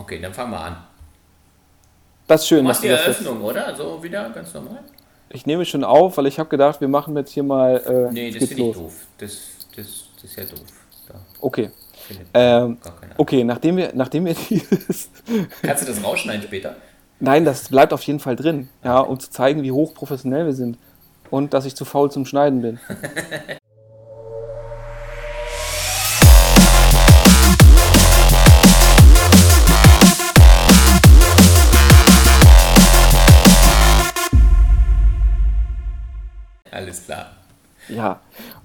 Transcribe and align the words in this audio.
Okay, 0.00 0.18
dann 0.20 0.32
fangen 0.32 0.50
wir 0.52 0.60
an. 0.60 0.76
Das 2.26 2.42
ist 2.42 2.48
schön. 2.48 2.58
Du 2.58 2.64
machst 2.64 2.82
die 2.82 2.88
dass 2.88 3.02
du 3.02 3.06
das 3.08 3.20
Eröffnung, 3.20 3.42
oder? 3.42 3.74
So 3.76 4.02
wieder, 4.02 4.30
ganz 4.30 4.54
normal? 4.54 4.74
jetzt- 4.84 4.94
Ich 5.36 5.46
nehme 5.46 5.64
schon 5.64 5.84
auf, 5.84 6.16
weil 6.16 6.26
ich 6.26 6.38
habe 6.38 6.48
gedacht, 6.48 6.80
wir 6.80 6.88
machen 6.88 7.16
jetzt 7.16 7.32
hier 7.32 7.42
mal. 7.42 7.76
Äh, 7.76 8.12
Nee, 8.12 8.30
das 8.30 8.48
finde 8.48 8.62
ich 8.62 8.72
doof. 8.76 8.92
Das, 9.18 9.30
das, 9.76 9.86
das 10.16 10.24
ist 10.24 10.36
ja 10.36 10.44
doof. 10.44 10.60
Da 11.08 11.14
Okay. 11.40 11.70
Ähm, 12.34 12.78
okay, 13.18 13.44
nachdem 13.44 13.76
wir, 13.76 13.90
nachdem 13.94 14.24
wir 14.24 14.34
dieses. 14.48 15.10
Kannst 15.62 15.82
du 15.82 15.86
das 15.92 16.02
rausschneiden 16.02 16.42
später? 16.42 16.74
Nein, 17.20 17.44
das 17.44 17.68
bleibt 17.68 17.92
auf 17.92 18.02
jeden 18.02 18.18
Fall 18.20 18.34
drin, 18.36 18.68
ja, 18.82 18.98
um 19.00 19.20
zu 19.20 19.30
zeigen, 19.30 19.62
wie 19.62 19.70
hochprofessionell 19.72 20.46
wir 20.46 20.54
sind. 20.54 20.78
Und 21.30 21.52
dass 21.54 21.66
ich 21.66 21.76
zu 21.76 21.84
faul 21.84 22.10
zum 22.10 22.24
Schneiden 22.26 22.62
bin. 22.62 22.80
Alles 36.90 37.04
klar. 37.04 37.26
Ja. 37.88 38.20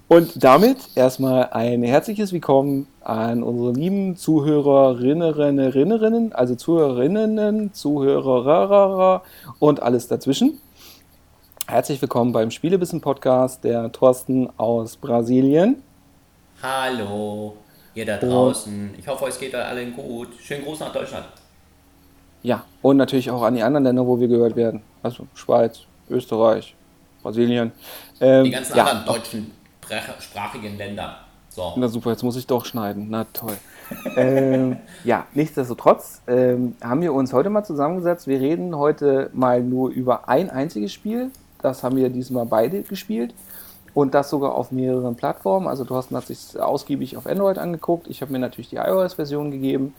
Und 0.08 0.42
damit 0.42 0.78
erstmal 0.96 1.50
ein 1.50 1.84
herzliches 1.84 2.32
Willkommen 2.32 2.88
an 3.04 3.44
unsere 3.44 3.70
lieben 3.70 4.16
Zuhörerinnen, 4.16 5.32
Rinnerinnen, 5.32 6.32
also 6.32 6.56
Zuhörerinnen, 6.56 7.72
Zuhörer 7.72 9.22
und 9.60 9.80
alles 9.80 10.08
dazwischen. 10.08 10.60
Herzlich 11.68 12.02
willkommen 12.02 12.32
beim 12.32 12.50
Spielebissen 12.50 13.00
Podcast, 13.00 13.62
der 13.62 13.92
Thorsten 13.92 14.50
aus 14.56 14.96
Brasilien. 14.96 15.84
Hallo, 16.60 17.58
ihr 17.94 18.06
da 18.06 18.16
draußen. 18.16 18.92
Ich 18.98 19.06
hoffe, 19.06 19.26
euch 19.26 19.38
geht 19.38 19.54
da 19.54 19.66
allen 19.66 19.94
gut. 19.94 20.30
Schönen 20.40 20.64
Gruß 20.64 20.80
nach 20.80 20.92
Deutschland. 20.92 21.26
Ja, 22.42 22.64
und 22.82 22.96
natürlich 22.96 23.30
auch 23.30 23.42
an 23.42 23.54
die 23.54 23.62
anderen 23.62 23.84
Länder, 23.84 24.04
wo 24.04 24.18
wir 24.18 24.26
gehört 24.26 24.56
werden. 24.56 24.82
Also 25.04 25.28
Schweiz, 25.34 25.82
Österreich, 26.10 26.74
Brasilien. 27.26 27.72
Ähm, 28.20 28.44
Die 28.44 28.50
ganzen 28.50 28.76
ja, 28.76 28.84
anderen 28.84 29.04
deutschen 29.16 29.50
sprach- 29.84 30.20
sprachigen 30.20 30.76
Länder. 30.78 31.16
So. 31.48 31.72
Na 31.76 31.88
super, 31.88 32.10
jetzt 32.10 32.22
muss 32.22 32.36
ich 32.36 32.46
doch 32.46 32.64
schneiden. 32.64 33.06
Na 33.10 33.24
toll. 33.32 33.56
ähm, 34.16 34.76
ja, 35.04 35.26
nichtsdestotrotz 35.34 36.22
ähm, 36.28 36.76
haben 36.82 37.00
wir 37.02 37.12
uns 37.12 37.32
heute 37.32 37.50
mal 37.50 37.64
zusammengesetzt. 37.64 38.26
Wir 38.28 38.40
reden 38.40 38.76
heute 38.76 39.30
mal 39.32 39.60
nur 39.62 39.90
über 39.90 40.28
ein 40.28 40.50
einziges 40.50 40.92
Spiel. 40.92 41.30
Das 41.62 41.82
haben 41.82 41.96
wir 41.96 42.10
diesmal 42.10 42.46
beide 42.46 42.82
gespielt. 42.82 43.34
Und 43.94 44.14
das 44.14 44.28
sogar 44.30 44.54
auf 44.54 44.70
mehreren 44.70 45.16
Plattformen. 45.16 45.66
Also 45.66 45.84
Thorsten 45.84 46.14
hat 46.16 46.26
sich 46.26 46.60
ausgiebig 46.60 47.16
auf 47.16 47.26
Android 47.26 47.58
angeguckt. 47.58 48.06
Ich 48.08 48.20
habe 48.20 48.30
mir 48.32 48.38
natürlich 48.38 48.68
die 48.68 48.76
iOS-Version 48.76 49.50
gegeben. 49.50 49.94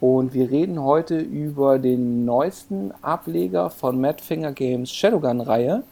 Und 0.00 0.32
wir 0.34 0.50
reden 0.50 0.82
heute 0.82 1.18
über 1.18 1.78
den 1.78 2.24
neuesten 2.24 2.92
Ableger 3.02 3.68
von 3.70 4.00
Madfinger 4.00 4.50
Games 4.52 4.90
Shadowgun-Reihe. 4.92 5.82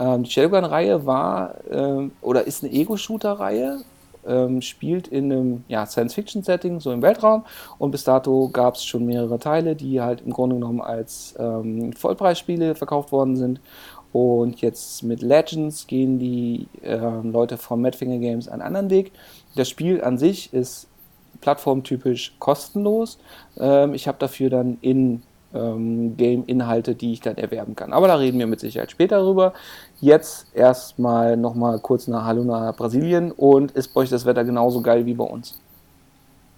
Ähm, 0.00 0.22
die 0.22 0.30
Shadowgun-Reihe 0.30 1.06
war 1.06 1.56
ähm, 1.70 2.12
oder 2.22 2.46
ist 2.46 2.64
eine 2.64 2.72
Ego-Shooter-Reihe, 2.72 3.82
ähm, 4.26 4.62
spielt 4.62 5.08
in 5.08 5.30
einem 5.30 5.64
ja, 5.68 5.86
Science-Fiction-Setting, 5.86 6.80
so 6.80 6.90
im 6.90 7.02
Weltraum. 7.02 7.44
Und 7.78 7.90
bis 7.90 8.04
dato 8.04 8.48
gab 8.48 8.74
es 8.74 8.84
schon 8.84 9.04
mehrere 9.04 9.38
Teile, 9.38 9.76
die 9.76 10.00
halt 10.00 10.22
im 10.22 10.32
Grunde 10.32 10.56
genommen 10.56 10.80
als 10.80 11.34
ähm, 11.38 11.92
Vollpreisspiele 11.92 12.74
verkauft 12.74 13.12
worden 13.12 13.36
sind. 13.36 13.60
Und 14.12 14.60
jetzt 14.60 15.04
mit 15.04 15.22
Legends 15.22 15.86
gehen 15.86 16.18
die 16.18 16.66
ähm, 16.82 17.30
Leute 17.30 17.58
von 17.58 17.80
Madfinger 17.80 18.18
Games 18.18 18.48
einen 18.48 18.62
anderen 18.62 18.90
Weg. 18.90 19.12
Das 19.54 19.68
Spiel 19.68 20.02
an 20.02 20.18
sich 20.18 20.52
ist 20.52 20.88
plattformtypisch 21.40 22.34
kostenlos. 22.38 23.18
Ähm, 23.58 23.94
ich 23.94 24.08
habe 24.08 24.18
dafür 24.18 24.50
dann 24.50 24.78
in 24.80 25.22
ähm, 25.54 26.16
Game-Inhalte, 26.16 26.94
die 26.94 27.12
ich 27.12 27.20
dann 27.20 27.36
erwerben 27.38 27.74
kann. 27.76 27.92
Aber 27.92 28.08
da 28.08 28.16
reden 28.16 28.38
wir 28.38 28.46
mit 28.46 28.60
Sicherheit 28.60 28.90
später 28.90 29.20
drüber. 29.20 29.52
Jetzt 30.00 30.48
erstmal 30.54 31.36
nochmal 31.36 31.80
kurz 31.80 32.08
nach 32.08 32.24
Hallo 32.24 32.44
nach 32.44 32.74
Brasilien 32.76 33.32
und 33.32 33.72
ist 33.72 33.88
bei 33.94 34.02
euch 34.02 34.10
das 34.10 34.26
Wetter 34.26 34.44
genauso 34.44 34.82
geil 34.82 35.06
wie 35.06 35.14
bei 35.14 35.24
uns? 35.24 35.60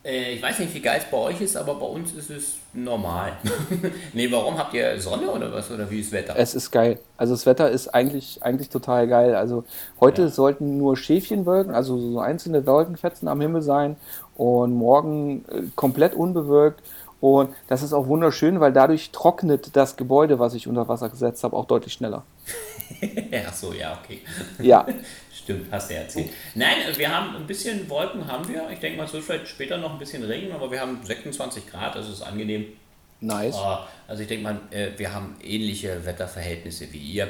Äh, 0.05 0.35
ich 0.35 0.43
weiß 0.43 0.59
nicht, 0.61 0.75
wie 0.75 0.81
geil 0.81 0.99
es 0.99 1.11
bei 1.11 1.17
euch 1.17 1.41
ist, 1.41 1.57
aber 1.57 1.77
bei 1.77 1.87
uns 1.87 2.13
ist 2.13 2.31
es 2.31 2.59
normal. 2.73 3.39
nee, 4.13 4.31
warum? 4.33 4.59
Habt 4.59 4.75
ihr 4.75 5.01
Sonne 5.01 5.31
oder 5.31 5.53
was? 5.53 5.71
Oder 5.71 5.91
wie 5.91 6.01
ist 6.01 6.13
das 6.13 6.19
Wetter? 6.21 6.35
Es 6.37 6.55
ist 6.55 6.71
geil. 6.73 6.99
Also 7.17 7.35
das 7.35 7.47
Wetter 7.47 7.71
ist 7.71 7.89
eigentlich, 7.89 8.43
eigentlich 8.43 8.69
total 8.71 9.07
geil. 9.07 9.35
Also 9.37 9.65
heute 10.01 10.23
Ja. 10.23 10.29
sollten 10.29 10.77
nur 10.79 10.97
Schäfchenwolken, 10.97 11.73
also 11.75 11.99
so 12.01 12.19
einzelne 12.21 12.67
Wolkenfetzen 12.67 13.29
am 13.29 13.41
Himmel 13.41 13.63
sein 13.63 13.97
und 14.35 14.73
morgen 14.75 15.45
äh, 15.49 15.63
komplett 15.77 16.15
unbewölkt. 16.15 16.83
Und 17.23 17.55
das 17.69 17.85
ist 17.85 17.93
auch 17.93 18.09
wunderschön, 18.09 18.59
weil 18.59 18.73
dadurch 18.73 19.13
trocknet 19.13 19.77
das 19.77 19.97
Gebäude, 19.97 20.41
was 20.41 20.55
ich 20.55 20.67
unter 20.67 20.89
Wasser 20.89 21.09
gesetzt 21.09 21.45
habe, 21.45 21.57
auch 21.57 21.67
deutlich 21.67 21.93
schneller. 21.93 22.25
Ach 23.47 23.55
so, 23.55 23.73
ja, 23.73 23.97
okay. 24.03 24.23
Ja, 24.59 24.85
Stimmt, 25.33 25.71
hast 25.71 25.89
du 25.89 25.95
ja 25.95 26.01
erzählt. 26.01 26.31
Nein, 26.57 26.75
wir 26.97 27.17
haben 27.17 27.37
ein 27.37 27.47
bisschen 27.47 27.89
Wolken 27.89 28.27
haben 28.27 28.49
wir. 28.49 28.69
Ich 28.71 28.81
denke 28.81 28.99
mal, 28.99 29.05
es 29.05 29.13
wird 29.13 29.23
vielleicht 29.23 29.47
später 29.47 29.79
noch 29.79 29.93
ein 29.93 29.99
bisschen 30.01 30.25
regnen, 30.25 30.51
aber 30.53 30.69
wir 30.69 30.81
haben 30.81 30.99
26 31.05 31.69
Grad, 31.71 31.95
also 31.95 32.13
ist 32.13 32.23
angenehm. 32.23 32.67
nice. 33.21 33.55
Äh, 33.57 33.77
Also 34.09 34.23
ich 34.23 34.29
denke 34.29 34.43
mal, 34.43 34.61
äh, 34.71 34.89
wir 34.97 35.15
haben 35.15 35.37
ähnliche 35.45 36.05
Wetterverhältnisse 36.05 36.93
wie 36.93 36.99
ihr, 36.99 37.29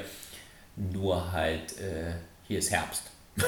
nur 0.74 1.32
halt 1.32 1.72
äh, 1.78 2.14
hier 2.48 2.60
ist 2.60 2.70
Herbst. 2.70 3.02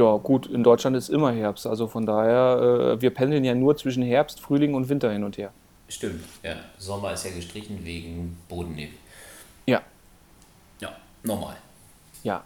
Ja, 0.00 0.16
gut, 0.16 0.46
in 0.46 0.62
Deutschland 0.62 0.96
ist 0.96 1.10
immer 1.10 1.30
Herbst. 1.30 1.66
Also 1.66 1.86
von 1.86 2.06
daher, 2.06 2.94
äh, 2.96 3.02
wir 3.02 3.10
pendeln 3.10 3.44
ja 3.44 3.54
nur 3.54 3.76
zwischen 3.76 4.02
Herbst, 4.02 4.40
Frühling 4.40 4.72
und 4.72 4.88
Winter 4.88 5.12
hin 5.12 5.24
und 5.24 5.36
her. 5.36 5.52
Stimmt, 5.90 6.24
ja. 6.42 6.54
Sommer 6.78 7.12
ist 7.12 7.26
ja 7.26 7.32
gestrichen 7.32 7.84
wegen 7.84 8.38
Bodennebel. 8.48 8.94
Ja, 9.66 9.82
Ja, 10.80 10.96
normal. 11.22 11.56
ja. 12.22 12.42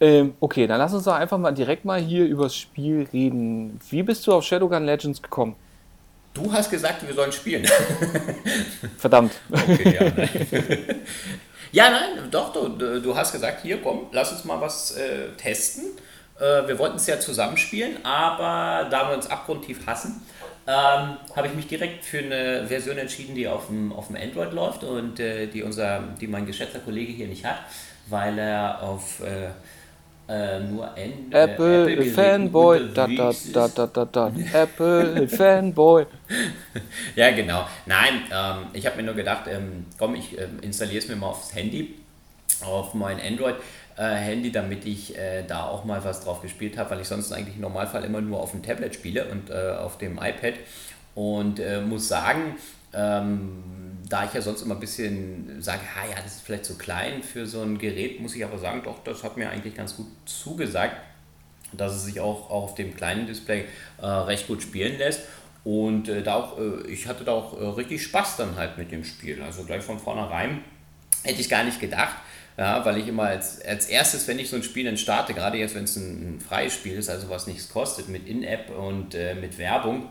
Ähm, 0.00 0.34
okay, 0.40 0.66
dann 0.66 0.78
lass 0.78 0.92
uns 0.92 1.04
doch 1.04 1.14
einfach 1.14 1.38
mal 1.38 1.52
direkt 1.52 1.84
mal 1.84 2.00
hier 2.00 2.26
übers 2.26 2.56
Spiel 2.56 3.06
reden. 3.12 3.80
Wie 3.88 4.02
bist 4.02 4.26
du 4.26 4.32
auf 4.32 4.44
Shadowgun 4.44 4.84
Legends 4.84 5.22
gekommen? 5.22 5.54
Du 6.34 6.52
hast 6.52 6.68
gesagt, 6.70 7.06
wir 7.06 7.14
sollen 7.14 7.30
spielen. 7.32 7.64
Verdammt. 8.98 9.32
Okay, 9.50 9.94
ja, 9.94 10.12
nein. 10.14 10.28
ja, 11.72 11.90
nein, 11.90 12.30
doch, 12.30 12.52
du, 12.52 13.00
du 13.00 13.16
hast 13.16 13.30
gesagt, 13.32 13.62
hier 13.62 13.80
komm, 13.80 14.08
lass 14.10 14.32
uns 14.32 14.44
mal 14.44 14.60
was 14.60 14.96
äh, 14.96 15.28
testen. 15.38 15.84
Äh, 16.38 16.68
wir 16.68 16.78
wollten 16.78 16.96
es 16.96 17.06
ja 17.06 17.18
zusammenspielen, 17.18 18.04
aber 18.04 18.88
da 18.90 19.08
wir 19.08 19.16
uns 19.16 19.26
abgrundtief 19.26 19.86
hassen, 19.86 20.22
ähm, 20.66 21.16
habe 21.34 21.46
ich 21.46 21.54
mich 21.54 21.68
direkt 21.68 22.04
für 22.04 22.18
eine 22.18 22.66
Version 22.66 22.98
entschieden, 22.98 23.34
die 23.34 23.46
auf 23.46 23.68
dem, 23.68 23.92
auf 23.92 24.08
dem 24.08 24.16
Android 24.16 24.52
läuft 24.52 24.84
und 24.84 25.20
äh, 25.20 25.46
die, 25.46 25.62
unser, 25.62 26.02
die 26.20 26.26
mein 26.26 26.44
geschätzter 26.44 26.80
Kollege 26.80 27.12
hier 27.12 27.28
nicht 27.28 27.44
hat, 27.44 27.58
weil 28.08 28.38
er 28.38 28.82
auf 28.82 29.20
äh, 29.20 29.50
äh, 30.28 30.58
nur 30.60 30.96
N 30.96 31.30
äh, 31.30 31.44
Apple, 31.44 31.92
Apple 31.92 32.04
Fanboy, 32.06 32.92
da, 32.92 33.06
da, 33.06 33.32
da, 33.52 33.68
da, 33.68 33.86
da, 33.86 34.04
da. 34.04 34.32
Apple, 34.52 35.28
Fanboy. 35.28 36.06
Ja, 37.14 37.30
genau. 37.30 37.66
Nein, 37.86 38.24
ähm, 38.32 38.66
ich 38.72 38.84
habe 38.86 38.96
mir 38.96 39.04
nur 39.04 39.14
gedacht, 39.14 39.44
ähm, 39.48 39.86
komm, 39.96 40.16
ich 40.16 40.36
ähm, 40.36 40.58
installiere 40.60 40.98
es 40.98 41.08
mir 41.08 41.16
mal 41.16 41.28
aufs 41.28 41.54
Handy, 41.54 41.94
auf 42.62 42.92
mein 42.94 43.18
Android-Handy, 43.96 44.52
damit 44.52 44.84
ich 44.84 45.16
äh, 45.16 45.42
da 45.46 45.64
auch 45.64 45.84
mal 45.84 46.04
was 46.04 46.20
drauf 46.20 46.42
gespielt 46.42 46.76
habe, 46.76 46.90
weil 46.90 47.00
ich 47.00 47.08
sonst 47.08 47.32
eigentlich 47.32 47.56
im 47.56 47.62
Normalfall 47.62 48.04
immer 48.04 48.20
nur 48.20 48.40
auf 48.40 48.52
dem 48.52 48.62
Tablet 48.62 48.94
spiele 48.94 49.26
und 49.26 49.50
äh, 49.50 49.72
auf 49.78 49.98
dem 49.98 50.18
iPad. 50.18 50.54
Und 51.14 51.60
äh, 51.60 51.80
muss 51.80 52.08
sagen, 52.08 52.56
ähm, 52.92 53.62
da 54.08 54.24
ich 54.24 54.34
ja 54.34 54.42
sonst 54.42 54.62
immer 54.62 54.74
ein 54.74 54.80
bisschen 54.80 55.60
sage, 55.62 55.80
ha, 55.80 56.06
ja, 56.08 56.16
das 56.22 56.36
ist 56.36 56.42
vielleicht 56.42 56.66
zu 56.66 56.76
klein 56.76 57.22
für 57.22 57.46
so 57.46 57.62
ein 57.62 57.78
Gerät, 57.78 58.20
muss 58.20 58.36
ich 58.36 58.44
aber 58.44 58.58
sagen, 58.58 58.82
doch, 58.84 59.02
das 59.02 59.24
hat 59.24 59.36
mir 59.36 59.50
eigentlich 59.50 59.74
ganz 59.74 59.96
gut 59.96 60.06
zugesagt 60.26 60.96
dass 61.72 61.94
es 61.94 62.04
sich 62.04 62.20
auch 62.20 62.50
auf 62.50 62.74
dem 62.74 62.94
kleinen 62.96 63.26
Display 63.26 63.64
äh, 64.00 64.06
recht 64.06 64.46
gut 64.46 64.62
spielen 64.62 64.98
lässt. 64.98 65.22
Und 65.64 66.08
äh, 66.08 66.22
da 66.22 66.34
auch, 66.36 66.58
äh, 66.58 66.86
ich 66.88 67.06
hatte 67.06 67.24
da 67.24 67.32
auch 67.32 67.60
äh, 67.60 67.64
richtig 67.64 68.02
Spaß 68.04 68.36
dann 68.36 68.56
halt 68.56 68.78
mit 68.78 68.92
dem 68.92 69.04
Spiel. 69.04 69.42
Also 69.42 69.64
gleich 69.64 69.82
von 69.82 69.98
vornherein 69.98 70.62
hätte 71.24 71.40
ich 71.40 71.48
gar 71.48 71.64
nicht 71.64 71.80
gedacht, 71.80 72.14
ja, 72.56 72.84
weil 72.84 72.98
ich 72.98 73.08
immer 73.08 73.24
als, 73.24 73.60
als 73.62 73.86
erstes, 73.86 74.26
wenn 74.28 74.38
ich 74.38 74.48
so 74.48 74.56
ein 74.56 74.62
Spiel 74.62 74.86
dann 74.86 74.96
starte, 74.96 75.34
gerade 75.34 75.58
jetzt, 75.58 75.74
wenn 75.74 75.84
es 75.84 75.96
ein, 75.96 76.36
ein 76.36 76.40
freies 76.40 76.72
Spiel 76.72 76.94
ist, 76.94 77.10
also 77.10 77.28
was 77.28 77.46
nichts 77.46 77.68
kostet, 77.68 78.08
mit 78.08 78.26
In-App 78.26 78.70
und 78.70 79.14
äh, 79.14 79.34
mit 79.34 79.58
Werbung, 79.58 80.08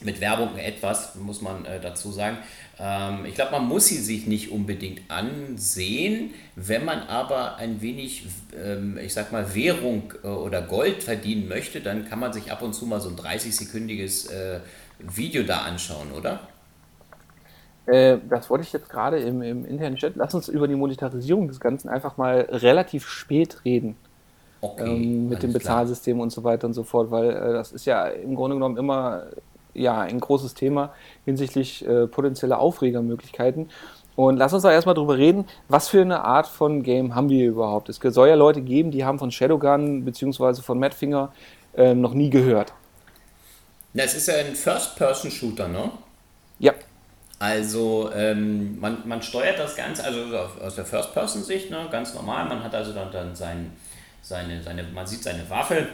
mit 0.00 0.20
Werbung 0.20 0.56
etwas, 0.56 1.14
muss 1.16 1.42
man 1.42 1.66
äh, 1.66 1.78
dazu 1.80 2.12
sagen. 2.12 2.38
Ähm, 2.78 3.26
ich 3.26 3.34
glaube, 3.34 3.52
man 3.52 3.66
muss 3.66 3.88
sie 3.88 3.98
sich 3.98 4.26
nicht 4.26 4.50
unbedingt 4.50 5.02
ansehen, 5.10 6.32
wenn 6.54 6.84
man 6.84 7.02
aber 7.02 7.56
ein 7.56 7.82
wenig, 7.82 8.24
ähm, 8.56 8.98
ich 8.98 9.12
sag 9.12 9.32
mal, 9.32 9.54
Währung 9.54 10.14
äh, 10.22 10.28
oder 10.28 10.62
Gold 10.62 11.02
verdienen 11.02 11.46
möchte, 11.46 11.82
dann 11.82 12.08
kann 12.08 12.18
man 12.18 12.32
sich 12.32 12.50
ab 12.50 12.62
und 12.62 12.74
zu 12.74 12.86
mal 12.86 13.00
so 13.00 13.10
ein 13.10 13.16
30-sekündiges 13.16 14.30
äh, 14.30 14.60
Video 14.98 15.42
da 15.42 15.60
anschauen, 15.62 16.12
oder? 16.12 16.48
Äh, 17.86 18.18
das 18.28 18.50
wollte 18.50 18.64
ich 18.64 18.72
jetzt 18.72 18.88
gerade 18.88 19.18
im, 19.18 19.42
im 19.42 19.64
internen 19.64 19.96
Chat. 19.96 20.16
Lass 20.16 20.34
uns 20.34 20.48
über 20.48 20.68
die 20.68 20.74
Monetarisierung 20.74 21.48
des 21.48 21.60
Ganzen 21.60 21.88
einfach 21.88 22.16
mal 22.16 22.40
relativ 22.50 23.08
spät 23.08 23.64
reden. 23.64 23.96
Okay. 24.60 24.84
ähm, 24.84 25.28
mit 25.28 25.42
dem 25.42 25.50
alles 25.50 25.62
klar. 25.62 25.76
Bezahlsystem 25.78 26.20
und 26.20 26.30
so 26.30 26.42
weiter 26.42 26.66
und 26.66 26.74
so 26.74 26.82
fort, 26.82 27.10
weil 27.10 27.30
äh, 27.30 27.52
das 27.52 27.72
ist 27.72 27.84
ja 27.84 28.06
im 28.06 28.34
Grunde 28.34 28.56
genommen 28.56 28.76
immer 28.76 29.24
ja 29.74 30.00
ein 30.00 30.18
großes 30.18 30.54
Thema 30.54 30.94
hinsichtlich 31.24 31.86
äh, 31.86 32.06
potenzieller 32.06 32.58
Aufregermöglichkeiten. 32.58 33.68
Und 34.16 34.38
lass 34.38 34.54
uns 34.54 34.62
doch 34.62 34.70
erstmal 34.70 34.94
drüber 34.94 35.18
reden, 35.18 35.44
was 35.68 35.88
für 35.88 36.00
eine 36.00 36.24
Art 36.24 36.46
von 36.46 36.82
Game 36.82 37.14
haben 37.14 37.28
wir 37.28 37.46
überhaupt? 37.46 37.90
Es 37.90 37.98
soll 38.02 38.28
ja 38.28 38.34
Leute 38.34 38.62
geben, 38.62 38.90
die 38.90 39.04
haben 39.04 39.18
von 39.18 39.30
Shadowgun 39.30 40.06
bzw. 40.06 40.62
von 40.62 40.78
Madfinger 40.78 41.32
äh, 41.76 41.94
noch 41.94 42.14
nie 42.14 42.30
gehört. 42.30 42.72
Na, 43.92 44.04
es 44.04 44.14
ist 44.14 44.28
ja 44.28 44.36
ein 44.36 44.54
First-Person-Shooter, 44.54 45.68
ne? 45.68 45.90
Ja. 46.58 46.72
Also 47.38 48.10
ähm, 48.14 48.80
man, 48.80 49.06
man 49.06 49.20
steuert 49.20 49.58
das 49.58 49.76
Ganze, 49.76 50.04
also 50.04 50.36
aus 50.36 50.74
der 50.74 50.86
First-Person-Sicht, 50.86 51.70
ne, 51.70 51.86
ganz 51.90 52.14
normal. 52.14 52.46
Man 52.48 52.64
hat 52.64 52.74
also 52.74 52.92
dann, 52.92 53.12
dann 53.12 53.34
sein, 53.34 53.72
seine, 54.22 54.62
seine, 54.62 54.82
man 54.84 55.06
sieht 55.06 55.22
seine 55.22 55.48
Waffe 55.50 55.86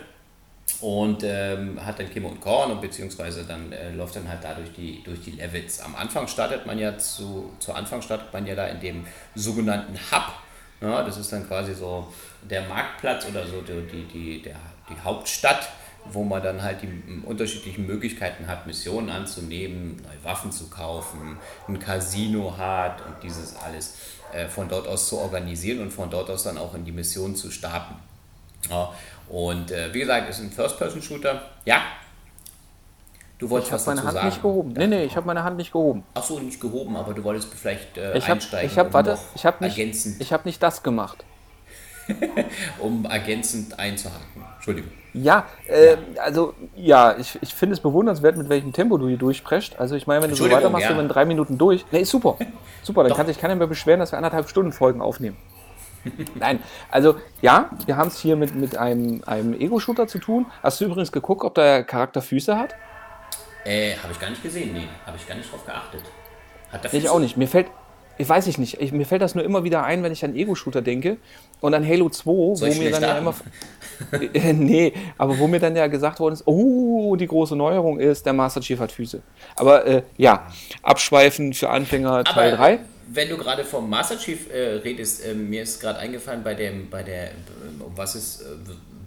und 0.81 1.23
ähm, 1.25 1.85
hat 1.85 1.99
dann 1.99 2.09
Kim 2.11 2.27
und 2.27 2.41
Korn 2.41 2.71
und 2.71 2.81
beziehungsweise 2.81 3.45
dann 3.45 3.73
äh, 3.73 3.91
läuft 3.91 4.15
dann 4.15 4.29
halt 4.29 4.43
da 4.43 4.55
durch 4.55 4.73
die, 4.73 5.03
durch 5.03 5.21
die 5.21 5.33
Levels. 5.33 5.81
Am 5.81 5.97
Anfang 5.97 6.29
startet 6.29 6.65
man 6.65 6.79
ja 6.79 6.97
zu, 6.97 7.53
zu 7.59 7.73
Anfang 7.73 8.03
startet 8.03 8.33
man 8.33 8.47
ja 8.47 8.55
da 8.55 8.67
in 8.67 8.79
dem 8.79 9.07
sogenannten 9.35 9.95
Hub. 10.13 10.33
Ja, 10.81 11.03
das 11.03 11.17
ist 11.17 11.33
dann 11.33 11.47
quasi 11.47 11.75
so 11.75 12.13
der 12.43 12.63
Marktplatz 12.63 13.27
oder 13.29 13.47
so 13.47 13.61
die, 13.63 13.87
die, 13.87 14.05
die, 14.05 14.43
der, 14.43 14.57
die 14.89 15.01
Hauptstadt 15.03 15.69
wo 16.11 16.25
man 16.25 16.43
dann 16.43 16.63
halt 16.63 16.83
die 16.83 17.23
unterschiedlichen 17.25 17.87
Möglichkeiten 17.87 18.47
hat, 18.47 18.67
Missionen 18.67 19.11
anzunehmen, 19.11 19.97
neue 20.03 20.25
Waffen 20.25 20.51
zu 20.51 20.69
kaufen, 20.69 21.39
ein 21.69 21.79
Casino 21.79 22.57
hat 22.57 23.01
und 23.07 23.23
dieses 23.23 23.57
alles 23.57 23.97
äh, 24.33 24.49
von 24.49 24.69
dort 24.69 24.89
aus 24.89 25.09
zu 25.09 25.19
organisieren 25.19 25.81
und 25.81 25.91
von 25.91 26.11
dort 26.11 26.31
aus 26.31 26.43
dann 26.43 26.59
auch 26.59 26.75
in 26.75 26.85
die 26.85 26.93
Mission 26.93 27.37
zu 27.37 27.51
starten. 27.51 27.95
Ja, 28.71 28.93
und 29.29 29.71
äh, 29.71 29.93
wie 29.93 30.01
gesagt, 30.01 30.29
ist 30.29 30.41
ein 30.41 30.51
First-Person-Shooter. 30.51 31.43
Ja. 31.65 31.83
Du 33.39 33.51
wolltest 33.51 33.71
ich 33.71 33.75
was 33.75 33.87
meine 33.87 34.03
Hand 34.05 34.13
sagen. 34.13 34.29
nicht 34.29 34.43
gehoben. 34.43 34.73
Nee, 34.73 34.87
nee, 34.87 35.05
ich 35.05 35.17
habe 35.17 35.27
meine 35.27 35.43
Hand 35.43 35.57
nicht 35.57 35.73
gehoben. 35.73 36.05
Ach 36.15 36.23
so, 36.23 36.39
nicht 36.39 36.61
gehoben, 36.61 36.97
aber 36.97 37.13
du 37.13 37.25
wolltest 37.25 37.53
vielleicht 37.53 37.99
äh, 37.99 38.17
ich 38.17 38.29
hab, 38.29 38.35
einsteigen. 38.35 38.71
Ich 38.71 38.79
habe, 38.79 38.93
warte, 38.93 39.19
ich 39.35 39.45
habe 39.45 39.65
nicht, 39.65 39.79
ich 40.21 40.33
habe 40.33 40.45
nicht 40.45 40.63
das 40.63 40.83
gemacht. 40.83 41.25
um 42.79 43.05
ergänzend 43.05 43.79
einzuhaken. 43.79 44.45
Entschuldigung. 44.57 44.93
Ja, 45.15 45.47
äh, 45.67 45.97
also 46.25 46.55
ja, 46.75 47.17
ich, 47.19 47.39
ich 47.43 47.55
finde 47.55 47.75
es 47.75 47.81
bewundernswert, 47.81 48.37
mit 48.37 48.49
welchem 48.49 48.73
Tempo 48.73 48.97
du 48.97 49.09
hier 49.09 49.19
durchsprecht. 49.19 49.79
Also 49.79 49.95
ich 49.95 50.07
meine, 50.07 50.23
wenn 50.23 50.31
du 50.31 50.37
so 50.37 50.51
weitermachst, 50.51 50.89
ja. 50.89 50.95
wir 50.95 51.03
in 51.03 51.09
drei 51.09 51.25
Minuten 51.25 51.59
durch. 51.59 51.85
Nee, 51.91 52.01
ist 52.01 52.11
super. 52.11 52.37
Super, 52.85 53.05
dann 53.05 53.17
kann 53.17 53.29
sich 53.29 53.39
keiner 53.39 53.55
mehr 53.55 53.69
beschweren, 53.69 54.01
dass 54.01 54.11
wir 54.11 54.17
anderthalb 54.17 54.49
Stunden 54.49 54.73
Folgen 54.73 55.01
aufnehmen. 55.01 55.37
Nein, 56.35 56.59
also 56.91 57.15
ja, 57.41 57.71
wir 57.87 57.97
haben 57.97 58.09
es 58.09 58.19
hier 58.19 58.35
mit, 58.35 58.57
mit 58.57 58.77
einem, 58.77 59.23
einem 59.25 59.55
Ego-Shooter 59.55 60.09
zu 60.09 60.19
tun. 60.19 60.47
Hast 60.65 60.81
du 60.81 60.87
übrigens 60.87 61.13
geguckt, 61.13 61.45
ob 61.45 61.55
der 61.55 61.85
Charakter 61.85 62.21
Füße 62.21 62.59
hat? 62.59 62.75
Äh, 63.65 63.95
habe 64.03 64.13
ich 64.13 64.19
gar 64.19 64.31
nicht 64.31 64.43
gesehen, 64.43 64.73
nee. 64.73 64.89
Habe 65.07 65.17
ich 65.17 65.29
gar 65.29 65.37
nicht 65.37 65.53
drauf 65.53 65.65
geachtet. 65.65 66.01
Hat 66.73 66.85
der? 66.85 66.95
Ich 66.95 67.09
auch 67.09 67.21
nicht. 67.21 67.37
Mir 67.37 67.47
fällt, 67.47 67.69
ich 68.19 68.29
weiß 68.29 68.47
ich 68.49 68.59
nicht. 68.59 68.81
Ich, 68.81 68.93
mir 68.93 69.07
fällt 69.07 69.23
das 69.23 69.35
nur 69.35 69.45
immer 69.45 69.63
wieder 69.63 69.85
ein, 69.85 70.03
wenn 70.03 70.13
ich 70.13 70.25
an 70.25 70.35
Ego-Shooter 70.35 70.83
denke. 70.83 71.19
Und 71.61 71.75
an 71.75 71.87
Halo 71.87 72.09
2, 72.09 72.27
wo 72.27 72.57
mir 72.67 72.91
dann 72.91 73.03
ja 73.03 73.19
immer. 73.19 73.35
äh, 74.13 74.53
nee, 74.53 74.93
aber 75.19 75.39
wo 75.39 75.47
mir 75.47 75.61
dann 75.61 75.77
ja 75.77 75.87
gesagt 75.87 76.21
worden 76.21 76.35
ist, 76.35 76.43
oh, 76.47 77.17
die 77.17 77.27
große 77.27 77.57
Neuerung 77.57 77.99
ist, 77.99 78.25
der 78.27 78.33
Master 78.33 78.61
Chief 78.61 78.79
hat 78.79 78.93
Füße. 78.93 79.23
Aber 79.57 79.87
äh, 79.87 80.03
ja, 80.17 80.47
abschweifen 80.83 81.53
für 81.53 81.71
Anfänger 81.71 82.25
Teil 82.25 82.57
3. 82.57 82.79
Wenn 83.15 83.29
du 83.29 83.37
gerade 83.37 83.65
vom 83.65 83.91
Master 83.91 84.19
Chief 84.19 84.51
äh, 84.51 84.77
redest, 84.77 85.27
äh, 85.27 85.35
mir 85.35 85.63
ist 85.63 85.81
gerade 85.81 85.99
eingefallen, 85.99 86.43
bei 86.43 86.55
dem, 86.55 86.89
bei 86.89 87.03
der, 87.03 87.33
um 87.79 87.97
was 87.97 88.15
es, 88.15 88.41
äh, 88.41 88.45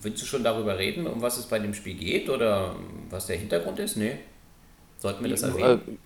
willst 0.02 0.22
du 0.22 0.26
schon 0.26 0.44
darüber 0.44 0.78
reden, 0.78 1.08
um 1.08 1.22
was 1.22 1.38
es 1.38 1.46
bei 1.46 1.60
dem 1.60 1.74
Spiel 1.74 1.96
geht 1.96 2.30
oder 2.30 2.76
was 3.10 3.28
der 3.28 3.38
Hintergrund 3.38 3.80
ist? 3.80 3.98
Nee. 3.98 4.18
Sollten 4.98 5.24
wir 5.24 5.32
das 5.32 5.44
äh, 5.44 5.48
erwähnen? 5.48 6.00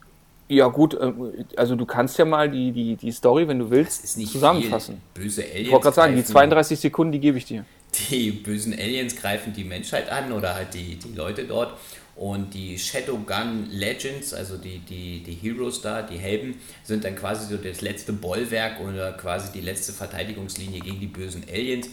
Ja, 0.49 0.67
gut, 0.67 0.97
ähm, 0.99 1.31
also 1.55 1.75
du 1.75 1.85
kannst 1.85 2.17
ja 2.17 2.25
mal 2.25 2.49
die, 2.49 2.71
die, 2.71 2.95
die 2.95 3.11
Story, 3.11 3.47
wenn 3.47 3.59
du 3.59 3.69
willst, 3.69 4.07
zusammenfassen. 4.07 4.99
Böse 5.13 5.43
Aliens. 5.43 5.59
Ich 5.59 5.71
wollte 5.71 5.83
gerade 5.83 5.95
sagen, 5.95 6.15
die 6.15 6.23
32 6.23 6.79
Sekunden, 6.79 7.11
die 7.11 7.19
gebe 7.19 7.37
ich 7.37 7.45
dir. 7.45 7.65
Die 8.09 8.31
bösen 8.31 8.73
Aliens 8.73 9.15
greifen 9.15 9.53
die 9.53 9.63
Menschheit 9.63 10.09
an 10.09 10.31
oder 10.31 10.55
halt 10.55 10.73
die, 10.73 10.95
die 10.95 11.13
Leute 11.13 11.45
dort. 11.45 11.77
Und 12.15 12.53
die 12.53 12.77
Shadowgun 12.77 13.69
Legends, 13.71 14.33
also 14.33 14.57
die, 14.57 14.79
die, 14.79 15.23
die 15.23 15.35
Heroes 15.35 15.81
da, 15.81 16.01
die 16.01 16.17
Helden, 16.17 16.55
sind 16.83 17.05
dann 17.05 17.15
quasi 17.15 17.47
so 17.47 17.61
das 17.61 17.79
letzte 17.79 18.11
Bollwerk 18.11 18.81
oder 18.81 19.13
quasi 19.13 19.53
die 19.53 19.61
letzte 19.61 19.93
Verteidigungslinie 19.93 20.81
gegen 20.81 20.99
die 20.99 21.07
bösen 21.07 21.45
Aliens. 21.49 21.89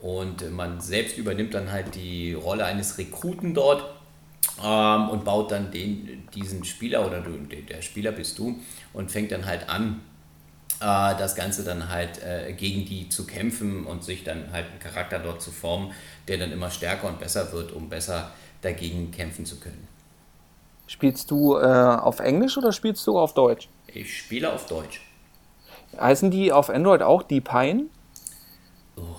Und 0.00 0.50
man 0.50 0.80
selbst 0.80 1.18
übernimmt 1.18 1.54
dann 1.54 1.70
halt 1.70 1.94
die 1.94 2.32
Rolle 2.32 2.64
eines 2.64 2.96
Rekruten 2.96 3.52
dort 3.52 3.84
ähm, 4.64 5.10
und 5.10 5.24
baut 5.24 5.50
dann 5.52 5.70
den, 5.70 6.26
diesen 6.34 6.64
Spieler 6.64 7.06
oder 7.06 7.20
du, 7.20 7.32
der 7.32 7.82
Spieler 7.82 8.12
bist 8.12 8.38
du 8.38 8.58
und 8.92 9.10
fängt 9.10 9.32
dann 9.32 9.44
halt 9.44 9.68
an, 9.68 10.00
äh, 10.00 10.15
das 10.80 11.34
Ganze 11.34 11.64
dann 11.64 11.88
halt 11.88 12.22
äh, 12.22 12.52
gegen 12.52 12.84
die 12.84 13.08
zu 13.08 13.26
kämpfen 13.26 13.86
und 13.86 14.04
sich 14.04 14.24
dann 14.24 14.52
halt 14.52 14.66
einen 14.70 14.78
Charakter 14.78 15.18
dort 15.18 15.40
zu 15.40 15.50
formen, 15.50 15.92
der 16.28 16.38
dann 16.38 16.52
immer 16.52 16.70
stärker 16.70 17.08
und 17.08 17.18
besser 17.18 17.52
wird, 17.52 17.72
um 17.72 17.88
besser 17.88 18.32
dagegen 18.62 19.10
kämpfen 19.10 19.46
zu 19.46 19.58
können. 19.58 19.88
Spielst 20.86 21.30
du 21.30 21.56
äh, 21.56 21.64
auf 21.64 22.20
Englisch 22.20 22.56
oder 22.58 22.72
spielst 22.72 23.06
du 23.06 23.18
auf 23.18 23.34
Deutsch? 23.34 23.68
Ich 23.86 24.18
spiele 24.18 24.52
auf 24.52 24.66
Deutsch. 24.66 25.00
Heißen 25.98 26.30
die 26.30 26.52
auf 26.52 26.68
Android 26.68 27.02
auch 27.02 27.22
die 27.22 27.40
Pine? 27.40 27.84
Oh, 28.96 29.16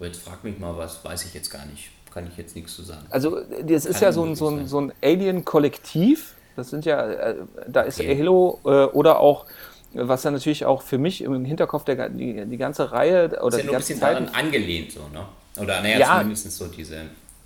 jetzt 0.00 0.22
frag 0.22 0.44
mich 0.44 0.58
mal 0.58 0.76
was, 0.76 1.04
weiß 1.04 1.24
ich 1.24 1.34
jetzt 1.34 1.50
gar 1.50 1.66
nicht 1.66 1.90
kann 2.14 2.28
ich 2.28 2.36
jetzt 2.36 2.54
nichts 2.54 2.76
zu 2.76 2.82
sagen. 2.82 3.04
Also 3.10 3.40
das 3.40 3.84
ist 3.84 4.00
ja 4.00 4.12
so 4.12 4.24
ein, 4.24 4.36
so 4.36 4.48
ein, 4.48 4.68
so 4.68 4.80
ein 4.80 4.92
Alien-Kollektiv. 5.02 6.36
Das 6.54 6.70
sind 6.70 6.84
ja, 6.84 7.10
äh, 7.10 7.34
da 7.66 7.80
ist 7.82 7.98
okay. 7.98 8.16
Halo 8.16 8.60
äh, 8.64 8.84
oder 8.84 9.18
auch, 9.18 9.46
was 9.94 10.22
dann 10.22 10.34
natürlich 10.34 10.64
auch 10.64 10.82
für 10.82 10.98
mich 10.98 11.22
im 11.22 11.44
Hinterkopf 11.44 11.84
der 11.84 12.08
die, 12.08 12.44
die 12.46 12.56
ganze 12.56 12.92
Reihe 12.92 13.26
oder 13.42 13.48
ist 13.48 13.54
ja 13.54 13.60
die 13.60 13.66
nur 13.66 13.74
ein 13.76 13.78
bisschen 13.78 13.98
Zeit 13.98 14.16
daran 14.16 14.28
angelehnt 14.34 14.92
so, 14.92 15.00
ne? 15.12 15.24
Oder 15.56 15.80
naja, 15.80 15.98
ja, 15.98 16.18
zumindest 16.18 16.50
so 16.52 16.66
diese, 16.66 17.02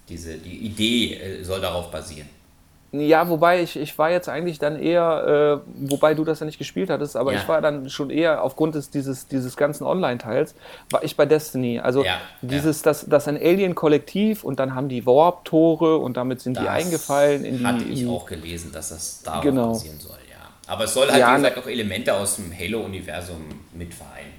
diese, 0.09 0.39
die 0.39 0.57
Idee 0.67 1.15
äh, 1.15 1.45
soll 1.45 1.61
darauf 1.61 1.91
basieren. 1.91 2.29
Ja, 2.91 3.29
wobei 3.29 3.63
ich, 3.63 3.77
ich 3.77 3.99
war 3.99 4.11
jetzt 4.11 4.31
eigentlich 4.31 4.59
dann 4.59 4.81
eher, 4.81 5.61
äh, 5.63 5.91
wobei 5.91 6.15
du 6.15 6.25
das 6.25 6.41
ja 6.41 6.47
nicht 6.47 6.57
gespielt 6.57 6.89
hattest, 6.89 7.17
aber 7.17 7.35
ja. 7.35 7.39
ich 7.39 7.47
war 7.47 7.61
dann 7.61 7.91
schon 7.91 8.09
eher 8.09 8.43
aufgrund 8.43 8.77
des, 8.77 8.89
dieses, 8.89 9.29
dieses 9.29 9.59
ganzen 9.59 9.85
Online-Teils, 9.85 10.55
war 10.89 11.05
ich 11.05 11.15
bei 11.15 11.27
Destiny. 11.27 11.81
Also 11.81 12.03
ja, 12.03 12.19
dieses, 12.41 12.79
ja. 12.81 12.85
Das, 12.85 13.05
das 13.07 13.29
ein 13.29 13.37
Alien-Kollektiv 13.37 14.43
und 14.43 14.59
dann 14.59 14.75
haben 14.75 14.89
die 14.89 15.05
Warp-Tore 15.05 15.99
und 15.99 16.17
damit 16.17 16.41
sind 16.41 16.57
das 16.57 16.65
die 16.65 16.71
eingefallen 16.71 17.45
in 17.45 17.59
die. 17.59 17.67
Hatte 17.67 17.85
ich 17.85 18.07
auch 18.07 18.25
gelesen, 18.25 18.73
dass 18.73 18.89
das 18.89 19.21
da 19.23 19.41
genau. 19.41 19.73
passieren 19.73 20.01
soll. 20.01 20.17
Aber 20.69 20.85
es 20.85 20.95
soll 20.95 21.11
halt, 21.11 21.27
wie 21.27 21.37
gesagt, 21.37 21.59
auch 21.59 21.67
Elemente 21.67 22.15
aus 22.15 22.37
dem 22.37 22.53
Halo-Universum 22.57 23.39
mit 23.73 23.95
vereinen. 23.95 24.39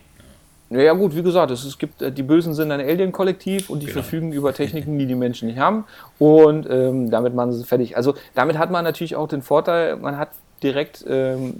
Naja 0.71 0.93
gut, 0.93 1.15
wie 1.15 1.23
gesagt, 1.23 1.49
es, 1.49 1.65
es 1.65 1.79
gibt, 1.79 2.01
äh, 2.01 2.11
die 2.11 2.21
Bösen 2.21 2.53
sind 2.53 2.71
ein 2.71 2.79
Alien-Kollektiv 2.79 3.71
und 3.71 3.79
die 3.79 3.87
genau. 3.87 4.01
verfügen 4.01 4.31
über 4.31 4.53
Techniken, 4.53 4.99
die 4.99 5.07
die 5.07 5.15
Menschen 5.15 5.47
nicht 5.47 5.57
haben 5.57 5.85
und 6.19 6.69
ähm, 6.69 7.09
damit 7.09 7.33
machen 7.33 7.53
sie 7.53 7.63
fertig. 7.65 7.97
Also 7.97 8.13
damit 8.35 8.59
hat 8.59 8.69
man 8.69 8.83
natürlich 8.83 9.15
auch 9.15 9.27
den 9.27 9.41
Vorteil, 9.41 9.95
man 9.95 10.17
hat 10.17 10.29
direkt 10.61 11.03
ähm, 11.07 11.55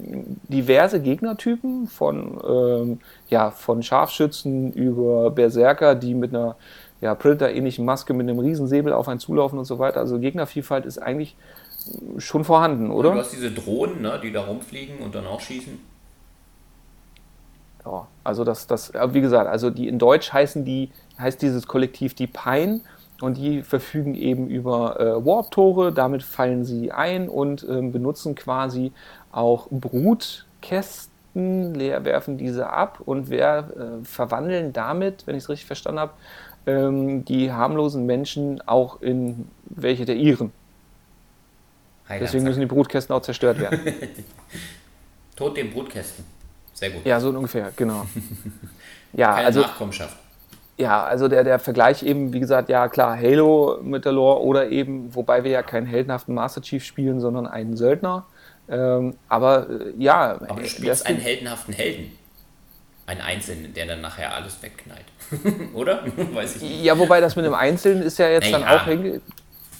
diverse 0.48 1.00
Gegnertypen 1.00 1.88
von, 1.88 2.38
ähm, 2.48 3.00
ja, 3.28 3.50
von 3.50 3.82
Scharfschützen 3.82 4.72
über 4.72 5.30
Berserker, 5.30 5.96
die 5.96 6.14
mit 6.14 6.32
einer 6.32 6.54
ja, 7.00 7.14
Predator-ähnlichen 7.14 7.84
Maske 7.84 8.12
mit 8.12 8.28
einem 8.28 8.38
Riesensäbel 8.38 8.92
auf 8.92 9.08
einen 9.08 9.18
zulaufen 9.20 9.58
und 9.58 9.64
so 9.64 9.78
weiter. 9.78 10.00
Also 10.00 10.18
Gegnervielfalt 10.18 10.86
ist 10.86 10.98
eigentlich 10.98 11.34
schon 12.18 12.44
vorhanden, 12.44 12.90
oder? 12.90 13.12
du 13.12 13.18
hast 13.18 13.32
diese 13.32 13.50
Drohnen, 13.50 14.02
ne, 14.02 14.18
die 14.22 14.32
da 14.32 14.42
rumfliegen 14.42 14.98
und 14.98 15.14
dann 15.14 15.26
auch 15.26 15.40
schießen. 15.40 15.78
Ja, 17.84 18.06
also 18.24 18.44
das, 18.44 18.66
das, 18.66 18.92
wie 18.92 19.20
gesagt, 19.20 19.48
also 19.48 19.70
die 19.70 19.88
in 19.88 19.98
Deutsch 19.98 20.32
heißen 20.32 20.64
die, 20.64 20.90
heißt 21.18 21.40
dieses 21.40 21.66
Kollektiv 21.66 22.14
die 22.14 22.26
Pine 22.26 22.80
und 23.20 23.36
die 23.36 23.62
verfügen 23.62 24.14
eben 24.14 24.48
über 24.48 25.00
äh, 25.00 25.24
Warp-Tore, 25.24 25.92
damit 25.92 26.22
fallen 26.22 26.64
sie 26.64 26.92
ein 26.92 27.28
und 27.28 27.62
äh, 27.62 27.80
benutzen 27.80 28.34
quasi 28.34 28.92
auch 29.32 29.68
Brutkästen, 29.70 31.74
leer 31.74 32.04
werfen 32.04 32.36
diese 32.36 32.70
ab 32.70 33.00
und 33.04 33.30
wir 33.30 33.40
äh, 33.40 34.04
verwandeln 34.04 34.72
damit, 34.72 35.26
wenn 35.26 35.36
ich 35.36 35.44
es 35.44 35.48
richtig 35.48 35.66
verstanden 35.66 36.00
habe, 36.00 36.12
ähm, 36.66 37.24
die 37.24 37.52
harmlosen 37.52 38.04
Menschen 38.04 38.60
auch 38.66 39.00
in 39.00 39.48
welche 39.64 40.04
der 40.04 40.16
ihren. 40.16 40.52
Deswegen 42.18 42.44
müssen 42.44 42.60
die 42.60 42.66
Brutkästen 42.66 43.14
auch 43.14 43.22
zerstört 43.22 43.60
werden. 43.60 43.80
Tod 45.36 45.56
den 45.56 45.70
Brutkästen. 45.70 46.24
Sehr 46.74 46.90
gut. 46.90 47.04
Ja, 47.04 47.20
so 47.20 47.28
ungefähr, 47.28 47.72
genau. 47.76 48.06
ja, 49.12 49.34
Keine 49.34 49.46
also, 49.46 49.60
Nachkommenschaft. 49.60 50.16
Ja, 50.76 51.04
also 51.04 51.28
der, 51.28 51.44
der 51.44 51.58
Vergleich 51.58 52.02
eben, 52.02 52.32
wie 52.32 52.40
gesagt, 52.40 52.70
ja 52.70 52.88
klar, 52.88 53.18
Halo 53.18 53.80
mit 53.82 54.06
der 54.06 54.12
Lore 54.12 54.40
oder 54.42 54.70
eben, 54.70 55.14
wobei 55.14 55.44
wir 55.44 55.50
ja 55.50 55.62
keinen 55.62 55.86
heldenhaften 55.86 56.34
Master 56.34 56.62
Chief 56.62 56.82
spielen, 56.82 57.20
sondern 57.20 57.46
einen 57.46 57.76
Söldner. 57.76 58.26
Ähm, 58.70 59.16
aber 59.28 59.68
äh, 59.68 59.92
ja. 59.98 60.40
Aber 60.48 60.62
du 60.62 60.68
spielst 60.68 61.06
einen 61.06 61.18
heldenhaften 61.18 61.74
Helden. 61.74 62.12
Einen 63.06 63.20
Einzelnen, 63.20 63.74
der 63.74 63.86
dann 63.86 64.00
nachher 64.00 64.34
alles 64.34 64.62
wegknallt. 64.62 65.04
oder? 65.74 66.04
Weiß 66.32 66.56
ich 66.56 66.62
nicht. 66.62 66.84
Ja, 66.84 66.98
wobei 66.98 67.20
das 67.20 67.36
mit 67.36 67.44
dem 67.44 67.54
Einzelnen 67.54 68.02
ist 68.02 68.18
ja 68.18 68.30
jetzt 68.30 68.50
naja. 68.50 68.64
dann 68.64 68.78
auch 68.78 69.20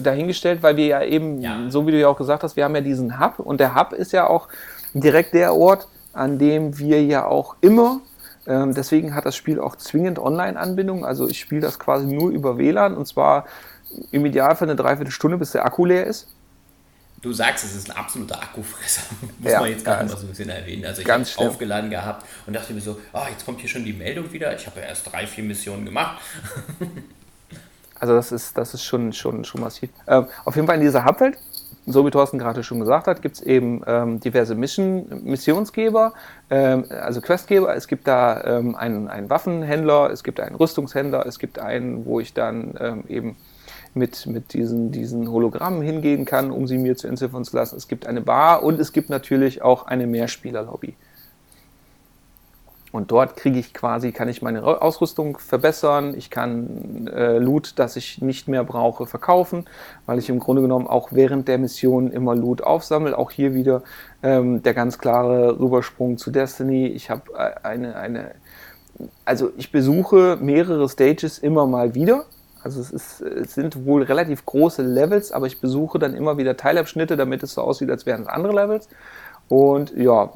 dahingestellt, 0.01 0.63
weil 0.63 0.77
wir 0.77 0.85
ja 0.85 1.03
eben, 1.03 1.41
ja. 1.41 1.69
so 1.69 1.87
wie 1.87 1.91
du 1.91 1.99
ja 1.99 2.07
auch 2.07 2.17
gesagt 2.17 2.43
hast, 2.43 2.55
wir 2.55 2.63
haben 2.63 2.75
ja 2.75 2.81
diesen 2.81 3.19
Hub 3.19 3.39
und 3.39 3.59
der 3.59 3.75
Hub 3.75 3.93
ist 3.93 4.11
ja 4.11 4.27
auch 4.27 4.47
direkt 4.93 5.33
der 5.33 5.55
Ort, 5.55 5.87
an 6.13 6.39
dem 6.39 6.77
wir 6.77 7.03
ja 7.03 7.25
auch 7.25 7.55
immer, 7.61 8.01
ähm, 8.47 8.73
deswegen 8.73 9.15
hat 9.15 9.25
das 9.25 9.35
Spiel 9.35 9.59
auch 9.59 9.75
zwingend 9.75 10.19
Online-Anbindung, 10.19 11.05
also 11.05 11.27
ich 11.29 11.39
spiele 11.39 11.61
das 11.61 11.79
quasi 11.79 12.07
nur 12.07 12.31
über 12.31 12.57
WLAN 12.57 12.95
und 12.95 13.07
zwar 13.07 13.45
im 14.11 14.25
Idealfall 14.25 14.69
eine 14.69 14.75
Dreiviertelstunde, 14.75 15.37
bis 15.37 15.51
der 15.51 15.65
Akku 15.65 15.85
leer 15.85 16.05
ist. 16.05 16.27
Du 17.21 17.31
sagst, 17.33 17.63
es 17.63 17.75
ist 17.75 17.91
ein 17.91 17.95
absoluter 17.95 18.41
Akkufresser. 18.41 19.03
Muss 19.39 19.51
ja, 19.51 19.59
man 19.59 19.69
jetzt 19.69 19.85
gar 19.85 20.01
nicht 20.01 20.11
mal 20.11 20.19
so 20.19 20.25
ein 20.25 20.29
bisschen 20.29 20.49
erwähnen. 20.49 20.85
Also 20.85 21.03
ich 21.03 21.09
habe 21.09 21.23
aufgeladen 21.37 21.91
gehabt 21.91 22.25
und 22.47 22.55
dachte 22.55 22.73
mir 22.73 22.81
so, 22.81 22.99
oh, 23.13 23.19
jetzt 23.29 23.45
kommt 23.45 23.59
hier 23.59 23.69
schon 23.69 23.85
die 23.85 23.93
Meldung 23.93 24.31
wieder. 24.31 24.55
Ich 24.55 24.65
habe 24.65 24.79
ja 24.79 24.87
erst 24.87 25.11
drei, 25.11 25.27
vier 25.27 25.43
Missionen 25.43 25.85
gemacht. 25.85 26.19
also 28.01 28.15
das 28.15 28.31
ist, 28.31 28.57
das 28.57 28.73
ist 28.73 28.83
schon, 28.83 29.13
schon, 29.13 29.43
schon 29.45 29.61
massiv. 29.61 29.91
Ähm, 30.07 30.25
auf 30.43 30.55
jeden 30.55 30.67
Fall 30.67 30.77
in 30.77 30.81
dieser 30.81 31.05
Hubwelt, 31.05 31.37
so 31.85 32.03
wie 32.03 32.09
Thorsten 32.09 32.39
gerade 32.39 32.63
schon 32.63 32.79
gesagt 32.79 33.05
hat, 33.05 33.21
gibt 33.21 33.35
es 33.35 33.41
eben 33.43 33.83
ähm, 33.85 34.19
diverse 34.19 34.55
Mission, 34.55 35.21
Missionsgeber, 35.23 36.13
ähm, 36.49 36.85
also 36.89 37.21
Questgeber. 37.21 37.75
Es 37.75 37.87
gibt 37.87 38.07
da 38.07 38.43
ähm, 38.43 38.75
einen, 38.75 39.07
einen 39.07 39.29
Waffenhändler, 39.29 40.09
es 40.09 40.23
gibt 40.23 40.39
einen 40.39 40.55
Rüstungshändler, 40.55 41.27
es 41.27 41.37
gibt 41.37 41.59
einen, 41.59 42.05
wo 42.05 42.19
ich 42.19 42.33
dann 42.33 42.73
ähm, 42.79 43.03
eben 43.07 43.35
mit, 43.93 44.25
mit 44.25 44.53
diesen, 44.53 44.91
diesen 44.91 45.29
Hologrammen 45.29 45.83
hingehen 45.83 46.25
kann, 46.25 46.49
um 46.49 46.65
sie 46.65 46.79
mir 46.79 46.95
zu 46.97 47.07
entziffern 47.07 47.43
zu 47.43 47.55
lassen. 47.55 47.75
Es 47.75 47.87
gibt 47.87 48.07
eine 48.07 48.21
Bar 48.21 48.63
und 48.63 48.79
es 48.79 48.93
gibt 48.93 49.11
natürlich 49.11 49.61
auch 49.61 49.85
eine 49.85 50.07
Mehrspielerlobby. 50.07 50.95
Und 52.91 53.11
dort 53.11 53.37
kriege 53.37 53.57
ich 53.57 53.73
quasi, 53.73 54.11
kann 54.11 54.27
ich 54.27 54.41
meine 54.41 54.63
Ausrüstung 54.63 55.37
verbessern, 55.37 56.13
ich 56.17 56.29
kann 56.29 57.07
äh, 57.07 57.37
Loot, 57.37 57.73
das 57.77 57.95
ich 57.95 58.21
nicht 58.21 58.47
mehr 58.47 58.63
brauche, 58.65 59.05
verkaufen, 59.05 59.65
weil 60.05 60.19
ich 60.19 60.29
im 60.29 60.39
Grunde 60.39 60.61
genommen 60.61 60.87
auch 60.87 61.09
während 61.11 61.47
der 61.47 61.57
Mission 61.57 62.11
immer 62.11 62.35
Loot 62.35 62.61
aufsammle. 62.61 63.17
Auch 63.17 63.31
hier 63.31 63.53
wieder 63.53 63.83
ähm, 64.23 64.61
der 64.61 64.73
ganz 64.73 64.97
klare 64.97 65.59
Rübersprung 65.59 66.17
zu 66.17 66.31
Destiny. 66.31 66.87
Ich 66.87 67.09
habe 67.09 67.31
äh, 67.33 67.65
eine, 67.65 67.95
eine, 67.95 68.31
also 69.23 69.51
ich 69.57 69.71
besuche 69.71 70.37
mehrere 70.41 70.89
Stages 70.89 71.39
immer 71.39 71.65
mal 71.65 71.95
wieder 71.95 72.25
also 72.63 72.79
es, 72.79 72.91
ist, 72.91 73.21
es 73.21 73.53
sind 73.55 73.85
wohl 73.85 74.03
relativ 74.03 74.45
große 74.45 74.83
Levels, 74.83 75.31
aber 75.31 75.47
ich 75.47 75.59
besuche 75.59 75.97
dann 75.99 76.13
immer 76.13 76.37
wieder 76.37 76.57
Teilabschnitte, 76.57 77.17
damit 77.17 77.43
es 77.43 77.53
so 77.53 77.61
aussieht, 77.61 77.89
als 77.89 78.05
wären 78.05 78.21
es 78.21 78.27
andere 78.27 78.53
Levels. 78.53 78.87
Und 79.51 79.91
ja, 79.97 80.31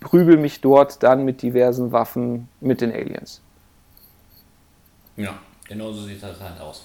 prügel 0.00 0.38
mich 0.38 0.62
dort 0.62 1.02
dann 1.02 1.26
mit 1.26 1.42
diversen 1.42 1.92
Waffen 1.92 2.48
mit 2.62 2.80
den 2.80 2.90
Aliens. 2.90 3.42
Ja, 5.14 5.34
genau 5.68 5.92
so 5.92 6.00
sieht 6.04 6.22
das 6.22 6.40
halt 6.40 6.58
aus. 6.58 6.82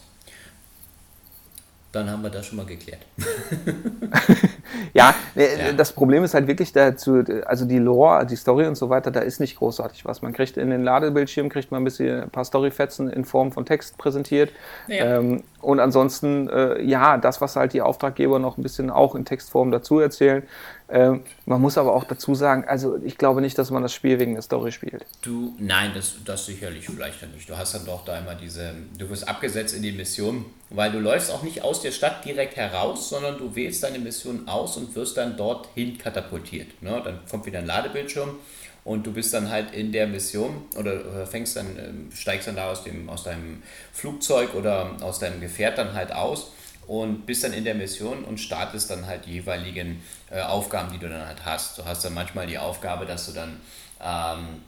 Dann 1.93 2.09
haben 2.09 2.23
wir 2.23 2.29
das 2.29 2.45
schon 2.45 2.57
mal 2.57 2.65
geklärt. 2.65 3.01
ja, 4.93 5.13
äh, 5.35 5.67
ja, 5.67 5.73
das 5.73 5.91
Problem 5.91 6.23
ist 6.23 6.33
halt 6.33 6.47
wirklich 6.47 6.71
dazu, 6.71 7.21
also 7.45 7.65
die 7.65 7.79
Lore, 7.79 8.25
die 8.25 8.37
Story 8.37 8.65
und 8.65 8.75
so 8.75 8.89
weiter, 8.89 9.11
da 9.11 9.19
ist 9.19 9.41
nicht 9.41 9.57
großartig 9.57 10.05
was. 10.05 10.21
Man 10.21 10.31
kriegt 10.31 10.55
in 10.55 10.69
den 10.69 10.83
Ladebildschirm 10.83 11.49
kriegt 11.49 11.71
man 11.71 11.81
ein 11.81 11.83
bisschen 11.83 12.23
ein 12.23 12.29
paar 12.29 12.45
Storyfetzen 12.45 13.09
in 13.09 13.25
Form 13.25 13.51
von 13.51 13.65
Text 13.65 13.97
präsentiert. 13.97 14.51
Ja. 14.87 15.17
Ähm, 15.17 15.43
und 15.61 15.81
ansonsten, 15.81 16.47
äh, 16.47 16.81
ja, 16.81 17.17
das, 17.17 17.41
was 17.41 17.57
halt 17.57 17.73
die 17.73 17.81
Auftraggeber 17.81 18.39
noch 18.39 18.57
ein 18.57 18.63
bisschen 18.63 18.89
auch 18.89 19.13
in 19.13 19.25
Textform 19.25 19.71
dazu 19.71 19.99
erzählen, 19.99 20.43
ähm, 20.91 21.21
man 21.45 21.61
muss 21.61 21.77
aber 21.77 21.95
auch 21.95 22.03
dazu 22.03 22.35
sagen, 22.35 22.65
also 22.67 22.97
ich 23.03 23.17
glaube 23.17 23.41
nicht, 23.41 23.57
dass 23.57 23.71
man 23.71 23.81
das 23.81 23.93
Spiel 23.93 24.19
wegen 24.19 24.33
der 24.33 24.41
Story 24.41 24.71
spielt. 24.71 25.05
Du, 25.21 25.55
nein, 25.57 25.91
das, 25.95 26.15
das 26.25 26.45
sicherlich 26.45 26.85
vielleicht 26.85 27.21
nicht. 27.33 27.49
Du 27.49 27.57
hast 27.57 27.73
dann 27.73 27.85
doch 27.85 28.03
da 28.03 28.19
immer 28.19 28.35
diese, 28.35 28.73
du 28.97 29.09
wirst 29.09 29.27
abgesetzt 29.27 29.73
in 29.73 29.83
die 29.83 29.93
Mission, 29.93 30.45
weil 30.69 30.91
du 30.91 30.99
läufst 30.99 31.31
auch 31.31 31.43
nicht 31.43 31.63
aus 31.63 31.81
der 31.81 31.91
Stadt 31.91 32.25
direkt 32.25 32.57
heraus, 32.57 33.09
sondern 33.09 33.37
du 33.37 33.55
wählst 33.55 33.83
deine 33.83 33.99
Mission 33.99 34.47
aus 34.47 34.75
und 34.77 34.93
wirst 34.95 35.17
dann 35.17 35.37
dorthin 35.37 35.97
katapultiert. 35.97 36.81
Ne? 36.81 37.01
Dann 37.03 37.19
kommt 37.29 37.45
wieder 37.45 37.59
ein 37.59 37.65
Ladebildschirm 37.65 38.31
und 38.83 39.05
du 39.07 39.13
bist 39.13 39.33
dann 39.33 39.49
halt 39.49 39.73
in 39.73 39.91
der 39.91 40.07
Mission 40.07 40.63
oder 40.77 41.25
fängst 41.25 41.55
dann, 41.55 41.77
ähm, 41.77 42.09
steigst 42.13 42.47
dann 42.47 42.57
da 42.57 42.69
aus, 42.69 42.83
dem, 42.83 43.09
aus 43.09 43.23
deinem 43.23 43.63
Flugzeug 43.93 44.55
oder 44.55 44.97
aus 45.01 45.19
deinem 45.19 45.39
Gefährt 45.39 45.77
dann 45.77 45.93
halt 45.93 46.11
aus 46.13 46.51
und 46.91 47.25
bist 47.25 47.45
dann 47.45 47.53
in 47.53 47.63
der 47.63 47.73
Mission 47.73 48.25
und 48.25 48.37
startest 48.37 48.89
dann 48.89 49.07
halt 49.07 49.25
die 49.25 49.35
jeweiligen 49.35 50.03
äh, 50.29 50.41
Aufgaben, 50.41 50.91
die 50.91 50.97
du 50.97 51.07
dann 51.07 51.25
halt 51.25 51.45
hast. 51.45 51.77
Du 51.77 51.85
hast 51.85 52.03
dann 52.03 52.13
manchmal 52.13 52.47
die 52.47 52.57
Aufgabe, 52.57 53.05
dass 53.05 53.27
du 53.27 53.31
dann 53.31 53.61
ähm, 54.03 54.61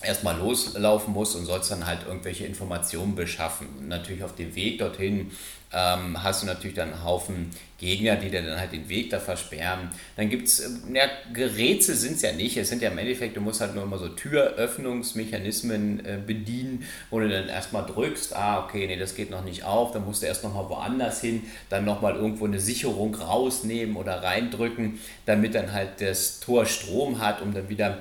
erstmal 0.00 0.38
loslaufen 0.38 1.12
musst 1.12 1.36
und 1.36 1.44
sollst 1.44 1.70
dann 1.70 1.86
halt 1.86 2.06
irgendwelche 2.06 2.46
Informationen 2.46 3.14
beschaffen. 3.14 3.68
Und 3.78 3.88
natürlich 3.88 4.24
auf 4.24 4.34
dem 4.34 4.54
Weg 4.54 4.78
dorthin 4.78 5.32
ähm, 5.72 6.22
hast 6.22 6.42
du 6.42 6.46
natürlich 6.46 6.76
dann 6.76 6.92
einen 6.92 7.04
Haufen 7.04 7.50
Gegner, 7.78 8.16
die 8.16 8.30
dir 8.30 8.42
dann 8.42 8.58
halt 8.58 8.72
den 8.72 8.88
Weg 8.88 9.10
da 9.10 9.20
versperren. 9.20 9.90
Dann 10.16 10.30
gibt 10.30 10.48
es, 10.48 10.60
äh, 10.60 10.68
ja, 10.94 11.04
Gerätsel 11.32 11.94
sind 11.94 12.16
es 12.16 12.22
ja 12.22 12.32
nicht. 12.32 12.56
Es 12.56 12.70
sind 12.70 12.80
ja 12.80 12.90
im 12.90 12.96
Endeffekt, 12.96 13.36
du 13.36 13.40
musst 13.40 13.60
halt 13.60 13.74
nur 13.74 13.84
immer 13.84 13.98
so 13.98 14.08
Türöffnungsmechanismen 14.08 16.04
äh, 16.04 16.18
bedienen, 16.24 16.86
wo 17.10 17.20
du 17.20 17.28
dann 17.28 17.48
erstmal 17.48 17.84
drückst, 17.84 18.34
ah, 18.34 18.64
okay, 18.64 18.86
nee, 18.86 18.96
das 18.96 19.14
geht 19.14 19.30
noch 19.30 19.44
nicht 19.44 19.64
auf, 19.64 19.92
dann 19.92 20.04
musst 20.06 20.22
du 20.22 20.26
erst 20.26 20.42
nochmal 20.42 20.68
woanders 20.70 21.20
hin, 21.20 21.42
dann 21.68 21.84
nochmal 21.84 22.14
irgendwo 22.16 22.46
eine 22.46 22.60
Sicherung 22.60 23.14
rausnehmen 23.14 23.96
oder 23.96 24.22
reindrücken, 24.22 24.98
damit 25.26 25.54
dann 25.54 25.72
halt 25.72 26.00
das 26.00 26.40
Tor 26.40 26.64
Strom 26.64 27.20
hat, 27.20 27.42
um 27.42 27.52
dann 27.52 27.68
wieder 27.68 27.98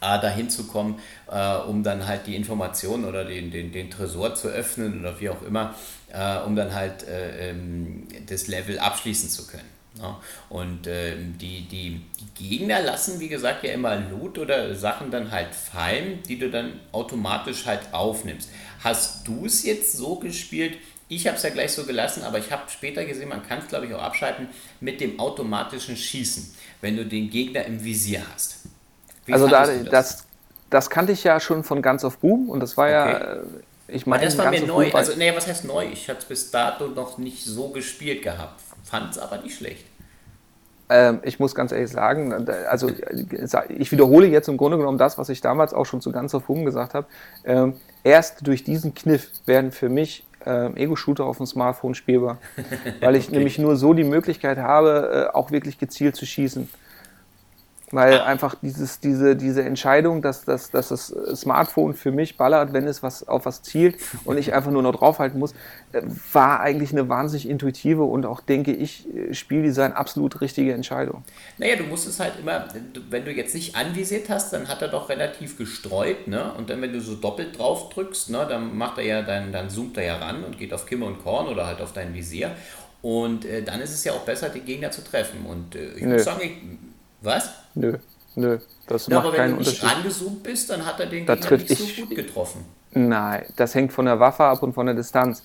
äh, 0.00 0.20
dahin 0.20 0.50
zu 0.50 0.66
kommen, 0.66 0.98
äh, 1.30 1.56
um 1.56 1.82
dann 1.82 2.06
halt 2.06 2.26
die 2.26 2.36
Informationen 2.36 3.04
oder 3.04 3.24
den, 3.24 3.50
den, 3.50 3.72
den 3.72 3.90
Tresor 3.90 4.34
zu 4.34 4.48
öffnen 4.48 5.00
oder 5.00 5.20
wie 5.20 5.30
auch 5.30 5.42
immer 5.42 5.74
äh, 6.12 6.38
um 6.38 6.56
dann 6.56 6.74
halt 6.74 7.06
äh, 7.06 7.50
ähm, 7.50 8.06
das 8.26 8.46
Level 8.48 8.78
abschließen 8.78 9.28
zu 9.28 9.46
können. 9.46 9.68
Ja? 9.98 10.20
Und 10.48 10.86
äh, 10.86 11.16
die, 11.16 11.62
die, 11.62 12.00
die 12.20 12.48
Gegner 12.48 12.82
lassen, 12.82 13.20
wie 13.20 13.28
gesagt, 13.28 13.64
ja 13.64 13.72
immer 13.72 13.96
Loot 13.96 14.38
oder 14.38 14.74
Sachen 14.74 15.10
dann 15.10 15.30
halt 15.30 15.54
fallen, 15.54 16.22
die 16.28 16.38
du 16.38 16.50
dann 16.50 16.80
automatisch 16.92 17.66
halt 17.66 17.92
aufnimmst. 17.92 18.50
Hast 18.82 19.26
du 19.26 19.46
es 19.46 19.64
jetzt 19.64 19.96
so 19.96 20.16
gespielt? 20.16 20.78
Ich 21.08 21.26
habe 21.26 21.36
es 21.36 21.42
ja 21.42 21.50
gleich 21.50 21.72
so 21.72 21.84
gelassen, 21.84 22.22
aber 22.22 22.38
ich 22.38 22.52
habe 22.52 22.62
später 22.70 23.04
gesehen, 23.04 23.28
man 23.28 23.46
kann 23.46 23.58
es 23.58 23.68
glaube 23.68 23.86
ich 23.86 23.94
auch 23.94 24.02
abschalten 24.02 24.48
mit 24.80 25.00
dem 25.00 25.18
automatischen 25.18 25.96
Schießen, 25.96 26.54
wenn 26.80 26.96
du 26.96 27.04
den 27.04 27.30
Gegner 27.30 27.64
im 27.64 27.82
Visier 27.82 28.22
hast. 28.32 28.59
Wie 29.30 29.34
also 29.34 29.48
da, 29.48 29.66
das? 29.66 29.84
das? 29.90 30.24
das 30.70 30.90
kannte 30.90 31.12
ich 31.12 31.24
ja 31.24 31.40
schon 31.40 31.64
von 31.64 31.82
ganz 31.82 32.04
auf 32.04 32.18
Boom 32.18 32.48
und 32.48 32.60
das 32.60 32.76
war 32.76 32.86
okay. 32.86 32.92
ja 32.92 33.18
äh, 33.34 33.38
ich 33.92 34.06
meine, 34.06 34.24
das 34.24 34.38
war 34.38 34.50
mir 34.50 34.64
neu. 34.64 34.92
Also, 34.92 35.12
nee, 35.16 35.32
was 35.34 35.46
heißt 35.46 35.64
neu? 35.64 35.86
Ich 35.92 36.08
hatte 36.08 36.20
es 36.20 36.24
bis 36.26 36.50
dato 36.50 36.86
noch 36.88 37.18
nicht 37.18 37.44
so 37.44 37.70
gespielt 37.70 38.22
gehabt. 38.22 38.60
Fand 38.84 39.10
es 39.10 39.18
aber 39.18 39.38
nicht 39.38 39.56
schlecht. 39.56 39.84
Ähm, 40.88 41.20
ich 41.22 41.38
muss 41.38 41.54
ganz 41.54 41.72
ehrlich 41.72 41.90
sagen, 41.90 42.48
also 42.68 42.90
ich 43.68 43.92
wiederhole 43.92 44.26
jetzt 44.26 44.48
im 44.48 44.56
Grunde 44.56 44.76
genommen 44.76 44.98
das, 44.98 45.18
was 45.18 45.28
ich 45.28 45.40
damals 45.40 45.72
auch 45.72 45.86
schon 45.86 46.00
zu 46.00 46.10
ganz 46.10 46.34
auf 46.34 46.48
Hum 46.48 46.64
gesagt 46.64 46.94
habe. 46.94 47.06
Ähm, 47.44 47.74
erst 48.02 48.46
durch 48.46 48.64
diesen 48.64 48.94
Kniff 48.94 49.30
werden 49.46 49.70
für 49.70 49.88
mich 49.88 50.24
ähm, 50.44 50.76
Ego-Shooter 50.76 51.24
auf 51.24 51.36
dem 51.36 51.46
Smartphone 51.46 51.94
spielbar, 51.94 52.38
weil 53.00 53.14
ich 53.14 53.28
okay. 53.28 53.36
nämlich 53.36 53.58
nur 53.58 53.76
so 53.76 53.94
die 53.94 54.04
Möglichkeit 54.04 54.58
habe, 54.58 55.28
äh, 55.32 55.36
auch 55.36 55.50
wirklich 55.50 55.78
gezielt 55.78 56.16
zu 56.16 56.26
schießen. 56.26 56.68
Weil 57.92 58.20
einfach 58.20 58.54
dieses, 58.62 59.00
diese, 59.00 59.34
diese 59.34 59.64
Entscheidung, 59.64 60.22
dass, 60.22 60.44
dass, 60.44 60.70
dass 60.70 60.90
das 60.90 61.14
Smartphone 61.34 61.94
für 61.94 62.12
mich 62.12 62.36
ballert, 62.36 62.72
wenn 62.72 62.86
es 62.86 63.02
was, 63.02 63.26
auf 63.26 63.46
was 63.46 63.62
zielt 63.62 63.96
und 64.24 64.38
ich 64.38 64.54
einfach 64.54 64.70
nur 64.70 64.82
noch 64.82 64.94
draufhalten 64.94 65.40
muss, 65.40 65.52
äh, 65.92 66.02
war 66.32 66.60
eigentlich 66.60 66.92
eine 66.92 67.08
wahnsinnig 67.08 67.48
intuitive 67.48 68.04
und 68.04 68.26
auch, 68.26 68.40
denke 68.40 68.72
ich, 68.72 69.08
Spieldesign 69.32 69.92
absolut 69.92 70.40
richtige 70.40 70.72
Entscheidung. 70.72 71.24
Naja, 71.58 71.76
du 71.76 71.84
musst 71.84 72.06
es 72.06 72.20
halt 72.20 72.34
immer, 72.40 72.68
wenn 73.10 73.24
du 73.24 73.32
jetzt 73.32 73.54
nicht 73.54 73.74
anvisiert 73.74 74.28
hast, 74.28 74.52
dann 74.52 74.68
hat 74.68 74.82
er 74.82 74.88
doch 74.88 75.08
relativ 75.08 75.58
gestreut, 75.58 76.28
ne? 76.28 76.52
Und 76.54 76.70
dann, 76.70 76.80
wenn 76.82 76.92
du 76.92 77.00
so 77.00 77.16
doppelt 77.16 77.58
drauf 77.58 77.90
drückst, 77.90 78.30
ne, 78.30 78.46
dann 78.48 78.76
macht 78.76 78.98
er 78.98 79.04
ja, 79.04 79.22
dann, 79.22 79.52
dann 79.52 79.68
zoomt 79.68 79.96
er 79.96 80.04
ja 80.04 80.16
ran 80.16 80.44
und 80.44 80.58
geht 80.58 80.72
auf 80.72 80.86
Kimme 80.86 81.06
und 81.06 81.22
Korn 81.22 81.48
oder 81.48 81.66
halt 81.66 81.80
auf 81.80 81.92
dein 81.92 82.14
Visier. 82.14 82.52
Und 83.02 83.44
äh, 83.44 83.62
dann 83.62 83.80
ist 83.80 83.92
es 83.92 84.04
ja 84.04 84.12
auch 84.12 84.20
besser, 84.20 84.50
die 84.50 84.60
Gegner 84.60 84.90
zu 84.90 85.02
treffen. 85.02 85.46
Und 85.46 85.74
äh, 85.74 85.94
ich 85.94 86.02
Nö. 86.02 86.14
muss 86.14 86.24
sagen, 86.24 86.40
ich, 86.42 86.52
was? 87.22 87.50
Nö, 87.74 87.98
nö. 88.34 88.58
Das 88.86 89.06
ja, 89.06 89.16
macht 89.16 89.28
aber 89.28 89.38
wenn 89.38 89.52
du 89.52 89.58
nicht 89.58 89.84
rangezoomt 89.84 90.42
bist, 90.42 90.68
dann 90.70 90.84
hat 90.84 90.98
er 90.98 91.06
den 91.06 91.26
Gegner 91.26 91.56
nicht 91.56 91.96
so 91.96 92.02
gut 92.02 92.16
getroffen. 92.16 92.64
Nein, 92.92 93.44
das 93.56 93.74
hängt 93.74 93.92
von 93.92 94.04
der 94.04 94.18
Waffe 94.18 94.44
ab 94.44 94.62
und 94.62 94.72
von 94.72 94.86
der 94.86 94.96
Distanz. 94.96 95.44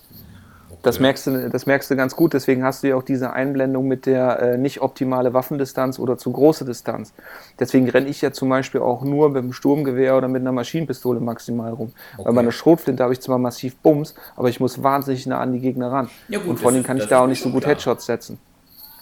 Okay. 0.68 0.80
Das, 0.82 0.98
merkst 0.98 1.26
du, 1.28 1.48
das 1.48 1.66
merkst 1.66 1.90
du 1.90 1.96
ganz 1.96 2.16
gut, 2.16 2.34
deswegen 2.34 2.64
hast 2.64 2.82
du 2.82 2.88
ja 2.88 2.96
auch 2.96 3.04
diese 3.04 3.32
Einblendung 3.32 3.86
mit 3.86 4.04
der 4.04 4.40
äh, 4.40 4.58
nicht 4.58 4.80
optimale 4.80 5.32
Waffendistanz 5.32 6.00
oder 6.00 6.18
zu 6.18 6.32
große 6.32 6.64
Distanz. 6.64 7.12
Deswegen 7.60 7.88
renne 7.88 8.08
ich 8.08 8.20
ja 8.20 8.32
zum 8.32 8.48
Beispiel 8.48 8.80
auch 8.80 9.02
nur 9.02 9.28
mit 9.28 9.44
einem 9.44 9.52
Sturmgewehr 9.52 10.16
oder 10.16 10.26
mit 10.26 10.40
einer 10.40 10.50
Maschinenpistole 10.50 11.20
maximal 11.20 11.72
rum. 11.72 11.92
Okay. 12.16 12.26
Weil 12.26 12.34
bei 12.34 12.40
einer 12.40 12.52
Schrotflinte 12.52 13.02
habe 13.04 13.12
ich 13.12 13.20
zwar 13.20 13.38
massiv 13.38 13.76
Bums, 13.76 14.16
aber 14.34 14.48
ich 14.48 14.58
muss 14.58 14.82
wahnsinnig 14.82 15.26
nah 15.26 15.38
an 15.38 15.52
die 15.52 15.60
Gegner 15.60 15.92
ran. 15.92 16.10
Ja 16.28 16.40
gut, 16.40 16.48
und 16.48 16.60
vor 16.60 16.72
allem 16.72 16.82
kann 16.82 16.96
ich 16.96 17.06
da 17.06 17.20
auch 17.20 17.28
nicht 17.28 17.42
so 17.42 17.50
gut 17.50 17.62
klar. 17.62 17.74
Headshots 17.74 18.06
setzen. 18.06 18.38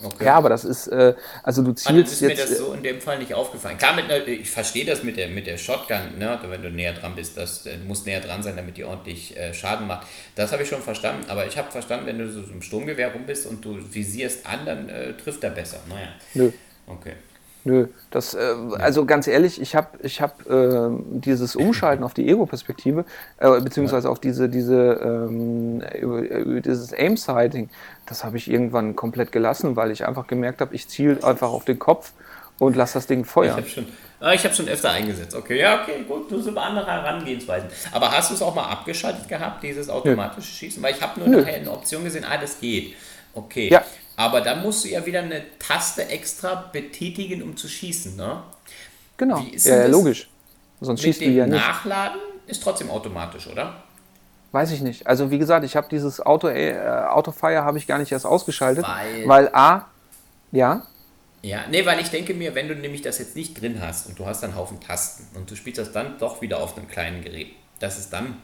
Okay. 0.03 0.25
Ja, 0.25 0.35
aber 0.35 0.49
das 0.49 0.65
ist, 0.65 0.89
äh, 0.89 1.15
also 1.43 1.63
du 1.63 1.73
zielst 1.73 1.89
also 1.89 2.01
ist 2.01 2.21
jetzt. 2.21 2.39
mir 2.39 2.47
das 2.47 2.59
so 2.59 2.73
in 2.73 2.83
dem 2.83 3.01
Fall 3.01 3.19
nicht 3.19 3.33
aufgefallen. 3.33 3.79
Klar, 3.79 3.95
mit, 3.95 4.11
ich 4.29 4.51
verstehe 4.51 4.85
das 4.85 5.03
mit 5.03 5.17
der, 5.17 5.29
mit 5.29 5.47
der 5.47 5.57
Shotgun, 5.57 6.19
ne, 6.19 6.39
wenn 6.49 6.63
du 6.63 6.71
näher 6.71 6.93
dran 6.93 7.15
bist, 7.15 7.37
das, 7.37 7.65
äh, 7.67 7.79
du 7.79 7.85
musst 7.85 8.07
näher 8.07 8.21
dran 8.21 8.43
sein, 8.43 8.57
damit 8.57 8.77
die 8.77 8.85
ordentlich 8.85 9.37
äh, 9.37 9.55
Schaden 9.55 9.87
macht. 9.87 10.07
Das 10.35 10.53
habe 10.53 10.63
ich 10.63 10.69
schon 10.69 10.83
verstanden, 10.83 11.25
aber 11.29 11.47
ich 11.47 11.57
habe 11.57 11.71
verstanden, 11.71 12.07
wenn 12.07 12.19
du 12.19 12.31
so 12.31 12.41
im 12.41 12.61
Sturmgewehr 12.61 13.13
rum 13.13 13.25
bist 13.27 13.47
und 13.47 13.65
du 13.65 13.79
visierst 13.91 14.47
an, 14.47 14.67
dann 14.67 14.89
äh, 14.89 15.15
trifft 15.15 15.45
er 15.45 15.51
besser. 15.51 15.79
Naja. 15.89 16.09
Nö. 16.35 16.51
Okay. 16.87 17.15
Nö, 17.67 17.87
das, 18.11 18.35
äh, 18.35 18.55
also 18.79 19.07
ganz 19.07 19.27
ehrlich, 19.27 19.59
ich 19.59 19.75
habe 19.75 19.99
ich 20.03 20.21
hab, 20.21 20.49
äh, 20.51 20.91
dieses 21.13 21.57
Umschalten 21.57 22.05
auf 22.05 22.13
die 22.13 22.29
Ego-Perspektive, 22.29 23.07
äh, 23.39 23.61
beziehungsweise 23.61 24.11
auf 24.11 24.21
diese, 24.21 24.51
diese 24.51 25.01
ähm, 25.03 25.83
dieses 26.63 26.93
Aim-Sighting, 26.93 27.71
das 28.05 28.23
habe 28.23 28.37
ich 28.37 28.51
irgendwann 28.51 28.95
komplett 28.97 29.33
gelassen, 29.33 29.77
weil 29.77 29.91
ich 29.93 30.07
einfach 30.07 30.27
gemerkt 30.27 30.61
habe, 30.61 30.75
ich 30.75 30.89
ziele 30.89 31.25
einfach 31.25 31.49
auf 31.49 31.65
den 31.65 31.79
Kopf 31.79 32.13
und 32.59 32.77
lasse 32.77 32.95
das 32.95 33.07
Ding 33.07 33.25
feuern. 33.25 33.59
Ich 33.59 33.65
habe 33.65 33.69
schon, 33.69 33.87
ah, 34.21 34.33
hab 34.33 34.55
schon 34.55 34.69
öfter 34.69 34.91
eingesetzt. 34.91 35.35
Okay, 35.35 35.59
ja, 35.59 35.83
okay, 35.83 36.05
gut, 36.07 36.31
du 36.31 36.41
sind 36.41 36.59
andere 36.59 36.87
Herangehensweisen. 36.87 37.69
Aber 37.93 38.13
hast 38.13 38.31
du 38.31 38.35
es 38.35 38.43
auch 38.43 38.55
mal 38.55 38.69
abgeschaltet 38.69 39.27
gehabt, 39.27 39.63
dieses 39.63 39.89
automatische 39.89 40.51
Nö. 40.51 40.57
Schießen? 40.59 40.83
Weil 40.83 40.95
ich 40.95 41.03
habe 41.03 41.19
nur 41.19 41.29
Nö. 41.29 41.41
nachher 41.41 41.55
eine 41.55 41.71
Option 41.71 42.05
gesehen, 42.05 42.25
ah, 42.29 42.37
das 42.37 42.61
geht. 42.61 42.95
Okay. 43.33 43.69
Ja, 43.71 43.83
aber 44.17 44.41
dann 44.41 44.63
musst 44.63 44.85
du 44.85 44.89
ja 44.89 45.05
wieder 45.07 45.21
eine 45.21 45.43
Taste 45.59 46.09
extra 46.09 46.71
betätigen, 46.73 47.43
um 47.43 47.57
zu 47.57 47.69
schießen, 47.69 48.17
ne? 48.17 48.43
Genau. 49.17 49.45
ja, 49.53 49.87
logisch. 49.87 50.29
Sonst 50.81 51.03
schießt 51.03 51.21
du 51.21 51.31
ja 51.31 51.47
nicht. 51.47 51.61
Nachladen 51.61 52.21
ist 52.47 52.63
trotzdem 52.63 52.91
automatisch, 52.91 53.47
oder? 53.47 53.83
Weiß 54.53 54.71
ich 54.71 54.83
nicht. 54.83 55.07
Also 55.07 55.31
wie 55.31 55.39
gesagt, 55.39 55.65
ich 55.65 55.77
habe 55.77 55.89
dieses 55.91 56.21
Auto 56.21 56.49
äh, 56.49 56.77
Autofire 57.09 57.65
habe 57.65 57.79
ich 57.79 57.87
gar 57.87 57.99
nicht 57.99 58.13
erst 58.13 58.27
ausgeschaltet, 58.27 58.85
weil, 58.87 59.29
weil 59.29 59.51
A 59.53 59.87
ja 60.53 60.87
ja, 61.45 61.67
nee, 61.71 61.85
weil 61.85 62.01
ich 62.01 62.09
denke 62.09 62.33
mir, 62.33 62.55
wenn 62.55 62.69
du 62.69 62.75
nämlich 62.75 63.03
das 63.03 63.19
jetzt 63.19 63.37
nicht 63.37 63.61
drin 63.61 63.79
hast 63.79 64.07
und 64.07 64.19
du 64.19 64.25
hast 64.25 64.43
einen 64.43 64.57
Haufen 64.57 64.81
Tasten 64.81 65.27
und 65.37 65.51
du 65.51 65.57
spielst 65.57 65.79
das 65.79 65.93
dann 65.93 66.17
doch 66.19 66.41
wieder 66.41 66.59
auf 66.59 66.75
einem 66.75 66.89
kleinen 66.89 67.23
Gerät, 67.23 67.49
dass 67.81 67.99
es 67.99 68.09
dann 68.09 68.39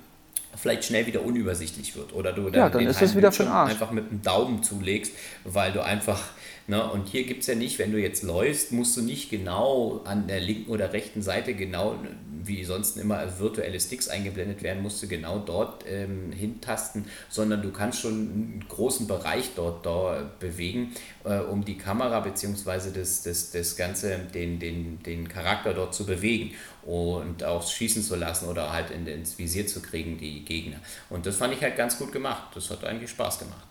vielleicht 0.56 0.84
schnell 0.84 1.06
wieder 1.06 1.24
unübersichtlich 1.24 1.96
wird 1.96 2.12
oder 2.12 2.32
du 2.32 2.44
dann, 2.50 2.54
ja, 2.54 2.68
dann 2.68 2.86
ist 2.86 3.00
es 3.00 3.16
wieder 3.16 3.32
für 3.32 3.48
Arsch. 3.48 3.72
einfach 3.72 3.90
mit 3.90 4.10
dem 4.10 4.22
Daumen 4.22 4.62
zulegst, 4.62 5.12
weil 5.44 5.72
du 5.72 5.82
einfach, 5.82 6.20
ne, 6.66 6.90
und 6.90 7.08
hier 7.08 7.24
gibt 7.24 7.42
es 7.42 7.46
ja 7.46 7.54
nicht, 7.54 7.78
wenn 7.78 7.92
du 7.92 7.98
jetzt 7.98 8.22
läufst, 8.22 8.72
musst 8.72 8.96
du 8.96 9.02
nicht 9.02 9.30
genau 9.30 10.00
an 10.04 10.26
der 10.26 10.40
linken 10.40 10.70
oder 10.70 10.92
rechten 10.92 11.22
Seite 11.22 11.54
genau, 11.54 11.96
wie 12.42 12.64
sonst 12.64 12.96
immer 12.96 13.38
virtuelle 13.38 13.78
Sticks 13.78 14.08
eingeblendet 14.08 14.62
werden, 14.62 14.82
musst 14.82 15.02
du 15.02 15.06
genau 15.06 15.38
dort 15.38 15.84
ähm, 15.88 16.32
hintasten, 16.32 17.04
sondern 17.28 17.62
du 17.62 17.70
kannst 17.70 18.00
schon 18.00 18.12
einen 18.12 18.64
großen 18.68 19.06
Bereich 19.06 19.50
dort, 19.54 19.86
dort 19.86 20.40
bewegen, 20.40 20.92
äh, 21.24 21.38
um 21.38 21.64
die 21.64 21.78
Kamera 21.78 22.20
bzw. 22.20 22.90
Das, 22.94 23.22
das, 23.22 23.50
das 23.52 23.76
Ganze, 23.76 24.18
den, 24.34 24.58
den, 24.58 25.02
den 25.02 25.28
Charakter 25.28 25.74
dort 25.74 25.94
zu 25.94 26.06
bewegen 26.06 26.52
und 26.84 27.44
auch 27.44 27.66
schießen 27.66 28.02
zu 28.02 28.16
lassen 28.16 28.48
oder 28.48 28.72
halt 28.72 28.90
in, 28.90 29.06
ins 29.06 29.38
Visier 29.38 29.66
zu 29.66 29.80
kriegen, 29.82 30.18
die 30.18 30.44
Gegner. 30.44 30.76
Und 31.08 31.26
das 31.26 31.36
fand 31.36 31.52
ich 31.54 31.62
halt 31.62 31.76
ganz 31.76 31.98
gut 31.98 32.12
gemacht. 32.12 32.44
Das 32.54 32.70
hat 32.70 32.84
eigentlich 32.84 33.10
Spaß 33.10 33.40
gemacht. 33.40 33.66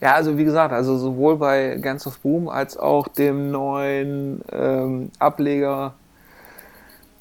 Ja, 0.00 0.14
also 0.14 0.36
wie 0.36 0.44
gesagt, 0.44 0.72
also 0.72 0.98
sowohl 0.98 1.36
bei 1.36 1.78
Guns 1.80 2.06
of 2.06 2.18
Boom 2.18 2.48
als 2.48 2.76
auch 2.76 3.08
dem 3.08 3.50
neuen 3.50 4.42
ähm, 4.52 5.10
Ableger 5.18 5.94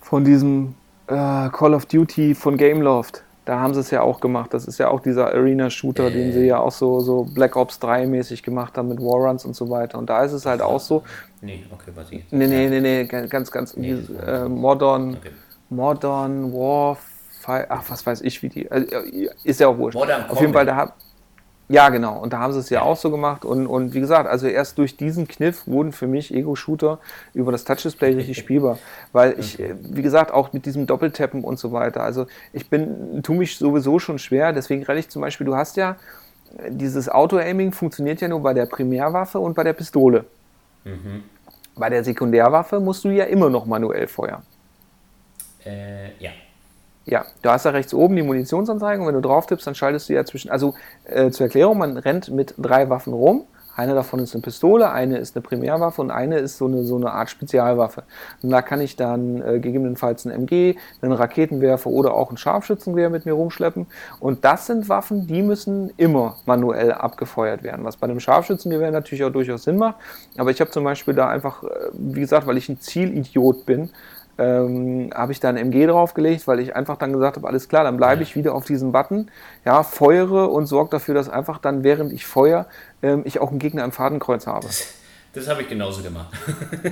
von 0.01 0.25
diesem 0.25 0.75
äh, 1.07 1.49
Call 1.49 1.73
of 1.73 1.85
Duty 1.85 2.35
von 2.35 2.57
Gameloft. 2.57 3.23
Da 3.45 3.59
haben 3.59 3.73
sie 3.73 3.81
es 3.81 3.91
ja 3.91 4.01
auch 4.01 4.19
gemacht. 4.21 4.53
Das 4.53 4.65
ist 4.65 4.77
ja 4.77 4.89
auch 4.89 5.01
dieser 5.01 5.27
Arena-Shooter, 5.27 6.07
äh. 6.07 6.12
den 6.12 6.31
sie 6.31 6.45
ja 6.45 6.59
auch 6.59 6.71
so, 6.71 7.01
so 7.01 7.23
Black 7.23 7.55
Ops 7.55 7.79
3 7.79 8.05
mäßig 8.05 8.41
gemacht 8.41 8.77
haben 8.77 8.88
mit 8.88 9.00
Warruns 9.00 9.43
und 9.45 9.55
so 9.55 9.69
weiter. 9.69 9.97
Und 9.97 10.09
da 10.09 10.23
ist 10.23 10.31
es 10.31 10.45
halt 10.45 10.62
auch 10.62 10.79
so. 10.79 11.03
Nee, 11.41 11.65
okay, 11.71 11.91
was 11.93 12.12
ich. 12.12 12.23
Nee, 12.31 12.47
nee, 12.47 12.69
nee, 12.69 12.79
nee, 12.79 13.05
ganz, 13.05 13.51
ganz. 13.51 13.75
Nee, 13.75 13.97
äh, 14.25 14.47
Modern, 14.47 15.15
okay. 15.15 15.31
Modern 15.69 16.53
Warfare, 16.53 17.65
ach, 17.69 17.83
was 17.89 18.05
weiß 18.05 18.21
ich, 18.21 18.41
wie 18.41 18.50
die. 18.50 18.71
Also, 18.71 18.88
ist 19.43 19.59
ja 19.59 19.67
auch 19.67 19.77
wurscht. 19.77 19.97
Modern 19.97 20.29
Auf 20.29 20.39
jeden 20.39 20.53
Fall, 20.53 20.65
da 20.65 20.75
hat. 20.75 20.93
Ja, 21.70 21.89
genau. 21.89 22.20
Und 22.20 22.34
da 22.34 22.39
haben 22.39 22.53
sie 22.53 22.60
es 22.60 22.70
ja, 22.70 22.82
auch 22.82 22.98
so 22.98 23.10
gemacht. 23.10 23.46
Und, 23.46 23.67
und 23.67 23.93
wie 23.93 24.01
gesagt, 24.01 24.29
also 24.29 24.48
erst 24.48 24.77
durch 24.77 24.98
diesen 24.98 25.27
Kniff 25.27 25.65
wurden 25.65 25.91
für 25.91 26.08
mich 26.08 26.34
Ego-Shooter 26.34 27.00
über 27.34 27.51
das 27.51 27.63
Touch-Display 27.63 28.13
richtig 28.15 28.38
spielbar. 28.38 28.77
Weil 29.13 29.39
ich, 29.39 29.60
äh, 29.60 29.75
wie 29.79 30.01
gesagt, 30.01 30.32
auch 30.32 30.51
mit 30.53 30.65
diesem 30.65 30.86
Doppeltappen 30.86 31.43
und 31.43 31.58
so 31.58 31.71
weiter. 31.71 32.04
Also 32.04 32.28
ich 32.52 32.69
bin, 32.69 33.23
tue 33.23 33.38
mich 33.38 33.58
sowieso 33.58 33.99
schon 33.99 34.19
schwer. 34.19 34.52
Deswegen 34.52 34.84
renne 34.84 34.99
ich 34.99 35.10
zum 35.10 35.21
Beispiel, 35.21 35.45
du 35.45 35.56
hast 35.56 35.78
ja, 35.78 35.95
dieses 36.69 37.10
Auto-Aiming 37.10 37.71
funktioniert 37.71 38.21
ja 38.21 38.28
nur 38.28 38.41
bei 38.41 38.54
der 38.54 38.65
Primärwaffe 38.65 39.39
und 39.39 39.56
bei 39.56 39.63
der 39.63 39.73
Pistole. 39.73 40.26
Mhm. 40.84 41.23
Bei 41.76 41.89
der 41.89 42.04
Sekundärwaffe 42.04 42.80
musst 42.80 43.04
du 43.04 43.10
ja 43.10 43.23
immer 43.23 43.49
noch 43.49 43.65
manuell 43.65 44.08
feuern. 44.08 44.43
Äh, 45.65 46.12
ja. 46.19 46.32
Ja, 47.05 47.25
du 47.41 47.49
hast 47.49 47.65
ja 47.65 47.71
rechts 47.71 47.93
oben 47.93 48.15
die 48.15 48.23
Munitionsanzeige 48.23 49.01
und 49.01 49.07
wenn 49.07 49.15
du 49.15 49.21
drauf 49.21 49.45
tippst, 49.45 49.67
dann 49.67 49.75
schaltest 49.75 50.07
du 50.09 50.13
ja 50.13 50.25
zwischen. 50.25 50.49
Also 50.49 50.73
äh, 51.03 51.31
zur 51.31 51.47
Erklärung, 51.47 51.77
man 51.77 51.97
rennt 51.97 52.29
mit 52.31 52.55
drei 52.57 52.89
Waffen 52.89 53.13
rum 53.13 53.45
eine 53.75 53.95
davon 53.95 54.19
ist 54.19 54.35
eine 54.35 54.41
Pistole, 54.41 54.91
eine 54.91 55.17
ist 55.17 55.35
eine 55.35 55.41
Primärwaffe 55.41 56.01
und 56.01 56.11
eine 56.11 56.37
ist 56.37 56.57
so 56.57 56.65
eine, 56.65 56.83
so 56.83 56.95
eine 56.95 57.11
Art 57.11 57.29
Spezialwaffe. 57.29 58.03
Und 58.43 58.51
da 58.51 58.61
kann 58.61 58.81
ich 58.81 58.95
dann 58.95 59.41
äh, 59.41 59.59
gegebenenfalls 59.59 60.25
ein 60.25 60.31
MG, 60.31 60.75
einen 61.01 61.11
Raketenwerfer 61.11 61.89
oder 61.89 62.13
auch 62.13 62.29
ein 62.29 62.37
Scharfschützengewehr 62.37 63.09
mit 63.09 63.25
mir 63.25 63.33
rumschleppen. 63.33 63.87
Und 64.19 64.45
das 64.45 64.67
sind 64.67 64.89
Waffen, 64.89 65.25
die 65.25 65.41
müssen 65.41 65.91
immer 65.97 66.37
manuell 66.45 66.91
abgefeuert 66.91 67.63
werden, 67.63 67.83
was 67.83 67.97
bei 67.97 68.05
einem 68.05 68.19
Scharfschützengewehr 68.19 68.91
natürlich 68.91 69.23
auch 69.23 69.31
durchaus 69.31 69.63
Sinn 69.63 69.77
macht. 69.77 69.95
Aber 70.37 70.51
ich 70.51 70.61
habe 70.61 70.69
zum 70.69 70.83
Beispiel 70.83 71.15
da 71.15 71.29
einfach, 71.29 71.63
äh, 71.63 71.67
wie 71.93 72.21
gesagt, 72.21 72.45
weil 72.45 72.57
ich 72.57 72.69
ein 72.69 72.79
Zielidiot 72.79 73.65
bin, 73.65 73.89
ähm, 74.38 75.12
habe 75.13 75.32
ich 75.32 75.39
da 75.39 75.50
ein 75.50 75.58
MG 75.58 75.86
draufgelegt, 75.86 76.48
weil 76.48 76.60
ich 76.60 76.76
einfach 76.76 76.98
dann 76.98 77.13
gesagt 77.13 77.38
habe, 77.38 77.48
alles 77.48 77.69
klar, 77.69 77.84
dann 77.84 77.98
bleibe 77.98 78.24
ich 78.24 78.36
wieder 78.36 78.56
auf 78.56 78.65
diesen 78.65 78.91
Button, 78.91 79.30
ja, 79.65 79.84
feuere 79.84 80.52
und 80.52 80.65
sorge 80.65 80.91
dafür, 80.91 81.13
dass 81.15 81.30
einfach 81.30 81.60
dann, 81.60 81.84
während 81.84 82.12
ich 82.13 82.26
feuer, 82.26 82.65
ähm, 83.02 83.22
ich 83.26 83.39
auch 83.39 83.52
einen 83.52 83.60
Gegner 83.60 83.84
im 83.84 83.91
Fadenkreuz 83.91 84.48
habe. 84.48 84.67
Das, 85.34 85.46
das 85.46 85.48
habe 85.50 85.63
ich 85.63 85.67
genauso 85.67 86.04
gemacht. 86.04 86.32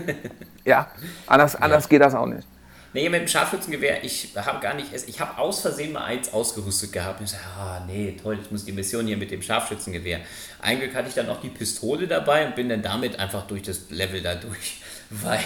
ja, 0.66 0.88
anders, 1.28 1.56
anders 1.56 1.84
ja. 1.84 1.90
geht 1.90 2.02
das 2.02 2.16
auch 2.16 2.26
nicht. 2.26 2.48
Nee, 2.94 3.08
mit 3.08 3.22
dem 3.22 3.28
Scharfschützengewehr, 3.28 4.04
ich 4.04 4.34
habe 4.36 4.60
gar 4.60 4.74
nicht, 4.74 4.90
ich 4.94 5.22
habe 5.22 5.38
aus 5.38 5.62
Versehen 5.62 5.94
mal 5.94 6.04
eins 6.04 6.34
ausgerüstet 6.34 6.92
gehabt. 6.92 7.20
Und 7.20 7.26
ich 7.26 7.32
sage, 7.32 7.44
ah, 7.58 7.84
nee, 7.88 8.18
toll, 8.22 8.38
ich 8.42 8.52
muss 8.52 8.66
die 8.66 8.74
Mission 8.74 9.08
hier 9.08 9.16
mit 9.16 9.32
dem 9.32 9.42
Scharfschützengewehr. 9.42 10.20
Eigentlich 10.60 10.94
hatte 10.94 11.08
ich 11.08 11.14
dann 11.14 11.30
auch 11.30 11.40
die 11.40 11.50
Pistole 11.50 12.08
dabei 12.08 12.46
und 12.46 12.56
bin 12.56 12.68
dann 12.68 12.82
damit 12.82 13.18
einfach 13.18 13.48
durch 13.48 13.62
das 13.62 13.90
Level 13.92 14.22
da 14.22 14.36
durch, 14.36 14.82
weil 15.10 15.40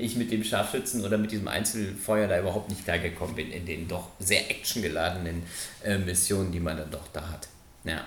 ich 0.00 0.16
mit 0.16 0.30
dem 0.30 0.42
Scharfschützen 0.42 1.04
oder 1.04 1.18
mit 1.18 1.32
diesem 1.32 1.48
Einzelfeuer 1.48 2.28
da 2.28 2.38
überhaupt 2.38 2.68
nicht 2.68 2.84
klargekommen 2.84 3.34
bin 3.34 3.50
in 3.50 3.66
den 3.66 3.88
doch 3.88 4.08
sehr 4.18 4.50
actiongeladenen 4.50 5.42
äh, 5.84 5.98
Missionen, 5.98 6.52
die 6.52 6.60
man 6.60 6.76
dann 6.76 6.90
doch 6.90 7.08
da 7.12 7.28
hat. 7.28 7.48
Ja. 7.84 8.00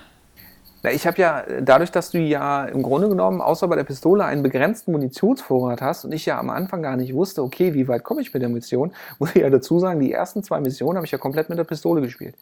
Na, 0.82 0.92
ich 0.92 1.06
habe 1.06 1.18
ja, 1.18 1.44
dadurch, 1.62 1.90
dass 1.90 2.10
du 2.10 2.18
ja 2.18 2.66
im 2.66 2.82
Grunde 2.82 3.08
genommen 3.08 3.40
außer 3.40 3.66
bei 3.68 3.76
der 3.76 3.84
Pistole 3.84 4.24
einen 4.26 4.42
begrenzten 4.42 4.92
Munitionsvorrat 4.92 5.80
hast 5.80 6.04
und 6.04 6.12
ich 6.12 6.26
ja 6.26 6.38
am 6.38 6.50
Anfang 6.50 6.82
gar 6.82 6.96
nicht 6.96 7.14
wusste, 7.14 7.42
okay, 7.42 7.72
wie 7.72 7.88
weit 7.88 8.04
komme 8.04 8.20
ich 8.20 8.34
mit 8.34 8.42
der 8.42 8.50
Munition, 8.50 8.92
muss 9.18 9.30
ich 9.34 9.42
ja 9.42 9.48
dazu 9.48 9.78
sagen, 9.78 10.00
die 10.00 10.12
ersten 10.12 10.42
zwei 10.42 10.60
Missionen 10.60 10.96
habe 10.96 11.06
ich 11.06 11.12
ja 11.12 11.18
komplett 11.18 11.48
mit 11.48 11.58
der 11.58 11.64
Pistole 11.64 12.02
gespielt. 12.02 12.34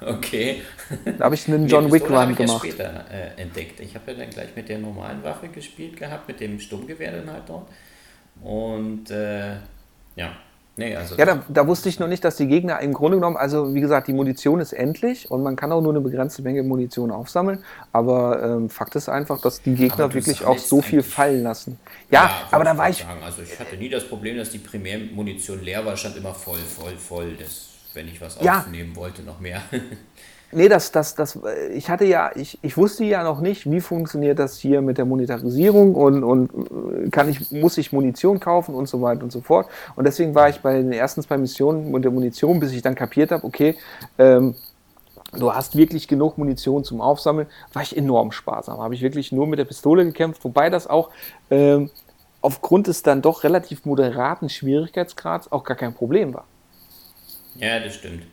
Okay. 0.06 0.62
Da 1.18 1.24
habe 1.24 1.34
ich 1.34 1.48
einen 1.48 1.66
John 1.66 1.90
Wick 1.90 2.10
Run 2.10 2.34
gemacht. 2.34 2.64
Ich 2.64 2.72
später 2.72 3.04
äh, 3.10 3.40
entdeckt. 3.40 3.80
Ich 3.80 3.94
habe 3.94 4.12
ja 4.12 4.18
dann 4.18 4.30
gleich 4.30 4.54
mit 4.54 4.68
der 4.68 4.78
normalen 4.78 5.22
Waffe 5.24 5.48
gespielt 5.48 5.96
gehabt, 5.96 6.28
mit 6.28 6.40
dem 6.40 6.60
Sturmgewehr 6.60 7.12
dann 7.12 7.30
halt 7.30 7.44
dort. 7.48 7.68
Und 8.42 9.10
äh, 9.10 9.54
ja, 10.16 10.36
Nee, 10.78 10.94
also 10.94 11.14
ja, 11.16 11.24
da, 11.24 11.42
da, 11.48 11.66
wusste 11.66 11.88
ich 11.88 11.98
noch 11.98 12.06
nicht, 12.06 12.22
dass 12.22 12.36
die 12.36 12.46
Gegner 12.46 12.80
im 12.80 12.92
Grunde 12.92 13.16
genommen, 13.16 13.38
also 13.38 13.74
wie 13.74 13.80
gesagt, 13.80 14.08
die 14.08 14.12
Munition 14.12 14.60
ist 14.60 14.74
endlich 14.74 15.30
und 15.30 15.42
man 15.42 15.56
kann 15.56 15.72
auch 15.72 15.80
nur 15.80 15.92
eine 15.92 16.02
begrenzte 16.02 16.42
Menge 16.42 16.62
Munition 16.62 17.10
aufsammeln. 17.10 17.64
Aber 17.92 18.42
ähm, 18.42 18.68
Fakt 18.68 18.94
ist 18.94 19.08
einfach, 19.08 19.40
dass 19.40 19.62
die 19.62 19.74
Gegner 19.74 20.12
wirklich 20.12 20.44
auch 20.44 20.58
so 20.58 20.82
viel 20.82 21.02
fallen 21.02 21.42
lassen. 21.42 21.78
Ja, 22.10 22.24
ja 22.24 22.48
aber 22.50 22.64
da 22.64 22.76
war 22.76 22.90
ich. 22.90 22.98
Sagen. 22.98 23.22
Also 23.24 23.40
ich 23.40 23.58
hatte 23.58 23.78
nie 23.78 23.88
das 23.88 24.06
Problem, 24.06 24.36
dass 24.36 24.50
die 24.50 24.58
Primärmunition 24.58 25.62
leer 25.62 25.82
war, 25.86 25.96
stand 25.96 26.18
immer 26.18 26.34
voll, 26.34 26.58
voll, 26.58 26.96
voll. 26.98 27.36
Das 27.38 27.75
wenn 27.96 28.06
ich 28.06 28.20
was 28.20 28.38
ja. 28.40 28.60
aufnehmen 28.60 28.94
wollte, 28.94 29.22
noch 29.22 29.40
mehr. 29.40 29.60
nee, 30.52 30.68
das, 30.68 30.92
das, 30.92 31.14
das, 31.14 31.38
ich 31.74 31.90
hatte 31.90 32.04
ja, 32.04 32.30
ich, 32.34 32.58
ich 32.62 32.76
wusste 32.76 33.04
ja 33.04 33.24
noch 33.24 33.40
nicht, 33.40 33.68
wie 33.68 33.80
funktioniert 33.80 34.38
das 34.38 34.58
hier 34.58 34.82
mit 34.82 34.98
der 34.98 35.04
Monetarisierung 35.04 35.94
und, 35.94 36.22
und 36.22 36.50
äh, 37.06 37.10
kann 37.10 37.28
ich, 37.28 37.50
muss 37.50 37.78
ich 37.78 37.92
Munition 37.92 38.38
kaufen 38.38 38.74
und 38.74 38.88
so 38.88 39.02
weiter 39.02 39.24
und 39.24 39.32
so 39.32 39.40
fort. 39.40 39.68
Und 39.96 40.04
deswegen 40.04 40.34
war 40.34 40.48
ich 40.48 40.60
bei 40.60 40.74
den 40.74 40.92
ersten 40.92 41.22
zwei 41.22 41.38
Missionen 41.38 41.90
mit 41.90 42.04
der 42.04 42.12
Munition, 42.12 42.60
bis 42.60 42.72
ich 42.72 42.82
dann 42.82 42.94
kapiert 42.94 43.32
habe, 43.32 43.44
okay, 43.44 43.76
ähm, 44.18 44.54
du 45.32 45.52
hast 45.52 45.76
wirklich 45.76 46.06
genug 46.06 46.38
Munition 46.38 46.84
zum 46.84 47.00
Aufsammeln, 47.00 47.48
war 47.72 47.82
ich 47.82 47.96
enorm 47.96 48.30
sparsam. 48.30 48.78
Habe 48.78 48.94
ich 48.94 49.02
wirklich 49.02 49.32
nur 49.32 49.46
mit 49.46 49.58
der 49.58 49.64
Pistole 49.64 50.04
gekämpft, 50.04 50.44
wobei 50.44 50.70
das 50.70 50.86
auch 50.86 51.10
ähm, 51.50 51.90
aufgrund 52.42 52.86
des 52.86 53.02
dann 53.02 53.22
doch 53.22 53.42
relativ 53.42 53.84
moderaten 53.84 54.48
Schwierigkeitsgrads 54.48 55.50
auch 55.50 55.64
gar 55.64 55.76
kein 55.76 55.94
Problem 55.94 56.32
war. 56.34 56.44
Ja, 57.58 57.80
das 57.80 57.94
stimmt. 57.96 58.24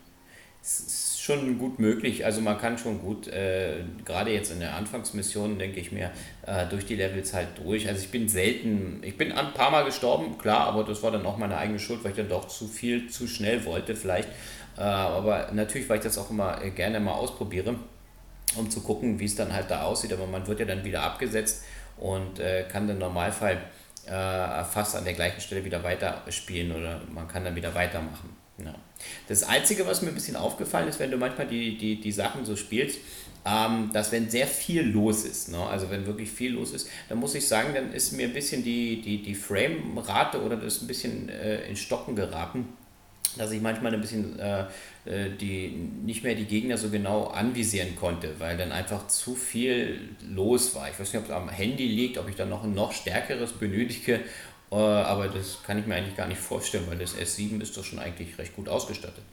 Es 0.61 0.79
ist 0.79 1.21
schon 1.21 1.57
gut 1.57 1.79
möglich. 1.79 2.25
Also 2.25 2.41
man 2.41 2.57
kann 2.57 2.77
schon 2.77 3.01
gut, 3.01 3.27
äh, 3.27 3.83
gerade 4.05 4.31
jetzt 4.31 4.51
in 4.51 4.59
der 4.59 4.75
Anfangsmission, 4.75 5.57
denke 5.57 5.79
ich 5.79 5.91
mir, 5.91 6.11
äh, 6.45 6.65
durch 6.67 6.85
die 6.85 6.95
Levels 6.95 7.33
halt 7.33 7.49
durch. 7.63 7.87
Also 7.87 8.01
ich 8.01 8.11
bin 8.11 8.27
selten, 8.29 9.01
ich 9.03 9.17
bin 9.17 9.31
ein 9.31 9.53
paar 9.53 9.71
Mal 9.71 9.85
gestorben, 9.85 10.37
klar, 10.37 10.67
aber 10.67 10.83
das 10.83 11.03
war 11.03 11.11
dann 11.11 11.25
auch 11.25 11.37
meine 11.37 11.57
eigene 11.57 11.79
Schuld, 11.79 12.03
weil 12.03 12.11
ich 12.11 12.17
dann 12.17 12.29
doch 12.29 12.47
zu 12.47 12.67
viel, 12.67 13.09
zu 13.09 13.27
schnell 13.27 13.63
wollte 13.65 13.95
vielleicht. 13.95 14.29
Äh, 14.77 14.81
aber 14.81 15.51
natürlich, 15.53 15.87
weil 15.89 15.97
ich 15.97 16.03
das 16.03 16.17
auch 16.17 16.29
immer 16.29 16.61
äh, 16.63 16.71
gerne 16.71 16.99
mal 16.99 17.13
ausprobiere, 17.13 17.75
um 18.57 18.69
zu 18.69 18.81
gucken, 18.81 19.19
wie 19.19 19.25
es 19.25 19.35
dann 19.35 19.53
halt 19.53 19.69
da 19.69 19.83
aussieht. 19.83 20.13
Aber 20.13 20.27
man 20.27 20.45
wird 20.47 20.59
ja 20.59 20.65
dann 20.65 20.83
wieder 20.83 21.03
abgesetzt 21.03 21.63
und 21.97 22.39
äh, 22.39 22.63
kann 22.69 22.87
dann 22.87 22.97
im 22.97 22.99
Normalfall 22.99 23.61
äh, 24.05 24.63
fast 24.63 24.95
an 24.95 25.05
der 25.05 25.13
gleichen 25.13 25.39
Stelle 25.39 25.63
wieder 25.63 25.83
weiterspielen 25.83 26.71
oder 26.71 27.01
man 27.13 27.27
kann 27.27 27.43
dann 27.43 27.55
wieder 27.55 27.73
weitermachen. 27.73 28.35
Ja. 28.57 28.73
Das 29.27 29.43
Einzige, 29.43 29.85
was 29.85 30.01
mir 30.01 30.09
ein 30.09 30.15
bisschen 30.15 30.35
aufgefallen 30.35 30.87
ist, 30.87 30.99
wenn 30.99 31.11
du 31.11 31.17
manchmal 31.17 31.47
die, 31.47 31.77
die, 31.77 31.99
die 31.99 32.11
Sachen 32.11 32.45
so 32.45 32.55
spielst, 32.55 32.99
ähm, 33.45 33.89
dass 33.93 34.11
wenn 34.11 34.29
sehr 34.29 34.47
viel 34.47 34.83
los 34.83 35.25
ist, 35.25 35.49
ne? 35.49 35.57
also 35.57 35.89
wenn 35.89 36.05
wirklich 36.05 36.31
viel 36.31 36.53
los 36.53 36.71
ist, 36.71 36.87
dann 37.09 37.19
muss 37.19 37.35
ich 37.35 37.47
sagen, 37.47 37.73
dann 37.73 37.91
ist 37.91 38.13
mir 38.13 38.27
ein 38.27 38.33
bisschen 38.33 38.63
die, 38.63 39.01
die, 39.01 39.21
die 39.21 39.35
Frame-Rate 39.35 40.41
oder 40.41 40.55
das 40.55 40.81
ein 40.81 40.87
bisschen 40.87 41.29
äh, 41.29 41.67
in 41.67 41.75
Stocken 41.75 42.15
geraten, 42.15 42.69
dass 43.37 43.51
ich 43.51 43.61
manchmal 43.61 43.93
ein 43.93 44.01
bisschen 44.01 44.39
äh, 44.39 44.65
äh, 45.05 45.29
die, 45.39 45.67
nicht 46.03 46.23
mehr 46.23 46.35
die 46.35 46.45
Gegner 46.45 46.77
so 46.77 46.89
genau 46.89 47.25
anvisieren 47.25 47.95
konnte, 47.95 48.39
weil 48.39 48.55
dann 48.55 48.71
einfach 48.71 49.07
zu 49.07 49.35
viel 49.35 49.99
los 50.25 50.75
war. 50.75 50.89
Ich 50.89 50.99
weiß 50.99 51.11
nicht, 51.11 51.21
ob 51.21 51.29
es 51.29 51.35
am 51.35 51.49
Handy 51.49 51.87
liegt, 51.87 52.17
ob 52.17 52.29
ich 52.29 52.35
dann 52.35 52.49
noch 52.49 52.63
ein 52.63 52.73
noch 52.73 52.93
stärkeres 52.93 53.51
benötige 53.53 54.21
aber 54.77 55.27
das 55.27 55.59
kann 55.65 55.77
ich 55.77 55.85
mir 55.85 55.95
eigentlich 55.95 56.15
gar 56.15 56.27
nicht 56.27 56.39
vorstellen, 56.39 56.85
weil 56.89 56.97
das 56.97 57.15
S7 57.15 57.61
ist 57.61 57.77
doch 57.77 57.83
schon 57.83 57.99
eigentlich 57.99 58.37
recht 58.37 58.55
gut 58.55 58.69
ausgestattet. 58.69 59.23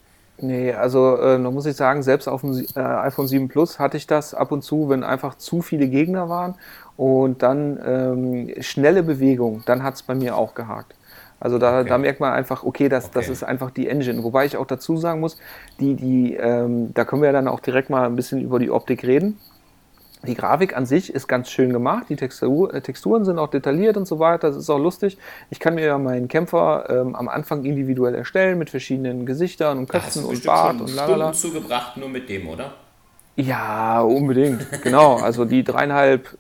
Nee, 0.43 0.73
also 0.73 1.17
äh, 1.17 1.43
da 1.43 1.51
muss 1.51 1.67
ich 1.67 1.77
sagen, 1.77 2.03
selbst 2.03 2.27
auf 2.27 2.41
dem 2.41 2.65
äh, 2.75 2.81
iPhone 2.81 3.29
7 3.29 3.49
Plus 3.49 3.79
hatte 3.79 3.97
ich 3.97 4.07
das 4.07 4.33
ab 4.33 4.53
und 4.53 4.63
zu, 4.63 4.89
wenn 4.89 5.05
einfach 5.05 5.35
zu 5.37 5.61
viele 5.61 5.89
Gegner 5.89 6.29
waren 6.29 6.55
und 6.97 7.43
dann 7.43 7.79
ähm, 7.85 8.63
schnelle 8.63 9.03
Bewegung, 9.03 9.63
dann 9.67 9.83
hat 9.83 9.95
es 9.95 10.03
bei 10.03 10.15
mir 10.15 10.37
auch 10.37 10.55
gehakt. 10.55 10.95
Also 11.41 11.59
da, 11.59 11.81
okay. 11.81 11.89
da 11.89 11.99
merkt 11.99 12.21
man 12.21 12.33
einfach, 12.33 12.65
okay, 12.65 12.89
das, 12.89 13.07
okay. 13.07 13.13
das 13.15 13.29
ist 13.29 13.43
einfach 13.43 13.71
die 13.71 13.89
Engine. 13.89 14.23
Wobei 14.23 14.45
ich 14.45 14.57
auch 14.59 14.67
dazu 14.67 14.99
sagen 14.99 15.21
muss, 15.21 15.39
die, 15.81 15.95
die, 15.95 16.35
ähm, 16.35 16.93
da 16.93 17.05
können 17.05 17.23
wir 17.23 17.33
dann 17.33 17.49
auch 17.49 17.61
direkt 17.61 17.89
mal 17.89 18.05
ein 18.07 18.17
bisschen 18.17 18.43
über 18.43 18.59
die 18.59 18.71
Optik 18.71 19.05
reden. 19.05 19.39
Die 20.27 20.35
Grafik 20.35 20.77
an 20.77 20.85
sich 20.85 21.15
ist 21.15 21.29
ganz 21.29 21.51
schön 21.51 21.73
gemacht, 21.73 22.07
die 22.11 22.17
Textur, 22.17 22.75
äh, 22.75 22.83
Texturen 22.83 23.25
sind 23.25 23.39
auch 23.39 23.49
detailliert 23.49 23.97
und 23.97 24.07
so 24.07 24.19
weiter, 24.19 24.49
das 24.49 24.57
ist 24.57 24.69
auch 24.69 24.79
lustig. 24.79 25.17
Ich 25.49 25.61
kann 25.61 25.75
mir 25.75 25.87
ja 25.87 25.99
meinen 25.99 26.29
Kämpfer 26.29 26.85
ähm, 26.91 27.15
am 27.15 27.29
Anfang 27.29 27.65
individuell 27.65 28.15
erstellen 28.15 28.59
mit 28.59 28.69
verschiedenen 28.69 29.25
Gesichtern 29.25 29.79
und 29.79 29.89
Köpfen 29.89 30.25
und 30.25 30.45
Bart 30.45 30.81
und 30.81 30.95
lalala. 30.95 31.33
zugebracht 31.33 31.97
nur 31.97 32.11
mit 32.11 32.29
dem, 32.29 32.49
oder? 32.49 32.75
Ja, 33.37 34.03
unbedingt, 34.03 34.83
genau. 34.83 35.17
Also 35.17 35.47
die 35.47 35.65
dreieinhalb 35.65 36.37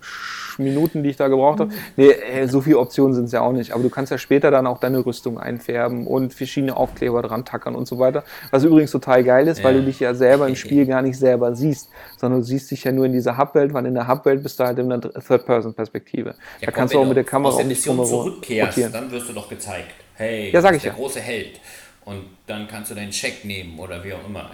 Minuten, 0.60 1.02
die 1.02 1.10
ich 1.10 1.16
da 1.16 1.28
gebraucht 1.28 1.60
habe. 1.60 1.70
Nee, 1.96 2.10
äh, 2.10 2.46
so 2.46 2.60
viele 2.60 2.78
Optionen 2.78 3.14
sind 3.14 3.24
es 3.24 3.32
ja 3.32 3.40
auch 3.40 3.52
nicht. 3.52 3.72
Aber 3.72 3.82
du 3.82 3.90
kannst 3.90 4.10
ja 4.10 4.18
später 4.18 4.50
dann 4.50 4.66
auch 4.66 4.78
deine 4.78 5.04
Rüstung 5.04 5.38
einfärben 5.38 6.06
und 6.06 6.34
verschiedene 6.34 6.76
Aufkleber 6.76 7.22
dran 7.22 7.44
tackern 7.44 7.74
und 7.74 7.86
so 7.86 7.98
weiter. 7.98 8.24
Was 8.50 8.64
übrigens 8.64 8.90
total 8.90 9.24
geil 9.24 9.48
ist, 9.48 9.58
ja. 9.58 9.64
weil 9.64 9.74
du 9.74 9.82
dich 9.82 10.00
ja 10.00 10.14
selber 10.14 10.48
im 10.48 10.56
Spiel 10.60 10.86
gar 10.86 11.02
nicht 11.02 11.18
selber 11.18 11.54
siehst, 11.54 11.90
sondern 12.18 12.40
du 12.40 12.46
siehst 12.46 12.70
dich 12.70 12.84
ja 12.84 12.92
nur 12.92 13.06
in 13.06 13.12
dieser 13.12 13.38
Hubwelt, 13.38 13.72
weil 13.74 13.86
in 13.86 13.94
der 13.94 14.08
Hubwelt 14.08 14.42
bist 14.42 14.60
du 14.60 14.64
halt 14.64 14.78
in 14.78 14.92
einer 14.92 15.00
Third-Person-Perspektive. 15.00 16.34
Ja, 16.60 16.66
da 16.66 16.72
kannst 16.72 16.94
du 16.94 16.98
auch 16.98 17.06
mit 17.06 17.16
der 17.16 17.24
Kamera 17.24 17.50
aus 17.50 17.56
der 17.58 17.66
Mission 17.66 18.04
zurückkehrst, 18.04 18.76
rotieren. 18.76 18.92
dann 18.92 19.10
wirst 19.10 19.28
du 19.28 19.32
doch 19.32 19.48
gezeigt. 19.48 19.92
Hey, 20.14 20.50
ja, 20.50 20.60
sag 20.60 20.74
ich 20.76 20.82
der 20.82 20.92
ja. 20.92 20.96
große 20.96 21.20
Held 21.20 21.60
und 22.04 22.24
dann 22.46 22.66
kannst 22.66 22.90
du 22.90 22.94
deinen 22.94 23.10
Check 23.10 23.44
nehmen 23.44 23.78
oder 23.78 24.02
wie 24.02 24.12
auch 24.12 24.26
immer. 24.26 24.50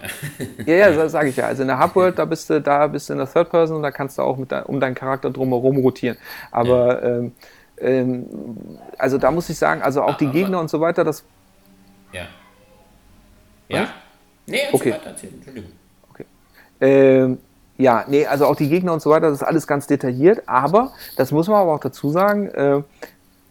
ja, 0.66 0.74
ja, 0.74 0.90
das 0.90 1.12
sage 1.12 1.28
ich 1.28 1.37
ja. 1.37 1.46
Also 1.46 1.62
in 1.62 1.68
der 1.68 1.82
Hubworld, 1.82 2.18
da 2.18 2.24
bist 2.24 2.50
du, 2.50 2.61
da 2.61 2.87
bist 2.87 3.09
du 3.09 3.14
in 3.14 3.18
der 3.18 3.32
Third 3.32 3.50
Person 3.50 3.76
und 3.76 3.82
da 3.82 3.90
kannst 3.90 4.18
du 4.18 4.22
auch 4.22 4.37
mit 4.37 4.52
um 4.52 4.80
deinen 4.80 4.94
Charakter 4.94 5.30
drumherum 5.30 5.78
rotieren. 5.78 6.16
Aber 6.50 7.02
ja. 7.02 7.18
ähm, 7.18 7.32
ähm, 7.78 8.26
also 8.98 9.18
da 9.18 9.30
muss 9.30 9.48
ich 9.48 9.59
sagen, 9.59 9.82
also 9.82 10.02
auch 10.02 10.14
ah, 10.14 10.16
die 10.18 10.28
Gegner 10.28 10.61
und 10.61 10.70
so 10.70 10.80
weiter, 10.80 11.04
das. 11.04 11.24
Ja. 12.12 12.26
Ja? 13.68 13.82
Was? 13.82 13.88
Nee, 14.46 14.61
okay. 14.72 14.92
weiter 14.92 15.11
erzählen. 15.11 15.35
Entschuldigung. 15.35 15.70
Okay. 16.11 16.24
Ähm, 16.80 17.38
ja, 17.78 18.04
nee, 18.09 18.26
also 18.26 18.46
auch 18.46 18.56
die 18.56 18.68
Gegner 18.68 18.92
und 18.92 19.02
so 19.02 19.11
weiter, 19.11 19.28
das 19.28 19.42
ist 19.42 19.46
alles 19.46 19.66
ganz 19.66 19.87
detailliert, 19.87 20.42
aber 20.46 20.92
das 21.16 21.30
muss 21.30 21.46
man 21.46 21.59
aber 21.59 21.74
auch 21.74 21.80
dazu 21.80 22.11
sagen, 22.11 22.48
äh, 22.48 22.82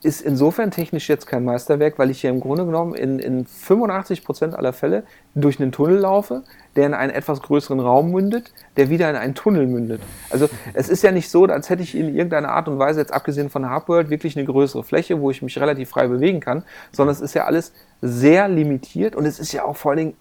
ist 0.05 0.21
insofern 0.21 0.71
technisch 0.71 1.09
jetzt 1.09 1.25
kein 1.25 1.43
Meisterwerk, 1.43 1.97
weil 1.97 2.11
ich 2.11 2.21
hier 2.21 2.29
im 2.29 2.39
Grunde 2.39 2.65
genommen 2.65 2.93
in, 2.93 3.19
in 3.19 3.45
85% 3.45 4.53
aller 4.53 4.71
Fälle 4.71 5.03
durch 5.33 5.59
einen 5.59 5.71
Tunnel 5.71 5.97
laufe, 5.97 6.43
der 6.75 6.85
in 6.85 6.93
einen 6.93 7.11
etwas 7.11 7.41
größeren 7.41 7.79
Raum 7.79 8.11
mündet, 8.11 8.53
der 8.77 8.89
wieder 8.89 9.09
in 9.09 9.15
einen 9.15 9.33
Tunnel 9.33 9.65
mündet. 9.65 10.01
Also 10.29 10.47
es 10.73 10.89
ist 10.89 11.01
ja 11.01 11.11
nicht 11.11 11.29
so, 11.29 11.45
als 11.45 11.69
hätte 11.69 11.83
ich 11.83 11.95
in 11.95 12.15
irgendeiner 12.15 12.49
Art 12.49 12.67
und 12.67 12.77
Weise, 12.77 12.99
jetzt 12.99 13.13
abgesehen 13.13 13.49
von 13.49 13.67
Hardworld, 13.67 14.09
wirklich 14.09 14.37
eine 14.37 14.45
größere 14.45 14.83
Fläche, 14.83 15.19
wo 15.19 15.31
ich 15.31 15.41
mich 15.41 15.59
relativ 15.59 15.89
frei 15.89 16.07
bewegen 16.07 16.39
kann, 16.39 16.63
sondern 16.91 17.15
es 17.15 17.21
ist 17.21 17.33
ja 17.33 17.45
alles 17.45 17.73
sehr 18.01 18.47
limitiert 18.47 19.15
und 19.15 19.25
es 19.25 19.39
ist 19.39 19.51
ja 19.51 19.65
auch 19.65 19.75
vor 19.75 19.91
allen 19.91 19.97
Dingen 19.97 20.13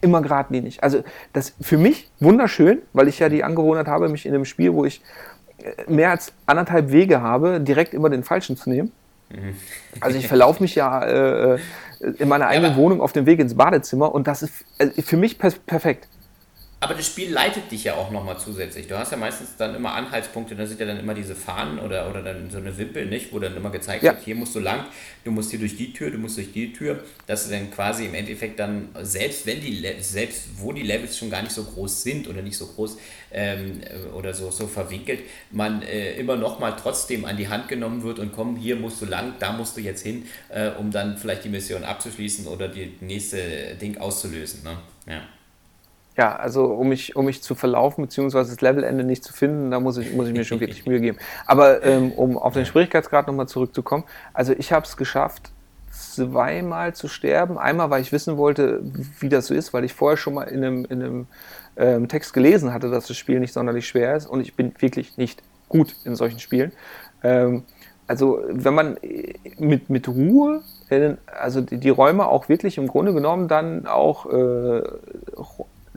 immer 0.00 0.20
geradlinig. 0.20 0.82
Also 0.82 1.04
das 1.32 1.54
für 1.60 1.78
mich 1.78 2.10
wunderschön, 2.18 2.82
weil 2.92 3.06
ich 3.06 3.20
ja 3.20 3.28
die 3.28 3.44
Angewohnheit 3.44 3.86
habe, 3.86 4.08
mich 4.08 4.26
in 4.26 4.34
einem 4.34 4.44
Spiel, 4.44 4.74
wo 4.74 4.84
ich 4.84 5.00
äh, 5.62 5.90
mehr 5.90 6.10
als 6.10 6.32
anderthalb 6.46 6.90
Wege 6.90 7.22
habe, 7.22 7.60
direkt 7.60 7.94
immer 7.94 8.10
den 8.10 8.24
falschen 8.24 8.56
zu 8.56 8.70
nehmen. 8.70 8.90
Mhm. 9.30 9.56
Also 10.00 10.18
ich 10.18 10.28
verlaufe 10.28 10.62
mich 10.62 10.74
ja 10.74 11.02
äh, 11.02 11.54
äh 11.54 11.58
in 12.18 12.28
meiner 12.28 12.46
eigenen 12.46 12.72
ja, 12.72 12.76
Wohnung 12.76 13.00
auf 13.00 13.12
dem 13.12 13.26
Weg 13.26 13.40
ins 13.40 13.56
Badezimmer 13.56 14.14
und 14.14 14.28
das 14.28 14.42
ist 14.44 14.64
äh, 14.78 15.02
für 15.02 15.16
mich 15.16 15.36
per 15.36 15.50
perfekt. 15.66 16.06
Aber 16.80 16.94
das 16.94 17.06
Spiel 17.06 17.32
leitet 17.32 17.72
dich 17.72 17.84
ja 17.84 17.94
auch 17.94 18.12
nochmal 18.12 18.38
zusätzlich. 18.38 18.86
Du 18.86 18.96
hast 18.96 19.10
ja 19.10 19.18
meistens 19.18 19.56
dann 19.56 19.74
immer 19.74 19.94
Anhaltspunkte, 19.94 20.54
da 20.54 20.64
sind 20.64 20.78
ja 20.78 20.86
dann 20.86 21.00
immer 21.00 21.12
diese 21.12 21.34
Fahnen 21.34 21.80
oder, 21.80 22.08
oder 22.08 22.22
dann 22.22 22.50
so 22.50 22.58
eine 22.58 22.78
Wimpel, 22.78 23.06
nicht? 23.06 23.32
Wo 23.32 23.40
dann 23.40 23.56
immer 23.56 23.70
gezeigt 23.70 24.04
ja. 24.04 24.12
wird, 24.12 24.24
hier 24.24 24.36
musst 24.36 24.54
du 24.54 24.60
lang, 24.60 24.84
du 25.24 25.32
musst 25.32 25.50
hier 25.50 25.58
durch 25.58 25.76
die 25.76 25.92
Tür, 25.92 26.12
du 26.12 26.18
musst 26.18 26.36
durch 26.36 26.52
die 26.52 26.72
Tür. 26.72 27.02
Dass 27.26 27.46
du 27.46 27.50
dann 27.50 27.72
quasi 27.72 28.06
im 28.06 28.14
Endeffekt 28.14 28.60
dann, 28.60 28.90
selbst 29.02 29.44
wenn 29.46 29.60
die 29.60 29.84
selbst 30.00 30.44
wo 30.58 30.72
die 30.72 30.82
Levels 30.82 31.18
schon 31.18 31.30
gar 31.30 31.42
nicht 31.42 31.52
so 31.52 31.64
groß 31.64 32.04
sind 32.04 32.28
oder 32.28 32.42
nicht 32.42 32.56
so 32.56 32.66
groß 32.66 32.96
ähm, 33.32 33.80
oder 34.14 34.32
so, 34.32 34.52
so 34.52 34.68
verwinkelt, 34.68 35.20
man 35.50 35.82
äh, 35.82 36.12
immer 36.12 36.36
nochmal 36.36 36.76
trotzdem 36.80 37.24
an 37.24 37.36
die 37.36 37.48
Hand 37.48 37.66
genommen 37.66 38.04
wird 38.04 38.20
und 38.20 38.32
komm, 38.32 38.56
hier 38.56 38.76
musst 38.76 39.02
du 39.02 39.06
lang, 39.06 39.34
da 39.40 39.52
musst 39.52 39.76
du 39.76 39.80
jetzt 39.80 40.04
hin, 40.04 40.26
äh, 40.48 40.70
um 40.78 40.92
dann 40.92 41.18
vielleicht 41.18 41.42
die 41.42 41.48
Mission 41.48 41.82
abzuschließen 41.82 42.46
oder 42.46 42.68
die 42.68 42.94
nächste 43.00 43.74
Ding 43.80 43.98
auszulösen. 43.98 44.62
Ne? 44.62 44.78
Ja. 45.06 45.22
Ja, 46.18 46.34
also 46.34 46.64
um 46.64 46.88
mich, 46.88 47.14
um 47.14 47.26
mich 47.26 47.44
zu 47.44 47.54
verlaufen, 47.54 48.02
beziehungsweise 48.02 48.50
das 48.50 48.60
Levelende 48.60 49.04
nicht 49.04 49.22
zu 49.22 49.32
finden, 49.32 49.70
da 49.70 49.78
muss 49.78 49.98
ich, 49.98 50.12
muss 50.12 50.26
ich 50.26 50.34
mir 50.34 50.44
schon 50.44 50.58
wirklich 50.58 50.84
Mühe 50.84 51.00
geben. 51.00 51.16
Aber 51.46 51.84
ähm, 51.84 52.10
um 52.10 52.36
auf 52.36 52.54
den 52.54 52.66
Schwierigkeitsgrad 52.66 53.28
nochmal 53.28 53.46
zurückzukommen, 53.46 54.02
also 54.34 54.52
ich 54.52 54.72
habe 54.72 54.84
es 54.84 54.96
geschafft, 54.96 55.52
zweimal 55.92 56.92
zu 56.92 57.06
sterben. 57.06 57.56
Einmal, 57.56 57.90
weil 57.90 58.02
ich 58.02 58.10
wissen 58.10 58.36
wollte, 58.36 58.80
wie 59.20 59.28
das 59.28 59.46
so 59.46 59.54
ist, 59.54 59.72
weil 59.72 59.84
ich 59.84 59.94
vorher 59.94 60.16
schon 60.16 60.34
mal 60.34 60.42
in 60.42 60.64
einem, 60.64 60.84
in 60.86 61.02
einem 61.02 61.26
ähm, 61.76 62.08
Text 62.08 62.32
gelesen 62.32 62.72
hatte, 62.72 62.90
dass 62.90 63.06
das 63.06 63.16
Spiel 63.16 63.38
nicht 63.38 63.52
sonderlich 63.52 63.86
schwer 63.86 64.16
ist 64.16 64.26
und 64.26 64.40
ich 64.40 64.54
bin 64.54 64.74
wirklich 64.80 65.18
nicht 65.18 65.40
gut 65.68 65.94
in 66.04 66.16
solchen 66.16 66.40
Spielen. 66.40 66.72
Ähm, 67.22 67.62
also 68.08 68.42
wenn 68.48 68.74
man 68.74 68.96
mit, 69.58 69.88
mit 69.88 70.08
Ruhe, 70.08 70.62
also 71.26 71.60
die, 71.60 71.78
die 71.78 71.90
Räume 71.90 72.26
auch 72.26 72.48
wirklich 72.48 72.76
im 72.76 72.88
Grunde 72.88 73.14
genommen 73.14 73.46
dann 73.46 73.86
auch 73.86 74.26
äh, 74.32 74.82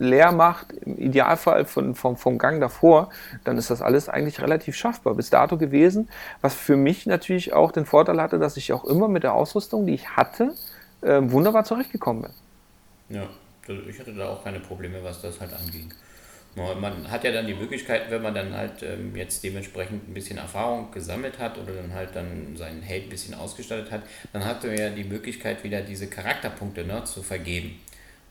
leer 0.02 0.32
macht, 0.32 0.74
im 0.74 0.98
Idealfall 0.98 1.66
von, 1.66 1.96
vom, 1.96 2.18
vom 2.18 2.38
Gang 2.38 2.60
davor, 2.60 3.10
dann 3.44 3.58
ist 3.58 3.70
das 3.70 3.82
alles 3.82 4.10
eigentlich 4.10 4.42
relativ 4.42 4.76
schaffbar 4.76 5.14
bis 5.14 5.30
dato 5.30 5.58
gewesen. 5.58 6.10
Was 6.42 6.56
für 6.56 6.76
mich 6.76 7.06
natürlich 7.06 7.54
auch 7.54 7.72
den 7.72 7.86
Vorteil 7.86 8.20
hatte, 8.20 8.40
dass 8.40 8.58
ich 8.58 8.74
auch 8.74 8.84
immer 8.84 9.08
mit 9.08 9.24
der 9.24 9.34
Ausrüstung, 9.34 9.86
die 9.86 9.94
ich 9.94 10.10
hatte, 10.10 10.54
äh, 11.02 11.20
wunderbar 11.22 11.64
zurechtgekommen 11.64 12.24
bin. 12.24 13.18
Ja, 13.18 13.28
ich 13.88 14.00
hatte 14.00 14.14
da 14.14 14.30
auch 14.30 14.44
keine 14.44 14.60
Probleme, 14.60 15.04
was 15.04 15.22
das 15.22 15.40
halt 15.40 15.54
anging. 15.54 15.92
Man 16.56 17.10
hat 17.10 17.24
ja 17.24 17.32
dann 17.32 17.48
die 17.48 17.54
Möglichkeit, 17.54 18.12
wenn 18.12 18.22
man 18.22 18.34
dann 18.34 18.54
halt 18.54 18.84
ähm, 18.84 19.16
jetzt 19.16 19.42
dementsprechend 19.42 20.10
ein 20.10 20.14
bisschen 20.14 20.38
Erfahrung 20.38 20.92
gesammelt 20.92 21.40
hat 21.40 21.58
oder 21.58 21.74
dann 21.74 21.94
halt 21.94 22.14
dann 22.14 22.58
seinen 22.58 22.82
Held 22.82 23.06
ein 23.06 23.10
bisschen 23.10 23.36
ausgestattet 23.36 23.90
hat, 23.90 24.02
dann 24.34 24.44
hat 24.44 24.62
man 24.64 24.78
ja 24.78 24.90
die 24.90 25.06
Möglichkeit, 25.06 25.64
wieder 25.64 25.82
diese 25.82 26.08
Charakterpunkte 26.08 26.84
ne, 26.84 27.06
zu 27.06 27.24
vergeben. 27.24 27.80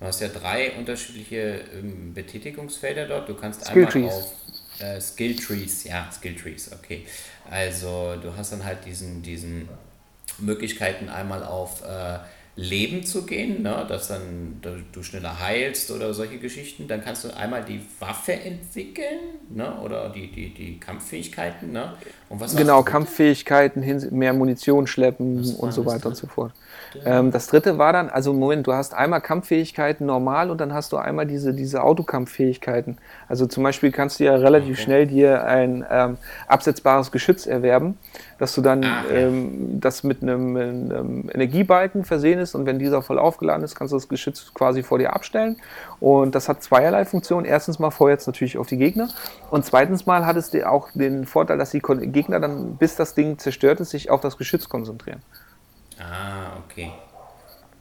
Du 0.00 0.06
hast 0.06 0.20
ja 0.20 0.28
drei 0.28 0.72
unterschiedliche 0.72 1.60
ähm, 1.78 2.14
Betätigungsfelder 2.14 3.06
dort. 3.06 3.28
Du 3.28 3.34
kannst 3.34 3.60
Skill 3.66 3.86
einmal 3.86 3.92
Trees. 3.92 4.12
auf 4.12 4.32
äh, 4.80 5.00
Skill 5.00 5.36
Trees, 5.36 5.84
ja, 5.84 6.10
Skill 6.10 6.34
Trees, 6.34 6.72
okay. 6.72 7.06
Also 7.50 8.16
du 8.20 8.34
hast 8.34 8.52
dann 8.52 8.64
halt 8.64 8.84
diesen, 8.86 9.22
diesen 9.22 9.68
Möglichkeiten 10.38 11.10
einmal 11.10 11.44
auf 11.44 11.82
äh, 11.84 12.18
Leben 12.56 13.04
zu 13.04 13.26
gehen, 13.26 13.62
ne? 13.62 13.86
dass 13.88 14.08
dann 14.08 14.60
du 14.92 15.02
schneller 15.02 15.38
heilst 15.40 15.90
oder 15.90 16.12
solche 16.12 16.38
Geschichten. 16.38 16.88
Dann 16.88 17.02
kannst 17.02 17.24
du 17.24 17.34
einmal 17.36 17.64
die 17.64 17.80
Waffe 17.98 18.32
entwickeln 18.32 19.18
ne? 19.48 19.80
oder 19.80 20.10
die, 20.10 20.30
die, 20.30 20.52
die 20.52 20.80
Kampffähigkeiten. 20.80 21.72
Ne? 21.72 21.94
Und 22.28 22.40
was 22.40 22.56
genau, 22.56 22.82
Kampffähigkeiten, 22.82 23.82
mehr 24.10 24.32
Munition 24.32 24.86
schleppen 24.86 25.54
und 25.54 25.72
so 25.72 25.86
weiter 25.86 26.08
und 26.08 26.16
so 26.16 26.26
fort. 26.26 26.52
Ähm, 27.04 27.30
das 27.30 27.46
dritte 27.46 27.78
war 27.78 27.92
dann, 27.92 28.08
also 28.08 28.32
Moment, 28.32 28.66
du 28.66 28.72
hast 28.72 28.94
einmal 28.94 29.20
Kampffähigkeiten 29.20 30.06
normal 30.06 30.50
und 30.50 30.60
dann 30.60 30.74
hast 30.74 30.92
du 30.92 30.96
einmal 30.96 31.26
diese, 31.26 31.54
diese 31.54 31.82
Autokampffähigkeiten. 31.82 32.98
Also 33.28 33.46
zum 33.46 33.62
Beispiel 33.62 33.92
kannst 33.92 34.20
du 34.20 34.24
ja 34.24 34.34
relativ 34.34 34.76
okay. 34.76 34.82
schnell 34.82 35.06
dir 35.06 35.44
ein 35.44 35.84
ähm, 35.90 36.16
absetzbares 36.48 37.12
Geschütz 37.12 37.46
erwerben, 37.46 37.98
dass 38.38 38.54
du 38.54 38.60
dann 38.60 38.84
ah, 38.84 39.04
ja. 39.08 39.16
ähm, 39.18 39.80
das 39.80 40.02
mit 40.02 40.22
einem, 40.22 40.56
einem, 40.56 41.30
Energiebalken 41.32 42.04
versehen 42.04 42.38
ist 42.38 42.54
und 42.54 42.66
wenn 42.66 42.78
dieser 42.78 43.02
voll 43.02 43.18
aufgeladen 43.18 43.64
ist, 43.64 43.74
kannst 43.74 43.92
du 43.92 43.96
das 43.96 44.08
Geschütz 44.08 44.52
quasi 44.54 44.82
vor 44.82 44.98
dir 44.98 45.12
abstellen. 45.12 45.56
Und 46.00 46.34
das 46.34 46.48
hat 46.48 46.62
zweierlei 46.62 47.04
Funktionen. 47.04 47.44
Erstens 47.44 47.78
mal 47.78 47.90
feuert 47.90 48.20
es 48.20 48.26
natürlich 48.26 48.58
auf 48.58 48.66
die 48.66 48.78
Gegner 48.78 49.08
und 49.50 49.64
zweitens 49.64 50.06
mal 50.06 50.26
hat 50.26 50.36
es 50.36 50.50
auch 50.64 50.88
den 50.94 51.26
Vorteil, 51.26 51.58
dass 51.58 51.70
die 51.70 51.80
Gegner 51.80 52.40
dann, 52.40 52.76
bis 52.76 52.96
das 52.96 53.14
Ding 53.14 53.38
zerstört 53.38 53.80
ist, 53.80 53.90
sich 53.90 54.10
auf 54.10 54.20
das 54.20 54.36
Geschütz 54.36 54.68
konzentrieren. 54.68 55.20
Ah, 56.00 56.56
okay. 56.64 56.92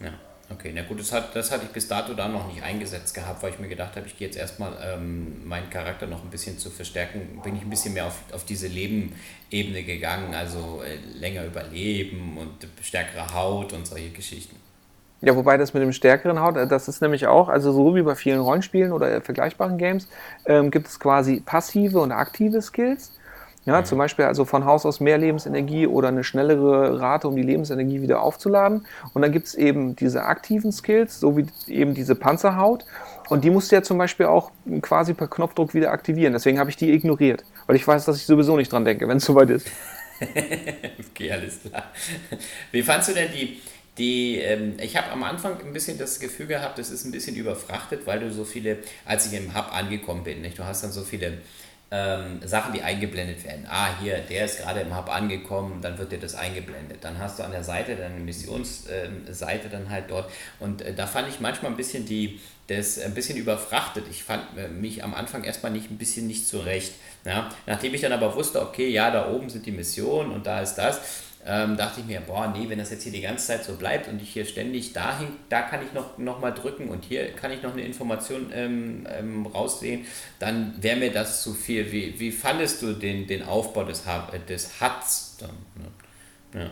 Ja, 0.02 0.12
okay. 0.52 0.72
Na 0.76 0.84
gut, 0.84 1.00
das, 1.00 1.12
hat, 1.12 1.36
das 1.36 1.52
hatte 1.52 1.66
ich 1.66 1.72
bis 1.72 1.88
dato 1.88 2.14
da 2.14 2.28
noch 2.28 2.48
nicht 2.48 2.62
eingesetzt 2.62 3.14
gehabt, 3.14 3.42
weil 3.42 3.52
ich 3.52 3.60
mir 3.60 3.70
gedacht 3.70 3.96
habe, 3.96 4.08
ich 4.08 4.18
gehe 4.18 4.28
jetzt 4.28 4.38
erstmal 4.38 4.74
ähm, 4.84 5.48
meinen 5.48 5.70
Charakter 5.70 6.06
noch 6.06 6.24
ein 6.24 6.30
bisschen 6.30 6.58
zu 6.58 6.70
verstärken, 6.70 7.42
bin 7.44 7.56
ich 7.56 7.62
ein 7.62 7.70
bisschen 7.70 7.94
mehr 7.94 8.08
auf, 8.08 8.22
auf 8.34 8.46
diese 8.46 8.68
Lebenebene 8.68 9.84
gegangen, 9.84 10.34
also 10.34 10.82
äh, 10.84 10.98
länger 11.18 11.46
überleben 11.46 12.38
und 12.38 12.68
stärkere 12.84 13.34
Haut 13.34 13.74
und 13.74 13.88
solche 13.88 14.10
Geschichten. 14.10 14.58
Ja, 15.22 15.36
wobei 15.36 15.58
das 15.58 15.74
mit 15.74 15.84
dem 15.84 15.92
stärkeren 15.92 16.40
Haut, 16.40 16.56
äh, 16.58 16.68
das 16.68 16.88
ist 16.88 17.02
nämlich 17.02 17.28
auch, 17.28 17.50
also 17.50 17.72
so 17.72 17.96
wie 17.96 18.02
bei 18.02 18.16
vielen 18.16 18.40
Rollenspielen 18.40 18.92
oder 18.94 19.22
vergleichbaren 19.22 19.78
Games, 19.78 20.08
ähm, 20.46 20.72
gibt 20.72 20.88
es 20.88 21.00
quasi 21.00 21.42
passive 21.42 22.00
und 22.00 22.12
aktive 22.12 22.62
Skills. 22.62 23.12
Ja, 23.70 23.84
zum 23.84 24.00
Beispiel 24.00 24.26
also 24.26 24.46
von 24.46 24.66
Haus 24.66 24.84
aus 24.84 25.00
mehr 25.00 25.20
Lebensenergie 25.20 25.86
oder 25.86 26.08
eine 26.08 26.24
schnellere 26.24 27.00
Rate, 27.00 27.28
um 27.28 27.36
die 27.36 27.44
Lebensenergie 27.44 28.02
wieder 28.02 28.24
aufzuladen. 28.24 28.88
Und 29.14 29.22
dann 29.22 29.32
gibt 29.32 29.46
es 29.46 29.54
eben 29.54 29.96
diese 29.96 30.24
aktiven 30.24 30.72
Skills, 30.72 31.20
so 31.20 31.38
wie 31.38 31.46
eben 31.68 31.94
diese 31.94 32.16
Panzerhaut. 32.16 32.84
Und 33.30 33.44
die 33.44 33.52
musst 33.52 33.72
du 33.72 33.76
ja 33.76 33.84
zum 33.84 34.00
Beispiel 34.00 34.26
auch 34.26 34.50
quasi 34.82 35.14
per 35.14 35.28
Knopfdruck 35.28 35.76
wieder 35.76 35.92
aktivieren. 35.92 36.34
Deswegen 36.34 36.58
habe 36.58 36.72
ich 36.72 36.78
die 36.78 36.92
ignoriert, 36.92 37.44
weil 37.68 37.76
ich 37.76 37.88
weiß, 37.88 38.06
dass 38.06 38.18
ich 38.18 38.26
sowieso 38.26 38.58
nicht 38.58 38.72
dran 38.72 38.86
denke, 38.86 39.08
wenn 39.08 39.18
es 39.18 39.26
soweit 39.26 39.52
ist. 39.52 39.70
okay, 41.12 41.32
alles 41.32 41.62
klar. 41.62 41.84
Wie 42.72 42.82
fandst 42.82 43.10
du 43.10 43.14
denn 43.14 43.30
die, 43.32 43.62
die, 44.00 44.38
ähm, 44.38 44.78
ich 44.82 44.98
habe 44.98 45.12
am 45.12 45.22
Anfang 45.22 45.58
ein 45.64 45.74
bisschen 45.74 46.00
das 46.00 46.20
Gefühl 46.20 46.48
gehabt, 46.48 46.80
es 46.80 46.90
ist 46.90 47.06
ein 47.06 47.12
bisschen 47.12 47.36
überfrachtet, 47.36 48.08
weil 48.08 48.20
du 48.20 48.32
so 48.32 48.46
viele, 48.46 48.78
als 49.06 49.32
ich 49.32 49.40
im 49.40 49.56
Hub 49.56 49.72
angekommen 49.72 50.24
bin, 50.24 50.42
nicht? 50.42 50.58
du 50.58 50.66
hast 50.66 50.84
dann 50.84 50.92
so 50.92 51.04
viele 51.04 51.38
ähm, 51.92 52.40
Sachen, 52.46 52.74
die 52.74 52.84
eingeblendet 52.84 53.44
werden. 53.44 53.66
Ah, 53.68 53.90
hier, 54.00 54.20
der 54.20 54.46
ist 54.46 54.60
gerade 54.60 54.82
im 54.82 54.96
Hub 54.96 55.10
angekommen, 55.10 55.82
dann 55.82 55.98
wird 55.98 56.12
dir 56.12 56.20
das 56.20 56.36
eingeblendet. 56.36 57.00
Dann 57.02 57.18
hast 57.18 57.40
du 57.40 57.44
an 57.44 57.52
der 57.52 57.64
Seite 57.64 57.96
deine 57.96 58.20
Missionsseite 58.20 59.66
ähm, 59.66 59.72
dann 59.72 59.90
halt 59.90 60.12
dort. 60.12 60.32
Und 60.60 60.82
äh, 60.82 60.94
da 60.94 61.08
fand 61.08 61.30
ich 61.30 61.40
manchmal 61.40 61.72
ein 61.72 61.78
bisschen 61.78 62.06
die, 62.06 62.40
das 62.68 63.00
ein 63.00 63.16
bisschen 63.16 63.38
überfrachtet. 63.38 64.06
Ich 64.12 64.24
fand 64.24 64.44
äh, 64.56 64.68
mich 64.68 65.04
am 65.04 65.16
Anfang 65.16 65.44
erstmal 65.44 65.72
nicht 65.72 65.90
ein 65.90 65.98
bisschen 65.98 66.28
nicht 66.28 66.48
zurecht. 66.48 66.94
Ja? 67.26 67.50
Nachdem 67.66 67.94
ich 67.96 68.02
dann 68.02 68.12
aber 68.12 68.36
wusste, 68.36 68.62
okay, 68.62 68.90
ja, 68.90 69.10
da 69.10 69.32
oben 69.32 69.50
sind 69.50 69.66
die 69.66 69.72
Missionen 69.72 70.32
und 70.32 70.46
da 70.46 70.62
ist 70.62 70.76
das 70.76 71.02
ähm, 71.46 71.78
dachte 71.78 72.02
ich 72.02 72.06
mir, 72.06 72.20
boah, 72.22 72.54
nee, 72.56 72.68
wenn 72.70 72.80
das 72.80 72.92
jetzt 72.92 73.04
hier 73.04 73.12
die 73.12 73.22
ganze 73.22 73.48
Zeit 73.48 73.64
so 73.64 73.76
bleibt 73.76 74.08
und 74.08 74.22
ich 74.22 74.30
hier 74.30 74.46
ständig 74.46 74.94
dahin, 74.94 75.28
da 75.48 75.62
kann 75.62 75.80
ich 75.86 75.94
noch, 75.94 76.18
noch 76.18 76.40
mal 76.42 76.52
drücken 76.52 76.90
und 76.90 77.06
hier 77.06 77.32
kann 77.32 77.52
ich 77.52 77.64
noch 77.64 77.74
eine 77.74 77.84
Information 77.84 78.52
ähm, 78.54 79.08
ähm, 79.10 79.46
raussehen, 79.46 80.06
dann 80.40 80.74
wäre 80.82 80.98
mir 80.98 81.12
das 81.12 81.42
zu 81.42 81.54
viel. 81.54 81.92
Wie, 81.92 82.20
wie 82.20 82.32
fandest 82.32 82.82
du 82.82 82.94
den, 82.94 83.26
den 83.26 83.44
Aufbau 83.44 83.84
des, 83.84 84.04
des 84.48 84.82
HUDs 84.82 85.38
dann? 85.40 85.50
Ne? 85.76 86.62
Ja. 86.62 86.70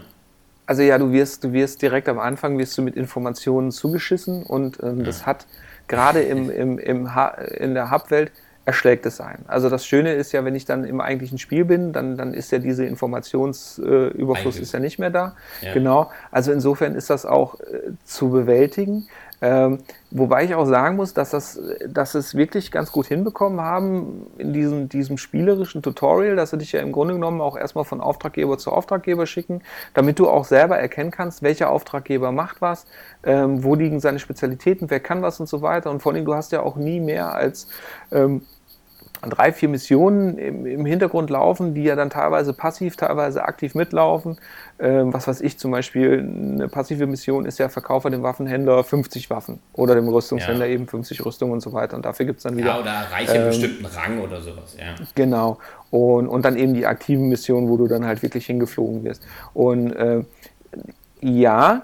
Also 0.65 0.81
ja, 0.81 0.97
du 0.97 1.13
wirst, 1.13 1.45
du 1.45 1.53
wirst 1.53 1.81
direkt 1.81 2.09
am 2.09 2.19
Anfang 2.19 2.57
wirst 2.57 2.77
du 2.77 2.81
mit 2.81 2.97
Informationen 2.97 3.71
zugeschissen 3.71 4.43
und 4.43 4.83
ähm, 4.83 4.99
ja. 4.99 5.05
das 5.05 5.25
hat 5.25 5.47
gerade 5.87 6.21
im, 6.21 6.49
im, 6.49 6.77
im 6.77 7.09
in 7.57 7.73
der 7.73 7.89
Hub-Welt 7.89 8.33
erschlägt 8.67 9.05
es 9.05 9.21
ein. 9.21 9.45
Also 9.47 9.69
das 9.69 9.85
Schöne 9.85 10.11
ist 10.11 10.33
ja, 10.33 10.43
wenn 10.43 10.53
ich 10.53 10.65
dann 10.65 10.83
im 10.83 10.99
eigentlichen 10.99 11.37
Spiel 11.37 11.63
bin, 11.63 11.93
dann, 11.93 12.17
dann 12.17 12.33
ist 12.33 12.51
ja 12.51 12.59
diese 12.59 12.83
Informationsüberfluss 12.83 14.59
äh, 14.59 14.61
ist 14.61 14.73
ja 14.73 14.79
nicht 14.79 14.99
mehr 14.99 15.09
da. 15.09 15.37
Ja. 15.61 15.73
Genau. 15.73 16.11
Also 16.31 16.51
insofern 16.51 16.93
ist 16.93 17.09
das 17.09 17.25
auch 17.25 17.61
äh, 17.61 17.93
zu 18.03 18.29
bewältigen. 18.29 19.07
Ähm, 19.39 19.79
wobei 20.09 20.43
ich 20.43 20.55
auch 20.55 20.65
sagen 20.65 20.97
muss, 20.97 21.13
dass, 21.13 21.29
das, 21.29 21.61
dass 21.87 22.13
es 22.15 22.35
wirklich 22.35 22.71
ganz 22.71 22.91
gut 22.91 23.05
hinbekommen 23.05 23.61
haben 23.61 24.25
in 24.37 24.51
diesem, 24.51 24.89
diesem 24.89 25.17
spielerischen 25.17 25.81
Tutorial, 25.81 26.35
dass 26.35 26.49
sie 26.49 26.57
dich 26.57 26.73
ja 26.73 26.81
im 26.81 26.91
Grunde 26.91 27.13
genommen 27.13 27.39
auch 27.39 27.55
erstmal 27.55 27.85
von 27.85 28.01
Auftraggeber 28.01 28.57
zu 28.57 28.71
Auftraggeber 28.71 29.27
schicken, 29.27 29.61
damit 29.93 30.19
du 30.19 30.27
auch 30.27 30.43
selber 30.43 30.77
erkennen 30.77 31.11
kannst, 31.11 31.41
welcher 31.41 31.69
Auftraggeber 31.69 32.33
macht 32.33 32.59
was, 32.61 32.85
ähm, 33.23 33.63
wo 33.63 33.75
liegen 33.75 34.01
seine 34.01 34.19
Spezialitäten, 34.19 34.89
wer 34.89 34.99
kann 34.99 35.21
was 35.21 35.39
und 35.39 35.47
so 35.47 35.61
weiter. 35.61 35.89
Und 35.89 36.01
vor 36.01 36.13
allem, 36.13 36.25
du 36.25 36.33
hast 36.33 36.51
ja 36.51 36.63
auch 36.63 36.75
nie 36.75 36.99
mehr 36.99 37.33
als 37.33 37.67
ähm, 38.11 38.41
drei, 39.21 39.51
vier 39.51 39.69
Missionen 39.69 40.37
im, 40.37 40.65
im, 40.65 40.85
Hintergrund 40.85 41.29
laufen, 41.29 41.73
die 41.73 41.83
ja 41.83 41.95
dann 41.95 42.09
teilweise 42.09 42.53
passiv, 42.53 42.95
teilweise 42.95 43.43
aktiv 43.43 43.75
mitlaufen. 43.75 44.37
Ähm, 44.79 45.13
was 45.13 45.27
weiß 45.27 45.41
ich 45.41 45.57
zum 45.57 45.71
Beispiel, 45.71 46.19
eine 46.19 46.67
passive 46.67 47.07
Mission 47.07 47.45
ist 47.45 47.57
ja, 47.57 47.69
verkaufe 47.69 48.09
dem 48.09 48.23
Waffenhändler 48.23 48.83
50 48.83 49.29
Waffen 49.29 49.59
oder 49.73 49.95
dem 49.95 50.07
Rüstungshändler 50.07 50.65
ja. 50.65 50.73
eben 50.73 50.87
50 50.87 51.25
Rüstungen 51.25 51.53
und 51.53 51.61
so 51.61 51.73
weiter. 51.73 51.95
Und 51.95 52.05
dafür 52.05 52.25
gibt 52.25 52.37
es 52.37 52.43
dann 52.43 52.57
wieder. 52.57 52.67
Ja, 52.67 52.79
oder 52.79 52.91
erreiche 52.91 53.31
ähm, 53.33 53.41
einen 53.41 53.49
bestimmten 53.49 53.85
Rang 53.85 54.19
oder 54.19 54.41
sowas, 54.41 54.75
ja. 54.77 54.95
Genau. 55.15 55.57
Und, 55.89 56.27
und 56.27 56.45
dann 56.45 56.55
eben 56.55 56.73
die 56.73 56.85
aktiven 56.85 57.27
Missionen, 57.29 57.69
wo 57.69 57.77
du 57.77 57.87
dann 57.87 58.05
halt 58.05 58.21
wirklich 58.21 58.45
hingeflogen 58.45 59.03
wirst. 59.03 59.25
Und 59.53 59.93
äh, 59.93 60.23
ja, 61.21 61.83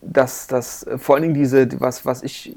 dass 0.00 0.46
das 0.46 0.86
vor 0.96 1.14
allen 1.14 1.22
Dingen 1.22 1.34
diese, 1.34 1.68
was, 1.80 2.06
was 2.06 2.22
ich 2.22 2.54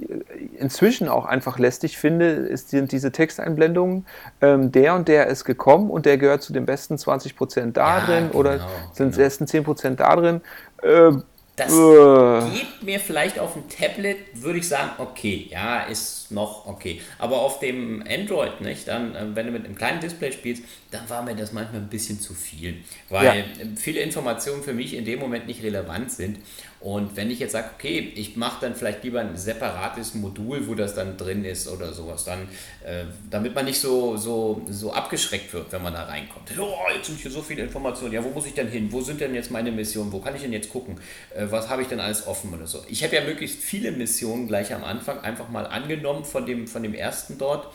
inzwischen 0.58 1.08
auch 1.08 1.25
einfach 1.25 1.60
lästig 1.60 1.97
finde, 1.97 2.25
ist, 2.25 2.69
sind 2.69 2.91
diese 2.91 3.12
Texteinblendungen. 3.12 4.06
Ähm, 4.41 4.71
der 4.71 4.95
und 4.95 5.08
der 5.08 5.27
ist 5.27 5.45
gekommen 5.45 5.89
und 5.89 6.06
der 6.06 6.17
gehört 6.17 6.43
zu 6.43 6.53
den 6.53 6.65
besten 6.65 6.95
20% 6.95 7.71
da 7.71 7.99
ja, 7.99 8.06
drin 8.06 8.27
genau, 8.27 8.39
oder 8.39 8.60
sind 8.93 9.12
genau. 9.12 9.23
besten 9.23 9.45
10% 9.45 9.95
da 9.95 10.15
drin. 10.15 10.41
Äh, 10.84 11.12
das 11.58 11.73
uh. 11.73 12.41
geht 12.51 12.84
mir 12.84 12.99
vielleicht 12.99 13.39
auf 13.39 13.53
dem 13.53 13.67
Tablet, 13.67 14.17
würde 14.34 14.60
ich 14.60 14.67
sagen, 14.67 14.91
okay, 14.99 15.47
ja, 15.49 15.82
ist 15.82 16.26
noch 16.31 16.65
okay. 16.65 17.01
Aber 17.19 17.41
auf 17.41 17.59
dem 17.59 18.03
Android, 18.07 18.61
nicht, 18.61 18.87
dann, 18.87 19.15
äh, 19.15 19.35
wenn 19.35 19.47
du 19.47 19.51
mit 19.51 19.65
einem 19.65 19.75
kleinen 19.75 19.99
Display 19.99 20.31
spielst, 20.31 20.63
dann 20.91 21.09
war 21.09 21.23
mir 21.23 21.35
das 21.35 21.51
manchmal 21.51 21.81
ein 21.81 21.89
bisschen 21.89 22.19
zu 22.19 22.33
viel, 22.33 22.77
weil 23.09 23.25
ja. 23.25 23.43
viele 23.75 23.99
Informationen 23.99 24.63
für 24.63 24.73
mich 24.73 24.93
in 24.93 25.05
dem 25.05 25.19
Moment 25.19 25.47
nicht 25.47 25.63
relevant 25.63 26.11
sind. 26.11 26.39
Und 26.79 27.15
wenn 27.15 27.31
ich 27.31 27.39
jetzt 27.39 27.53
sage, 27.53 27.69
okay, 27.75 28.11
ich 28.15 28.35
mache 28.35 28.61
dann 28.61 28.75
vielleicht 28.75 29.03
lieber 29.03 29.19
ein 29.19 29.35
separates 29.35 30.13
Modul, 30.13 30.67
wo 30.67 30.75
das 30.75 30.93
dann 30.93 31.17
drin 31.17 31.43
ist 31.43 31.67
oder 31.67 31.91
sowas, 31.91 32.23
dann, 32.23 32.43
äh, 32.85 33.05
damit 33.31 33.55
man 33.55 33.65
nicht 33.65 33.79
so, 33.79 34.15
so, 34.15 34.61
so 34.69 34.93
abgeschreckt 34.93 35.51
wird, 35.53 35.71
wenn 35.71 35.81
man 35.81 35.93
da 35.93 36.03
reinkommt. 36.03 36.51
Oh, 36.59 36.75
jetzt 36.95 37.07
sind 37.07 37.19
hier 37.19 37.31
so 37.31 37.41
viele 37.41 37.63
Informationen. 37.63 38.13
Ja, 38.13 38.23
wo 38.23 38.29
muss 38.29 38.45
ich 38.45 38.53
denn 38.53 38.67
hin? 38.67 38.91
Wo 38.91 39.01
sind 39.01 39.19
denn 39.19 39.33
jetzt 39.33 39.49
meine 39.49 39.71
Missionen? 39.71 40.11
Wo 40.11 40.19
kann 40.19 40.35
ich 40.35 40.43
denn 40.43 40.53
jetzt 40.53 40.69
gucken? 40.69 40.99
Äh, 41.35 41.47
was 41.49 41.67
habe 41.67 41.81
ich 41.81 41.87
denn 41.87 41.99
alles 41.99 42.27
offen 42.27 42.53
oder 42.53 42.67
so? 42.67 42.83
Ich 42.87 43.03
habe 43.03 43.15
ja 43.15 43.23
möglichst 43.23 43.59
viele 43.59 43.91
Missionen 43.91 44.47
gleich 44.47 44.71
am 44.71 44.83
Anfang 44.83 45.19
einfach 45.21 45.49
mal 45.49 45.65
angenommen 45.65 46.16
von 46.25 46.45
dem, 46.45 46.67
von 46.67 46.84
dem 46.84 46.93
ersten 46.93 47.38
dort. 47.38 47.67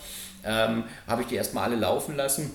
Ähm, 0.45 0.83
habe 1.07 1.21
ich 1.21 1.27
die 1.27 1.35
erstmal 1.35 1.65
alle 1.65 1.77
laufen 1.77 2.17
lassen 2.17 2.51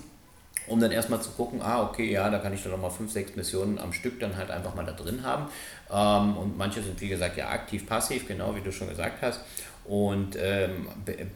um 0.69 0.79
dann 0.79 0.91
erstmal 0.91 1.21
zu 1.21 1.31
gucken, 1.31 1.61
ah, 1.61 1.83
okay, 1.83 2.11
ja, 2.11 2.29
da 2.29 2.37
kann 2.37 2.53
ich 2.53 2.61
dann 2.61 2.71
nochmal 2.71 2.91
fünf, 2.91 3.11
sechs 3.11 3.35
Missionen 3.35 3.79
am 3.79 3.91
Stück 3.91 4.19
dann 4.19 4.37
halt 4.37 4.51
einfach 4.51 4.75
mal 4.75 4.85
da 4.85 4.91
drin 4.91 5.23
haben. 5.23 5.47
Ähm, 5.91 6.37
und 6.37 6.57
manche 6.57 6.81
sind, 6.81 7.01
wie 7.01 7.09
gesagt, 7.09 7.37
ja 7.37 7.49
aktiv, 7.49 7.87
passiv, 7.87 8.27
genau 8.27 8.55
wie 8.55 8.61
du 8.61 8.71
schon 8.71 8.87
gesagt 8.87 9.21
hast. 9.21 9.41
Und 9.89 10.37
ähm, 10.39 10.87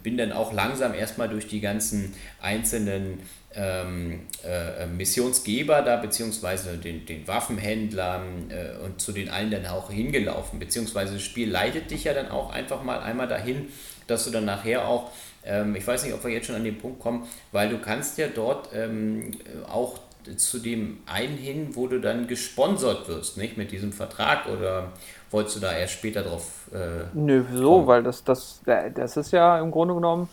bin 0.03 0.15
dann 0.15 0.31
auch 0.31 0.53
langsam 0.53 0.93
erstmal 0.93 1.27
durch 1.27 1.47
die 1.47 1.59
ganzen 1.59 2.13
einzelnen 2.39 3.19
ähm, 3.55 4.21
äh, 4.45 4.85
Missionsgeber 4.85 5.81
da, 5.81 5.97
beziehungsweise 5.97 6.77
den, 6.77 7.05
den 7.07 7.27
Waffenhändlern 7.27 8.51
äh, 8.51 8.85
und 8.85 9.01
zu 9.01 9.11
den 9.11 9.29
allen 9.29 9.49
dann 9.49 9.65
auch 9.65 9.89
hingelaufen. 9.89 10.59
Beziehungsweise 10.59 11.13
das 11.13 11.23
Spiel 11.23 11.49
leitet 11.49 11.89
dich 11.89 12.03
ja 12.03 12.13
dann 12.13 12.29
auch 12.29 12.53
einfach 12.53 12.83
mal 12.83 12.99
einmal 12.99 13.27
dahin, 13.27 13.69
dass 14.05 14.25
du 14.25 14.31
dann 14.31 14.45
nachher 14.45 14.87
auch 14.87 15.11
ähm, 15.45 15.75
ich 15.75 15.85
weiß 15.85 16.03
nicht, 16.03 16.13
ob 16.13 16.23
wir 16.23 16.31
jetzt 16.31 16.47
schon 16.47 16.55
an 16.55 16.63
den 16.63 16.77
Punkt 16.77 16.99
kommen, 16.99 17.27
weil 17.51 17.69
du 17.69 17.79
kannst 17.79 18.17
ja 18.17 18.27
dort 18.27 18.69
ähm, 18.73 19.31
auch 19.67 19.99
zu 20.37 20.59
dem 20.59 20.99
einen 21.05 21.37
hin, 21.37 21.69
wo 21.73 21.87
du 21.87 21.99
dann 21.99 22.27
gesponsert 22.27 23.07
wirst, 23.07 23.37
nicht 23.37 23.57
mit 23.57 23.71
diesem 23.71 23.91
Vertrag 23.91 24.47
oder 24.47 24.91
wolltest 25.31 25.57
du 25.57 25.59
da 25.61 25.73
erst 25.73 25.93
später 25.93 26.23
drauf? 26.23 26.69
Äh, 26.73 27.05
Nö, 27.13 27.43
so, 27.53 27.75
kommen? 27.75 27.87
weil 27.87 28.03
das, 28.03 28.23
das, 28.23 28.61
das 28.65 29.17
ist 29.17 29.31
ja 29.31 29.59
im 29.59 29.71
Grunde 29.71 29.93
genommen, 29.93 30.29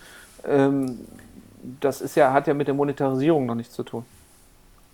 ähm, 0.47 1.01
das 1.81 2.01
ist 2.01 2.17
ja, 2.17 2.33
hat 2.33 2.47
ja 2.47 2.55
mit 2.55 2.69
der 2.69 2.75
Monetarisierung 2.75 3.47
noch 3.47 3.55
nichts 3.55 3.75
zu 3.75 3.83
tun. 3.83 4.05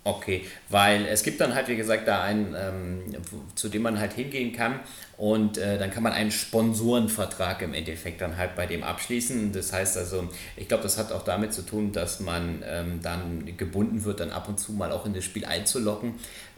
Okay, 0.07 0.47
weil 0.69 1.05
es 1.07 1.25
gibt 1.25 1.41
dann 1.41 1.57
halt, 1.57 1.67
wie 1.67 1.75
gesagt, 1.75 2.07
da 2.07 2.23
einen, 2.23 2.55
ähm, 2.55 3.17
zu 3.57 3.69
dem 3.69 3.83
man 3.83 3.99
halt 3.99 4.13
hingehen 4.13 4.53
kann 4.53 4.79
und 5.17 5.59
äh, 5.59 5.79
dann 5.79 5.91
kann 5.91 6.05
man 6.05 6.13
einen 6.13 6.31
Sponsorenvertrag 6.31 7.61
im 7.63 7.75
Endeffekt 7.75 8.21
dann 8.21 8.37
halt 8.37 8.55
bei 8.55 8.67
dem 8.67 8.85
abschließen. 8.85 9.51
Das 9.51 9.73
heißt 9.73 9.97
also, 9.97 10.29
ich 10.57 10.69
glaube, 10.69 10.85
das 10.85 10.97
hat 10.97 11.11
auch 11.11 11.25
damit 11.25 11.53
zu 11.53 11.63
tun, 11.63 11.91
dass 11.91 12.21
man 12.21 12.63
ähm, 12.65 13.01
dann 13.03 13.57
gebunden 13.57 14.05
wird, 14.05 14.21
dann 14.21 14.31
ab 14.31 14.49
und 14.49 14.61
zu 14.61 14.71
mal 14.71 14.93
auch 14.93 15.07
in 15.07 15.13
das 15.13 15.25
Spiel 15.25 15.45
einzulocken, 15.45 16.15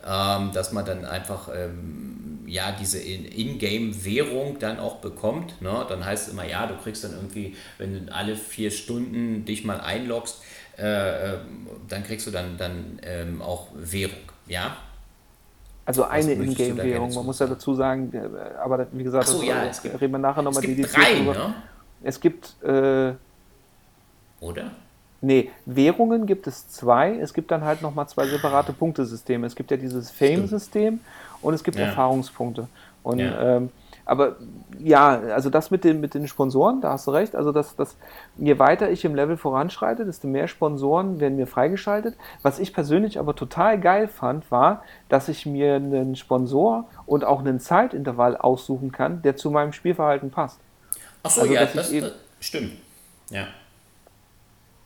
ähm, 0.07 0.51
dass 0.53 0.73
man 0.73 0.85
dann 0.85 1.07
einfach 1.07 1.49
ähm, 1.49 2.41
ja 2.47 2.77
diese 2.79 2.99
In-Game-Währung 2.99 4.59
dann 4.59 4.79
auch 4.79 4.97
bekommt. 4.97 5.63
Ne? 5.63 5.87
Dann 5.89 6.05
heißt 6.05 6.27
es 6.27 6.35
immer, 6.35 6.45
ja, 6.45 6.67
du 6.67 6.77
kriegst 6.77 7.03
dann 7.03 7.13
irgendwie, 7.13 7.57
wenn 7.79 8.07
du 8.07 8.13
alle 8.13 8.37
vier 8.37 8.71
Stunden 8.71 9.47
dich 9.47 9.65
mal 9.65 9.81
einloggst, 9.81 10.43
äh, 10.79 11.35
äh, 11.35 11.39
dann 11.89 12.05
kriegst 12.05 12.27
du 12.27 12.31
dann, 12.31 12.57
dann 12.57 12.99
ähm, 13.03 13.43
auch 13.43 13.69
Währung, 13.75 14.17
ja? 14.47 14.77
Also 15.85 16.05
eine 16.05 16.33
Ingame-Währung, 16.33 17.15
man 17.15 17.27
muss 17.27 17.39
ja 17.39 17.47
dazu 17.47 17.75
sagen, 17.75 18.13
äh, 18.13 18.59
aber 18.63 18.87
wie 18.93 19.05
gesagt, 19.05 19.27
so, 19.27 19.43
ja, 19.43 19.65
es 19.65 19.83
gibt, 19.83 20.01
reden 20.01 20.13
wir 20.13 20.19
nachher 20.19 20.43
nochmal 20.43 20.63
die 20.63 20.83
drei, 20.83 21.21
ne? 21.21 21.55
Es 22.03 22.21
gibt 22.21 22.63
äh, 22.63 23.13
oder? 24.41 24.71
Nee, 25.21 25.51
Währungen 25.67 26.27
gibt 26.27 26.47
es 26.47 26.69
zwei. 26.69 27.17
Es 27.17 27.35
gibt 27.35 27.51
dann 27.51 27.65
halt 27.65 27.83
nochmal 27.83 28.09
zwei 28.09 28.27
separate 28.27 28.73
Punktesysteme. 28.73 29.47
Es 29.47 29.57
gibt 29.57 29.71
ja 29.71 29.77
dieses 29.77 30.11
Fame-System 30.11 31.01
und 31.43 31.55
es 31.55 31.65
gibt 31.65 31.77
ja. 31.77 31.87
Erfahrungspunkte. 31.87 32.69
Und 33.03 33.19
ja. 33.19 33.57
ähm, 33.57 33.71
aber 34.09 34.37
ja, 34.79 35.21
also 35.35 35.51
das 35.51 35.71
mit 35.71 35.85
den, 35.85 36.01
mit 36.01 36.15
den 36.15 36.27
Sponsoren, 36.29 36.81
da 36.81 36.93
hast 36.93 37.07
du 37.07 37.11
recht. 37.11 37.37
Also 37.37 37.53
das, 37.53 37.77
das, 37.77 37.95
je 38.39 38.59
weiter 38.59 38.91
ich 38.91 39.05
im 39.05 39.15
Level 39.15 39.37
voranschreite, 39.37 40.07
desto 40.07 40.27
mehr 40.27 40.49
Sponsoren 40.49 41.21
werden 41.21 41.37
mir 41.37 41.47
freigeschaltet. 41.47 42.17
Was 42.41 42.59
ich 42.59 42.73
persönlich 42.73 43.19
aber 43.19 43.37
total 43.37 43.79
geil 43.79 44.09
fand, 44.09 44.51
war, 44.51 44.83
dass 45.11 45.29
ich 45.29 45.45
mir 45.45 45.75
einen 45.75 46.17
Sponsor 46.17 46.89
und 47.05 47.25
auch 47.25 47.41
einen 47.41 47.61
Zeitintervall 47.61 48.37
aussuchen 48.39 48.93
kann, 48.93 49.21
der 49.21 49.37
zu 49.37 49.51
meinem 49.51 49.75
Spielverhalten 49.75 50.31
passt. 50.31 50.59
Ach 51.23 51.31
so, 51.31 51.43
also, 51.43 51.53
ja, 51.53 51.67
das, 51.67 51.93
eben, 51.93 52.11
stimmt. 52.41 52.73
Ja. 53.29 53.49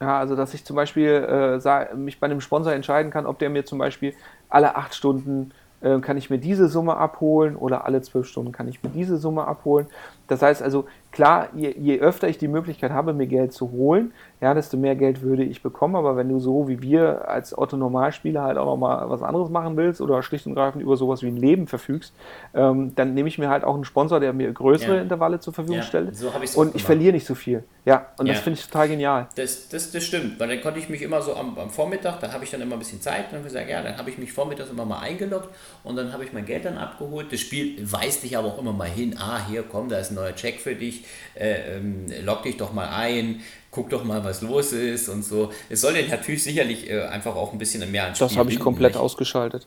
Ja, 0.01 0.19
also 0.19 0.35
dass 0.35 0.53
ich 0.53 0.65
zum 0.65 0.75
Beispiel 0.75 1.61
äh, 1.65 1.95
mich 1.95 2.19
bei 2.19 2.25
einem 2.25 2.41
Sponsor 2.41 2.73
entscheiden 2.73 3.13
kann, 3.13 3.25
ob 3.25 3.39
der 3.39 3.51
mir 3.51 3.65
zum 3.65 3.79
Beispiel 3.79 4.15
alle 4.49 4.75
acht 4.75 4.97
Stunden 4.97 5.53
kann 5.83 6.17
ich 6.17 6.31
mir 6.31 6.39
diese 6.39 6.69
Summe 6.69 6.97
abholen 6.97 7.57
oder 7.57 7.85
alle 7.85 8.03
zwölf 8.03 8.27
Stunden 8.27 8.53
kann 8.53 8.69
ich 8.69 8.83
mir 8.83 8.91
diese 8.91 9.17
Summe 9.17 9.47
abholen. 9.47 9.87
Das 10.33 10.41
heißt 10.41 10.63
also, 10.63 10.87
klar, 11.11 11.51
je, 11.55 11.75
je, 11.79 12.01
öfter 12.01 12.27
ich 12.27 12.39
die 12.39 12.49
Möglichkeit 12.49 12.91
habe, 12.91 13.13
mir 13.13 13.27
Geld 13.27 13.53
zu 13.53 13.71
holen, 13.71 14.13
ja, 14.41 14.55
desto 14.55 14.79
mehr 14.79 14.97
Geld 14.97 15.21
würde 15.21 15.45
ich 15.45 15.63
bekommen. 15.63 15.95
Aber 15.95 16.17
wenn 16.17 16.29
du 16.29 16.41
so 16.41 16.69
wie 16.69 16.81
wir 16.81 17.29
als 17.29 17.57
Otto-Normalspieler 17.57 18.43
halt 18.43 18.57
auch 18.57 18.65
nochmal 18.65 19.09
was 19.11 19.23
anderes 19.23 19.51
machen 19.51 19.77
willst 19.77 20.01
oder 20.01 20.23
schlicht 20.23 20.47
und 20.47 20.55
greifend 20.55 20.83
über 20.83 20.97
sowas 20.97 21.23
wie 21.23 21.29
ein 21.29 21.37
Leben 21.37 21.67
verfügst, 21.67 22.15
ähm, 22.55 22.95
dann 22.95 23.13
nehme 23.13 23.29
ich 23.29 23.39
mir 23.39 23.51
halt 23.51 23.63
auch 23.63 23.75
einen 23.75 23.85
Sponsor, 23.85 24.21
der 24.21 24.33
mir 24.33 24.51
größere 24.51 24.97
ja. 24.97 25.03
Intervalle 25.03 25.39
zur 25.39 25.53
Verfügung 25.53 25.79
ja, 25.79 25.83
stellt. 25.83 26.17
So 26.17 26.33
und 26.57 26.75
ich 26.75 26.83
verliere 26.83 27.13
nicht 27.13 27.27
so 27.27 27.35
viel. 27.35 27.63
Ja, 27.85 28.07
und 28.17 28.27
ja. 28.27 28.33
das 28.33 28.43
finde 28.43 28.59
ich 28.59 28.67
total 28.67 28.89
genial. 28.89 29.29
Das, 29.35 29.69
das, 29.69 29.91
das 29.91 30.05
stimmt, 30.05 30.41
weil 30.41 30.49
dann 30.49 30.61
konnte 30.61 30.79
ich 30.79 30.89
mich 30.89 31.03
immer 31.03 31.21
so 31.21 31.35
am, 31.35 31.59
am 31.59 31.69
Vormittag, 31.69 32.21
da 32.21 32.33
habe 32.33 32.45
ich 32.45 32.51
dann 32.51 32.61
immer 32.61 32.77
ein 32.77 32.79
bisschen 32.79 33.01
Zeit 33.01 33.27
und 33.27 33.35
dann 33.35 33.45
gesagt, 33.45 33.69
ja, 33.69 33.83
dann 33.83 33.99
habe 33.99 34.09
ich 34.09 34.19
mich 34.19 34.33
vormittags 34.33 34.71
immer 34.71 34.85
mal 34.85 35.01
eingeloggt 35.01 35.49
und 35.83 35.97
dann 35.97 36.13
habe 36.13 36.25
ich 36.25 36.33
mein 36.33 36.47
Geld 36.47 36.65
dann 36.65 36.79
abgeholt. 36.79 37.33
Das 37.33 37.41
Spiel 37.41 37.77
weist 37.91 38.23
dich 38.23 38.39
aber 38.39 38.49
auch 38.49 38.59
immer 38.59 38.73
mal 38.73 38.89
hin, 38.89 39.17
ah, 39.19 39.41
hier 39.49 39.65
komm, 39.65 39.89
da 39.89 39.99
ist 39.99 40.13
ein 40.13 40.17
neuer 40.23 40.35
Check 40.35 40.61
für 40.61 40.75
dich, 40.75 41.05
äh, 41.35 41.77
ähm, 41.77 42.07
log 42.25 42.43
dich 42.43 42.57
doch 42.57 42.73
mal 42.73 42.89
ein, 42.89 43.43
guck 43.71 43.91
doch 43.91 44.05
mal, 44.05 44.25
was 44.25 44.43
los 44.43 44.73
ist 44.73 45.09
und 45.09 45.23
so. 45.25 45.53
Es 45.69 45.81
soll 45.81 45.95
dir 45.95 46.09
natürlich 46.09 46.43
sicherlich 46.43 46.89
äh, 46.89 47.03
einfach 47.03 47.35
auch 47.35 47.53
ein 47.53 47.59
bisschen 47.59 47.91
mehr 47.91 48.07
an 48.07 48.15
Spiel 48.15 48.29
Das 48.29 48.37
habe 48.37 48.51
ich 48.51 48.59
komplett 48.59 48.93
nicht? 48.93 49.01
ausgeschaltet. 49.01 49.67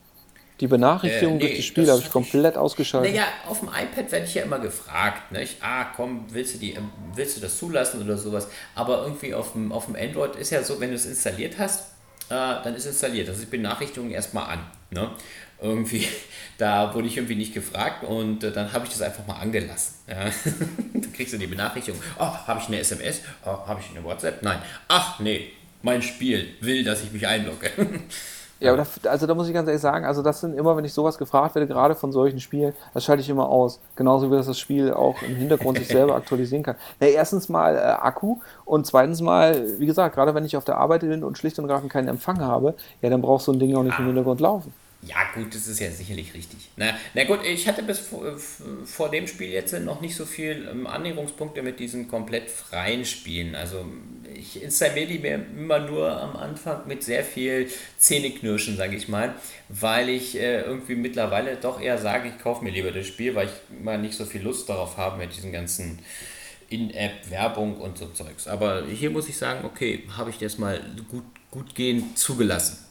Die 0.60 0.68
Benachrichtigung 0.68 1.34
äh, 1.34 1.36
nee, 1.36 1.40
durch 1.40 1.56
das 1.56 1.64
Spiel 1.66 1.90
habe 1.90 2.00
ich 2.00 2.10
komplett 2.10 2.56
ausgeschaltet. 2.56 3.12
Naja, 3.12 3.26
auf 3.46 3.60
dem 3.60 3.68
iPad 3.68 4.10
werde 4.10 4.24
ich 4.24 4.34
ja 4.34 4.42
immer 4.42 4.58
gefragt, 4.58 5.30
nicht? 5.30 5.56
ah 5.60 5.84
komm, 5.94 6.24
willst 6.30 6.54
du, 6.54 6.58
die, 6.58 6.72
ähm, 6.72 6.90
willst 7.14 7.36
du 7.36 7.42
das 7.42 7.58
zulassen 7.58 8.02
oder 8.02 8.16
sowas? 8.16 8.48
Aber 8.74 9.02
irgendwie 9.02 9.34
auf 9.34 9.52
dem, 9.52 9.70
auf 9.70 9.84
dem 9.84 9.96
Android 9.96 10.34
ist 10.36 10.50
ja 10.50 10.62
so, 10.62 10.80
wenn 10.80 10.90
du 10.90 10.96
es 10.96 11.04
installiert 11.04 11.58
hast, 11.58 11.90
äh, 12.30 12.34
dann 12.64 12.74
ist 12.74 12.86
es 12.86 12.92
installiert. 12.92 13.28
Das 13.28 13.38
ist 13.38 13.50
Benachrichtigung 13.50 14.10
erstmal 14.10 14.50
an. 14.50 14.60
Ne? 14.90 15.10
Irgendwie, 15.60 16.06
da 16.58 16.94
wurde 16.94 17.06
ich 17.06 17.16
irgendwie 17.16 17.36
nicht 17.36 17.54
gefragt 17.54 18.04
und 18.04 18.44
äh, 18.44 18.52
dann 18.52 18.72
habe 18.72 18.84
ich 18.84 18.90
das 18.90 19.02
einfach 19.02 19.26
mal 19.26 19.40
angelassen. 19.40 19.96
Ja. 20.08 20.24
dann 20.92 21.12
kriegst 21.12 21.34
du 21.34 21.38
die 21.38 21.46
Benachrichtigung, 21.46 22.00
oh, 22.18 22.32
habe 22.46 22.60
ich 22.60 22.68
eine 22.68 22.78
SMS? 22.78 23.22
Oh, 23.44 23.66
habe 23.66 23.80
ich 23.80 23.96
eine 23.96 24.04
WhatsApp? 24.04 24.42
Nein. 24.42 24.58
Ach 24.88 25.20
nee, 25.20 25.50
mein 25.82 26.02
Spiel 26.02 26.48
will, 26.60 26.84
dass 26.84 27.02
ich 27.02 27.12
mich 27.12 27.26
einlogge. 27.26 27.70
Ja, 28.58 28.72
aber 28.72 28.86
da, 29.02 29.10
also 29.10 29.26
da 29.26 29.34
muss 29.34 29.48
ich 29.48 29.52
ganz 29.52 29.68
ehrlich 29.68 29.82
sagen, 29.82 30.06
also 30.06 30.22
das 30.22 30.40
sind 30.40 30.56
immer, 30.56 30.76
wenn 30.78 30.84
ich 30.86 30.94
sowas 30.94 31.18
gefragt 31.18 31.54
werde, 31.54 31.66
gerade 31.66 31.94
von 31.94 32.10
solchen 32.10 32.40
Spielen, 32.40 32.72
das 32.94 33.04
schalte 33.04 33.20
ich 33.20 33.28
immer 33.28 33.50
aus. 33.50 33.80
Genauso 33.96 34.30
wie 34.30 34.36
das 34.36 34.46
das 34.46 34.58
Spiel 34.58 34.94
auch 34.94 35.20
im 35.22 35.36
Hintergrund 35.36 35.76
sich 35.76 35.88
selber 35.88 36.14
aktualisieren 36.14 36.62
kann. 36.62 36.76
Na, 36.98 37.06
erstens 37.06 37.50
mal 37.50 37.76
äh, 37.76 37.80
Akku 37.80 38.38
und 38.64 38.86
zweitens 38.86 39.20
mal, 39.20 39.78
wie 39.78 39.84
gesagt, 39.84 40.14
gerade 40.14 40.34
wenn 40.34 40.46
ich 40.46 40.56
auf 40.56 40.64
der 40.64 40.78
Arbeit 40.78 41.02
bin 41.02 41.22
und 41.22 41.36
schlicht 41.36 41.58
und 41.58 41.66
ergreifend 41.66 41.92
keinen 41.92 42.08
Empfang 42.08 42.40
habe, 42.40 42.74
ja, 43.02 43.10
dann 43.10 43.20
braucht 43.20 43.44
so 43.44 43.52
ein 43.52 43.58
Ding 43.58 43.76
auch 43.76 43.82
nicht 43.82 43.98
im 43.98 44.06
Hintergrund 44.06 44.40
laufen. 44.40 44.72
Ja, 45.02 45.16
gut, 45.34 45.54
das 45.54 45.68
ist 45.68 45.78
ja 45.78 45.90
sicherlich 45.90 46.34
richtig. 46.34 46.70
Na, 46.76 46.96
na 47.14 47.24
gut, 47.24 47.44
ich 47.44 47.68
hatte 47.68 47.82
bis 47.82 47.98
vor, 47.98 48.36
vor 48.84 49.10
dem 49.10 49.28
Spiel 49.28 49.50
jetzt 49.50 49.72
noch 49.80 50.00
nicht 50.00 50.16
so 50.16 50.24
viel 50.24 50.68
ähm, 50.70 50.86
Annäherungspunkte 50.86 51.62
mit 51.62 51.78
diesen 51.78 52.08
komplett 52.08 52.50
freien 52.50 53.04
Spielen. 53.04 53.54
Also 53.54 53.84
ich 54.34 54.62
installiere 54.62 55.06
die 55.06 55.18
mir 55.18 55.34
immer 55.34 55.78
nur 55.78 56.10
am 56.10 56.36
Anfang 56.36 56.86
mit 56.86 57.02
sehr 57.02 57.24
viel 57.24 57.68
Zähneknirschen, 57.98 58.76
sage 58.76 58.96
ich 58.96 59.06
mal, 59.06 59.34
weil 59.68 60.08
ich 60.08 60.36
äh, 60.36 60.62
irgendwie 60.62 60.96
mittlerweile 60.96 61.56
doch 61.56 61.80
eher 61.80 61.98
sage, 61.98 62.28
ich 62.28 62.42
kaufe 62.42 62.64
mir 62.64 62.70
lieber 62.70 62.90
das 62.90 63.06
Spiel, 63.06 63.34
weil 63.34 63.48
ich 63.48 63.78
immer 63.78 63.98
nicht 63.98 64.14
so 64.14 64.24
viel 64.24 64.42
Lust 64.42 64.68
darauf 64.68 64.96
habe 64.96 65.18
mit 65.18 65.36
diesen 65.36 65.52
ganzen 65.52 66.00
In-App-Werbung 66.68 67.76
und 67.76 67.98
so 67.98 68.06
Zeugs. 68.08 68.48
Aber 68.48 68.84
hier 68.86 69.10
muss 69.10 69.28
ich 69.28 69.36
sagen, 69.36 69.64
okay, 69.64 70.02
habe 70.16 70.30
ich 70.30 70.38
das 70.38 70.58
mal 70.58 70.80
gut, 71.10 71.24
gut 71.50 71.74
gehen 71.74 72.16
zugelassen. 72.16 72.85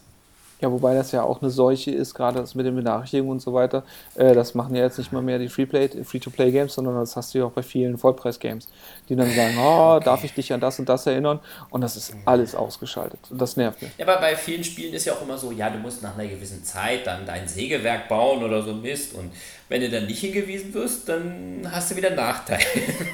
Ja, 0.62 0.72
wobei 0.72 0.94
das 0.96 1.12
ja 1.12 1.22
auch 1.24 1.42
eine 1.42 1.52
Seuche 1.52 1.92
ist, 1.92 2.14
gerade 2.14 2.40
das 2.40 2.56
mit 2.56 2.66
den 2.66 2.76
Benachrichtigungen 2.76 3.34
und 3.34 3.42
so 3.42 3.54
weiter. 3.54 3.84
Äh, 4.16 4.34
das 4.34 4.56
machen 4.56 4.74
ja 4.74 4.84
jetzt 4.84 4.98
nicht 4.98 5.12
mal 5.12 5.22
mehr 5.22 5.38
die 5.38 5.50
Free-to-Play-Games, 5.50 6.74
sondern 6.74 6.96
das 6.96 7.16
hast 7.18 7.34
du 7.34 7.40
ja 7.40 7.46
auch 7.46 7.52
bei 7.52 7.62
vielen 7.62 7.98
Vollpreis-Games, 7.98 8.70
die 9.10 9.16
dann 9.16 9.30
sagen, 9.30 9.56
oh, 9.60 9.96
okay. 9.96 10.06
darf 10.06 10.24
ich 10.24 10.34
dich 10.34 10.52
an 10.54 10.60
das 10.60 10.80
und 10.80 10.90
das 10.90 11.06
erinnern? 11.06 11.40
Und 11.70 11.82
das 11.82 11.96
ist 11.96 12.16
alles 12.26 12.56
ausgeschaltet. 12.56 13.20
Und 13.30 13.40
das 13.40 13.58
nervt 13.58 13.82
mich. 13.82 13.92
Ja, 13.98 14.08
aber 14.08 14.20
bei 14.20 14.36
vielen 14.36 14.64
Spielen 14.64 14.94
ist 14.94 15.06
ja 15.06 15.14
auch 15.14 15.22
immer 15.22 15.38
so, 15.38 15.52
ja, 15.52 15.70
du 15.70 15.78
musst 15.78 16.02
nach 16.02 16.18
einer 16.18 16.28
gewissen 16.28 16.64
Zeit 16.64 17.06
dann 17.06 17.26
dein 17.26 17.48
Sägewerk 17.48 18.08
bauen 18.10 18.44
oder 18.44 18.62
so 18.64 18.74
Mist. 18.74 19.14
Und 19.14 19.32
wenn 19.70 19.82
du 19.82 19.90
dann 19.90 20.06
nicht 20.06 20.20
hingewiesen 20.20 20.74
wirst, 20.74 21.10
dann 21.10 21.68
hast 21.72 21.92
du 21.92 21.96
wieder 21.96 22.10
einen 22.10 22.18
Nachteil. 22.18 22.60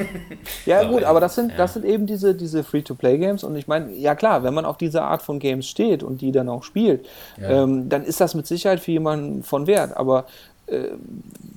ja, 0.65 0.83
gut, 0.83 1.03
aber 1.03 1.19
das 1.19 1.35
sind, 1.35 1.51
ja. 1.51 1.57
das 1.57 1.73
sind 1.73 1.85
eben 1.85 2.05
diese, 2.05 2.35
diese 2.35 2.63
Free-to-Play-Games. 2.63 3.43
Und 3.43 3.55
ich 3.55 3.67
meine, 3.67 3.91
ja 3.93 4.15
klar, 4.15 4.43
wenn 4.43 4.53
man 4.53 4.65
auf 4.65 4.77
diese 4.77 5.01
Art 5.01 5.21
von 5.21 5.39
Games 5.39 5.67
steht 5.67 6.03
und 6.03 6.21
die 6.21 6.31
dann 6.31 6.49
auch 6.49 6.63
spielt, 6.63 7.07
ja. 7.39 7.63
ähm, 7.63 7.89
dann 7.89 8.03
ist 8.03 8.19
das 8.19 8.35
mit 8.35 8.47
Sicherheit 8.47 8.79
für 8.79 8.91
jemanden 8.91 9.43
von 9.43 9.67
Wert. 9.67 9.95
Aber 9.95 10.25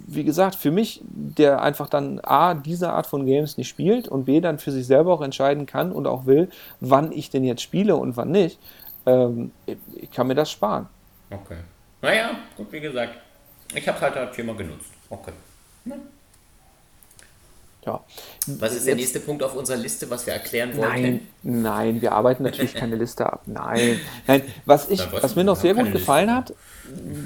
wie 0.06 0.24
gesagt, 0.24 0.56
für 0.56 0.70
mich, 0.70 1.00
der 1.04 1.62
einfach 1.62 1.88
dann 1.88 2.20
A, 2.20 2.54
diese 2.54 2.90
Art 2.90 3.06
von 3.06 3.26
Games 3.26 3.56
nicht 3.56 3.68
spielt 3.68 4.08
und 4.08 4.24
B, 4.24 4.40
dann 4.40 4.58
für 4.58 4.70
sich 4.70 4.86
selber 4.86 5.12
auch 5.12 5.22
entscheiden 5.22 5.66
kann 5.66 5.92
und 5.92 6.06
auch 6.06 6.26
will, 6.26 6.48
wann 6.80 7.12
ich 7.12 7.30
denn 7.30 7.44
jetzt 7.44 7.62
spiele 7.62 7.96
und 7.96 8.16
wann 8.16 8.30
nicht, 8.30 8.58
ähm, 9.06 9.52
ich 9.66 10.10
kann 10.10 10.26
mir 10.26 10.34
das 10.34 10.50
sparen. 10.50 10.86
Okay. 11.30 11.58
Naja, 12.02 12.30
gut, 12.56 12.70
wie 12.70 12.80
gesagt, 12.80 13.14
ich 13.74 13.86
habe 13.88 13.96
es 13.96 14.02
halt, 14.02 14.14
halt 14.14 14.34
viermal 14.34 14.56
genutzt. 14.56 14.90
Okay. 15.08 15.32
Ne? 15.84 15.96
Ja. 17.86 18.00
Was 18.46 18.74
ist 18.74 18.86
der 18.86 18.94
nächste 18.94 19.20
Punkt 19.20 19.42
auf 19.42 19.54
unserer 19.54 19.76
Liste, 19.76 20.08
was 20.08 20.26
wir 20.26 20.32
erklären 20.32 20.74
wollten? 20.76 21.02
Nein, 21.02 21.28
nein, 21.42 22.02
wir 22.02 22.12
arbeiten 22.12 22.42
natürlich 22.42 22.74
keine 22.74 22.96
Liste 22.96 23.26
ab. 23.30 23.42
Nein, 23.46 24.00
nein. 24.26 24.42
Was, 24.64 24.88
ich, 24.88 25.00
was 25.12 25.36
mir 25.36 25.44
noch 25.44 25.56
sehr 25.56 25.74
gut 25.74 25.92
gefallen 25.92 26.28
Liste. 26.34 26.54
hat, 26.54 26.54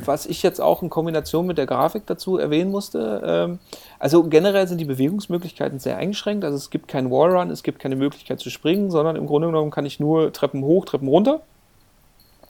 was 0.05 0.27
ich 0.27 0.43
jetzt 0.43 0.61
auch 0.61 0.83
in 0.83 0.91
Kombination 0.91 1.47
mit 1.47 1.59
der 1.59 1.67
Grafik 1.67 2.07
dazu 2.07 2.39
erwähnen 2.39 2.71
musste, 2.71 3.23
ähm, 3.25 3.59
also 3.99 4.25
generell 4.25 4.69
sind 4.69 4.79
die 4.79 4.85
Bewegungsmöglichkeiten 4.85 5.79
sehr 5.79 5.97
eingeschränkt. 5.97 6.45
Also 6.45 6.57
es 6.57 6.71
gibt 6.71 6.89
keinen 6.89 7.11
Wallrun, 7.11 7.51
es 7.51 7.63
gibt 7.63 7.79
keine 7.79 7.97
Möglichkeit 7.97 8.41
zu 8.41 8.51
springen, 8.51 8.91
sondern 8.91 9.17
im 9.17 9.27
Grunde 9.27 9.49
genommen 9.49 9.71
kann 9.71 9.87
ich 9.87 10.01
nur 10.01 10.33
Treppen 10.33 10.63
hoch, 10.63 10.85
Treppen 10.85 11.09
runter 11.09 11.41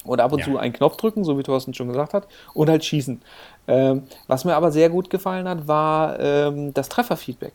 oder 0.05 0.25
ab 0.25 0.33
und 0.33 0.41
ja. 0.41 0.45
zu 0.45 0.59
einen 0.59 0.73
Knopf 0.73 0.97
drücken, 0.97 1.25
so 1.25 1.39
wie 1.39 1.43
Thorsten 1.43 1.75
schon 1.75 1.89
gesagt 1.89 2.15
hat, 2.15 2.27
und 2.55 2.69
halt 2.69 2.85
schießen. 2.85 3.21
Ähm, 3.67 4.05
was 4.27 4.45
mir 4.45 4.57
aber 4.57 4.71
sehr 4.71 4.91
gut 4.91 5.11
gefallen 5.11 5.49
hat, 5.49 5.69
war 5.69 6.19
ähm, 6.21 6.73
das 6.75 6.89
Trefferfeedback. 6.89 7.53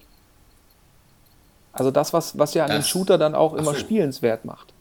Also 1.72 1.89
das, 1.89 2.13
was, 2.13 2.38
was 2.38 2.54
ja 2.54 2.66
an 2.66 2.72
dem 2.72 2.84
Shooter 2.84 3.18
dann 3.18 3.34
auch 3.34 3.54
immer 3.54 3.72
so. 3.72 3.76
spielenswert 3.76 4.46
macht. 4.46 4.73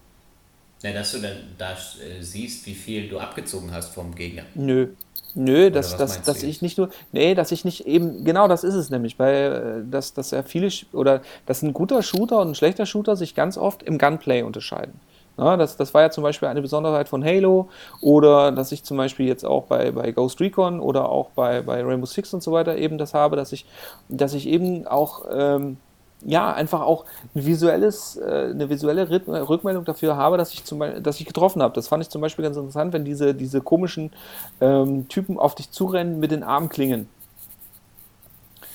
Ja, 0.83 0.93
dass 0.93 1.13
du 1.13 1.19
dann 1.19 1.37
da 1.59 1.73
äh, 1.73 2.21
siehst, 2.21 2.67
wie 2.67 2.75
viel 2.75 3.09
du 3.09 3.19
abgezogen 3.19 3.73
hast 3.73 3.95
vom 3.95 4.15
Gegner. 4.15 4.43
Nö. 4.55 4.89
Nö, 5.35 5.71
dass, 5.71 5.97
dass, 5.97 6.21
dass 6.23 6.43
ich 6.43 6.61
nicht 6.61 6.77
nur, 6.77 6.91
nee, 7.13 7.35
dass 7.35 7.53
ich 7.53 7.65
nicht 7.65 7.87
eben, 7.87 8.23
genau 8.23 8.49
das 8.49 8.65
ist 8.65 8.75
es 8.75 8.91
nämlich, 8.91 9.19
weil 9.19 9.85
äh, 9.87 9.91
dass, 9.91 10.13
dass 10.13 10.31
ja 10.31 10.43
viele, 10.43 10.69
oder 10.93 11.23
dass 11.47 11.63
ein 11.63 11.73
guter 11.73 12.03
Shooter 12.03 12.41
und 12.41 12.51
ein 12.51 12.55
schlechter 12.55 12.85
Shooter 12.85 13.17
sich 13.17 13.35
ganz 13.35 13.57
oft 13.57 13.83
im 13.83 13.97
Gunplay 13.97 14.43
unterscheiden. 14.43 15.01
Ja, 15.39 15.57
das, 15.57 15.79
das 15.79 15.95
war 15.95 16.03
ja 16.03 16.11
zum 16.11 16.23
Beispiel 16.23 16.49
eine 16.49 16.61
Besonderheit 16.61 17.09
von 17.09 17.25
Halo 17.25 17.71
oder 18.03 18.53
dass 18.53 18.71
ich 18.73 18.85
zum 18.85 18.99
Beispiel 18.99 19.27
jetzt 19.27 19.47
auch 19.47 19.65
bei, 19.65 19.91
bei 19.91 20.13
Ghost 20.13 20.39
Recon 20.41 20.79
oder 20.81 21.09
auch 21.09 21.31
bei, 21.31 21.63
bei 21.63 21.83
Rainbow 21.83 22.05
Six 22.05 22.35
und 22.35 22.43
so 22.43 22.53
weiter 22.53 22.77
eben 22.77 22.99
das 22.99 23.15
habe, 23.15 23.37
dass 23.37 23.53
ich, 23.53 23.65
dass 24.11 24.35
ich 24.35 24.47
eben 24.47 24.87
auch 24.87 25.25
ähm, 25.33 25.79
ja, 26.25 26.53
einfach 26.53 26.81
auch 26.83 27.05
ein 27.35 27.45
visuelles, 27.47 28.17
äh, 28.17 28.51
eine 28.51 28.69
visuelle 28.69 29.09
Rückmeldung 29.11 29.85
dafür 29.85 30.17
habe, 30.17 30.37
dass 30.37 30.53
ich, 30.53 30.65
zum 30.65 30.81
dass 31.03 31.21
ich 31.21 31.27
getroffen 31.27 31.63
habe. 31.63 31.75
Das 31.75 31.89
fand 31.89 32.03
ich 32.03 32.11
zum 32.11 32.21
Beispiel 32.21 32.45
ganz 32.45 32.57
interessant, 32.57 32.93
wenn 32.93 33.05
diese, 33.05 33.35
diese 33.35 33.61
komischen 33.61 34.13
ähm, 34.61 35.09
Typen 35.09 35.39
auf 35.39 35.55
dich 35.55 35.71
zurennen 35.71 36.21
mit 36.21 36.31
den 36.31 36.43
Armklingen. 36.43 37.09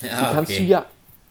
Ja, 0.01 0.07
die 0.07 0.35
kannst 0.35 0.51
okay. 0.51 0.61
du 0.61 0.65
ja 0.65 0.85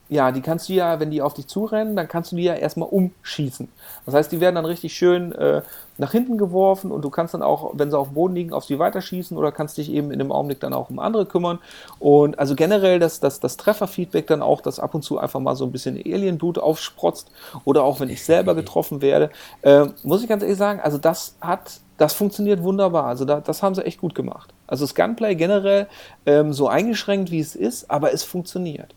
ja, 0.09 0.31
die 0.31 0.41
kannst 0.41 0.69
du 0.69 0.73
ja, 0.73 1.01
wenn 1.01 1.11
die 1.11 1.21
auf 1.21 1.35
dich 1.35 1.49
zurennen, 1.49 1.97
dann 1.97 2.07
kannst 2.07 2.33
du 2.33 2.37
die 2.37 2.45
ja 2.45 2.55
erstmal 2.55 2.89
umschießen. 2.89 3.69
Das 4.05 4.15
heißt, 4.15 4.31
die 4.31 4.41
werden 4.41 4.55
dann 4.55 4.65
richtig 4.65 4.95
schön 4.95 5.33
äh, 5.33 5.63
nach 5.99 6.13
hinten 6.13 6.39
geworfen 6.39 6.93
und 6.93 7.03
du 7.03 7.11
kannst 7.11 7.35
dann 7.35 7.43
auch, 7.43 7.73
wenn 7.75 7.91
sie 7.91 7.99
auf 7.99 8.09
dem 8.09 8.15
Boden 8.15 8.35
liegen, 8.35 8.53
auf 8.53 8.65
sie 8.65 8.79
weiterschießen 8.79 9.37
oder 9.37 9.51
kannst 9.51 9.79
dich 9.79 9.91
eben 9.91 10.13
in 10.13 10.19
dem 10.19 10.31
Augenblick 10.31 10.61
dann 10.61 10.73
auch 10.75 10.91
um 10.91 10.99
andere 10.99 11.27
kümmern. 11.27 11.59
Und 11.99 12.39
also 12.39 12.55
generell 12.55 13.01
das, 13.01 13.19
das, 13.19 13.41
das 13.41 13.57
Trefferfeedback 13.57 14.27
dann 14.29 14.43
auch, 14.43 14.61
dass 14.61 14.79
ab 14.79 14.95
und 14.95 15.03
zu 15.03 15.19
einfach 15.19 15.41
mal 15.41 15.57
so 15.57 15.65
ein 15.65 15.73
bisschen 15.73 15.97
Alienblut 15.97 16.59
aufsprotzt 16.59 17.31
oder 17.65 17.83
auch 17.83 17.99
wenn 17.99 18.09
ich 18.09 18.25
selber 18.25 18.55
getroffen 18.55 19.03
werde, 19.03 19.31
äh, 19.63 19.87
muss 20.05 20.23
ich 20.23 20.29
ganz 20.29 20.43
ehrlich 20.43 20.59
sagen, 20.59 20.81
also 20.81 20.99
das 20.99 21.37
hat 21.41 21.81
das 21.99 22.13
funktioniert 22.13 22.63
wunderbar. 22.63 23.07
Also 23.07 23.25
da, 23.25 23.41
das 23.41 23.63
haben 23.63 23.75
sie 23.75 23.85
echt 23.85 24.01
gut 24.01 24.15
gemacht. 24.15 24.53
Also 24.67 24.85
das 24.85 24.95
Gunplay 24.95 25.35
generell 25.35 25.87
ähm, 26.27 26.53
so 26.53 26.69
eingeschränkt, 26.69 27.31
wie 27.31 27.41
es 27.41 27.57
ist, 27.57 27.91
aber 27.91 28.13
es 28.13 28.23
funktioniert. 28.23 28.95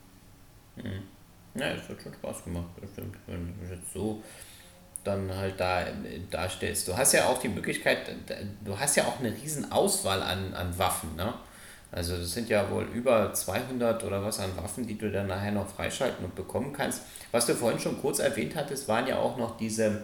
Mhm. 0.84 1.60
Ja, 1.60 1.72
es 1.72 1.90
hat 1.90 2.02
schon 2.02 2.14
Spaß 2.14 2.44
gemacht, 2.44 2.68
bestimmt, 2.80 3.16
wenn 3.28 3.54
du 3.60 3.74
jetzt 3.74 3.94
so 3.94 4.22
dann 5.04 5.34
halt 5.34 5.60
da 5.60 5.86
darstellst. 6.30 6.88
Du 6.88 6.96
hast 6.96 7.14
ja 7.14 7.26
auch 7.26 7.40
die 7.40 7.48
Möglichkeit, 7.48 8.00
du 8.64 8.78
hast 8.78 8.98
ja 8.98 9.06
auch 9.06 9.20
eine 9.20 9.32
riesen 9.32 9.72
Auswahl 9.72 10.22
an, 10.22 10.54
an 10.54 10.78
Waffen, 10.78 11.16
ne? 11.16 11.34
Also 11.92 12.18
das 12.18 12.34
sind 12.34 12.50
ja 12.50 12.70
wohl 12.70 12.84
über 12.94 13.34
200 13.34 14.04
oder 14.04 14.24
was 14.24 14.40
an 14.40 14.56
Waffen, 14.58 14.86
die 14.86 14.96
du 14.96 15.10
dann 15.10 15.26
nachher 15.26 15.52
noch 15.52 15.68
freischalten 15.68 16.24
und 16.24 16.36
bekommen 16.36 16.72
kannst. 16.72 17.02
Was 17.32 17.48
du 17.48 17.56
vorhin 17.56 17.80
schon 17.80 18.00
kurz 18.00 18.20
erwähnt 18.20 18.56
hattest, 18.56 18.88
waren 18.88 19.08
ja 19.08 19.18
auch 19.18 19.38
noch 19.38 19.58
diese, 19.58 20.04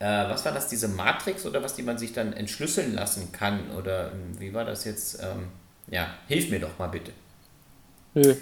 äh, 0.00 0.04
was 0.28 0.44
war 0.44 0.50
das, 0.50 0.66
diese 0.66 0.88
Matrix 0.88 1.46
oder 1.46 1.62
was, 1.62 1.76
die 1.76 1.84
man 1.84 1.96
sich 1.96 2.12
dann 2.12 2.32
entschlüsseln 2.32 2.94
lassen 2.94 3.30
kann? 3.30 3.70
Oder 3.70 4.10
ähm, 4.10 4.40
wie 4.40 4.52
war 4.52 4.64
das 4.64 4.84
jetzt? 4.84 5.22
Ähm, 5.22 5.48
ja, 5.86 6.12
hilf 6.26 6.50
mir 6.50 6.58
doch 6.58 6.76
mal 6.76 6.88
bitte. 6.88 7.12
Nö 8.14 8.34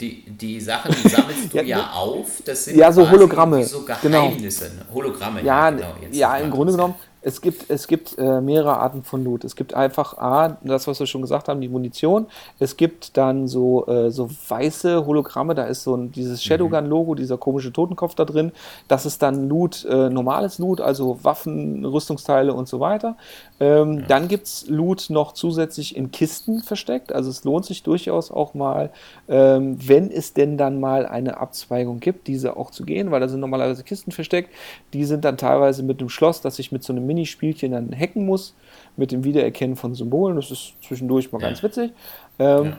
die, 0.00 0.22
die 0.30 0.60
Sachen 0.60 0.92
sammelst 0.92 1.52
du 1.52 1.56
ja, 1.58 1.62
ja, 1.62 1.90
auf. 1.90 2.42
Das 2.44 2.64
sind 2.64 2.78
ja 2.78 2.90
so 2.92 3.08
Hologramme. 3.08 3.64
So 3.64 3.84
genau. 4.02 4.28
Geheimnisse. 4.28 4.70
Genau. 4.70 4.94
Hologramme. 4.94 5.42
Ja, 5.42 5.70
genau, 5.70 5.94
ja 6.10 6.36
im 6.38 6.50
Grunde 6.50 6.72
genommen 6.72 6.94
es 7.22 7.40
gibt, 7.40 7.68
es 7.68 7.86
gibt 7.86 8.16
äh, 8.18 8.40
mehrere 8.40 8.78
Arten 8.78 9.02
von 9.02 9.22
Loot. 9.22 9.44
Es 9.44 9.54
gibt 9.54 9.74
einfach 9.74 10.16
A, 10.18 10.56
das, 10.62 10.86
was 10.86 11.00
wir 11.00 11.06
schon 11.06 11.20
gesagt 11.20 11.48
haben, 11.48 11.60
die 11.60 11.68
Munition. 11.68 12.26
Es 12.58 12.76
gibt 12.76 13.16
dann 13.16 13.46
so, 13.46 13.86
äh, 13.86 14.10
so 14.10 14.30
weiße 14.48 15.04
Hologramme, 15.04 15.54
da 15.54 15.64
ist 15.64 15.82
so 15.82 15.94
ein, 15.94 16.12
dieses 16.12 16.42
Shadowgun-Logo, 16.42 17.14
dieser 17.14 17.36
komische 17.36 17.72
Totenkopf 17.72 18.14
da 18.14 18.24
drin. 18.24 18.52
Das 18.88 19.04
ist 19.04 19.20
dann 19.22 19.48
Loot, 19.48 19.84
äh, 19.84 20.08
normales 20.08 20.58
Loot, 20.58 20.80
also 20.80 21.18
Waffen, 21.22 21.84
Rüstungsteile 21.84 22.54
und 22.54 22.68
so 22.68 22.80
weiter. 22.80 23.16
Ähm, 23.60 24.00
ja. 24.00 24.06
Dann 24.06 24.28
gibt 24.28 24.46
es 24.46 24.66
Loot 24.68 25.10
noch 25.10 25.32
zusätzlich 25.32 25.96
in 25.96 26.10
Kisten 26.10 26.62
versteckt. 26.62 27.12
Also 27.12 27.28
es 27.28 27.44
lohnt 27.44 27.66
sich 27.66 27.82
durchaus 27.82 28.30
auch 28.30 28.54
mal, 28.54 28.90
ähm, 29.28 29.76
wenn 29.86 30.10
es 30.10 30.32
denn 30.32 30.56
dann 30.56 30.80
mal 30.80 31.04
eine 31.04 31.36
Abzweigung 31.38 32.00
gibt, 32.00 32.28
diese 32.28 32.56
auch 32.56 32.70
zu 32.70 32.84
gehen, 32.84 33.10
weil 33.10 33.20
da 33.20 33.28
sind 33.28 33.40
normalerweise 33.40 33.84
Kisten 33.84 34.10
versteckt. 34.10 34.50
Die 34.94 35.04
sind 35.04 35.26
dann 35.26 35.36
teilweise 35.36 35.82
mit 35.82 36.00
einem 36.00 36.08
Schloss, 36.08 36.40
das 36.40 36.56
sich 36.56 36.72
mit 36.72 36.82
so 36.82 36.94
einem 36.94 37.09
Minispielchen 37.10 37.72
dann 37.72 37.90
hacken 37.92 38.24
muss 38.24 38.54
mit 38.96 39.10
dem 39.10 39.24
Wiedererkennen 39.24 39.76
von 39.76 39.94
Symbolen. 39.94 40.36
Das 40.36 40.50
ist 40.50 40.74
zwischendurch 40.82 41.32
mal 41.32 41.40
ja. 41.40 41.48
ganz 41.48 41.62
witzig. 41.62 41.92
Ähm, 42.38 42.64
ja. 42.66 42.78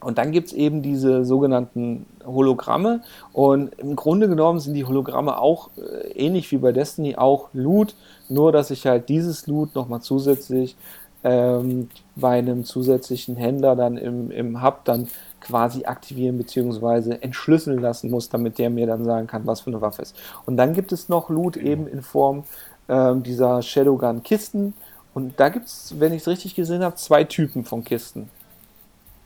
Und 0.00 0.18
dann 0.18 0.32
gibt 0.32 0.48
es 0.48 0.52
eben 0.52 0.82
diese 0.82 1.24
sogenannten 1.24 2.06
Hologramme. 2.26 3.02
Und 3.32 3.74
im 3.78 3.94
Grunde 3.94 4.28
genommen 4.28 4.58
sind 4.58 4.74
die 4.74 4.84
Hologramme 4.84 5.38
auch 5.38 5.70
äh, 5.76 6.08
ähnlich 6.12 6.50
wie 6.50 6.58
bei 6.58 6.72
Destiny 6.72 7.16
auch 7.16 7.50
Loot, 7.52 7.94
nur 8.28 8.50
dass 8.50 8.70
ich 8.70 8.86
halt 8.86 9.08
dieses 9.08 9.46
Loot 9.46 9.74
nochmal 9.76 10.00
zusätzlich 10.00 10.76
ähm, 11.24 11.88
bei 12.16 12.38
einem 12.38 12.64
zusätzlichen 12.64 13.36
Händler 13.36 13.76
dann 13.76 13.96
im, 13.96 14.30
im 14.30 14.62
Hub 14.62 14.84
dann 14.84 15.06
quasi 15.40 15.84
aktivieren 15.84 16.38
bzw. 16.38 17.18
entschlüsseln 17.20 17.80
lassen 17.80 18.10
muss, 18.10 18.28
damit 18.28 18.58
der 18.58 18.70
mir 18.70 18.86
dann 18.86 19.04
sagen 19.04 19.26
kann, 19.26 19.46
was 19.46 19.60
für 19.60 19.70
eine 19.70 19.80
Waffe 19.80 20.02
ist. 20.02 20.16
Und 20.46 20.56
dann 20.56 20.72
gibt 20.72 20.92
es 20.92 21.08
noch 21.08 21.30
Loot 21.30 21.54
genau. 21.54 21.66
eben 21.66 21.86
in 21.86 22.02
Form 22.02 22.44
ähm, 22.92 23.22
dieser 23.22 23.62
Shadowgun-Kisten. 23.62 24.74
Und 25.14 25.40
da 25.40 25.48
gibt 25.48 25.66
es, 25.66 25.94
wenn 25.98 26.12
ich 26.12 26.22
es 26.22 26.28
richtig 26.28 26.54
gesehen 26.54 26.82
habe, 26.82 26.96
zwei 26.96 27.24
Typen 27.24 27.64
von 27.64 27.82
Kisten. 27.84 28.28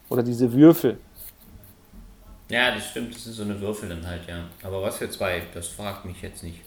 Oder 0.09 0.23
diese 0.23 0.53
Würfel. 0.53 0.99
Ja, 2.49 2.73
das 2.75 2.87
stimmt, 2.87 3.15
das 3.15 3.25
sind 3.25 3.33
so 3.33 3.43
eine 3.43 3.61
Würfel 3.61 3.89
dann 3.89 4.07
halt, 4.07 4.23
ja. 4.29 4.45
Aber 4.63 4.83
was 4.83 4.99
für 4.99 5.11
zwei, 5.11 5.43
das 5.53 5.67
fragt 5.67 6.05
mich 6.05 6.23
jetzt 6.23 6.45
nicht. 6.45 6.61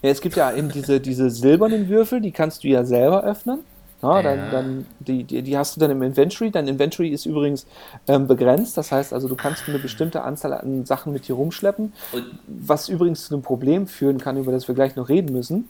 Ja, 0.00 0.10
es 0.10 0.20
gibt 0.20 0.36
ja 0.36 0.52
eben 0.52 0.70
diese, 0.70 1.00
diese 1.00 1.28
silbernen 1.28 1.88
Würfel, 1.88 2.20
die 2.20 2.32
kannst 2.32 2.64
du 2.64 2.68
ja 2.68 2.84
selber 2.84 3.24
öffnen. 3.24 3.60
Ja, 4.00 4.22
dann, 4.22 4.38
ja. 4.38 4.50
dann 4.50 4.86
die, 5.00 5.24
die, 5.24 5.42
die, 5.42 5.58
hast 5.58 5.74
du 5.74 5.80
dann 5.80 5.90
im 5.90 6.02
Inventory. 6.02 6.52
Dein 6.52 6.68
Inventory 6.68 7.08
ist 7.08 7.26
übrigens 7.26 7.66
ähm, 8.06 8.28
begrenzt. 8.28 8.76
Das 8.76 8.92
heißt 8.92 9.12
also, 9.12 9.26
du 9.26 9.34
kannst 9.34 9.68
eine 9.68 9.80
bestimmte 9.80 10.22
Anzahl 10.22 10.52
an 10.52 10.86
Sachen 10.86 11.12
mit 11.12 11.26
dir 11.26 11.34
rumschleppen. 11.34 11.92
Und 12.12 12.24
was 12.46 12.88
übrigens 12.88 13.26
zu 13.26 13.34
einem 13.34 13.42
Problem 13.42 13.88
führen 13.88 14.18
kann, 14.18 14.36
über 14.36 14.52
das 14.52 14.68
wir 14.68 14.76
gleich 14.76 14.94
noch 14.94 15.08
reden 15.08 15.32
müssen. 15.32 15.68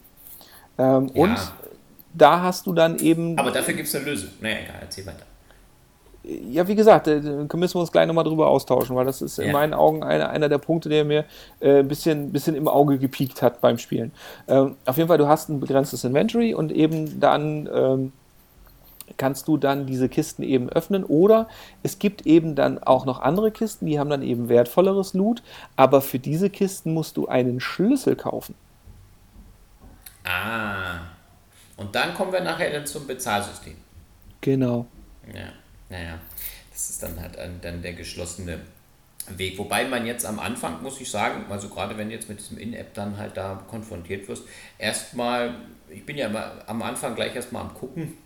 Ähm, 0.79 1.11
ja. 1.15 1.23
Und 1.23 1.53
da 2.15 2.43
hast 2.43 2.67
du 2.67 2.73
dann 2.73 2.99
eben. 2.99 3.39
Aber 3.39 3.51
dafür 3.51 3.75
gibt 3.75 3.89
es 3.89 3.95
eine 3.95 4.05
Lösung. 4.05 4.31
Naja, 4.41 4.57
egal, 4.65 4.77
erzähl 4.81 5.07
weiter. 5.07 5.25
Ja, 6.25 6.67
wie 6.69 6.75
gesagt, 6.75 7.07
da 7.07 7.13
müssen 7.13 7.75
wir 7.77 7.81
uns 7.81 7.93
gleich 7.93 8.07
nochmal 8.07 8.25
drüber 8.25 8.49
austauschen, 8.49 8.95
weil 8.97 9.07
das 9.07 9.23
ist 9.23 9.39
ja. 9.39 9.45
in 9.45 9.53
meinen 9.53 9.73
Augen 9.73 10.03
einer, 10.03 10.29
einer 10.29 10.51
der 10.51 10.59
Punkte, 10.59 10.91
der 10.91 11.05
mir 11.05 11.25
äh, 11.61 11.79
ein 11.79 11.89
bisschen, 11.89 12.33
bisschen 12.33 12.55
im 12.55 12.69
Auge 12.69 12.99
gepiekt 12.99 13.41
hat 13.41 13.63
beim 13.63 13.79
Spielen. 13.79 14.13
Ähm, 14.47 14.77
auf 14.85 14.99
jeden 14.99 15.09
Fall, 15.09 15.17
du 15.17 15.27
hast 15.27 15.49
ein 15.49 15.59
begrenztes 15.59 16.05
Inventory 16.05 16.53
und 16.53 16.71
eben 16.71 17.19
dann 17.19 17.69
ähm, 17.73 18.13
kannst 19.17 19.49
du 19.49 19.57
dann 19.57 19.87
diese 19.87 20.11
Kisten 20.11 20.43
eben 20.43 20.69
öffnen 20.69 21.05
oder 21.05 21.49
es 21.83 21.99
gibt 21.99 22.27
eben 22.27 22.55
dann 22.55 22.83
auch 22.83 23.07
noch 23.07 23.23
andere 23.23 23.51
Kisten, 23.51 23.87
die 23.87 23.99
haben 23.99 24.11
dann 24.11 24.23
eben 24.23 24.51
wertvolleres 24.51 25.15
Loot, 25.15 25.43
aber 25.77 26.03
für 26.03 26.19
diese 26.19 26.51
Kisten 26.51 26.93
musst 26.93 27.17
du 27.17 27.27
einen 27.27 27.61
Schlüssel 27.61 28.17
kaufen. 28.17 28.55
Ah. 30.29 31.01
Und 31.77 31.95
dann 31.95 32.15
kommen 32.15 32.33
wir 32.33 32.41
nachher 32.41 32.71
dann 32.71 32.87
zum 32.87 33.07
Bezahlsystem. 33.07 33.77
Genau. 34.41 34.87
Ja, 35.33 35.53
naja. 35.89 36.19
Das 36.71 36.91
ist 36.91 37.03
dann 37.03 37.19
halt 37.21 37.37
dann 37.63 37.83
der 37.83 37.95
geschlossene 37.95 38.61
Weg. 39.37 39.59
Wobei 39.59 39.85
man 39.87 40.07
jetzt 40.07 40.27
am 40.27 40.39
Anfang, 40.39 40.83
muss 40.83 41.01
ich 41.01 41.11
sagen, 41.11 41.47
also 41.51 41.69
gerade 41.69 41.97
wenn 41.97 42.09
du 42.09 42.15
jetzt 42.15 42.29
mit 42.29 42.39
diesem 42.39 42.59
In-App 42.59 42.95
dann 42.95 43.17
halt 43.17 43.37
da 43.37 43.63
konfrontiert 43.69 44.29
wirst, 44.29 44.45
erstmal, 44.79 45.55
ich 45.89 46.05
bin 46.05 46.17
ja 46.17 46.27
immer 46.27 46.53
am 46.67 46.83
Anfang 46.83 47.15
gleich 47.15 47.35
erstmal 47.35 47.63
am 47.63 47.75
gucken, 47.75 48.17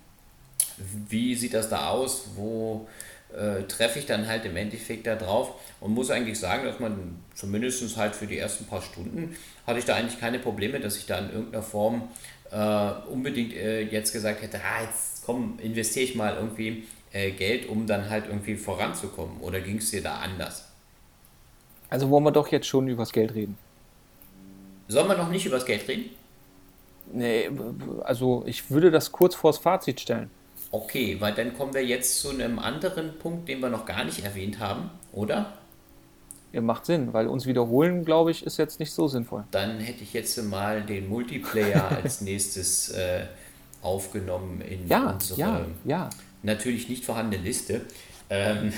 wie 1.08 1.34
sieht 1.34 1.54
das 1.54 1.68
da 1.68 1.88
aus, 1.88 2.30
wo 2.34 2.88
äh, 3.36 3.62
treffe 3.64 3.98
ich 3.98 4.06
dann 4.06 4.26
halt 4.26 4.44
im 4.44 4.56
Endeffekt 4.56 5.06
da 5.06 5.16
drauf 5.16 5.54
und 5.80 5.92
muss 5.94 6.10
eigentlich 6.10 6.38
sagen, 6.38 6.64
dass 6.64 6.80
man 6.80 7.18
zumindest 7.34 7.96
halt 7.96 8.14
für 8.14 8.26
die 8.26 8.38
ersten 8.38 8.66
paar 8.66 8.82
Stunden 8.82 9.36
hatte 9.66 9.78
ich 9.78 9.84
da 9.84 9.94
eigentlich 9.94 10.20
keine 10.20 10.38
Probleme, 10.38 10.80
dass 10.80 10.96
ich 10.96 11.06
da 11.06 11.18
in 11.18 11.30
irgendeiner 11.30 11.62
Form 11.62 12.08
äh, 12.50 12.90
unbedingt 13.10 13.54
äh, 13.54 13.82
jetzt 13.82 14.12
gesagt 14.12 14.42
hätte, 14.42 14.58
ah, 14.58 14.82
jetzt 14.84 15.24
komm, 15.24 15.58
investiere 15.62 16.04
ich 16.04 16.14
mal 16.14 16.34
irgendwie 16.34 16.84
äh, 17.12 17.30
Geld, 17.30 17.68
um 17.68 17.86
dann 17.86 18.10
halt 18.10 18.26
irgendwie 18.26 18.56
voranzukommen. 18.56 19.40
Oder 19.40 19.60
ging 19.60 19.78
es 19.78 19.90
dir 19.90 20.02
da 20.02 20.16
anders? 20.16 20.68
Also 21.88 22.10
wollen 22.10 22.24
wir 22.24 22.32
doch 22.32 22.48
jetzt 22.48 22.66
schon 22.66 22.88
übers 22.88 23.12
Geld 23.12 23.34
reden. 23.34 23.56
Sollen 24.88 25.08
wir 25.08 25.16
noch 25.16 25.28
nicht 25.28 25.46
übers 25.46 25.64
Geld 25.64 25.86
reden? 25.88 26.10
Nee, 27.12 27.50
also 28.04 28.44
ich 28.46 28.70
würde 28.70 28.90
das 28.90 29.12
kurz 29.12 29.34
vors 29.34 29.58
Fazit 29.58 30.00
stellen. 30.00 30.30
Okay, 30.72 31.18
weil 31.20 31.32
dann 31.34 31.54
kommen 31.54 31.74
wir 31.74 31.84
jetzt 31.84 32.18
zu 32.20 32.30
einem 32.30 32.58
anderen 32.58 33.18
Punkt, 33.18 33.46
den 33.46 33.60
wir 33.60 33.68
noch 33.68 33.84
gar 33.84 34.04
nicht 34.04 34.24
erwähnt 34.24 34.58
haben, 34.58 34.88
oder? 35.12 35.52
Ja, 36.52 36.62
macht 36.62 36.86
Sinn, 36.86 37.12
weil 37.12 37.26
uns 37.28 37.44
wiederholen, 37.46 38.06
glaube 38.06 38.30
ich, 38.30 38.46
ist 38.46 38.56
jetzt 38.56 38.80
nicht 38.80 38.92
so 38.92 39.06
sinnvoll. 39.06 39.44
Dann 39.50 39.80
hätte 39.80 40.02
ich 40.02 40.14
jetzt 40.14 40.42
mal 40.42 40.80
den 40.82 41.10
Multiplayer 41.10 41.90
als 42.02 42.22
nächstes 42.22 42.88
äh, 42.88 43.26
aufgenommen 43.82 44.62
in 44.62 44.88
ja, 44.88 45.10
unsere 45.10 45.38
ja, 45.38 45.66
ja. 45.84 46.08
natürlich 46.42 46.88
nicht 46.88 47.04
vorhandene 47.04 47.42
Liste. 47.42 47.82
Ähm, 48.30 48.72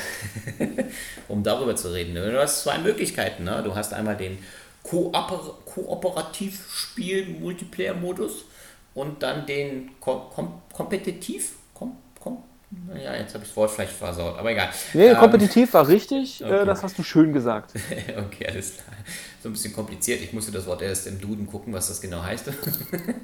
um 1.29 1.45
darüber 1.45 1.77
zu 1.77 1.93
reden. 1.93 2.17
Du 2.17 2.41
hast 2.41 2.65
zwei 2.65 2.79
Möglichkeiten. 2.79 3.45
Ne? 3.45 3.63
Du 3.65 3.77
hast 3.77 3.95
einmal 3.95 4.17
den 4.17 4.39
Kooper 4.83 5.59
Kooperativspiel-Multiplayer-Modus 5.65 8.47
und 8.95 9.23
dann 9.23 9.47
den 9.47 9.93
Kom 10.01 10.23
Kom 10.31 10.61
Kompetitiv. 10.73 11.53
Kom 11.75 11.97
Kom 12.21 12.43
Naja, 12.89 13.17
jetzt 13.17 13.35
habe 13.35 13.45
ich 13.45 13.51
das 13.51 13.57
Wort 13.57 13.71
vielleicht 13.71 13.93
versaut, 13.93 14.39
aber 14.39 14.51
egal. 14.51 14.71
Nee, 14.95 15.09
ähm, 15.09 15.17
kompetitiv 15.17 15.75
war 15.75 15.87
richtig, 15.87 16.41
äh, 16.41 16.45
okay. 16.45 16.65
das 16.65 16.83
hast 16.83 16.99
du 16.99 17.03
schön 17.03 17.33
gesagt. 17.33 17.73
okay, 18.17 18.47
alles 18.49 18.75
klar. 18.75 18.97
So 19.43 19.51
ein 19.51 19.53
bisschen 19.53 19.75
kompliziert. 19.75 20.23
Ich 20.23 20.33
musste 20.33 20.51
das 20.53 20.67
Wort 20.67 20.81
erst 20.81 21.07
im 21.07 21.21
Duden 21.21 21.47
gucken, 21.47 21.75
was 21.75 21.89
das 21.89 22.01
genau 22.01 22.23
heißt. 22.23 22.51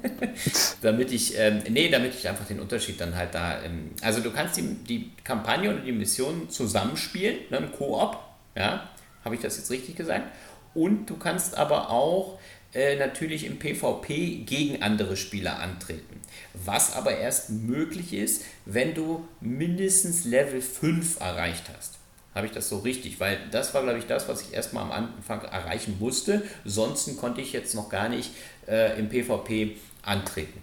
damit 0.83 1.11
ich, 1.11 1.37
ähm, 1.39 1.63
nee, 1.67 1.89
damit 1.89 2.13
ich 2.13 2.29
einfach 2.29 2.45
den 2.45 2.59
Unterschied 2.59 3.01
dann 3.01 3.15
halt 3.15 3.33
da, 3.33 3.63
ähm, 3.63 3.91
also 4.01 4.21
du 4.21 4.31
kannst 4.31 4.57
die, 4.57 4.75
die 4.87 5.11
Kampagne 5.23 5.71
oder 5.71 5.79
die 5.79 5.91
Mission 5.91 6.49
zusammenspielen, 6.49 7.37
ne, 7.49 7.57
im 7.57 7.71
Koop, 7.71 8.19
ja, 8.55 8.89
habe 9.25 9.35
ich 9.35 9.41
das 9.41 9.57
jetzt 9.57 9.71
richtig 9.71 9.95
gesagt? 9.95 10.25
Und 10.73 11.09
du 11.09 11.17
kannst 11.17 11.57
aber 11.57 11.89
auch 11.89 12.37
äh, 12.73 12.95
natürlich 12.95 13.45
im 13.45 13.59
PvP 13.59 14.43
gegen 14.45 14.81
andere 14.81 15.17
Spieler 15.17 15.59
antreten. 15.59 16.21
Was 16.53 16.95
aber 16.95 17.17
erst 17.17 17.49
möglich 17.49 18.13
ist, 18.13 18.45
wenn 18.65 18.93
du 18.93 19.25
mindestens 19.41 20.25
Level 20.25 20.61
5 20.61 21.19
erreicht 21.19 21.65
hast. 21.75 21.97
Habe 22.33 22.45
ich 22.45 22.53
das 22.53 22.69
so 22.69 22.77
richtig? 22.79 23.19
Weil 23.19 23.37
das 23.51 23.73
war, 23.73 23.83
glaube 23.83 23.99
ich, 23.99 24.05
das, 24.05 24.29
was 24.29 24.41
ich 24.41 24.53
erstmal 24.53 24.83
am 24.83 24.91
Anfang 24.91 25.41
erreichen 25.41 25.97
musste. 25.99 26.43
Sonst 26.63 27.17
konnte 27.17 27.41
ich 27.41 27.51
jetzt 27.51 27.75
noch 27.75 27.89
gar 27.89 28.07
nicht 28.07 28.31
äh, 28.67 28.97
im 28.97 29.09
PvP 29.09 29.75
antreten. 30.03 30.61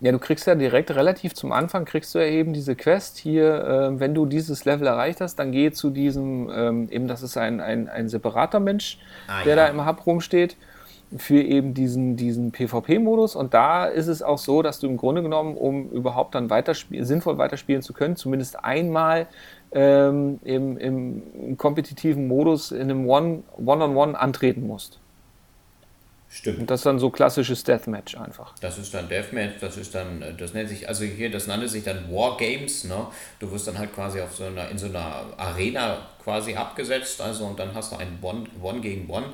Ja, 0.00 0.12
du 0.12 0.18
kriegst 0.18 0.46
ja 0.46 0.54
direkt 0.54 0.90
relativ 0.90 1.34
zum 1.34 1.50
Anfang, 1.50 1.84
kriegst 1.84 2.14
du 2.14 2.18
ja 2.18 2.26
eben 2.26 2.52
diese 2.52 2.76
Quest 2.76 3.16
hier, 3.16 3.64
äh, 3.64 4.00
wenn 4.00 4.14
du 4.14 4.26
dieses 4.26 4.64
Level 4.64 4.86
erreicht 4.86 5.20
hast, 5.20 5.36
dann 5.36 5.50
geh 5.50 5.72
zu 5.72 5.90
diesem, 5.90 6.50
ähm, 6.54 6.88
eben 6.90 7.08
das 7.08 7.22
ist 7.22 7.36
ein, 7.36 7.60
ein, 7.60 7.88
ein 7.88 8.08
separater 8.08 8.60
Mensch, 8.60 8.98
ah, 9.26 9.42
der 9.44 9.56
ja. 9.56 9.64
da 9.64 9.68
im 9.68 9.86
Hub 9.86 10.06
rumsteht 10.06 10.56
für 11.16 11.40
eben 11.40 11.74
diesen, 11.74 12.16
diesen 12.16 12.52
PvP-Modus. 12.52 13.36
Und 13.36 13.54
da 13.54 13.86
ist 13.86 14.08
es 14.08 14.22
auch 14.22 14.38
so, 14.38 14.62
dass 14.62 14.80
du 14.80 14.86
im 14.86 14.96
Grunde 14.96 15.22
genommen, 15.22 15.56
um 15.56 15.90
überhaupt 15.90 16.34
dann 16.34 16.50
weiterspiel 16.50 17.04
sinnvoll 17.04 17.38
weiterspielen 17.38 17.82
zu 17.82 17.92
können, 17.92 18.16
zumindest 18.16 18.64
einmal 18.64 19.26
ähm, 19.72 20.40
im, 20.44 20.76
im, 20.78 21.56
kompetitiven 21.56 22.26
Modus 22.26 22.72
in 22.72 22.82
einem 22.82 23.08
One-on-One 23.08 23.84
-on 23.84 23.94
-One 23.94 24.12
antreten 24.14 24.66
musst. 24.66 24.98
Stimmt. 26.30 26.58
Und 26.58 26.70
das 26.70 26.80
ist 26.80 26.86
dann 26.86 26.98
so 26.98 27.10
klassisches 27.10 27.62
Deathmatch 27.62 28.16
einfach. 28.16 28.54
Das 28.60 28.76
ist 28.76 28.92
dann 28.92 29.08
Deathmatch, 29.08 29.60
das 29.60 29.76
ist 29.76 29.94
dann, 29.94 30.34
das 30.36 30.52
nennt 30.52 30.68
sich, 30.68 30.88
also 30.88 31.04
hier, 31.04 31.30
das 31.30 31.46
nannte 31.46 31.68
sich 31.68 31.84
dann 31.84 32.12
Wargames, 32.12 32.84
ne? 32.84 33.06
Du 33.38 33.52
wirst 33.52 33.68
dann 33.68 33.78
halt 33.78 33.94
quasi 33.94 34.20
auf 34.20 34.34
so 34.34 34.42
einer, 34.42 34.68
in 34.68 34.76
so 34.76 34.86
einer 34.86 35.26
Arena 35.36 35.98
quasi 36.24 36.56
abgesetzt, 36.56 37.20
also 37.20 37.44
und 37.44 37.60
dann 37.60 37.72
hast 37.72 37.92
du 37.92 37.96
ein 37.98 38.18
One, 38.20 38.46
One 38.60 38.80
gegen 38.80 39.08
One 39.08 39.26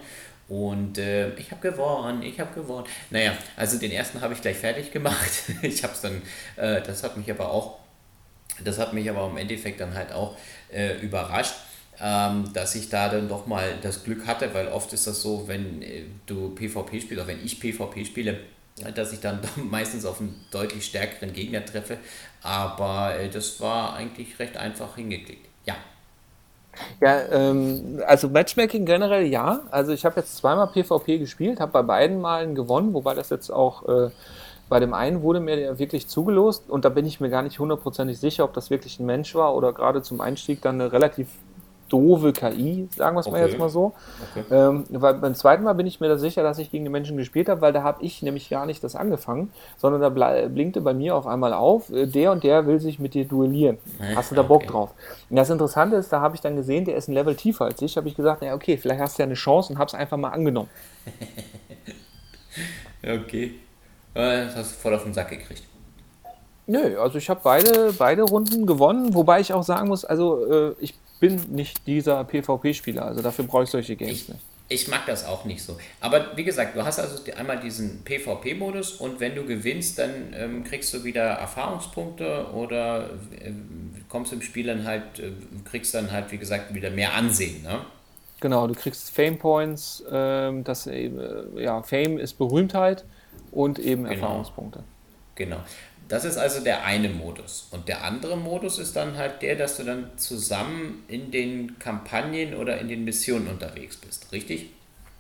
und 0.51 0.99
äh, 0.99 1.33
ich 1.37 1.53
habe 1.53 1.71
gewonnen, 1.71 2.25
ich 2.25 2.41
habe 2.41 2.53
gewonnen. 2.53 2.85
Naja, 3.11 3.35
also 3.57 3.79
den 3.79 3.93
ersten 3.93 4.21
habe 4.21 4.35
ich 4.35 4.43
gleich 4.43 4.57
fertig 4.57 4.91
gemacht. 4.91 5.31
ich 5.63 5.85
habe 5.85 5.95
es 5.95 6.01
dann, 6.01 6.21
äh, 6.57 6.83
das 6.83 7.05
hat 7.05 7.17
mich 7.17 7.31
aber 7.31 7.53
auch, 7.53 7.79
das 8.65 8.79
hat 8.79 8.93
mich 8.93 9.09
aber 9.09 9.31
im 9.31 9.37
Endeffekt 9.37 9.81
dann 9.81 9.95
halt 9.95 10.11
auch 10.11 10.37
äh, 10.73 10.99
überrascht, 10.99 11.55
ähm, 12.01 12.53
dass 12.53 12.75
ich 12.75 12.89
da 12.89 13.09
dann 13.09 13.29
doch 13.29 13.47
mal 13.47 13.77
das 13.81 14.03
Glück 14.03 14.27
hatte, 14.27 14.53
weil 14.53 14.67
oft 14.67 14.93
ist 14.93 15.07
das 15.07 15.23
so, 15.23 15.47
wenn 15.47 15.83
äh, 15.83 16.03
du 16.27 16.53
PvP 16.53 17.01
spielst, 17.01 17.13
oder 17.13 17.29
wenn 17.29 17.45
ich 17.45 17.61
PvP 17.61 18.05
spiele, 18.05 18.41
dass 18.97 19.13
ich 19.13 19.21
dann 19.21 19.39
meistens 19.71 20.05
auf 20.05 20.21
einen 20.21 20.35
deutlich 20.51 20.85
stärkeren 20.85 21.33
Gegner 21.33 21.65
treffe. 21.65 21.99
Aber 22.43 23.15
äh, 23.15 23.29
das 23.29 23.61
war 23.61 23.95
eigentlich 23.95 24.37
recht 24.41 24.57
einfach 24.57 24.97
hingeklickt. 24.97 25.47
Ja, 25.65 25.77
ja, 27.01 27.21
ähm, 27.31 28.01
also 28.07 28.29
Matchmaking 28.29 28.85
generell 28.85 29.27
ja. 29.27 29.61
Also 29.71 29.93
ich 29.93 30.05
habe 30.05 30.21
jetzt 30.21 30.37
zweimal 30.37 30.69
PvP 30.69 31.19
gespielt, 31.19 31.61
habe 31.61 31.73
bei 31.73 31.83
beiden 31.83 32.21
Malen 32.21 32.55
gewonnen, 32.55 32.95
wobei 32.95 33.15
das 33.15 33.31
jetzt 33.31 33.51
auch 33.51 33.89
äh, 33.89 34.11
bei 34.69 34.81
dem 34.81 34.95
einen 34.95 35.23
wurde 35.23 35.41
mir 35.41 35.79
wirklich 35.79 36.07
zugelost 36.07 36.71
und 36.71 36.85
da 36.85 36.89
bin 36.89 37.05
ich 37.05 37.21
mir 37.21 37.29
gar 37.29 37.43
nicht 37.43 37.59
hundertprozentig 37.59 38.19
sicher, 38.19 38.45
ob 38.45 38.55
das 38.55 38.71
wirklich 38.71 39.01
ein 39.01 39.07
Mensch 39.07 39.35
war 39.35 39.55
oder 39.55 39.73
gerade 39.73 40.03
zum 40.03 40.21
Einstieg 40.21 40.63
dann 40.63 40.81
eine 40.81 40.93
relativ 40.93 41.29
doofe 41.93 42.33
KI, 42.33 42.89
sagen 42.97 43.17
wir 43.17 43.21
es 43.21 43.27
okay. 43.27 43.39
mal 43.39 43.47
jetzt 43.47 43.59
mal 43.59 43.69
so. 43.69 43.93
Okay. 44.35 44.45
Ähm, 44.51 44.85
weil 44.91 45.15
beim 45.15 45.35
zweiten 45.35 45.65
Mal 45.65 45.75
bin 45.75 45.87
ich 45.87 46.01
mir 46.01 46.09
da 46.09 46.17
sicher, 46.17 46.43
dass 46.43 46.59
ich 46.59 46.71
gegen 46.71 46.85
den 46.85 46.93
Menschen 46.93 47.17
gespielt 47.17 47.49
habe, 47.49 47.61
weil 47.61 47.73
da 47.73 47.83
habe 47.83 48.03
ich 48.03 48.23
nämlich 48.23 48.49
gar 48.49 48.67
nicht 48.67 48.83
das 48.83 48.97
angefangen, 48.97 49.51
sondern 49.77 50.01
da 50.01 50.09
blinkte 50.49 50.81
bei 50.81 50.95
mir 50.95 51.17
auf 51.17 51.27
einmal 51.27 51.53
auf, 51.53 51.91
äh, 51.91 52.07
der 52.07 52.33
und 52.33 52.45
der 52.45 52.67
will 52.67 52.81
sich 52.81 52.99
mit 52.99 53.15
dir 53.15 53.25
duellieren. 53.25 53.79
Hast 54.15 54.31
du 54.31 54.35
da 54.35 54.43
Bock 54.43 54.63
okay. 54.63 54.71
drauf? 54.71 54.91
Und 55.29 55.37
das 55.37 55.51
Interessante 55.51 55.97
ist, 55.97 56.13
da 56.13 56.21
habe 56.21 56.35
ich 56.35 56.41
dann 56.41 56.57
gesehen, 56.57 56.85
der 56.85 56.97
ist 56.97 57.09
ein 57.09 57.13
Level 57.13 57.35
tiefer 57.35 57.67
als 57.67 57.83
ich, 57.83 57.97
habe 57.97 58.09
ich 58.09 58.17
gesagt, 58.17 58.43
naja, 58.43 58.55
okay, 58.55 58.77
vielleicht 58.77 59.01
hast 59.01 59.19
du 59.19 59.23
ja 59.23 59.27
eine 59.27 59.35
Chance 59.35 59.73
und 59.73 59.79
habe 59.79 59.89
es 59.89 59.95
einfach 59.95 60.17
mal 60.17 60.31
angenommen. 60.31 60.71
okay. 63.03 63.55
Das 64.15 64.57
hast 64.57 64.73
du 64.73 64.77
voll 64.77 64.95
auf 64.95 65.05
den 65.05 65.15
Sack 65.15 65.31
gekriegt. 65.31 65.63
Nö, 66.67 67.01
also 67.01 67.19
ich 67.19 67.29
habe 67.29 67.41
beide, 67.43 67.93
beide 67.99 68.23
Runden 68.23 68.65
gewonnen, 68.65 69.15
wobei 69.15 69.41
ich 69.41 69.53
auch 69.53 69.65
sagen 69.65 69.89
muss, 69.89 70.05
also 70.05 70.47
äh, 70.47 70.75
ich 70.79 70.95
bin 71.21 71.41
nicht 71.51 71.87
dieser 71.87 72.25
PvP-Spieler, 72.25 73.05
also 73.05 73.23
dafür 73.23 73.45
brauche 73.45 73.65
ich 73.65 73.71
solche 73.71 73.95
Games 73.95 74.13
ich, 74.13 74.29
nicht. 74.29 74.41
Ich 74.69 74.89
mag 74.89 75.05
das 75.07 75.27
auch 75.27 75.45
nicht 75.45 75.63
so. 75.63 75.77
Aber 76.01 76.37
wie 76.37 76.45
gesagt, 76.45 76.77
du 76.77 76.85
hast 76.85 76.99
also 76.99 77.23
einmal 77.37 77.59
diesen 77.59 78.03
PvP-Modus 78.05 78.93
und 78.93 79.21
wenn 79.21 79.35
du 79.35 79.45
gewinnst, 79.45 79.99
dann 79.99 80.33
ähm, 80.33 80.65
kriegst 80.65 80.95
du 80.95 81.05
wieder 81.05 81.25
Erfahrungspunkte 81.25 82.47
oder 82.55 83.11
äh, 83.41 83.53
kommst 84.09 84.33
im 84.33 84.43
Spiel 84.43 84.67
dann 84.67 84.87
halt, 84.87 85.19
äh, 85.19 85.33
kriegst 85.65 85.95
dann 85.95 86.11
halt, 86.13 86.31
wie 86.31 86.39
gesagt, 86.39 86.73
wieder 86.73 86.91
mehr 86.91 87.15
Ansehen. 87.15 87.63
Ne? 87.63 87.81
Genau, 88.41 88.67
du 88.67 88.75
kriegst 88.75 89.11
Fame 89.11 89.39
Points, 89.39 90.05
ähm, 90.11 90.65
das, 90.65 90.87
äh, 90.87 91.11
ja, 91.57 91.83
Fame 91.83 92.19
ist 92.19 92.39
Berühmtheit 92.39 93.05
und 93.51 93.79
eben 93.79 94.05
genau. 94.05 94.15
Erfahrungspunkte. 94.15 94.85
Genau. 95.35 95.59
Das 96.11 96.25
ist 96.25 96.37
also 96.37 96.61
der 96.61 96.85
eine 96.85 97.09
Modus. 97.09 97.69
Und 97.71 97.87
der 97.87 98.05
andere 98.05 98.37
Modus 98.37 98.81
ist 98.81 98.97
dann 98.97 99.17
halt 99.17 99.43
der, 99.43 99.55
dass 99.55 99.77
du 99.77 99.85
dann 99.85 100.11
zusammen 100.17 101.05
in 101.07 101.31
den 101.31 101.79
Kampagnen 101.79 102.55
oder 102.55 102.79
in 102.79 102.89
den 102.89 103.05
Missionen 103.05 103.47
unterwegs 103.47 103.97
bist, 103.97 104.33
richtig? 104.33 104.71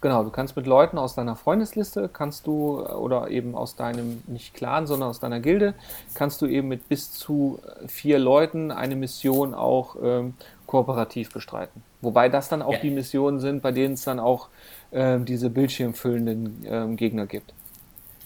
Genau, 0.00 0.24
du 0.24 0.30
kannst 0.30 0.56
mit 0.56 0.66
Leuten 0.66 0.98
aus 0.98 1.14
deiner 1.14 1.36
Freundesliste, 1.36 2.10
kannst 2.12 2.46
du, 2.46 2.84
oder 2.84 3.30
eben 3.30 3.54
aus 3.54 3.76
deinem, 3.76 4.22
nicht 4.26 4.54
Clan, 4.54 4.88
sondern 4.88 5.10
aus 5.10 5.20
deiner 5.20 5.38
Gilde, 5.38 5.74
kannst 6.14 6.42
du 6.42 6.46
eben 6.46 6.66
mit 6.66 6.88
bis 6.88 7.12
zu 7.12 7.60
vier 7.86 8.18
Leuten 8.18 8.72
eine 8.72 8.96
Mission 8.96 9.54
auch 9.54 9.96
ähm, 10.02 10.34
kooperativ 10.66 11.32
bestreiten. 11.32 11.84
Wobei 12.00 12.28
das 12.28 12.48
dann 12.48 12.62
auch 12.62 12.72
ja. 12.72 12.78
die 12.80 12.90
Missionen 12.90 13.38
sind, 13.38 13.62
bei 13.62 13.70
denen 13.70 13.94
es 13.94 14.02
dann 14.02 14.18
auch 14.18 14.48
ähm, 14.90 15.24
diese 15.24 15.50
bildschirmfüllenden 15.50 16.64
ähm, 16.66 16.96
Gegner 16.96 17.26
gibt. 17.26 17.52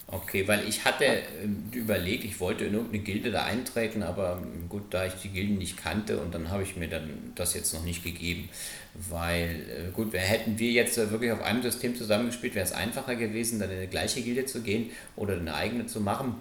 Okay, 0.07 0.47
weil 0.47 0.67
ich 0.69 0.85
hatte 0.85 1.05
äh, 1.05 1.23
überlegt, 1.71 2.25
ich 2.25 2.39
wollte 2.39 2.65
in 2.65 2.73
irgendeine 2.73 3.01
Gilde 3.01 3.31
da 3.31 3.45
eintreten, 3.45 4.03
aber 4.03 4.39
ähm, 4.39 4.69
gut, 4.69 4.83
da 4.91 5.05
ich 5.05 5.13
die 5.15 5.29
Gilden 5.29 5.57
nicht 5.57 5.77
kannte 5.77 6.19
und 6.19 6.33
dann 6.35 6.51
habe 6.51 6.61
ich 6.61 6.75
mir 6.75 6.87
dann 6.87 7.09
das 7.33 7.55
jetzt 7.55 7.73
noch 7.73 7.83
nicht 7.83 8.03
gegeben. 8.03 8.49
Weil, 8.93 9.49
äh, 9.49 9.91
gut, 9.91 10.13
hätten 10.13 10.59
wir 10.59 10.71
jetzt 10.71 10.99
äh, 10.99 11.09
wirklich 11.09 11.31
auf 11.31 11.41
einem 11.41 11.63
System 11.63 11.95
zusammengespielt, 11.95 12.53
wäre 12.53 12.65
es 12.65 12.71
einfacher 12.71 13.15
gewesen, 13.15 13.59
dann 13.59 13.71
in 13.71 13.77
eine 13.77 13.87
gleiche 13.87 14.21
Gilde 14.21 14.45
zu 14.45 14.61
gehen 14.61 14.91
oder 15.15 15.33
eine 15.33 15.55
eigene 15.55 15.87
zu 15.87 15.99
machen. 16.01 16.35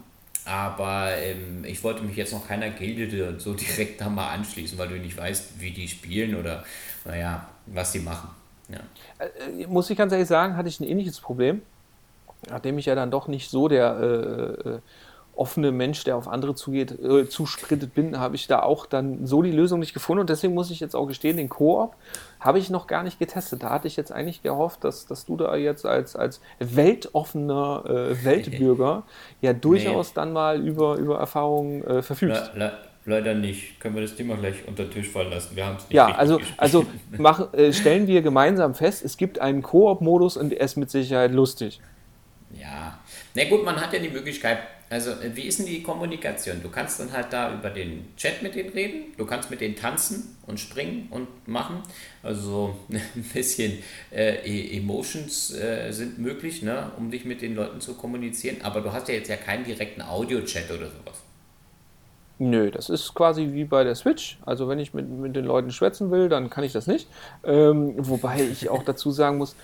Aber 0.44 1.16
ähm, 1.16 1.64
ich 1.64 1.82
wollte 1.82 2.02
mich 2.02 2.16
jetzt 2.16 2.34
noch 2.34 2.46
keiner 2.46 2.68
Gilde 2.68 3.40
so 3.40 3.54
direkt 3.54 3.98
da 3.98 4.10
mal 4.10 4.28
anschließen, 4.32 4.76
weil 4.76 4.88
du 4.88 4.96
nicht 4.96 5.16
weißt, 5.16 5.58
wie 5.58 5.70
die 5.70 5.88
spielen 5.88 6.34
oder, 6.34 6.64
naja, 7.06 7.48
was 7.64 7.92
sie 7.92 8.00
machen. 8.00 8.28
Ja. 8.68 9.66
Muss 9.68 9.88
ich 9.88 9.96
ganz 9.96 10.12
ehrlich 10.12 10.28
sagen, 10.28 10.54
hatte 10.56 10.68
ich 10.68 10.80
ein 10.80 10.84
ähnliches 10.84 11.18
Problem 11.18 11.62
nachdem 12.50 12.78
ich 12.78 12.86
ja 12.86 12.94
dann 12.94 13.10
doch 13.10 13.28
nicht 13.28 13.50
so 13.50 13.68
der 13.68 13.96
äh, 14.00 14.68
äh, 14.68 14.78
offene 15.36 15.72
Mensch, 15.72 16.04
der 16.04 16.16
auf 16.16 16.28
andere 16.28 16.54
zugeht, 16.54 16.92
äh, 17.00 17.28
zusprintet 17.28 17.94
bin, 17.94 18.18
habe 18.18 18.36
ich 18.36 18.46
da 18.46 18.62
auch 18.62 18.86
dann 18.86 19.26
so 19.26 19.42
die 19.42 19.50
Lösung 19.50 19.80
nicht 19.80 19.94
gefunden. 19.94 20.20
Und 20.20 20.30
deswegen 20.30 20.54
muss 20.54 20.70
ich 20.70 20.80
jetzt 20.80 20.94
auch 20.94 21.06
gestehen, 21.06 21.36
den 21.36 21.48
Koop 21.48 21.94
habe 22.40 22.58
ich 22.58 22.70
noch 22.70 22.86
gar 22.86 23.02
nicht 23.02 23.18
getestet. 23.18 23.62
Da 23.62 23.70
hatte 23.70 23.88
ich 23.88 23.96
jetzt 23.96 24.12
eigentlich 24.12 24.42
gehofft, 24.42 24.84
dass, 24.84 25.06
dass 25.06 25.24
du 25.24 25.36
da 25.36 25.56
jetzt 25.56 25.86
als, 25.86 26.14
als 26.14 26.40
weltoffener 26.58 27.84
äh, 27.86 28.24
Weltbürger 28.24 29.02
ja 29.40 29.52
durchaus 29.52 30.08
nee. 30.08 30.14
dann 30.14 30.32
mal 30.32 30.60
über, 30.60 30.96
über 30.96 31.18
Erfahrungen 31.18 31.82
äh, 31.84 32.02
verfügst. 32.02 32.52
Le, 32.54 32.60
le, 32.60 32.72
leider 33.06 33.34
nicht. 33.34 33.80
Können 33.80 33.96
wir 33.96 34.02
das 34.02 34.14
Thema 34.14 34.36
gleich 34.36 34.66
unter 34.66 34.84
den 34.84 34.92
Tisch 34.92 35.08
fallen 35.08 35.30
lassen? 35.30 35.56
Wir 35.56 35.66
haben 35.66 35.76
es 35.76 35.84
nicht 35.84 35.94
Ja, 35.94 36.06
also, 36.14 36.38
also 36.56 36.86
mach, 37.18 37.52
äh, 37.54 37.72
stellen 37.72 38.06
wir 38.06 38.22
gemeinsam 38.22 38.74
fest, 38.74 39.04
es 39.04 39.16
gibt 39.16 39.40
einen 39.40 39.62
Koop-Modus 39.62 40.36
und 40.36 40.52
er 40.52 40.64
ist 40.64 40.76
mit 40.76 40.90
Sicherheit 40.90 41.32
lustig. 41.32 41.80
Ja, 42.50 42.98
na 43.34 43.44
gut, 43.44 43.64
man 43.64 43.80
hat 43.80 43.92
ja 43.92 43.98
die 43.98 44.10
Möglichkeit, 44.10 44.58
also 44.90 45.10
wie 45.34 45.42
ist 45.42 45.58
denn 45.58 45.66
die 45.66 45.82
Kommunikation? 45.82 46.62
Du 46.62 46.68
kannst 46.68 47.00
dann 47.00 47.10
halt 47.10 47.32
da 47.32 47.52
über 47.52 47.70
den 47.70 48.14
Chat 48.16 48.42
mit 48.42 48.54
denen 48.54 48.70
reden, 48.70 49.12
du 49.16 49.26
kannst 49.26 49.50
mit 49.50 49.60
denen 49.60 49.74
tanzen 49.74 50.36
und 50.46 50.60
springen 50.60 51.08
und 51.10 51.26
machen. 51.48 51.82
Also 52.22 52.76
ein 52.90 53.24
bisschen 53.34 53.82
äh, 54.12 54.36
e-, 54.44 54.76
Emotions 54.76 55.52
äh, 55.54 55.90
sind 55.90 56.18
möglich, 56.18 56.62
ne, 56.62 56.92
um 56.96 57.10
dich 57.10 57.24
mit 57.24 57.42
den 57.42 57.56
Leuten 57.56 57.80
zu 57.80 57.94
kommunizieren, 57.94 58.58
aber 58.62 58.82
du 58.82 58.92
hast 58.92 59.08
ja 59.08 59.14
jetzt 59.14 59.28
ja 59.28 59.36
keinen 59.36 59.64
direkten 59.64 60.02
Audio-Chat 60.02 60.70
oder 60.70 60.86
sowas. 60.86 61.22
Nö, 62.38 62.70
das 62.70 62.88
ist 62.88 63.14
quasi 63.14 63.50
wie 63.52 63.64
bei 63.64 63.84
der 63.84 63.94
Switch. 63.94 64.38
Also 64.44 64.68
wenn 64.68 64.80
ich 64.80 64.92
mit, 64.92 65.08
mit 65.08 65.36
den 65.36 65.44
Leuten 65.44 65.70
schwätzen 65.70 66.10
will, 66.10 66.28
dann 66.28 66.50
kann 66.50 66.64
ich 66.64 66.72
das 66.72 66.88
nicht. 66.88 67.08
Ähm, 67.44 67.94
wobei 67.96 68.42
ich 68.42 68.68
auch 68.68 68.82
dazu 68.82 69.12
sagen 69.12 69.38
muss, 69.38 69.54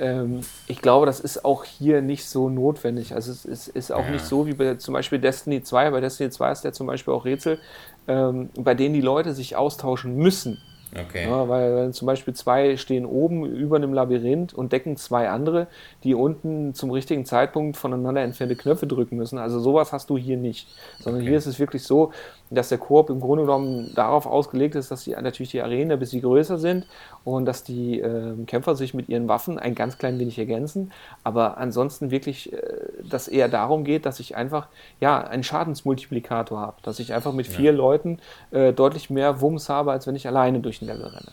ähm, 0.00 0.40
ich 0.66 0.80
glaube, 0.80 1.06
das 1.06 1.20
ist 1.20 1.44
auch 1.44 1.64
hier 1.64 2.00
nicht 2.00 2.24
so 2.24 2.48
notwendig. 2.48 3.14
Also 3.14 3.30
es 3.30 3.44
ist, 3.44 3.68
ist 3.68 3.92
auch 3.92 4.06
ja. 4.06 4.10
nicht 4.10 4.24
so 4.24 4.46
wie 4.46 4.54
bei 4.54 4.74
zum 4.74 4.94
Beispiel 4.94 5.18
Destiny 5.18 5.62
2. 5.62 5.90
Bei 5.90 6.00
Destiny 6.00 6.30
2 6.30 6.52
ist 6.52 6.64
ja 6.64 6.72
zum 6.72 6.86
Beispiel 6.86 7.12
auch 7.12 7.24
Rätsel, 7.24 7.58
ähm, 8.08 8.48
bei 8.58 8.74
denen 8.74 8.94
die 8.94 9.00
Leute 9.00 9.34
sich 9.34 9.56
austauschen 9.56 10.16
müssen. 10.16 10.58
Okay. 10.92 11.28
Ja, 11.28 11.48
weil, 11.48 11.92
zum 11.92 12.06
Beispiel 12.06 12.34
zwei 12.34 12.76
stehen 12.76 13.06
oben 13.06 13.46
über 13.46 13.76
einem 13.76 13.94
Labyrinth 13.94 14.54
und 14.54 14.72
decken 14.72 14.96
zwei 14.96 15.28
andere, 15.28 15.68
die 16.02 16.14
unten 16.14 16.74
zum 16.74 16.90
richtigen 16.90 17.24
Zeitpunkt 17.24 17.76
voneinander 17.76 18.22
entfernte 18.22 18.56
Knöpfe 18.56 18.88
drücken 18.88 19.16
müssen. 19.16 19.38
Also 19.38 19.60
sowas 19.60 19.92
hast 19.92 20.10
du 20.10 20.18
hier 20.18 20.36
nicht. 20.36 20.66
Sondern 20.98 21.22
okay. 21.22 21.30
hier 21.30 21.38
ist 21.38 21.46
es 21.46 21.60
wirklich 21.60 21.84
so, 21.84 22.12
dass 22.50 22.68
der 22.68 22.78
Koop 22.78 23.10
im 23.10 23.20
Grunde 23.20 23.44
genommen 23.44 23.92
darauf 23.94 24.26
ausgelegt 24.26 24.74
ist, 24.74 24.90
dass 24.90 25.04
die, 25.04 25.12
natürlich 25.12 25.52
die 25.52 25.62
Arenen 25.62 25.92
ein 25.92 25.98
bisschen 25.98 26.20
größer 26.20 26.58
sind 26.58 26.86
und 27.24 27.46
dass 27.46 27.62
die 27.62 28.00
äh, 28.00 28.34
Kämpfer 28.46 28.74
sich 28.74 28.92
mit 28.92 29.08
ihren 29.08 29.28
Waffen 29.28 29.58
ein 29.58 29.74
ganz 29.74 29.98
klein 29.98 30.18
wenig 30.18 30.38
ergänzen. 30.38 30.92
Aber 31.22 31.58
ansonsten 31.58 32.10
wirklich, 32.10 32.52
äh, 32.52 32.60
dass 33.08 33.28
eher 33.28 33.48
darum 33.48 33.84
geht, 33.84 34.04
dass 34.04 34.18
ich 34.18 34.36
einfach 34.36 34.66
ja 35.00 35.20
einen 35.20 35.44
Schadensmultiplikator 35.44 36.58
habe, 36.58 36.76
dass 36.82 36.98
ich 36.98 37.14
einfach 37.14 37.32
mit 37.32 37.46
ja. 37.46 37.54
vier 37.54 37.72
Leuten 37.72 38.18
äh, 38.50 38.72
deutlich 38.72 39.10
mehr 39.10 39.40
Wumms 39.40 39.68
habe, 39.68 39.92
als 39.92 40.06
wenn 40.06 40.16
ich 40.16 40.26
alleine 40.26 40.60
durch 40.60 40.80
den 40.80 40.88
Level 40.88 41.06
renne. 41.06 41.30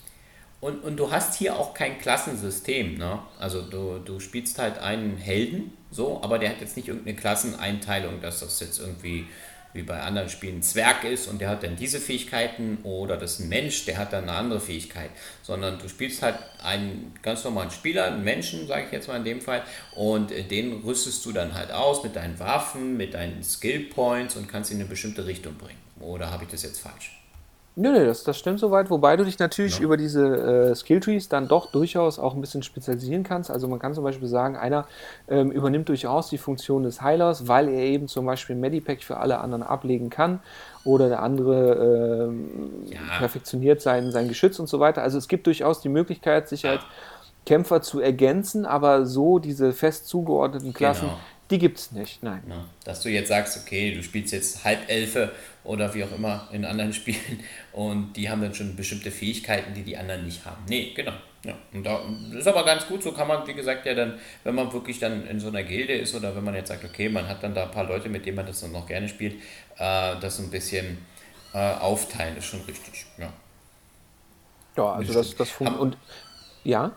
Und, 0.60 0.84
und 0.84 0.98
du 0.98 1.12
hast 1.12 1.36
hier 1.36 1.56
auch 1.56 1.74
kein 1.76 2.00
Klassensystem, 2.00 2.98
ne? 2.98 3.20
Also 3.40 3.62
du, 3.62 4.00
du 4.04 4.20
spielst 4.20 4.58
halt 4.58 4.80
einen 4.80 5.18
Helden, 5.18 5.72
so, 5.92 6.20
aber 6.24 6.40
der 6.40 6.50
hat 6.50 6.62
jetzt 6.62 6.76
nicht 6.76 6.88
irgendeine 6.88 7.16
Klasseneinteilung, 7.16 8.22
dass 8.22 8.40
das 8.40 8.60
jetzt 8.60 8.80
irgendwie 8.80 9.28
wie 9.74 9.84
bei 9.84 10.00
anderen 10.02 10.30
Spielen 10.30 10.60
ein 10.60 10.64
Zwerg 10.64 11.04
ist 11.04 11.28
und 11.28 11.40
der 11.40 11.50
hat 11.50 11.64
dann 11.64 11.76
diese 11.76 12.00
Fähigkeiten 12.00 12.80
oder 12.84 13.18
das 13.18 13.34
ist 13.34 13.40
ein 13.42 13.50
Mensch, 13.50 13.86
der 13.86 13.98
hat 13.98 14.14
dann 14.14 14.24
eine 14.24 14.34
andere 14.34 14.60
Fähigkeit, 14.60 15.10
sondern 15.44 15.80
du 15.80 15.88
spielst 15.90 16.22
halt 16.22 16.38
einen 16.64 17.14
ganz 17.22 17.44
normalen 17.44 17.72
Spieler, 17.72 18.06
einen 18.06 18.24
Menschen, 18.24 18.68
sage 18.68 18.86
ich 18.86 18.92
jetzt 18.92 19.08
mal 19.08 19.18
in 19.18 19.24
dem 19.24 19.42
Fall, 19.42 19.64
und 19.96 20.32
äh, 20.32 20.44
den 20.44 20.82
rüstest 20.84 21.26
du 21.26 21.32
dann 21.32 21.54
halt 21.54 21.72
aus 21.72 22.04
mit 22.04 22.16
deinen 22.16 22.40
Waffen, 22.40 22.98
mit 22.98 23.14
deinen 23.14 23.44
Skill 23.44 23.82
Points 23.82 24.36
und 24.36 24.48
kannst 24.48 24.72
ihn 24.72 24.78
in 24.78 24.82
eine 24.82 24.90
bestimmte 24.90 25.26
Richtung 25.26 25.56
bringen. 25.56 25.80
Oder 26.00 26.32
habe 26.32 26.44
ich 26.44 26.50
das 26.50 26.64
jetzt 26.64 26.80
falsch? 26.80 27.17
Nö, 27.80 27.92
nö, 27.92 28.08
das, 28.08 28.24
das 28.24 28.40
stimmt 28.40 28.60
soweit, 28.60 28.90
wobei 28.90 29.16
du 29.18 29.24
dich 29.24 29.38
natürlich 29.38 29.78
ja. 29.78 29.84
über 29.84 29.98
diese 29.98 30.26
äh, 30.72 30.76
Skilltrees 30.76 31.30
dann 31.30 31.48
doch 31.48 31.72
durchaus 31.72 32.18
auch 32.18 32.34
ein 32.34 32.42
bisschen 32.42 32.64
spezialisieren 32.64 33.22
kannst. 33.22 33.52
Also 33.52 33.68
man 33.68 33.78
kann 33.78 33.94
zum 33.94 34.04
Beispiel 34.04 34.28
sagen, 34.28 34.58
einer 34.58 34.88
ähm, 35.28 35.52
übernimmt 35.52 35.88
durchaus 35.88 36.28
die 36.30 36.40
Funktion 36.40 36.82
des 36.82 37.04
Heilers, 37.04 37.48
weil 37.48 37.70
er 37.70 37.84
eben 37.84 38.08
zum 38.08 38.26
Beispiel 38.26 38.56
Medipack 38.56 39.04
für 39.04 39.18
alle 39.18 39.38
anderen 39.38 39.62
ablegen 39.62 40.10
kann 40.10 40.40
oder 40.86 41.08
der 41.08 41.22
andere 41.22 42.30
ähm, 42.30 42.50
ja. 42.88 43.20
perfektioniert 43.20 43.80
sein, 43.80 44.12
sein 44.12 44.28
Geschütz 44.28 44.58
und 44.58 44.66
so 44.66 44.80
weiter. 44.80 45.04
Also 45.04 45.20
es 45.20 45.28
gibt 45.28 45.46
durchaus 45.46 45.80
die 45.80 45.90
Möglichkeit, 45.90 46.50
sich 46.50 46.68
als 46.68 46.82
Kämpfer 47.46 47.84
zu 47.84 48.00
ergänzen, 48.00 48.66
aber 48.66 49.06
so 49.06 49.38
diese 49.38 49.72
fest 49.72 50.08
zugeordneten 50.08 50.74
Klassen, 50.74 51.10
genau. 51.10 51.20
Die 51.50 51.60
gibt 51.60 51.78
es 51.78 51.92
nicht, 51.92 52.22
nein. 52.24 52.44
Ja. 52.50 52.66
Dass 52.84 53.02
du 53.02 53.10
jetzt 53.10 53.30
sagst, 53.30 53.58
okay, 53.58 53.94
du 53.96 54.04
spielst 54.04 54.34
jetzt 54.34 54.64
Halbelfe 54.66 55.32
oder 55.64 55.94
wie 55.94 56.04
auch 56.04 56.12
immer 56.12 56.48
in 56.52 56.66
anderen 56.66 56.94
Spielen 57.00 57.40
und 57.74 58.14
die 58.14 58.30
haben 58.30 58.42
dann 58.42 58.54
schon 58.54 58.76
bestimmte 58.76 59.12
Fähigkeiten, 59.12 59.74
die 59.74 59.84
die 59.84 59.98
anderen 59.98 60.26
nicht 60.26 60.46
haben. 60.46 60.64
Nee, 60.68 60.92
genau. 60.96 61.14
Ja, 61.46 61.54
und 61.72 61.86
da 61.86 62.02
ist 62.38 62.48
aber 62.48 62.66
ganz 62.66 62.88
gut, 62.88 63.02
so 63.04 63.14
kann 63.14 63.28
man, 63.28 63.48
wie 63.48 63.54
gesagt, 63.54 63.86
ja 63.86 63.94
dann, 63.94 64.20
wenn 64.44 64.56
man 64.56 64.74
wirklich 64.74 65.00
dann 65.00 65.26
in 65.28 65.40
so 65.40 65.48
einer 65.48 65.64
Gilde 65.64 65.94
ist 65.94 66.14
oder 66.14 66.36
wenn 66.36 66.44
man 66.44 66.56
jetzt 66.56 66.68
sagt, 66.68 66.84
okay, 66.84 67.08
man 67.08 67.28
hat 67.28 67.42
dann 67.44 67.54
da 67.54 67.64
ein 67.64 67.72
paar 67.72 67.86
Leute, 67.86 68.10
mit 68.10 68.26
denen 68.26 68.36
man 68.36 68.46
das 68.46 68.60
dann 68.60 68.74
noch 68.74 68.88
gerne 68.88 69.08
spielt, 69.08 69.36
äh, 69.78 70.20
das 70.20 70.40
ein 70.40 70.50
bisschen 70.50 70.98
äh, 71.54 71.58
aufteilen, 71.76 72.36
ist 72.36 72.46
schon 72.46 72.62
richtig. 72.62 73.06
Ja, 73.18 73.32
ja 74.76 74.92
also 74.94 75.14
das, 75.14 75.36
das 75.36 75.50
funktioniert. 75.50 75.82
Und 75.82 75.98
ja? 76.66 76.92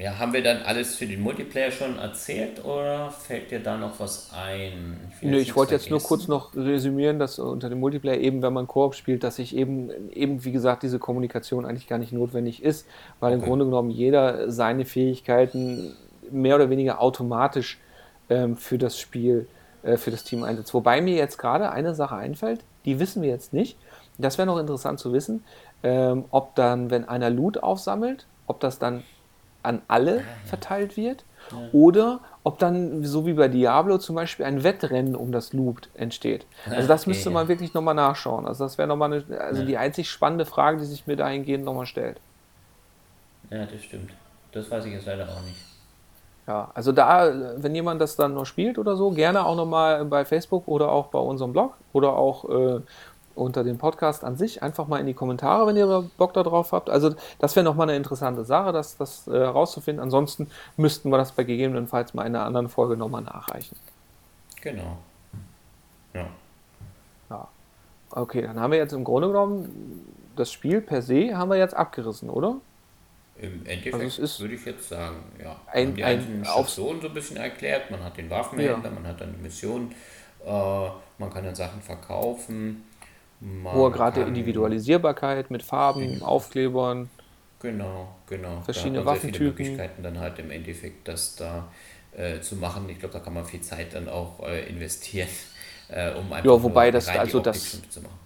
Ja, 0.00 0.16
haben 0.20 0.32
wir 0.32 0.44
dann 0.44 0.62
alles 0.62 0.94
für 0.94 1.06
den 1.06 1.20
Multiplayer 1.20 1.72
schon 1.72 1.98
erzählt 1.98 2.64
oder 2.64 3.10
fällt 3.10 3.50
dir 3.50 3.58
da 3.58 3.76
noch 3.76 3.98
was 3.98 4.30
ein? 4.32 5.00
Ich, 5.20 5.22
Nö, 5.22 5.38
ich 5.38 5.56
wollte 5.56 5.74
jetzt 5.74 5.90
nur 5.90 6.00
kurz 6.00 6.28
noch 6.28 6.54
resümieren, 6.54 7.18
dass 7.18 7.40
unter 7.40 7.68
dem 7.68 7.80
Multiplayer 7.80 8.18
eben, 8.18 8.40
wenn 8.40 8.52
man 8.52 8.68
Koop 8.68 8.94
spielt, 8.94 9.24
dass 9.24 9.36
sich 9.36 9.56
eben, 9.56 9.90
eben, 10.12 10.44
wie 10.44 10.52
gesagt, 10.52 10.84
diese 10.84 11.00
Kommunikation 11.00 11.66
eigentlich 11.66 11.88
gar 11.88 11.98
nicht 11.98 12.12
notwendig 12.12 12.62
ist, 12.62 12.86
weil 13.18 13.32
okay. 13.32 13.42
im 13.42 13.48
Grunde 13.48 13.64
genommen 13.64 13.90
jeder 13.90 14.52
seine 14.52 14.84
Fähigkeiten 14.84 15.96
mehr 16.30 16.54
oder 16.54 16.70
weniger 16.70 17.00
automatisch 17.00 17.80
ähm, 18.30 18.56
für 18.56 18.78
das 18.78 19.00
Spiel, 19.00 19.48
äh, 19.82 19.96
für 19.96 20.12
das 20.12 20.22
Team 20.22 20.44
einsetzt. 20.44 20.74
Wobei 20.74 21.00
mir 21.00 21.16
jetzt 21.16 21.38
gerade 21.38 21.72
eine 21.72 21.96
Sache 21.96 22.14
einfällt, 22.14 22.60
die 22.84 23.00
wissen 23.00 23.20
wir 23.20 23.30
jetzt 23.30 23.52
nicht. 23.52 23.76
Das 24.16 24.38
wäre 24.38 24.46
noch 24.46 24.58
interessant 24.58 25.00
zu 25.00 25.12
wissen, 25.12 25.42
ähm, 25.82 26.24
ob 26.30 26.54
dann, 26.54 26.92
wenn 26.92 27.04
einer 27.04 27.30
Loot 27.30 27.58
aufsammelt, 27.58 28.28
ob 28.46 28.60
das 28.60 28.78
dann 28.78 29.02
an 29.62 29.82
alle 29.88 30.22
verteilt 30.44 30.96
wird 30.96 31.24
oder 31.72 32.20
ob 32.44 32.58
dann, 32.58 33.04
so 33.04 33.26
wie 33.26 33.34
bei 33.34 33.48
Diablo 33.48 33.98
zum 33.98 34.16
Beispiel, 34.16 34.46
ein 34.46 34.64
Wettrennen 34.64 35.14
um 35.14 35.32
das 35.32 35.52
Loot 35.52 35.88
entsteht. 35.94 36.46
Also 36.70 36.88
das 36.88 37.06
müsste 37.06 37.30
man 37.30 37.48
wirklich 37.48 37.74
nochmal 37.74 37.94
nachschauen. 37.94 38.46
Also 38.46 38.64
das 38.64 38.78
wäre 38.78 38.88
nochmal 38.88 39.12
eine, 39.12 39.40
also 39.40 39.64
die 39.64 39.76
einzig 39.76 40.10
spannende 40.10 40.46
Frage, 40.46 40.78
die 40.78 40.84
sich 40.84 41.06
mir 41.06 41.16
dahingehend 41.16 41.64
nochmal 41.64 41.86
stellt. 41.86 42.20
Ja, 43.50 43.64
das 43.64 43.82
stimmt. 43.82 44.10
Das 44.52 44.70
weiß 44.70 44.84
ich 44.86 44.92
jetzt 44.92 45.06
leider 45.06 45.24
auch 45.24 45.42
nicht. 45.42 45.60
Ja, 46.46 46.70
also 46.72 46.92
da, 46.92 47.30
wenn 47.56 47.74
jemand 47.74 48.00
das 48.00 48.16
dann 48.16 48.32
noch 48.32 48.46
spielt 48.46 48.78
oder 48.78 48.96
so, 48.96 49.10
gerne 49.10 49.44
auch 49.44 49.56
nochmal 49.56 50.04
bei 50.06 50.24
Facebook 50.24 50.66
oder 50.66 50.90
auch 50.90 51.08
bei 51.08 51.18
unserem 51.18 51.52
Blog 51.52 51.74
oder 51.92 52.14
auch 52.14 52.48
äh, 52.48 52.80
unter 53.38 53.64
dem 53.64 53.78
Podcast 53.78 54.24
an 54.24 54.36
sich 54.36 54.62
einfach 54.62 54.88
mal 54.88 54.98
in 54.98 55.06
die 55.06 55.14
Kommentare, 55.14 55.66
wenn 55.66 55.76
ihr 55.76 56.10
Bock 56.16 56.34
darauf 56.34 56.72
habt. 56.72 56.90
Also 56.90 57.14
das 57.38 57.56
wäre 57.56 57.64
nochmal 57.64 57.88
eine 57.88 57.96
interessante 57.96 58.44
Sache, 58.44 58.72
das, 58.72 58.96
das 58.96 59.26
äh, 59.26 59.36
rauszufinden. 59.36 60.02
Ansonsten 60.02 60.50
müssten 60.76 61.10
wir 61.10 61.18
das 61.18 61.32
bei 61.32 61.44
gegebenenfalls 61.44 62.14
mal 62.14 62.26
in 62.26 62.34
einer 62.34 62.44
anderen 62.44 62.68
Folge 62.68 62.96
nochmal 62.96 63.22
nachreichen. 63.22 63.76
Genau. 64.60 64.98
Ja. 66.14 66.26
Ja. 67.30 67.48
Okay, 68.10 68.42
dann 68.42 68.58
haben 68.58 68.72
wir 68.72 68.78
jetzt 68.78 68.92
im 68.92 69.04
Grunde 69.04 69.28
genommen 69.28 70.04
das 70.36 70.52
Spiel 70.52 70.80
per 70.80 71.02
se 71.02 71.36
haben 71.36 71.50
wir 71.50 71.56
jetzt 71.56 71.74
abgerissen, 71.74 72.30
oder? 72.30 72.56
Im 73.40 73.64
Endeffekt 73.66 74.18
also 74.18 74.42
würde 74.42 74.54
ich 74.54 74.64
jetzt 74.64 74.88
sagen, 74.88 75.16
ja. 75.40 75.56
Ein, 75.66 75.94
die 75.94 76.02
einzelnen 76.02 76.44
Stationen 76.44 77.00
so 77.00 77.08
ein 77.08 77.14
bisschen 77.14 77.36
erklärt. 77.36 77.90
Man 77.90 78.02
hat 78.02 78.16
den 78.16 78.28
Waffenhändler, 78.30 78.88
ja. 78.88 78.94
man 78.94 79.06
hat 79.06 79.20
dann 79.20 79.32
die 79.32 79.42
Mission, 79.42 79.92
äh, 80.44 80.88
man 81.18 81.32
kann 81.32 81.44
dann 81.44 81.54
Sachen 81.54 81.80
verkaufen. 81.80 82.84
Hohe 83.40 83.90
Grad 83.90 84.16
der 84.16 84.26
Individualisierbarkeit 84.26 85.50
mit 85.50 85.62
Farben. 85.62 86.22
Aufklebern. 86.22 87.08
Genau, 87.60 88.08
genau. 88.28 88.60
Verschiedene 88.62 88.94
da 88.94 89.00
hat 89.00 89.06
man 89.06 89.14
Waffentypen. 89.16 89.56
Sehr 89.56 89.72
Möglichkeiten 89.72 90.02
dann 90.02 90.18
halt 90.18 90.38
im 90.38 90.50
Endeffekt 90.50 91.08
das 91.08 91.36
da 91.36 91.68
äh, 92.16 92.40
zu 92.40 92.56
machen. 92.56 92.88
Ich 92.88 92.98
glaube, 92.98 93.12
da 93.12 93.20
kann 93.20 93.34
man 93.34 93.44
viel 93.44 93.60
Zeit 93.60 93.94
dann 93.94 94.08
auch 94.08 94.40
äh, 94.46 94.68
investieren, 94.68 95.28
äh, 95.88 96.12
um 96.12 96.32
einfach 96.32 96.44
ja, 96.44 96.62
wobei 96.62 96.90
das, 96.90 97.08
also 97.08 97.40
das, 97.40 97.82
zu 97.90 98.00
machen. 98.00 98.18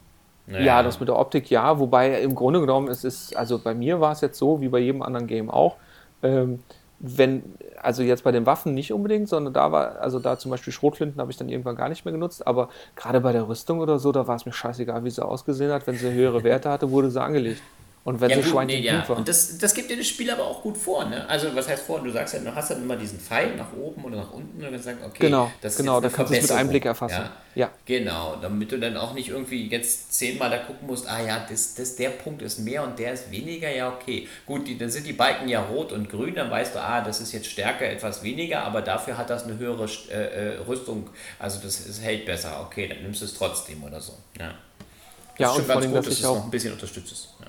Naja. 0.46 0.64
Ja, 0.64 0.82
das 0.82 0.98
mit 0.98 1.08
der 1.08 1.18
Optik 1.18 1.50
ja, 1.50 1.78
wobei 1.78 2.20
im 2.20 2.34
Grunde 2.34 2.60
genommen 2.60 2.88
es 2.88 3.04
ist, 3.04 3.36
also 3.36 3.58
bei 3.58 3.74
mir 3.74 4.00
war 4.00 4.12
es 4.12 4.22
jetzt 4.22 4.38
so, 4.38 4.60
wie 4.60 4.68
bei 4.68 4.80
jedem 4.80 5.02
anderen 5.02 5.28
Game 5.28 5.48
auch, 5.48 5.76
ähm, 6.22 6.62
wenn, 7.02 7.42
also 7.82 8.02
jetzt 8.02 8.22
bei 8.22 8.30
den 8.30 8.46
Waffen 8.46 8.74
nicht 8.74 8.92
unbedingt, 8.92 9.28
sondern 9.28 9.52
da 9.52 9.72
war, 9.72 10.00
also 10.00 10.20
da 10.20 10.38
zum 10.38 10.52
Beispiel 10.52 10.72
Schrotflinten 10.72 11.20
habe 11.20 11.32
ich 11.32 11.36
dann 11.36 11.48
irgendwann 11.48 11.74
gar 11.74 11.88
nicht 11.88 12.04
mehr 12.04 12.12
genutzt, 12.12 12.46
aber 12.46 12.68
gerade 12.94 13.20
bei 13.20 13.32
der 13.32 13.48
Rüstung 13.48 13.80
oder 13.80 13.98
so, 13.98 14.12
da 14.12 14.28
war 14.28 14.36
es 14.36 14.46
mir 14.46 14.52
scheißegal, 14.52 15.04
wie 15.04 15.10
sie 15.10 15.24
ausgesehen 15.24 15.72
hat. 15.72 15.86
Wenn 15.86 15.96
sie 15.96 16.12
höhere 16.12 16.44
Werte 16.44 16.70
hatte, 16.70 16.90
wurde 16.90 17.10
sie 17.10 17.20
angelegt. 17.20 17.60
Und 18.04 18.20
wenn 18.20 18.30
ja, 18.30 18.36
sie 18.36 18.42
Schweinchen 18.42 18.80
nee, 18.80 18.86
ja. 18.86 19.08
war. 19.08 19.16
Und 19.16 19.28
das, 19.28 19.58
das 19.58 19.74
gibt 19.74 19.88
dir 19.88 19.96
das 19.96 20.08
Spiel 20.08 20.28
aber 20.28 20.44
auch 20.44 20.60
gut 20.60 20.76
vor, 20.76 21.04
ne? 21.04 21.24
Also 21.28 21.54
was 21.54 21.68
heißt 21.68 21.84
vor? 21.84 22.00
Du 22.00 22.10
sagst 22.10 22.34
ja, 22.34 22.40
du 22.40 22.52
hast 22.52 22.72
dann 22.72 22.82
immer 22.82 22.96
diesen 22.96 23.20
Pfeil 23.20 23.54
nach 23.54 23.72
oben 23.72 24.02
oder 24.04 24.16
nach 24.16 24.32
unten 24.32 24.64
und 24.64 24.72
dann 24.72 24.82
sagst 24.82 25.04
okay, 25.04 25.18
genau, 25.20 25.52
das 25.60 25.74
ist 25.74 25.78
genau, 25.78 26.00
da 26.00 26.08
kannst 26.08 26.32
du 26.32 26.36
es 26.36 26.42
mit 26.42 26.50
einem 26.50 26.70
Blick 26.70 26.84
erfassen. 26.84 27.22
Ja? 27.54 27.66
ja? 27.66 27.70
Genau, 27.86 28.38
damit 28.42 28.72
du 28.72 28.80
dann 28.80 28.96
auch 28.96 29.14
nicht 29.14 29.28
irgendwie 29.28 29.68
jetzt 29.68 30.12
zehnmal 30.14 30.50
da 30.50 30.58
gucken 30.58 30.88
musst, 30.88 31.08
ah 31.08 31.24
ja, 31.24 31.46
das, 31.48 31.74
das, 31.74 31.94
der 31.94 32.08
Punkt 32.10 32.42
ist 32.42 32.58
mehr 32.58 32.82
und 32.82 32.98
der 32.98 33.12
ist 33.12 33.30
weniger, 33.30 33.72
ja 33.72 33.92
okay. 33.92 34.26
Gut, 34.46 34.66
die, 34.66 34.76
dann 34.76 34.90
sind 34.90 35.06
die 35.06 35.12
Balken 35.12 35.48
ja 35.48 35.62
rot 35.62 35.92
und 35.92 36.10
grün, 36.10 36.34
dann 36.34 36.50
weißt 36.50 36.74
du, 36.74 36.80
ah, 36.80 37.02
das 37.02 37.20
ist 37.20 37.30
jetzt 37.30 37.46
stärker, 37.46 37.88
etwas 37.88 38.24
weniger, 38.24 38.64
aber 38.64 38.82
dafür 38.82 39.16
hat 39.16 39.30
das 39.30 39.44
eine 39.44 39.58
höhere 39.58 39.88
äh, 40.10 40.56
äh, 40.56 40.58
Rüstung, 40.66 41.08
also 41.38 41.60
das, 41.62 41.86
das 41.86 42.00
hält 42.00 42.26
besser, 42.26 42.66
okay, 42.66 42.88
dann 42.88 43.00
nimmst 43.00 43.20
du 43.20 43.26
es 43.26 43.34
trotzdem 43.34 43.84
oder 43.84 44.00
so. 44.00 44.14
Ja, 44.40 44.48
das 44.48 45.38
ja 45.38 45.50
und 45.50 45.64
vor 45.66 45.76
allem, 45.76 45.94
dass 45.94 46.08
ich 46.08 46.26
auch 46.26 46.34
noch 46.34 46.44
ein 46.46 46.50
bisschen 46.50 46.72
unterstützt. 46.72 47.28
Ja. 47.40 47.46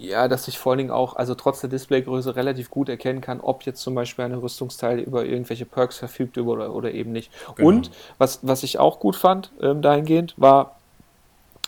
Ja, 0.00 0.28
dass 0.28 0.48
ich 0.48 0.58
vor 0.58 0.72
allen 0.72 0.78
Dingen 0.78 0.90
auch, 0.90 1.16
also 1.16 1.34
trotz 1.34 1.60
der 1.60 1.70
Displaygröße 1.70 2.36
relativ 2.36 2.70
gut 2.70 2.88
erkennen 2.88 3.20
kann, 3.20 3.40
ob 3.40 3.62
jetzt 3.62 3.80
zum 3.80 3.94
Beispiel 3.94 4.24
eine 4.24 4.42
Rüstungsteil 4.42 4.98
über 5.00 5.24
irgendwelche 5.24 5.64
Perks 5.64 5.98
verfügt 5.98 6.38
oder, 6.38 6.74
oder 6.74 6.92
eben 6.92 7.12
nicht. 7.12 7.30
Genau. 7.56 7.68
Und 7.68 7.90
was, 8.18 8.40
was 8.42 8.62
ich 8.62 8.78
auch 8.78 9.00
gut 9.00 9.16
fand 9.16 9.52
ähm, 9.60 9.82
dahingehend, 9.82 10.34
war, 10.36 10.76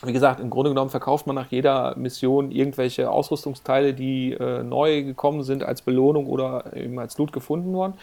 wie 0.03 0.13
gesagt, 0.13 0.41
im 0.41 0.51
Grunde 0.51 0.71
genommen 0.71 0.91
verkauft 0.91 1.27
man 1.27 1.35
nach 1.35 1.51
jeder 1.51 1.97
Mission 1.97 2.51
irgendwelche 2.51 3.11
Ausrüstungsteile, 3.11 3.95
die 3.95 4.33
äh, 4.33 4.63
neu 4.63 5.03
gekommen 5.03 5.43
sind 5.43 5.65
als 5.65 5.83
Belohnung 5.83 6.27
oder 6.27 6.77
eben 6.77 6.99
als 6.99 7.19
Loot 7.19 7.33
gefunden 7.33 7.73
worden. 7.73 7.95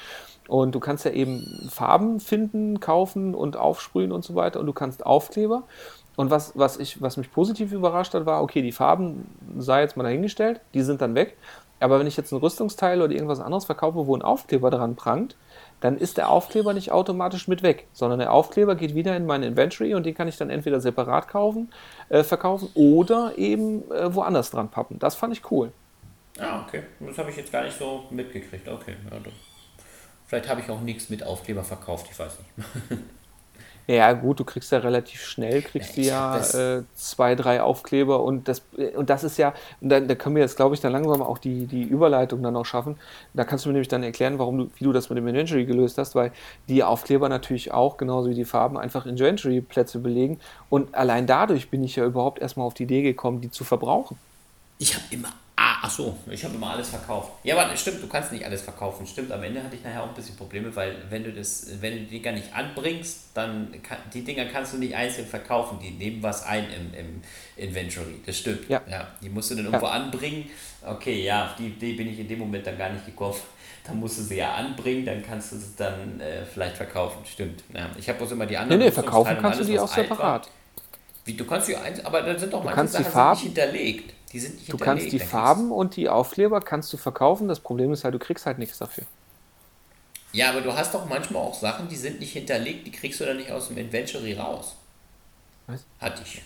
Und 0.48 0.76
du 0.76 0.80
kannst 0.80 1.06
ja 1.06 1.12
eben 1.12 1.70
Farben 1.72 2.20
finden, 2.20 2.80
kaufen 2.80 3.34
und 3.34 3.58
aufsprühen 3.58 4.12
und 4.12 4.24
so 4.24 4.36
weiter. 4.36 4.60
Und 4.60 4.68
du 4.68 4.74
kannst 4.74 5.06
Aufkleber. 5.06 5.64
Und 6.16 6.30
was, 6.30 6.54
was, 6.56 6.78
ich, 6.78 7.02
was 7.02 7.18
mich 7.18 7.32
positiv 7.32 7.72
überrascht 7.72 8.14
hat, 8.14 8.26
war, 8.26 8.42
okay, 8.42 8.62
die 8.62 8.72
Farben 8.72 9.28
sei 9.58 9.82
jetzt 9.82 9.98
mal 9.98 10.04
dahingestellt, 10.04 10.62
die 10.74 10.82
sind 10.82 11.02
dann 11.02 11.16
weg. 11.16 11.38
Aber 11.80 12.00
wenn 12.00 12.08
ich 12.08 12.16
jetzt 12.16 12.32
ein 12.32 12.38
Rüstungsteil 12.38 13.02
oder 13.02 13.14
irgendwas 13.14 13.42
anderes 13.42 13.66
verkaufe, 13.66 14.08
wo 14.08 14.16
ein 14.16 14.22
Aufkleber 14.22 14.72
dran 14.72 14.96
prangt, 14.96 15.36
dann 15.82 15.98
ist 15.98 16.18
der 16.18 16.30
Aufkleber 16.30 16.74
nicht 16.74 16.92
automatisch 16.92 17.48
mit 17.48 17.64
weg, 17.64 17.88
sondern 17.92 18.20
der 18.20 18.32
Aufkleber 18.32 18.76
geht 18.76 18.96
wieder 18.96 19.16
in 19.16 19.26
mein 19.26 19.44
Inventory 19.44 19.94
und 19.94 20.06
den 20.06 20.16
kann 20.16 20.28
ich 20.28 20.38
dann 20.38 20.50
entweder 20.50 20.80
separat 20.80 21.28
kaufen, 21.28 21.70
äh, 22.10 22.24
verkaufen 22.24 22.70
oder 22.76 23.38
eben 23.38 23.90
äh, 23.92 24.14
woanders 24.16 24.52
dran 24.52 24.70
pappen. 24.70 25.00
Das 25.00 25.16
fand 25.16 25.34
ich 25.34 25.52
cool. 25.52 25.72
Ah, 26.40 26.64
okay. 26.66 26.84
Das 27.02 27.18
habe 27.18 27.30
ich 27.30 27.38
jetzt 27.38 27.52
gar 27.52 27.64
nicht 27.64 27.78
so 27.78 28.06
mitgekriegt. 28.10 28.68
Okay, 28.68 28.96
ja, 29.12 29.18
Vielleicht 30.28 30.50
habe 30.50 30.62
ich 30.62 30.70
auch 30.70 30.82
nichts 30.82 31.10
mit 31.10 31.24
Aufkleber 31.24 31.64
verkauft, 31.64 32.08
ich 32.10 32.18
weiß 32.18 32.38
nicht. 32.40 33.02
Ja, 33.88 34.14
gut, 34.14 34.40
du 34.40 34.44
kriegst 34.44 34.72
ja 34.72 34.80
relativ 34.80 35.22
schnell, 35.22 35.62
kriegst 35.62 35.96
ja, 35.98 36.40
du 36.40 36.58
ja 36.58 36.78
äh, 36.78 36.84
zwei, 36.96 37.36
drei 37.36 37.62
Aufkleber 37.62 38.24
und 38.24 38.48
das, 38.48 38.64
und 38.96 39.12
das 39.12 39.24
ist 39.24 39.38
ja, 39.38 39.54
da, 39.80 40.00
da 40.00 40.16
können 40.16 40.36
wir 40.36 40.42
jetzt, 40.42 40.56
glaube 40.56 40.74
ich, 40.74 40.82
dann 40.82 40.92
langsam 40.92 41.22
auch 41.22 41.38
die, 41.38 41.68
die 41.68 41.84
Überleitung 41.84 42.42
dann 42.42 42.56
auch 42.56 42.66
schaffen. 42.66 42.98
Da 43.36 43.44
kannst 43.44 43.66
du 43.66 43.70
mir 43.70 43.74
nämlich 43.74 43.88
dann 43.88 44.02
erklären, 44.02 44.40
warum 44.40 44.58
du, 44.58 44.72
wie 44.78 44.86
du 44.86 44.92
das 44.92 45.10
mit 45.10 45.18
dem 45.18 45.28
Inventory 45.28 45.66
gelöst 45.66 46.00
hast, 46.00 46.16
weil 46.16 46.32
die 46.68 46.84
Aufkleber 46.84 47.30
natürlich 47.30 47.74
auch, 47.74 47.98
genauso 47.98 48.30
wie 48.30 48.36
die 48.36 48.46
Farben, 48.46 48.78
einfach 48.78 49.06
Inventory-Plätze 49.06 50.00
belegen 50.00 50.40
und 50.70 50.96
allein 50.96 51.28
dadurch 51.28 51.70
bin 51.70 51.84
ich 51.84 51.96
ja 51.96 52.06
überhaupt 52.06 52.40
erstmal 52.40 52.66
auf 52.66 52.74
die 52.74 52.84
Idee 52.84 53.04
gekommen, 53.04 53.42
die 53.42 53.52
zu 53.52 53.64
verbrauchen. 53.64 54.18
Ich 54.80 54.96
habe 54.96 55.06
immer 55.12 55.30
ach 55.86 55.92
so, 55.92 56.18
ich 56.30 56.44
habe 56.44 56.56
immer 56.56 56.72
alles 56.72 56.90
verkauft. 56.90 57.32
Ja, 57.44 57.58
aber 57.58 57.76
stimmt, 57.78 58.02
du 58.02 58.08
kannst 58.08 58.32
nicht 58.32 58.44
alles 58.44 58.64
verkaufen. 58.64 59.06
Stimmt, 59.06 59.32
am 59.32 59.44
Ende 59.44 59.64
hatte 59.64 59.76
ich 59.76 59.84
nachher 59.84 60.02
auch 60.02 60.08
ein 60.08 60.14
bisschen 60.16 60.36
Probleme, 60.36 60.76
weil 60.76 60.96
wenn 61.10 61.24
du 61.24 61.32
das, 61.32 61.68
wenn 61.80 61.94
du 61.94 62.00
die 62.06 62.20
Dinger 62.20 62.32
nicht 62.32 62.54
anbringst, 62.54 63.30
dann 63.36 63.72
kann, 63.84 64.00
die 64.14 64.24
Dinger 64.24 64.46
kannst 64.46 64.74
du 64.74 64.78
nicht 64.78 64.96
einzeln 64.96 65.28
verkaufen. 65.28 65.78
Die 65.80 65.92
nehmen 65.92 66.24
was 66.24 66.44
ein 66.44 66.66
im, 66.72 66.94
im 67.00 67.22
Inventory. 67.56 68.20
Das 68.26 68.38
stimmt. 68.40 68.68
Ja. 68.68 68.82
ja. 68.90 69.08
Die 69.22 69.30
musst 69.30 69.52
du 69.52 69.56
dann 69.56 69.66
irgendwo 69.66 69.86
ja. 69.86 69.92
anbringen. 69.92 70.50
Okay, 70.84 71.24
ja, 71.24 71.46
auf 71.46 71.56
die 71.56 71.68
Idee 71.68 71.94
bin 71.94 72.12
ich 72.12 72.20
in 72.20 72.28
dem 72.28 72.40
Moment 72.40 72.66
dann 72.66 72.78
gar 72.78 72.90
nicht 72.90 73.06
gekommen. 73.06 73.36
Dann 73.88 74.00
musst 74.00 74.18
du 74.18 74.24
sie 74.24 74.38
ja 74.38 74.56
anbringen, 74.56 75.06
dann 75.06 75.22
kannst 75.22 75.52
du 75.52 75.58
sie 75.58 75.76
dann 75.78 76.20
äh, 76.20 76.44
vielleicht 76.44 76.76
verkaufen. 76.76 77.20
Stimmt. 77.24 77.64
Ja. 77.72 77.88
Ich 78.00 78.10
habe 78.10 78.18
bloß 78.18 78.32
immer 78.32 78.48
die 78.48 78.58
anderen. 78.58 78.80
Nee, 78.80 78.86
nee, 78.86 78.92
verkaufen 78.92 79.38
kannst 79.40 79.58
alles, 79.58 79.68
du 79.68 79.74
die 79.74 79.80
auch 79.80 79.88
separat. 79.88 80.50
Wie, 81.24 81.36
du 81.36 81.46
kannst 81.46 81.68
die 81.68 81.76
eins, 81.76 82.04
aber 82.04 82.24
da 82.24 82.36
sind 82.36 82.52
doch 82.52 82.64
manche 82.64 82.88
Sachen 82.88 83.32
nicht 83.34 83.44
hinterlegt. 83.44 84.14
Die 84.32 84.40
sind 84.40 84.56
nicht 84.56 84.72
du 84.72 84.78
kannst 84.78 85.12
die 85.12 85.20
Farben 85.20 85.72
und 85.72 85.96
die 85.96 86.10
Aufkleber 86.10 86.62
kannst 86.62 86.92
du 86.92 86.98
verkaufen. 86.98 87.48
Das 87.48 87.60
Problem 87.60 87.94
ist 87.94 88.04
halt, 88.04 88.14
du 88.14 88.20
kriegst 88.20 88.46
halt 88.46 88.58
nichts 88.58 88.78
dafür. 88.78 89.06
Ja, 90.34 90.50
aber 90.50 90.62
du 90.62 90.74
hast 90.74 90.94
doch 90.94 91.06
manchmal 91.06 91.42
auch 91.42 91.54
Sachen, 91.54 91.88
die 91.88 91.96
sind 91.96 92.20
nicht 92.20 92.34
hinterlegt, 92.34 92.86
die 92.86 92.92
kriegst 92.92 93.22
du 93.22 93.26
dann 93.26 93.38
nicht 93.38 93.52
aus 93.52 93.70
dem 93.70 93.78
Inventory 93.78 94.34
raus. 94.34 94.76
Was? 95.68 95.86
Hatte 96.00 96.24
ich. 96.24 96.42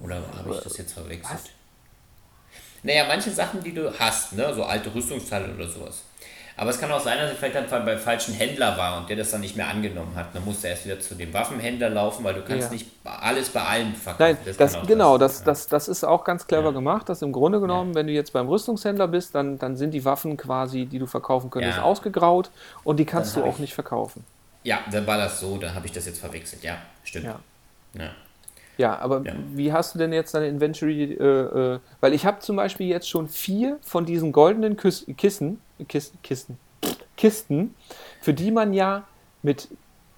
Oder 0.00 0.22
habe 0.36 0.54
ich 0.54 0.60
das 0.60 0.78
jetzt 0.78 0.92
verwechselt? 0.94 1.40
Was? 1.40 1.50
Naja, 2.82 3.04
manche 3.06 3.30
Sachen, 3.30 3.62
die 3.62 3.74
du 3.74 3.92
hast, 3.98 4.32
ne, 4.32 4.54
so 4.54 4.64
alte 4.64 4.94
Rüstungsteile 4.94 5.54
oder 5.54 5.68
sowas, 5.68 6.02
aber 6.58 6.70
es 6.70 6.80
kann 6.80 6.90
auch 6.90 7.00
sein, 7.00 7.18
dass 7.18 7.30
ich 7.30 7.38
vielleicht 7.38 7.54
dann 7.54 7.84
beim 7.84 7.98
falschen 7.98 8.34
Händler 8.34 8.76
war 8.76 8.98
und 8.98 9.08
der 9.08 9.16
das 9.16 9.30
dann 9.30 9.42
nicht 9.42 9.56
mehr 9.56 9.68
angenommen 9.68 10.12
hat. 10.16 10.34
Dann 10.34 10.44
musste 10.44 10.66
er 10.66 10.72
erst 10.72 10.86
wieder 10.86 10.98
zu 10.98 11.14
dem 11.14 11.32
Waffenhändler 11.32 11.88
laufen, 11.88 12.24
weil 12.24 12.34
du 12.34 12.42
kannst 12.42 12.66
ja. 12.66 12.72
nicht 12.72 12.86
alles 13.04 13.50
bei 13.50 13.62
allen 13.62 13.94
verkaufen. 13.94 14.36
Nein, 14.36 14.38
das, 14.44 14.56
das 14.56 14.86
genau, 14.86 15.18
das, 15.18 15.44
das, 15.44 15.68
das 15.68 15.86
ist 15.86 16.02
auch 16.02 16.24
ganz 16.24 16.48
clever 16.48 16.64
ja. 16.64 16.70
gemacht, 16.72 17.08
dass 17.08 17.22
im 17.22 17.30
Grunde 17.30 17.60
genommen, 17.60 17.90
ja. 17.90 17.94
wenn 17.94 18.08
du 18.08 18.12
jetzt 18.12 18.32
beim 18.32 18.48
Rüstungshändler 18.48 19.06
bist, 19.06 19.36
dann, 19.36 19.60
dann 19.60 19.76
sind 19.76 19.92
die 19.92 20.04
Waffen 20.04 20.36
quasi, 20.36 20.86
die 20.86 20.98
du 20.98 21.06
verkaufen 21.06 21.48
könntest, 21.48 21.78
ausgegraut 21.78 22.50
und 22.82 22.96
die 22.96 23.04
kannst 23.04 23.36
dann 23.36 23.44
du 23.44 23.48
auch 23.48 23.54
ich, 23.54 23.60
nicht 23.60 23.74
verkaufen. 23.74 24.24
Ja, 24.64 24.80
dann 24.90 25.06
war 25.06 25.16
das 25.16 25.38
so, 25.38 25.58
dann 25.58 25.76
habe 25.76 25.86
ich 25.86 25.92
das 25.92 26.06
jetzt 26.06 26.18
verwechselt. 26.18 26.64
Ja, 26.64 26.78
stimmt. 27.04 27.26
Ja. 27.94 28.10
Ja, 28.78 28.98
aber 28.98 29.22
ja. 29.24 29.32
wie 29.54 29.72
hast 29.72 29.94
du 29.94 29.98
denn 29.98 30.12
jetzt 30.12 30.34
deine 30.34 30.48
Inventory? 30.48 31.12
Äh, 31.12 31.24
äh, 31.24 31.78
weil 32.00 32.14
ich 32.14 32.26
habe 32.26 32.40
zum 32.40 32.56
Beispiel 32.56 32.88
jetzt 32.88 33.08
schon 33.08 33.28
vier 33.28 33.78
von 33.82 34.06
diesen 34.06 34.32
goldenen 34.32 34.76
Küs 34.76 35.04
Kissen, 35.16 35.60
Kisten, 35.86 36.18
Kisten, 36.22 36.58
Kisten, 37.16 37.74
für 38.20 38.34
die 38.34 38.50
man 38.50 38.72
ja 38.72 39.04
mit 39.42 39.68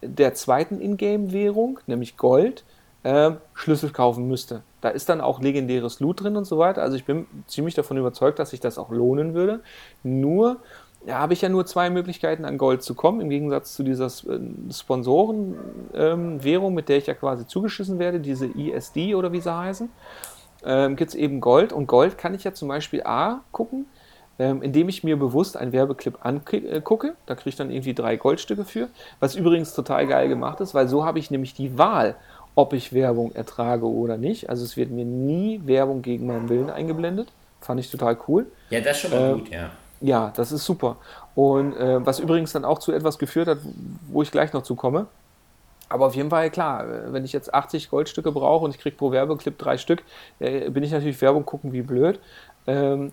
der 0.02 0.34
zweiten 0.34 0.80
Ingame-Währung, 0.80 1.80
nämlich 1.86 2.16
Gold, 2.16 2.64
äh, 3.02 3.32
Schlüssel 3.54 3.90
kaufen 3.90 4.28
müsste. 4.28 4.62
Da 4.80 4.88
ist 4.88 5.08
dann 5.08 5.20
auch 5.20 5.40
legendäres 5.40 6.00
Loot 6.00 6.22
drin 6.22 6.36
und 6.36 6.44
so 6.44 6.58
weiter. 6.58 6.82
Also 6.82 6.96
ich 6.96 7.04
bin 7.04 7.26
ziemlich 7.46 7.74
davon 7.74 7.96
überzeugt, 7.96 8.38
dass 8.38 8.50
sich 8.50 8.60
das 8.60 8.78
auch 8.78 8.90
lohnen 8.90 9.34
würde. 9.34 9.60
Nur 10.02 10.58
ja, 11.06 11.18
habe 11.18 11.32
ich 11.32 11.40
ja 11.40 11.48
nur 11.48 11.64
zwei 11.64 11.88
Möglichkeiten 11.88 12.44
an 12.44 12.58
Gold 12.58 12.82
zu 12.82 12.94
kommen, 12.94 13.20
im 13.20 13.30
Gegensatz 13.30 13.74
zu 13.74 13.82
dieser 13.82 14.06
äh, 14.06 14.40
Sponsorenwährung, 14.70 16.68
ähm, 16.68 16.74
mit 16.74 16.88
der 16.90 16.98
ich 16.98 17.06
ja 17.06 17.14
quasi 17.14 17.46
zugeschissen 17.46 17.98
werde, 17.98 18.20
diese 18.20 18.46
ISD 18.46 19.14
oder 19.14 19.32
wie 19.32 19.40
sie 19.40 19.54
heißen. 19.54 19.88
Ähm, 20.62 20.96
Gibt 20.96 21.10
es 21.10 21.14
eben 21.14 21.40
Gold 21.40 21.72
und 21.72 21.86
Gold 21.86 22.18
kann 22.18 22.34
ich 22.34 22.44
ja 22.44 22.52
zum 22.52 22.68
Beispiel 22.68 23.02
A 23.04 23.40
gucken, 23.50 23.86
ähm, 24.40 24.62
indem 24.62 24.88
ich 24.88 25.04
mir 25.04 25.18
bewusst 25.18 25.58
einen 25.58 25.72
Werbeclip 25.72 26.24
angucke. 26.24 27.08
Äh, 27.08 27.12
da 27.26 27.34
kriege 27.34 27.50
ich 27.50 27.56
dann 27.56 27.70
irgendwie 27.70 27.92
drei 27.92 28.16
Goldstücke 28.16 28.64
für. 28.64 28.88
Was 29.20 29.34
übrigens 29.34 29.74
total 29.74 30.06
geil 30.06 30.28
gemacht 30.28 30.60
ist, 30.60 30.72
weil 30.72 30.88
so 30.88 31.04
habe 31.04 31.18
ich 31.18 31.30
nämlich 31.30 31.52
die 31.52 31.76
Wahl, 31.76 32.16
ob 32.54 32.72
ich 32.72 32.94
Werbung 32.94 33.32
ertrage 33.34 33.86
oder 33.86 34.16
nicht. 34.16 34.48
Also 34.48 34.64
es 34.64 34.78
wird 34.78 34.90
mir 34.90 35.04
nie 35.04 35.60
Werbung 35.64 36.00
gegen 36.00 36.26
meinen 36.26 36.48
Willen 36.48 36.70
eingeblendet. 36.70 37.28
Fand 37.60 37.80
ich 37.80 37.90
total 37.90 38.16
cool. 38.28 38.46
Ja, 38.70 38.80
das 38.80 38.96
ist 38.96 39.02
schon 39.02 39.10
mal 39.10 39.30
äh, 39.30 39.34
gut, 39.34 39.50
ja. 39.50 39.70
Ja, 40.00 40.32
das 40.34 40.52
ist 40.52 40.64
super. 40.64 40.96
Und 41.34 41.76
äh, 41.76 42.04
was 42.06 42.18
übrigens 42.18 42.52
dann 42.52 42.64
auch 42.64 42.78
zu 42.78 42.92
etwas 42.92 43.18
geführt 43.18 43.46
hat, 43.46 43.58
wo 44.08 44.22
ich 44.22 44.30
gleich 44.30 44.54
noch 44.54 44.62
zu 44.62 44.74
komme. 44.74 45.06
Aber 45.90 46.06
auf 46.06 46.14
jeden 46.14 46.30
Fall, 46.30 46.48
klar, 46.48 46.88
äh, 46.88 47.12
wenn 47.12 47.26
ich 47.26 47.34
jetzt 47.34 47.52
80 47.52 47.90
Goldstücke 47.90 48.32
brauche 48.32 48.64
und 48.64 48.74
ich 48.74 48.80
kriege 48.80 48.96
pro 48.96 49.12
Werbeclip 49.12 49.58
drei 49.58 49.76
Stück, 49.76 50.02
äh, 50.38 50.70
bin 50.70 50.82
ich 50.82 50.92
natürlich 50.92 51.20
Werbung 51.20 51.44
gucken 51.44 51.74
wie 51.74 51.82
blöd. 51.82 52.18
Ähm, 52.66 53.12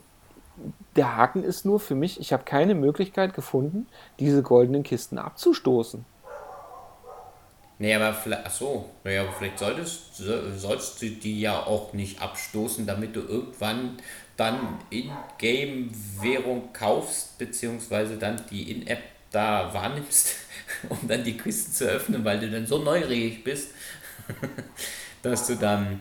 der 0.96 1.16
Haken 1.16 1.44
ist 1.44 1.66
nur 1.66 1.80
für 1.80 1.96
mich, 1.96 2.20
ich 2.20 2.34
habe 2.34 2.44
keine 2.44 2.76
Möglichkeit 2.76 3.34
gefunden, 3.34 3.88
diese 4.20 4.42
goldenen 4.42 4.84
Kisten 4.84 5.18
abzustoßen. 5.18 6.06
Nee, 7.80 7.94
aber 7.94 8.14
vielleicht, 8.14 8.44
ach 8.46 8.62
naja, 9.04 9.26
vielleicht 9.38 9.60
solltest, 9.60 10.18
sollst 10.18 11.02
du 11.02 11.10
die 11.10 11.40
ja 11.40 11.64
auch 11.64 11.94
nicht 11.94 12.22
abstoßen, 12.22 12.88
damit 12.88 13.16
du 13.16 13.20
irgendwann 13.20 13.98
dann 14.36 14.80
In-Game-Währung 14.90 16.74
kaufst, 16.74 17.38
beziehungsweise 17.38 18.18
dann 18.18 18.42
die 18.50 18.72
In-App 18.72 19.04
da 19.32 19.72
wahrnimmst, 19.74 20.36
um 20.90 21.00
dann 21.08 21.24
die 21.24 21.38
Kisten 21.38 21.72
zu 21.72 21.86
öffnen, 21.86 22.26
weil 22.26 22.40
du 22.40 22.50
dann 22.50 22.66
so 22.66 22.80
neugierig 22.80 23.44
bist, 23.44 23.72
dass 25.22 25.46
du 25.46 25.56
dann, 25.56 26.00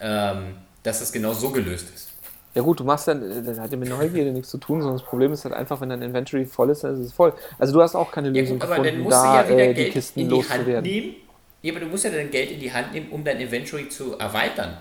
ähm, 0.00 0.54
dass 0.82 1.00
das 1.00 1.12
genau 1.12 1.34
so 1.34 1.50
gelöst 1.50 1.88
ist. 1.94 2.07
Ja 2.54 2.62
gut, 2.62 2.80
du 2.80 2.84
machst 2.84 3.06
dann, 3.06 3.44
das 3.44 3.58
hat 3.58 3.70
ja 3.70 3.76
mit 3.76 3.88
Neugierde 3.88 4.32
nichts 4.32 4.50
zu 4.50 4.58
tun, 4.58 4.80
sondern 4.80 4.98
das 4.98 5.06
Problem 5.06 5.32
ist 5.32 5.44
halt 5.44 5.54
einfach, 5.54 5.80
wenn 5.80 5.90
dein 5.90 6.02
Inventory 6.02 6.46
voll 6.46 6.70
ist, 6.70 6.82
dann 6.82 6.94
ist 6.94 7.00
es 7.00 7.12
voll. 7.12 7.32
Also 7.58 7.72
du 7.72 7.82
hast 7.82 7.94
auch 7.94 8.10
keine 8.10 8.30
Lösung 8.30 8.58
ja, 8.58 8.66
gut, 8.66 8.76
gefunden, 8.76 9.08
da 9.08 9.44
ja 9.44 9.56
äh, 9.56 9.74
die 9.74 9.90
Kisten 9.90 10.20
in 10.20 10.28
die 10.28 10.34
loszuwerden. 10.34 10.82
Nehmen. 10.82 11.14
Ja, 11.62 11.72
aber 11.72 11.80
du 11.80 11.86
musst 11.86 12.04
ja 12.04 12.10
dein 12.10 12.30
Geld 12.30 12.50
in 12.50 12.60
die 12.60 12.72
Hand 12.72 12.92
nehmen, 12.92 13.10
um 13.10 13.24
dein 13.24 13.38
Inventory 13.38 13.88
zu 13.88 14.18
erweitern. 14.18 14.78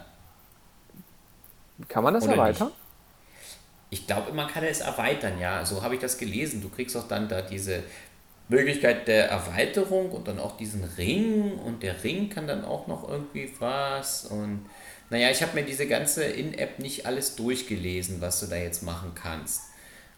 Kann 1.87 2.03
man 2.03 2.13
das 2.13 2.23
Oder 2.23 2.33
erweitern? 2.33 2.67
Nicht? 2.67 2.77
Ich 3.89 4.07
glaube, 4.07 4.33
man 4.33 4.47
kann 4.47 4.63
es 4.63 4.81
erweitern, 4.81 5.39
ja. 5.39 5.65
So 5.65 5.81
habe 5.81 5.95
ich 5.95 6.01
das 6.01 6.17
gelesen. 6.17 6.61
Du 6.61 6.69
kriegst 6.69 6.95
auch 6.97 7.07
dann 7.07 7.29
da 7.29 7.41
diese 7.41 7.83
Möglichkeit 8.49 9.07
der 9.07 9.29
Erweiterung 9.29 10.11
und 10.11 10.27
dann 10.27 10.39
auch 10.39 10.57
diesen 10.57 10.83
Ring 10.97 11.59
und 11.59 11.83
der 11.83 12.03
Ring 12.03 12.29
kann 12.29 12.47
dann 12.47 12.63
auch 12.63 12.87
noch 12.87 13.07
irgendwie 13.07 13.51
was 13.59 14.25
und 14.25 14.65
naja, 15.09 15.29
ich 15.31 15.41
habe 15.41 15.53
mir 15.53 15.63
diese 15.63 15.87
ganze 15.87 16.23
In-App 16.23 16.79
nicht 16.79 17.05
alles 17.05 17.35
durchgelesen, 17.35 18.19
was 18.19 18.39
du 18.39 18.47
da 18.47 18.57
jetzt 18.57 18.83
machen 18.83 19.13
kannst. 19.15 19.61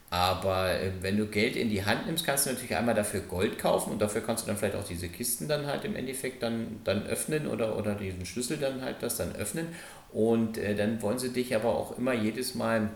Aber 0.10 0.72
äh, 0.72 0.92
wenn 1.02 1.18
du 1.18 1.28
Geld 1.28 1.56
in 1.56 1.70
die 1.70 1.86
Hand 1.86 2.08
nimmst, 2.08 2.26
kannst 2.26 2.46
du 2.46 2.50
natürlich 2.52 2.76
einmal 2.76 2.96
dafür 2.96 3.22
Gold 3.22 3.60
kaufen 3.60 3.92
und 3.92 4.02
dafür 4.02 4.22
kannst 4.22 4.44
du 4.44 4.48
dann 4.48 4.58
vielleicht 4.58 4.76
auch 4.76 4.84
diese 4.84 5.08
Kisten 5.08 5.48
dann 5.48 5.68
halt 5.68 5.86
im 5.86 5.96
Endeffekt 5.96 6.42
dann, 6.42 6.82
dann 6.84 7.06
öffnen 7.06 7.48
oder, 7.48 7.78
oder 7.78 7.94
diesen 7.94 8.26
Schlüssel 8.26 8.58
dann 8.58 8.82
halt 8.82 9.04
das 9.04 9.18
dann 9.18 9.36
öffnen. 9.36 9.68
Und 10.12 10.58
äh, 10.58 10.76
dann 10.76 11.02
wollen 11.04 11.20
sie 11.20 11.30
dich 11.30 11.56
aber 11.56 11.76
auch 11.76 11.96
immer 11.98 12.14
jedes 12.14 12.56
Mal, 12.56 12.90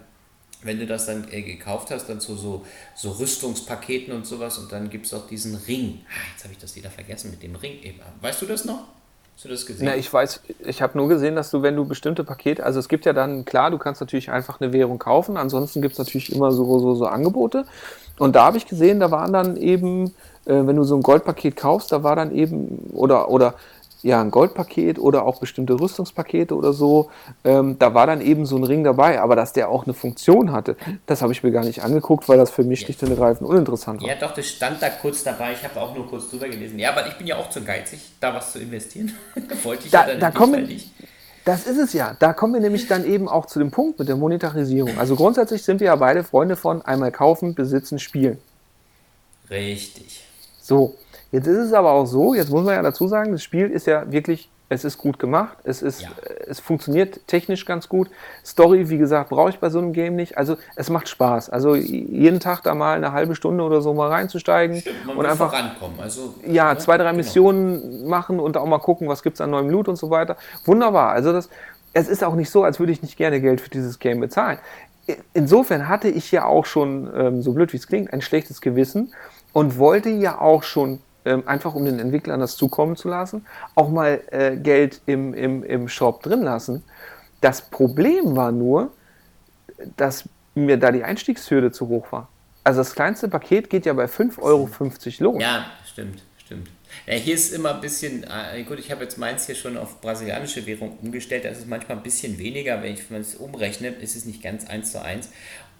wenn 0.63 0.79
du 0.79 0.87
das 0.87 1.05
dann 1.05 1.31
äh, 1.31 1.43
gekauft 1.43 1.91
hast, 1.91 2.07
dann 2.07 2.19
zu 2.19 2.35
so, 2.35 2.65
so 2.95 3.11
Rüstungspaketen 3.11 4.11
und 4.11 4.25
sowas 4.25 4.57
und 4.57 4.71
dann 4.71 4.89
gibt 4.89 5.05
es 5.05 5.13
auch 5.13 5.27
diesen 5.27 5.55
Ring. 5.55 6.01
Ah, 6.09 6.31
jetzt 6.31 6.45
habe 6.45 6.53
ich 6.53 6.59
das 6.59 6.75
wieder 6.75 6.89
vergessen 6.89 7.29
mit 7.29 7.43
dem 7.43 7.55
Ring 7.55 7.79
eben. 7.83 7.99
Weißt 8.21 8.41
du 8.41 8.47
das 8.47 8.65
noch? 8.65 8.87
Hast 9.35 9.45
du 9.45 9.49
das 9.49 9.65
gesehen? 9.65 9.85
Na, 9.85 9.95
ich 9.95 10.11
weiß, 10.11 10.41
ich 10.65 10.81
habe 10.81 10.97
nur 10.97 11.07
gesehen, 11.07 11.35
dass 11.35 11.51
du, 11.51 11.61
wenn 11.61 11.75
du 11.75 11.85
bestimmte 11.85 12.23
Pakete, 12.23 12.63
also 12.63 12.79
es 12.79 12.87
gibt 12.87 13.05
ja 13.05 13.13
dann, 13.13 13.45
klar, 13.45 13.71
du 13.71 13.77
kannst 13.77 13.99
natürlich 13.99 14.31
einfach 14.31 14.61
eine 14.61 14.73
Währung 14.73 14.99
kaufen, 14.99 15.37
ansonsten 15.37 15.81
gibt 15.81 15.93
es 15.93 15.99
natürlich 15.99 16.33
immer 16.33 16.51
so, 16.51 16.79
so, 16.79 16.95
so 16.95 17.05
Angebote. 17.05 17.65
Und 18.19 18.35
da 18.35 18.45
habe 18.45 18.57
ich 18.57 18.67
gesehen, 18.67 18.99
da 18.99 19.09
waren 19.09 19.33
dann 19.33 19.57
eben, 19.57 20.05
äh, 20.45 20.53
wenn 20.53 20.75
du 20.75 20.83
so 20.83 20.95
ein 20.95 21.01
Goldpaket 21.01 21.55
kaufst, 21.55 21.91
da 21.91 22.03
war 22.03 22.15
dann 22.15 22.31
eben, 22.31 22.91
oder, 22.93 23.29
oder 23.29 23.55
ja, 24.03 24.21
ein 24.21 24.31
Goldpaket 24.31 24.99
oder 24.99 25.25
auch 25.25 25.39
bestimmte 25.39 25.79
Rüstungspakete 25.79 26.55
oder 26.55 26.73
so. 26.73 27.09
Ähm, 27.45 27.77
da 27.79 27.93
war 27.93 28.05
dann 28.05 28.19
eben 28.21 28.45
so 28.45 28.57
ein 28.57 28.63
Ring 28.65 28.83
dabei, 28.83 29.21
aber 29.21 29.35
dass 29.35 29.53
der 29.53 29.69
auch 29.69 29.85
eine 29.85 29.93
Funktion 29.93 30.51
hatte, 30.51 30.75
das 31.05 31.21
habe 31.21 31.31
ich 31.31 31.41
mir 31.41 31.51
gar 31.51 31.63
nicht 31.63 31.81
angeguckt, 31.81 32.27
weil 32.27 32.37
das 32.37 32.51
für 32.51 32.63
mich 32.63 32.81
schlicht 32.81 33.01
und 33.01 33.09
ergreifend 33.09 33.49
uninteressant 33.49 34.01
war. 34.01 34.09
Ja, 34.09 34.15
doch, 34.15 34.33
das 34.33 34.47
stand 34.47 34.81
da 34.81 34.89
kurz 34.89 35.23
dabei. 35.23 35.53
Ich 35.53 35.63
habe 35.63 35.79
auch 35.79 35.95
nur 35.95 36.05
kurz 36.05 36.29
drüber 36.29 36.49
gelesen. 36.49 36.77
Ja, 36.77 36.91
aber 36.91 37.07
ich 37.07 37.13
bin 37.17 37.25
ja 37.27 37.37
auch 37.37 37.49
zu 37.49 37.63
geizig, 37.63 37.99
da 38.19 38.33
was 38.33 38.51
zu 38.51 38.59
investieren. 38.59 39.13
Wollte 39.63 39.85
ich 39.85 39.91
da, 39.91 40.07
ja 40.09 40.15
da 40.15 40.31
kommen, 40.31 40.67
Das 41.45 41.65
ist 41.65 41.77
es 41.77 41.93
ja. 41.93 42.15
Da 42.19 42.33
kommen 42.33 42.53
wir 42.53 42.61
nämlich 42.61 42.87
dann 42.87 43.05
eben 43.05 43.29
auch 43.29 43.45
zu 43.45 43.59
dem 43.59 43.71
Punkt 43.71 43.99
mit 43.99 44.09
der 44.09 44.17
Monetarisierung. 44.17 44.97
Also 44.99 45.15
grundsätzlich 45.15 45.63
sind 45.63 45.79
wir 45.79 45.87
ja 45.87 45.95
beide 45.95 46.25
Freunde 46.25 46.57
von 46.57 46.81
einmal 46.81 47.11
kaufen, 47.13 47.55
besitzen, 47.55 47.99
spielen. 47.99 48.37
Richtig. 49.49 50.25
So, 50.61 50.95
jetzt 51.33 51.47
ist 51.47 51.57
es 51.57 51.73
aber 51.73 51.91
auch 51.91 52.05
so, 52.05 52.33
jetzt 52.33 52.49
muss 52.49 52.63
man 52.63 52.75
ja 52.75 52.81
dazu 52.81 53.09
sagen, 53.09 53.33
das 53.33 53.43
Spiel 53.43 53.69
ist 53.69 53.85
ja 53.85 54.09
wirklich 54.09 54.49
es 54.73 54.83
ist 54.83 54.97
gut 54.97 55.19
gemacht, 55.19 55.57
es, 55.63 55.81
ist, 55.81 56.01
ja. 56.01 56.09
es 56.47 56.59
funktioniert 56.59 57.27
technisch 57.27 57.65
ganz 57.65 57.89
gut. 57.89 58.09
Story, 58.45 58.89
wie 58.89 58.97
gesagt, 58.97 59.29
brauche 59.29 59.49
ich 59.49 59.59
bei 59.59 59.69
so 59.69 59.79
einem 59.79 59.93
Game 59.93 60.15
nicht. 60.15 60.37
Also 60.37 60.57
es 60.75 60.89
macht 60.89 61.09
Spaß. 61.09 61.49
Also 61.49 61.75
jeden 61.75 62.39
Tag 62.39 62.63
da 62.63 62.73
mal 62.73 62.95
eine 62.95 63.11
halbe 63.11 63.35
Stunde 63.35 63.63
oder 63.63 63.81
so 63.81 63.93
mal 63.93 64.09
reinzusteigen 64.09 64.81
Stimmt, 64.81 65.15
und 65.15 65.25
einfach 65.25 65.51
vorankommen. 65.51 65.99
Also, 65.99 66.33
ja, 66.47 66.73
ne? 66.73 66.79
zwei, 66.79 66.97
drei 66.97 67.05
genau. 67.05 67.17
Missionen 67.17 68.07
machen 68.07 68.39
und 68.39 68.57
auch 68.57 68.65
mal 68.65 68.79
gucken, 68.79 69.07
was 69.07 69.23
gibt 69.23 69.35
es 69.35 69.41
an 69.41 69.51
neuem 69.51 69.69
Loot 69.69 69.87
und 69.87 69.97
so 69.97 70.09
weiter. 70.09 70.37
Wunderbar. 70.65 71.09
Also 71.09 71.31
das, 71.31 71.49
es 71.93 72.07
ist 72.07 72.23
auch 72.23 72.35
nicht 72.35 72.49
so, 72.49 72.63
als 72.63 72.79
würde 72.79 72.91
ich 72.91 73.01
nicht 73.01 73.17
gerne 73.17 73.39
Geld 73.41 73.61
für 73.61 73.69
dieses 73.69 73.99
Game 73.99 74.19
bezahlen. 74.19 74.57
Insofern 75.33 75.89
hatte 75.89 76.07
ich 76.07 76.31
ja 76.31 76.45
auch 76.45 76.65
schon, 76.65 77.09
ähm, 77.15 77.41
so 77.41 77.51
blöd 77.53 77.73
wie 77.73 77.77
es 77.77 77.87
klingt, 77.87 78.13
ein 78.13 78.21
schlechtes 78.21 78.61
Gewissen 78.61 79.13
und 79.51 79.77
wollte 79.77 80.09
ja 80.09 80.39
auch 80.39 80.63
schon 80.63 80.99
ähm, 81.25 81.47
einfach 81.47 81.73
um 81.75 81.85
den 81.85 81.99
Entwicklern 81.99 82.39
das 82.39 82.55
zukommen 82.57 82.95
zu 82.95 83.07
lassen, 83.07 83.45
auch 83.75 83.89
mal 83.89 84.21
äh, 84.31 84.57
Geld 84.57 85.01
im, 85.05 85.33
im, 85.33 85.63
im 85.63 85.87
Shop 85.87 86.23
drin 86.23 86.41
lassen. 86.41 86.83
Das 87.41 87.61
Problem 87.61 88.35
war 88.35 88.51
nur, 88.51 88.91
dass 89.97 90.27
mir 90.55 90.77
da 90.77 90.91
die 90.91 91.03
Einstiegshürde 91.03 91.71
zu 91.71 91.87
hoch 91.87 92.11
war. 92.11 92.29
Also 92.63 92.79
das 92.79 92.93
kleinste 92.93 93.27
Paket 93.27 93.69
geht 93.69 93.85
ja 93.85 93.93
bei 93.93 94.05
5,50 94.05 94.41
Euro 94.41 94.69
los. 95.19 95.41
Ja, 95.41 95.65
stimmt, 95.85 96.23
stimmt. 96.37 96.69
Ja, 97.07 97.15
hier 97.15 97.33
ist 97.33 97.53
immer 97.53 97.73
ein 97.73 97.81
bisschen, 97.81 98.23
äh, 98.23 98.63
gut, 98.63 98.79
ich 98.79 98.91
habe 98.91 99.03
jetzt 99.03 99.17
meins 99.17 99.45
hier 99.45 99.55
schon 99.55 99.77
auf 99.77 99.99
brasilianische 99.99 100.65
Währung 100.65 100.97
umgestellt, 101.01 101.43
da 101.43 101.49
ist 101.49 101.67
manchmal 101.67 101.97
ein 101.97 102.03
bisschen 102.03 102.37
weniger, 102.37 102.81
wenn 102.81 102.93
ich 102.93 103.09
es 103.09 103.35
umrechne, 103.35 103.89
ist 103.89 104.15
es 104.15 104.25
nicht 104.25 104.41
ganz 104.41 104.67
eins 104.67 104.91
zu 104.91 105.01
eins. 105.01 105.29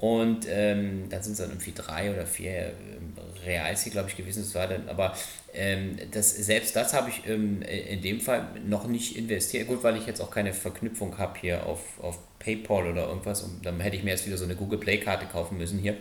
Und 0.03 0.47
ähm, 0.49 1.07
dann 1.07 1.23
sind 1.23 1.31
es 1.31 1.37
dann 1.37 1.51
irgendwie 1.51 1.71
drei 1.73 2.11
oder 2.11 2.25
vier 2.25 2.51
ähm, 2.51 3.13
Reals 3.45 3.83
hier, 3.83 3.93
glaube 3.93 4.09
ich, 4.09 4.17
gewesen. 4.17 4.43
Das 4.43 4.53
war 4.53 4.67
dann, 4.67 4.89
aber 4.89 5.15
ähm, 5.53 5.97
das, 6.11 6.35
selbst 6.35 6.75
das 6.75 6.93
habe 6.93 7.09
ich 7.09 7.25
ähm, 7.25 7.61
in 7.61 8.01
dem 8.01 8.19
Fall 8.19 8.49
noch 8.67 8.85
nicht 8.85 9.15
investiert. 9.15 9.69
Gut, 9.69 9.81
weil 9.81 9.95
ich 9.95 10.05
jetzt 10.05 10.19
auch 10.19 10.29
keine 10.29 10.51
Verknüpfung 10.51 11.17
habe 11.19 11.39
hier 11.39 11.65
auf, 11.65 11.79
auf 12.01 12.19
PayPal 12.39 12.87
oder 12.87 13.07
irgendwas. 13.07 13.43
Und 13.43 13.65
dann 13.65 13.79
hätte 13.79 13.95
ich 13.95 14.03
mir 14.03 14.09
erst 14.09 14.27
wieder 14.27 14.35
so 14.35 14.43
eine 14.43 14.57
Google 14.57 14.77
Play-Karte 14.77 15.25
kaufen 15.27 15.57
müssen 15.57 15.79
hier. 15.79 15.95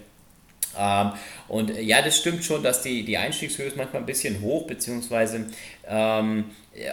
Ähm, 0.77 1.13
und 1.47 1.71
ja, 1.79 2.03
das 2.03 2.17
stimmt 2.17 2.43
schon, 2.43 2.65
dass 2.65 2.83
die, 2.83 3.05
die 3.05 3.19
Einstiegshöhe 3.19 3.67
ist 3.67 3.77
manchmal 3.77 4.03
ein 4.03 4.07
bisschen 4.07 4.41
hoch, 4.41 4.67
beziehungsweise 4.67 5.47
ähm, 5.87 6.47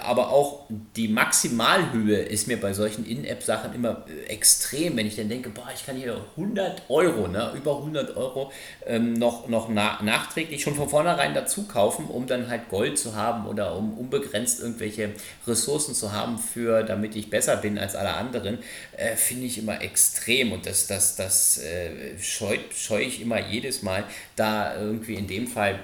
aber 0.04 0.30
auch 0.30 0.66
die 0.98 1.08
Maximalhöhe 1.08 2.18
ist 2.18 2.48
mir 2.48 2.60
bei 2.60 2.74
solchen 2.74 3.06
In-App-Sachen 3.06 3.74
immer 3.74 4.06
äh, 4.10 4.26
extrem, 4.26 4.98
wenn 4.98 5.08
ich 5.08 5.16
dann 5.16 5.30
denke, 5.30 5.50
boah, 5.50 5.70
ich 5.74 5.86
kann 5.86 5.96
hier 5.96 6.20
100 6.36 6.84
Euro, 6.90 7.30
ne, 7.30 7.54
über 7.56 7.78
100 7.78 8.18
Euro 8.18 8.52
ähm, 8.86 9.14
noch, 9.14 9.48
noch 9.48 9.70
na 9.70 10.02
nachträglich 10.02 10.62
schon 10.62 10.76
von 10.76 10.90
vornherein 10.90 11.34
dazu 11.34 11.64
kaufen, 11.64 12.08
um 12.08 12.28
dann 12.28 12.50
halt 12.50 12.68
Gold 12.70 13.00
zu 13.00 13.16
haben 13.16 13.48
oder 13.48 13.76
um 13.78 13.98
unbegrenzt 13.98 14.60
irgendwelche 14.60 15.12
Ressourcen 15.48 15.96
zu 15.96 16.12
haben, 16.12 16.40
für, 16.40 16.84
damit 16.84 17.16
ich 17.16 17.30
besser 17.30 17.56
bin 17.56 17.80
als 17.80 17.96
alle 17.96 18.16
anderen, 18.16 18.60
äh, 18.98 19.16
finde 19.16 19.46
ich 19.46 19.60
immer 19.60 19.82
extrem 19.82 20.52
und 20.52 20.66
das, 20.66 20.88
das, 20.88 21.16
das 21.16 21.58
äh, 21.58 22.20
scheue 22.20 22.60
scheu 22.76 23.02
ich 23.02 23.22
immer 23.22 23.40
jedes 23.40 23.82
Mal, 23.82 24.04
da 24.36 24.76
irgendwie 24.76 25.16
in 25.16 25.28
dem 25.28 25.48
Fall 25.48 25.80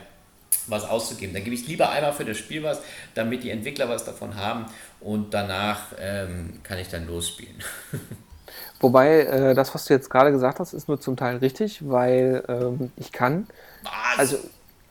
was 0.68 0.88
auszugeben. 0.88 1.34
Da 1.34 1.40
gebe 1.40 1.56
ich 1.56 1.68
lieber 1.68 1.90
einmal 1.90 2.14
für 2.14 2.26
das 2.26 2.38
Spiel 2.38 2.64
was, 2.64 2.80
damit 3.14 3.44
die 3.44 3.50
Entwickler 3.50 3.90
was 3.90 4.06
davon 4.06 4.36
haben 4.36 4.66
und 5.00 5.34
danach 5.34 5.94
ähm, 6.00 6.60
kann 6.64 6.80
ich 6.80 6.90
dann 6.90 7.08
losspielen. 7.08 7.56
Wobei, 8.80 9.22
äh, 9.22 9.54
das, 9.54 9.74
was 9.74 9.86
du 9.86 9.94
jetzt 9.94 10.10
gerade 10.10 10.32
gesagt 10.32 10.60
hast, 10.60 10.74
ist 10.74 10.88
nur 10.88 11.00
zum 11.00 11.16
Teil 11.16 11.38
richtig, 11.38 11.80
weil 11.90 12.44
ähm, 12.48 12.92
ich 12.98 13.12
kann. 13.12 13.48
Was? 13.84 14.20
Also, 14.20 14.38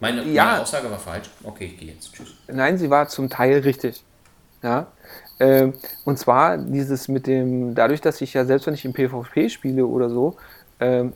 meine, 0.00 0.24
ja, 0.24 0.44
meine 0.44 0.62
Aussage 0.62 0.90
war 0.90 0.98
falsch. 0.98 1.28
Okay, 1.42 1.66
ich 1.66 1.78
gehe 1.78 1.92
jetzt. 1.92 2.12
Tschüss. 2.12 2.34
Nein, 2.48 2.78
sie 2.78 2.90
war 2.90 3.08
zum 3.08 3.30
Teil 3.30 3.60
richtig. 3.60 4.02
Ja. 4.62 4.88
Ähm, 5.40 5.74
und 6.04 6.18
zwar 6.18 6.56
dieses 6.56 7.08
mit 7.08 7.26
dem, 7.26 7.74
dadurch, 7.74 8.00
dass 8.00 8.20
ich 8.20 8.34
ja 8.34 8.44
selbst 8.44 8.66
wenn 8.66 8.74
ich 8.74 8.84
im 8.84 8.92
PvP 8.92 9.48
spiele 9.50 9.86
oder 9.86 10.08
so, 10.08 10.36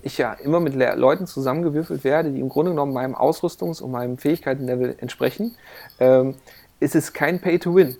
ich 0.02 0.18
ja 0.18 0.32
immer 0.32 0.60
mit 0.60 0.74
Le 0.74 0.94
Leuten 0.94 1.26
zusammengewürfelt 1.26 2.04
werde, 2.04 2.30
die 2.30 2.40
im 2.40 2.48
Grunde 2.48 2.70
genommen 2.70 2.92
meinem 2.92 3.14
Ausrüstungs- 3.14 3.82
und 3.82 3.90
meinem 3.90 4.16
Fähigkeitenlevel 4.16 4.96
entsprechen, 4.98 5.56
ähm, 5.98 6.36
ist 6.80 6.94
es 6.94 7.12
kein 7.12 7.40
Pay-to-Win. 7.40 7.96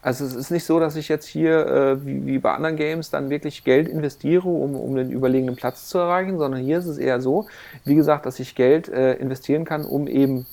Also 0.00 0.24
es 0.24 0.34
ist 0.34 0.50
nicht 0.50 0.64
so, 0.64 0.78
dass 0.78 0.94
ich 0.94 1.08
jetzt 1.08 1.26
hier 1.26 1.66
äh, 1.66 2.06
wie, 2.06 2.24
wie, 2.24 2.38
bei 2.38 2.52
anderen 2.52 2.76
Games 2.76 3.10
dann 3.10 3.30
wirklich 3.30 3.64
Geld 3.64 3.88
investiere, 3.88 4.48
um, 4.48 4.76
um 4.76 4.94
den 4.94 5.10
überlegenen 5.10 5.56
Platz 5.56 5.88
zu 5.88 5.98
erreichen, 5.98 6.38
sondern 6.38 6.60
hier 6.60 6.78
ist 6.78 6.86
es 6.86 6.98
eher 6.98 7.20
so, 7.20 7.46
wie 7.84 7.96
gesagt, 7.96 8.24
dass 8.24 8.38
ich 8.38 8.54
Geld 8.54 8.88
äh, 8.88 9.14
investieren 9.14 9.64
kann, 9.64 9.84
um 9.84 10.06
eben 10.06 10.46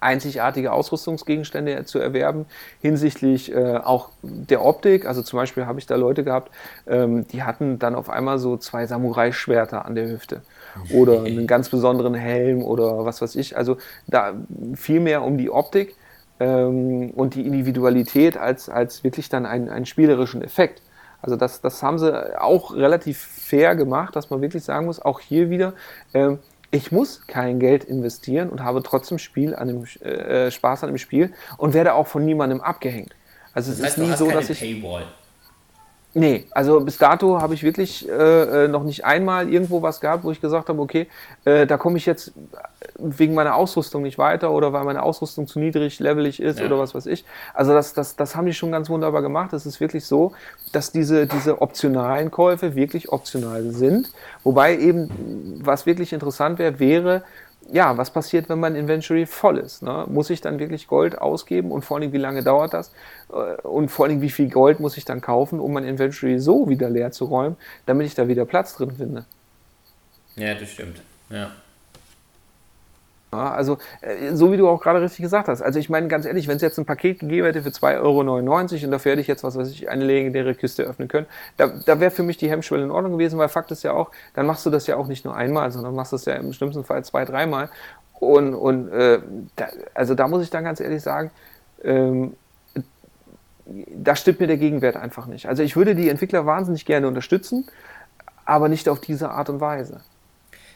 einzigartige 0.00 0.72
Ausrüstungsgegenstände 0.72 1.84
zu 1.84 1.98
erwerben 1.98 2.46
hinsichtlich 2.80 3.54
äh, 3.54 3.76
auch 3.76 4.08
der 4.22 4.64
Optik. 4.64 5.06
Also 5.06 5.22
zum 5.22 5.38
Beispiel 5.38 5.66
habe 5.66 5.78
ich 5.78 5.86
da 5.86 5.96
Leute 5.96 6.24
gehabt, 6.24 6.50
ähm, 6.86 7.26
die 7.28 7.42
hatten 7.42 7.78
dann 7.78 7.94
auf 7.94 8.08
einmal 8.10 8.38
so 8.38 8.56
zwei 8.56 8.86
Samurai-Schwerter 8.86 9.84
an 9.84 9.94
der 9.94 10.08
Hüfte 10.08 10.42
oder 10.92 11.24
einen 11.24 11.46
ganz 11.46 11.68
besonderen 11.68 12.14
Helm 12.14 12.62
oder 12.62 13.04
was 13.04 13.20
weiß 13.20 13.36
ich. 13.36 13.56
Also 13.56 13.76
da 14.06 14.34
viel 14.74 15.00
mehr 15.00 15.22
um 15.22 15.36
die 15.36 15.50
Optik 15.50 15.94
ähm, 16.38 17.10
und 17.10 17.34
die 17.34 17.46
Individualität 17.46 18.36
als, 18.36 18.68
als 18.68 19.04
wirklich 19.04 19.28
dann 19.28 19.46
einen, 19.46 19.68
einen 19.68 19.86
spielerischen 19.86 20.42
Effekt. 20.42 20.82
Also 21.22 21.36
das, 21.36 21.60
das 21.60 21.82
haben 21.82 21.98
sie 21.98 22.40
auch 22.40 22.74
relativ 22.74 23.18
fair 23.18 23.76
gemacht, 23.76 24.16
dass 24.16 24.30
man 24.30 24.40
wirklich 24.40 24.64
sagen 24.64 24.86
muss, 24.86 25.00
auch 25.00 25.20
hier 25.20 25.50
wieder, 25.50 25.74
ähm, 26.14 26.38
ich 26.70 26.92
muss 26.92 27.26
kein 27.26 27.58
Geld 27.58 27.84
investieren 27.84 28.50
und 28.50 28.62
habe 28.62 28.82
trotzdem 28.82 29.18
Spiel 29.18 29.54
an 29.54 29.68
dem, 29.68 29.84
äh, 30.06 30.50
Spaß 30.50 30.84
an 30.84 30.90
dem 30.90 30.98
Spiel 30.98 31.32
und 31.56 31.74
werde 31.74 31.94
auch 31.94 32.06
von 32.06 32.24
niemandem 32.24 32.60
abgehängt. 32.60 33.14
Also 33.52 33.70
das 33.70 33.80
es 33.80 33.84
heißt, 33.84 33.98
ist 33.98 34.04
nie 34.04 34.16
so, 34.16 34.30
dass 34.30 34.50
ich. 34.50 34.60
Paywall. 34.60 35.04
Nee, 36.12 36.44
also 36.50 36.80
bis 36.80 36.98
dato 36.98 37.40
habe 37.40 37.54
ich 37.54 37.62
wirklich 37.62 38.08
äh, 38.08 38.64
äh, 38.64 38.68
noch 38.68 38.82
nicht 38.82 39.04
einmal 39.04 39.48
irgendwo 39.48 39.80
was 39.80 40.00
gehabt, 40.00 40.24
wo 40.24 40.32
ich 40.32 40.40
gesagt 40.40 40.68
habe, 40.68 40.80
okay, 40.82 41.06
äh, 41.44 41.68
da 41.68 41.76
komme 41.76 41.98
ich 41.98 42.06
jetzt 42.06 42.32
wegen 42.98 43.34
meiner 43.34 43.54
Ausrüstung 43.54 44.02
nicht 44.02 44.18
weiter 44.18 44.50
oder 44.50 44.72
weil 44.72 44.82
meine 44.84 45.04
Ausrüstung 45.04 45.46
zu 45.46 45.60
niedrig, 45.60 46.00
levelig 46.00 46.40
ist 46.40 46.58
ja. 46.58 46.66
oder 46.66 46.80
was 46.80 46.96
weiß 46.96 47.06
ich. 47.06 47.24
Also 47.54 47.72
das, 47.72 47.94
das, 47.94 48.16
das 48.16 48.34
haben 48.34 48.46
die 48.46 48.54
schon 48.54 48.72
ganz 48.72 48.90
wunderbar 48.90 49.22
gemacht. 49.22 49.52
Es 49.52 49.66
ist 49.66 49.80
wirklich 49.80 50.04
so, 50.04 50.32
dass 50.72 50.90
diese, 50.90 51.28
diese 51.28 51.62
optionalen 51.62 52.32
Käufe 52.32 52.74
wirklich 52.74 53.12
optional 53.12 53.70
sind. 53.70 54.10
Wobei 54.42 54.76
eben, 54.76 55.60
was 55.62 55.86
wirklich 55.86 56.12
interessant 56.12 56.58
wäre, 56.58 56.80
wäre, 56.80 57.22
ja, 57.68 57.96
was 57.96 58.10
passiert, 58.10 58.48
wenn 58.48 58.58
mein 58.58 58.74
Inventory 58.74 59.26
voll 59.26 59.58
ist? 59.58 59.82
Ne? 59.82 60.04
Muss 60.08 60.30
ich 60.30 60.40
dann 60.40 60.58
wirklich 60.58 60.86
Gold 60.86 61.18
ausgeben 61.18 61.70
und 61.70 61.84
vor 61.84 61.98
allem, 61.98 62.12
wie 62.12 62.18
lange 62.18 62.42
dauert 62.42 62.74
das? 62.74 62.92
Äh, 63.32 63.60
und 63.62 63.90
vor 63.90 64.06
allem, 64.06 64.20
wie 64.20 64.30
viel 64.30 64.48
Gold 64.50 64.80
muss 64.80 64.96
ich 64.96 65.04
dann 65.04 65.20
kaufen, 65.20 65.60
um 65.60 65.72
mein 65.72 65.84
Inventory 65.84 66.38
so 66.38 66.68
wieder 66.68 66.90
leer 66.90 67.12
zu 67.12 67.26
räumen, 67.26 67.56
damit 67.86 68.06
ich 68.06 68.14
da 68.14 68.28
wieder 68.28 68.44
Platz 68.44 68.74
drin 68.74 68.92
finde? 68.92 69.24
Ja, 70.36 70.54
das 70.54 70.70
stimmt. 70.70 71.00
Ja. 71.28 71.52
Ja, 73.32 73.52
also, 73.52 73.78
äh, 74.00 74.34
so 74.34 74.50
wie 74.50 74.56
du 74.56 74.68
auch 74.68 74.82
gerade 74.82 75.00
richtig 75.00 75.22
gesagt 75.22 75.46
hast. 75.46 75.62
Also, 75.62 75.78
ich 75.78 75.88
meine, 75.88 76.08
ganz 76.08 76.26
ehrlich, 76.26 76.48
wenn 76.48 76.56
es 76.56 76.62
jetzt 76.62 76.78
ein 76.78 76.84
Paket 76.84 77.20
gegeben 77.20 77.46
hätte 77.46 77.62
für 77.62 77.68
2,99 77.68 78.00
Euro 78.00 78.20
und 78.20 78.90
dafür 78.90 79.12
hätte 79.12 79.20
ich 79.20 79.28
jetzt, 79.28 79.44
was 79.44 79.56
weiß 79.56 79.70
ich, 79.70 79.88
eine 79.88 80.04
legendäre 80.04 80.54
Kiste 80.54 80.82
öffnen 80.82 81.06
können, 81.06 81.26
da, 81.56 81.68
da 81.68 82.00
wäre 82.00 82.10
für 82.10 82.24
mich 82.24 82.38
die 82.38 82.50
Hemmschwelle 82.50 82.82
in 82.82 82.90
Ordnung 82.90 83.12
gewesen, 83.12 83.38
weil 83.38 83.48
Fakt 83.48 83.70
ist 83.70 83.84
ja 83.84 83.92
auch, 83.92 84.10
dann 84.34 84.46
machst 84.46 84.66
du 84.66 84.70
das 84.70 84.88
ja 84.88 84.96
auch 84.96 85.06
nicht 85.06 85.24
nur 85.24 85.36
einmal, 85.36 85.70
sondern 85.70 85.94
machst 85.94 86.12
das 86.12 86.24
ja 86.24 86.34
im 86.34 86.52
schlimmsten 86.52 86.82
Fall 86.82 87.04
zwei, 87.04 87.24
dreimal. 87.24 87.70
Und, 88.18 88.54
und 88.54 88.88
äh, 88.88 89.20
da, 89.54 89.68
also, 89.94 90.16
da 90.16 90.26
muss 90.26 90.42
ich 90.42 90.50
dann 90.50 90.64
ganz 90.64 90.80
ehrlich 90.80 91.02
sagen, 91.02 91.30
ähm, 91.84 92.34
da 93.64 94.16
stimmt 94.16 94.40
mir 94.40 94.48
der 94.48 94.56
Gegenwert 94.56 94.96
einfach 94.96 95.26
nicht. 95.26 95.46
Also, 95.46 95.62
ich 95.62 95.76
würde 95.76 95.94
die 95.94 96.08
Entwickler 96.08 96.46
wahnsinnig 96.46 96.84
gerne 96.84 97.06
unterstützen, 97.06 97.68
aber 98.44 98.68
nicht 98.68 98.88
auf 98.88 99.00
diese 99.00 99.30
Art 99.30 99.48
und 99.48 99.60
Weise. 99.60 100.00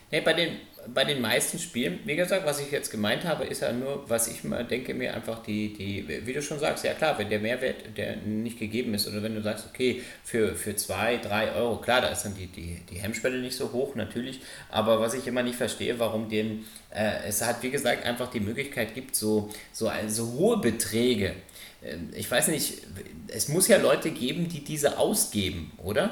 Nee, 0.09 0.21
bei 0.21 0.33
den 0.33 0.57
bei 0.93 1.03
den 1.03 1.21
meisten 1.21 1.57
Spielen, 1.57 1.99
wie 2.05 2.15
gesagt, 2.15 2.45
was 2.45 2.59
ich 2.59 2.71
jetzt 2.71 2.91
gemeint 2.91 3.23
habe, 3.23 3.45
ist 3.45 3.61
ja 3.61 3.71
nur, 3.71 4.07
was 4.09 4.27
ich 4.27 4.43
mal 4.43 4.63
denke, 4.63 4.93
mir 4.93 5.13
einfach 5.13 5.41
die, 5.41 5.73
die, 5.73 6.25
wie 6.25 6.33
du 6.33 6.41
schon 6.41 6.59
sagst, 6.59 6.83
ja 6.83 6.93
klar, 6.93 7.17
wenn 7.17 7.29
der 7.29 7.39
Mehrwert, 7.39 7.97
der 7.97 8.17
nicht 8.17 8.59
gegeben 8.59 8.93
ist, 8.93 9.07
oder 9.07 9.23
wenn 9.23 9.35
du 9.35 9.41
sagst, 9.41 9.65
okay, 9.67 10.03
für, 10.23 10.55
für 10.55 10.75
zwei, 10.75 11.17
drei 11.17 11.51
Euro, 11.53 11.77
klar, 11.77 12.01
da 12.01 12.09
ist 12.09 12.23
dann 12.23 12.35
die, 12.35 12.47
die, 12.47 12.81
die 12.89 12.95
Hemmschwelle 12.95 13.39
nicht 13.39 13.55
so 13.55 13.71
hoch, 13.71 13.95
natürlich, 13.95 14.41
aber 14.69 14.99
was 14.99 15.13
ich 15.13 15.25
immer 15.27 15.43
nicht 15.43 15.55
verstehe, 15.55 15.97
warum 15.99 16.29
den, 16.29 16.65
äh, 16.91 17.27
es 17.27 17.43
hat, 17.43 17.63
wie 17.63 17.71
gesagt, 17.71 18.05
einfach 18.05 18.29
die 18.29 18.39
Möglichkeit 18.39 18.93
gibt, 18.93 19.15
so, 19.15 19.49
so, 19.71 19.91
so 20.07 20.33
hohe 20.33 20.57
Beträge, 20.57 21.33
äh, 21.81 21.97
ich 22.13 22.29
weiß 22.29 22.49
nicht, 22.49 22.83
es 23.27 23.47
muss 23.47 23.67
ja 23.67 23.77
Leute 23.77 24.11
geben, 24.11 24.49
die 24.49 24.63
diese 24.63 24.97
ausgeben, 24.99 25.71
oder? 25.83 26.11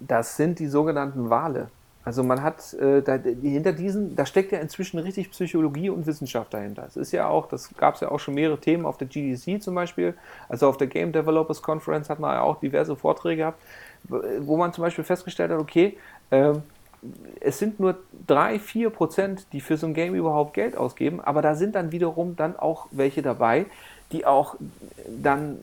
Das 0.00 0.36
sind 0.36 0.58
die 0.58 0.68
sogenannten 0.68 1.28
Wale. 1.30 1.70
Also 2.04 2.22
man 2.22 2.42
hat 2.42 2.72
äh, 2.74 3.02
da, 3.02 3.16
hinter 3.16 3.72
diesen, 3.72 4.16
da 4.16 4.24
steckt 4.24 4.52
ja 4.52 4.58
inzwischen 4.58 4.98
richtig 4.98 5.30
Psychologie 5.30 5.90
und 5.90 6.06
Wissenschaft 6.06 6.54
dahinter. 6.54 6.84
Es 6.86 6.96
ist 6.96 7.12
ja 7.12 7.28
auch, 7.28 7.48
das 7.48 7.74
gab 7.76 7.96
es 7.96 8.00
ja 8.00 8.10
auch 8.10 8.18
schon 8.18 8.34
mehrere 8.34 8.58
Themen 8.58 8.86
auf 8.86 8.96
der 8.96 9.08
GDC 9.08 9.62
zum 9.62 9.74
Beispiel, 9.74 10.14
also 10.48 10.68
auf 10.68 10.78
der 10.78 10.86
Game 10.86 11.12
Developers 11.12 11.60
Conference 11.60 12.08
hat 12.08 12.18
man 12.18 12.34
ja 12.34 12.42
auch 12.42 12.60
diverse 12.60 12.96
Vorträge 12.96 13.42
gehabt, 13.42 13.60
wo 14.04 14.56
man 14.56 14.72
zum 14.72 14.82
Beispiel 14.82 15.04
festgestellt 15.04 15.50
hat, 15.50 15.58
okay, 15.58 15.98
äh, 16.30 16.54
es 17.40 17.58
sind 17.58 17.78
nur 17.78 17.98
3, 18.26 18.58
4 18.58 18.90
Prozent, 18.90 19.46
die 19.52 19.60
für 19.60 19.76
so 19.76 19.86
ein 19.86 19.94
Game 19.94 20.14
überhaupt 20.14 20.54
Geld 20.54 20.76
ausgeben, 20.76 21.20
aber 21.20 21.42
da 21.42 21.54
sind 21.54 21.74
dann 21.74 21.92
wiederum 21.92 22.36
dann 22.36 22.56
auch 22.56 22.86
welche 22.90 23.22
dabei, 23.22 23.66
die 24.12 24.26
auch 24.26 24.56
dann 25.06 25.58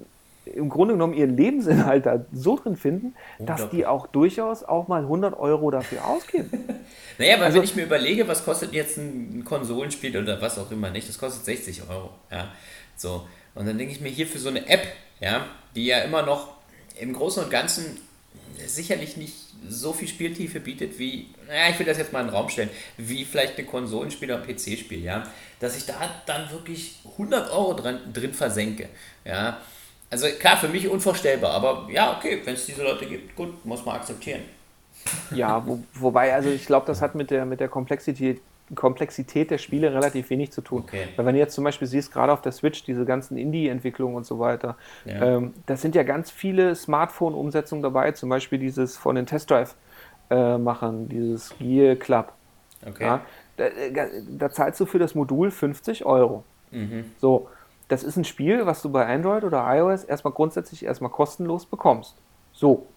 im 0.45 0.69
Grunde 0.69 0.93
genommen 0.93 1.13
ihren 1.13 1.35
Lebensinhalt 1.35 2.05
da 2.05 2.25
so 2.31 2.57
drin 2.57 2.75
finden, 2.75 3.15
dass 3.39 3.69
die 3.69 3.85
auch 3.85 4.07
durchaus 4.07 4.63
auch 4.63 4.87
mal 4.87 5.01
100 5.01 5.37
Euro 5.37 5.71
dafür 5.71 6.05
ausgeben. 6.05 6.49
naja, 7.17 7.37
weil 7.37 7.45
also, 7.45 7.57
wenn 7.57 7.63
ich 7.63 7.75
mir 7.75 7.83
überlege, 7.83 8.27
was 8.27 8.45
kostet 8.45 8.73
jetzt 8.73 8.97
ein 8.97 9.43
Konsolenspiel 9.43 10.17
oder 10.17 10.41
was 10.41 10.59
auch 10.59 10.71
immer 10.71 10.89
nicht, 10.91 11.09
das 11.09 11.17
kostet 11.17 11.45
60 11.45 11.89
Euro. 11.89 12.11
Ja, 12.31 12.49
so. 12.95 13.27
Und 13.55 13.67
dann 13.67 13.77
denke 13.77 13.93
ich 13.93 14.01
mir 14.01 14.09
hier 14.09 14.27
für 14.27 14.39
so 14.39 14.49
eine 14.49 14.67
App, 14.67 14.85
ja, 15.19 15.45
die 15.75 15.85
ja 15.85 15.99
immer 15.99 16.21
noch 16.21 16.55
im 16.99 17.13
Großen 17.13 17.43
und 17.43 17.49
Ganzen 17.49 17.97
sicherlich 18.65 19.17
nicht 19.17 19.33
so 19.67 19.93
viel 19.93 20.07
Spieltiefe 20.07 20.59
bietet 20.59 20.99
wie, 20.99 21.29
naja, 21.47 21.69
ich 21.71 21.79
will 21.79 21.85
das 21.85 21.97
jetzt 21.97 22.13
mal 22.13 22.21
in 22.21 22.27
den 22.27 22.35
Raum 22.35 22.49
stellen, 22.49 22.69
wie 22.97 23.25
vielleicht 23.25 23.57
ein 23.57 23.65
Konsolenspiel 23.65 24.31
oder 24.31 24.41
ein 24.41 24.47
PC-Spiel, 24.47 25.03
ja, 25.03 25.27
dass 25.59 25.75
ich 25.77 25.85
da 25.85 25.95
dann 26.25 26.51
wirklich 26.51 26.99
100 27.13 27.51
Euro 27.51 27.73
drin, 27.73 27.99
drin 28.13 28.33
versenke, 28.33 28.89
ja, 29.23 29.59
also 30.09 30.27
klar, 30.39 30.57
für 30.57 30.67
mich 30.67 30.87
unvorstellbar, 30.87 31.51
aber 31.51 31.87
ja, 31.91 32.15
okay, 32.17 32.41
wenn 32.45 32.53
es 32.53 32.65
diese 32.65 32.83
Leute 32.83 33.05
gibt, 33.05 33.35
gut, 33.35 33.65
muss 33.65 33.85
man 33.85 33.95
akzeptieren. 33.95 34.41
Ja, 35.31 35.65
wo, 35.65 35.79
wobei, 35.93 36.33
also 36.33 36.49
ich 36.49 36.65
glaube, 36.65 36.87
das 36.87 37.01
hat 37.01 37.15
mit 37.15 37.31
der, 37.31 37.45
mit 37.45 37.59
der 37.59 37.67
Komplexität, 37.67 38.41
Komplexität 38.73 39.51
der 39.51 39.57
Spiele 39.57 39.93
relativ 39.93 40.29
wenig 40.29 40.51
zu 40.51 40.61
tun. 40.61 40.81
Okay. 40.81 41.07
Weil 41.15 41.25
wenn 41.25 41.33
du 41.35 41.39
jetzt 41.39 41.53
zum 41.53 41.63
Beispiel 41.63 41.87
siehst, 41.87 42.11
gerade 42.11 42.33
auf 42.33 42.41
der 42.41 42.51
Switch, 42.51 42.83
diese 42.83 43.05
ganzen 43.05 43.37
Indie-Entwicklungen 43.37 44.15
und 44.15 44.25
so 44.25 44.39
weiter, 44.39 44.75
ja. 45.05 45.35
ähm, 45.35 45.53
da 45.67 45.75
sind 45.77 45.93
ja 45.93 46.03
ganz 46.03 46.31
viele 46.31 46.75
Smartphone-Umsetzungen 46.75 47.83
dabei, 47.83 48.11
zum 48.13 48.29
Beispiel 48.29 48.57
dieses 48.57 48.97
von 48.97 49.15
den 49.15 49.25
Test 49.27 49.51
Drive 49.51 49.75
äh, 50.29 50.57
machen, 50.57 51.09
dieses 51.09 51.53
Gear 51.59 51.95
Club. 51.95 52.31
Okay. 52.85 53.03
Ja, 53.03 53.21
da, 53.57 53.65
da, 53.93 54.05
da, 54.37 54.49
zahlst 54.51 54.79
du 54.79 54.85
für 54.85 54.99
das 54.99 55.15
Modul 55.15 55.51
50 55.51 56.05
Euro. 56.05 56.43
Mhm. 56.71 57.11
So, 57.19 57.49
das 57.87 58.03
ist 58.03 58.17
ein 58.17 58.25
Spiel, 58.25 58.65
was 58.65 58.81
du 58.81 58.91
bei 58.91 59.05
Android 59.05 59.43
oder 59.43 59.65
iOS 59.67 60.03
erstmal 60.03 60.33
grundsätzlich 60.33 60.85
erstmal 60.85 61.11
kostenlos 61.11 61.65
bekommst. 61.65 62.15
So. 62.53 62.87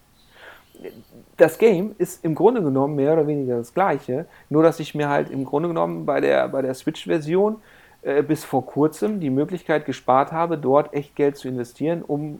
Das 1.35 1.57
Game 1.57 1.93
ist 1.97 2.23
im 2.23 2.35
Grunde 2.35 2.61
genommen 2.63 2.95
mehr 2.95 3.13
oder 3.13 3.27
weniger 3.27 3.57
das 3.57 3.73
gleiche, 3.73 4.25
nur 4.49 4.63
dass 4.63 4.79
ich 4.79 4.95
mir 4.95 5.09
halt 5.09 5.29
im 5.29 5.43
Grunde 5.43 5.67
genommen 5.67 6.05
bei 6.05 6.21
der, 6.21 6.47
bei 6.47 6.61
der 6.61 6.73
Switch-Version 6.73 7.57
äh, 8.01 8.23
bis 8.23 8.45
vor 8.45 8.65
kurzem 8.65 9.19
die 9.19 9.29
Möglichkeit 9.29 9.85
gespart 9.85 10.31
habe, 10.31 10.57
dort 10.57 10.93
echt 10.93 11.17
Geld 11.17 11.35
zu 11.35 11.49
investieren, 11.49 12.01
um 12.01 12.39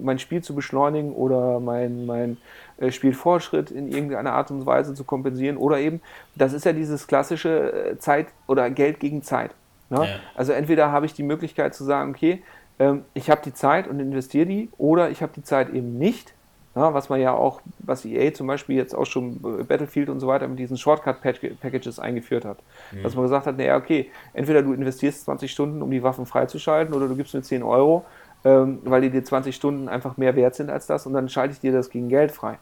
mein 0.00 0.20
Spiel 0.20 0.40
zu 0.40 0.54
beschleunigen 0.54 1.12
oder 1.12 1.58
mein, 1.58 2.06
mein 2.06 2.36
äh, 2.78 2.92
Spielfortschritt 2.92 3.72
in 3.72 3.88
irgendeiner 3.88 4.34
Art 4.34 4.52
und 4.52 4.66
Weise 4.66 4.94
zu 4.94 5.02
kompensieren. 5.02 5.56
Oder 5.56 5.80
eben, 5.80 6.00
das 6.36 6.52
ist 6.52 6.64
ja 6.64 6.72
dieses 6.72 7.08
klassische 7.08 7.72
äh, 7.72 7.98
Zeit 7.98 8.28
oder 8.46 8.70
Geld 8.70 9.00
gegen 9.00 9.24
Zeit. 9.24 9.50
Ne? 9.90 10.06
Ja. 10.06 10.20
Also 10.34 10.52
entweder 10.52 10.90
habe 10.92 11.06
ich 11.06 11.12
die 11.12 11.22
Möglichkeit 11.22 11.74
zu 11.74 11.84
sagen, 11.84 12.10
okay, 12.10 12.42
ähm, 12.78 13.04
ich 13.12 13.28
habe 13.28 13.42
die 13.44 13.52
Zeit 13.52 13.86
und 13.86 14.00
investiere 14.00 14.46
die, 14.46 14.70
oder 14.78 15.10
ich 15.10 15.22
habe 15.22 15.32
die 15.34 15.42
Zeit 15.42 15.68
eben 15.70 15.98
nicht. 15.98 16.32
Ja, 16.76 16.94
was 16.94 17.08
man 17.08 17.20
ja 17.20 17.34
auch, 17.34 17.60
was 17.80 18.04
EA 18.04 18.32
zum 18.32 18.46
Beispiel 18.46 18.76
jetzt 18.76 18.94
auch 18.94 19.04
schon 19.04 19.40
äh, 19.58 19.64
Battlefield 19.64 20.08
und 20.08 20.20
so 20.20 20.28
weiter 20.28 20.46
mit 20.46 20.60
diesen 20.60 20.76
Shortcut-Packages 20.76 21.98
eingeführt 21.98 22.44
hat. 22.44 22.58
Mhm. 22.92 23.02
Dass 23.02 23.16
man 23.16 23.24
gesagt 23.24 23.46
hat, 23.46 23.56
naja, 23.58 23.76
okay, 23.76 24.08
entweder 24.34 24.62
du 24.62 24.72
investierst 24.72 25.24
20 25.24 25.50
Stunden, 25.50 25.82
um 25.82 25.90
die 25.90 26.04
Waffen 26.04 26.26
freizuschalten, 26.26 26.94
oder 26.94 27.08
du 27.08 27.16
gibst 27.16 27.34
mir 27.34 27.42
10 27.42 27.64
Euro, 27.64 28.04
ähm, 28.44 28.78
weil 28.84 29.00
die 29.02 29.10
dir 29.10 29.24
20 29.24 29.54
Stunden 29.54 29.88
einfach 29.88 30.16
mehr 30.16 30.36
wert 30.36 30.54
sind 30.54 30.70
als 30.70 30.86
das, 30.86 31.06
und 31.06 31.12
dann 31.12 31.28
schalte 31.28 31.54
ich 31.54 31.60
dir 31.60 31.72
das 31.72 31.90
gegen 31.90 32.08
Geld 32.08 32.30
frei. 32.30 32.58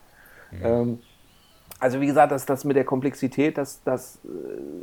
Mhm. 0.53 0.59
Ähm, 0.63 0.99
also 1.79 2.01
wie 2.01 2.07
gesagt, 2.07 2.33
das, 2.33 2.47
das 2.47 2.65
mit 2.65 2.77
der 2.77 2.85
Komplexität, 2.85 3.59
das, 3.59 3.83
das 3.85 4.21
äh, 4.25 4.29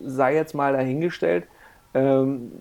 sei 0.04 0.36
jetzt 0.36 0.54
mal 0.54 0.74
dahingestellt 0.74 1.46
ähm, 1.96 2.52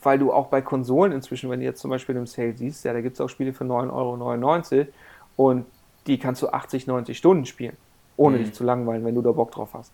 weil 0.00 0.18
du 0.18 0.32
auch 0.32 0.46
bei 0.46 0.62
Konsolen 0.62 1.10
inzwischen, 1.10 1.50
wenn 1.50 1.58
du 1.58 1.66
jetzt 1.66 1.80
zum 1.80 1.90
Beispiel 1.90 2.14
im 2.14 2.26
Sale 2.26 2.56
siehst, 2.56 2.84
ja, 2.84 2.92
da 2.92 3.00
gibt 3.00 3.14
es 3.14 3.20
auch 3.20 3.28
Spiele 3.28 3.52
für 3.52 3.64
9,99 3.64 4.78
Euro 4.78 4.86
und 5.34 5.66
die 6.06 6.18
kannst 6.20 6.40
du 6.42 6.48
80, 6.48 6.86
90 6.86 7.18
Stunden 7.18 7.46
spielen, 7.46 7.76
ohne 8.16 8.38
mhm. 8.38 8.44
dich 8.44 8.54
zu 8.54 8.62
langweilen, 8.62 9.04
wenn 9.04 9.16
du 9.16 9.22
da 9.22 9.32
Bock 9.32 9.50
drauf 9.50 9.70
hast. 9.74 9.92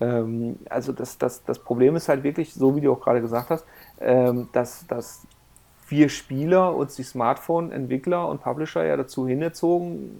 Ähm, 0.00 0.58
also 0.68 0.92
das, 0.92 1.18
das, 1.18 1.44
das 1.44 1.60
Problem 1.60 1.94
ist 1.94 2.08
halt 2.08 2.24
wirklich, 2.24 2.52
so 2.52 2.74
wie 2.74 2.80
du 2.80 2.92
auch 2.92 3.00
gerade 3.00 3.20
gesagt 3.20 3.50
hast, 3.50 3.64
ähm, 4.00 4.48
dass, 4.52 4.88
dass 4.88 5.22
wir 5.86 6.08
Spieler 6.08 6.74
uns 6.74 6.96
die 6.96 7.04
Smartphone-Entwickler 7.04 8.28
und 8.28 8.42
Publisher 8.42 8.84
ja 8.84 8.96
dazu 8.96 9.28
hingezogen 9.28 10.18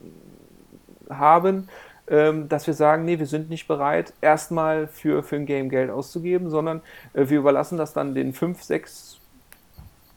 haben, 1.10 1.68
dass 2.06 2.66
wir 2.66 2.74
sagen, 2.74 3.04
nee, 3.04 3.18
wir 3.18 3.26
sind 3.26 3.48
nicht 3.48 3.68
bereit, 3.68 4.12
erstmal 4.20 4.86
für, 4.88 5.22
für 5.22 5.36
ein 5.36 5.46
Game 5.46 5.68
Geld 5.68 5.90
auszugeben, 5.90 6.50
sondern 6.50 6.82
äh, 7.14 7.28
wir 7.28 7.38
überlassen 7.38 7.78
das 7.78 7.92
dann 7.92 8.14
den 8.14 8.32
fünf, 8.32 8.62
sechs 8.62 9.18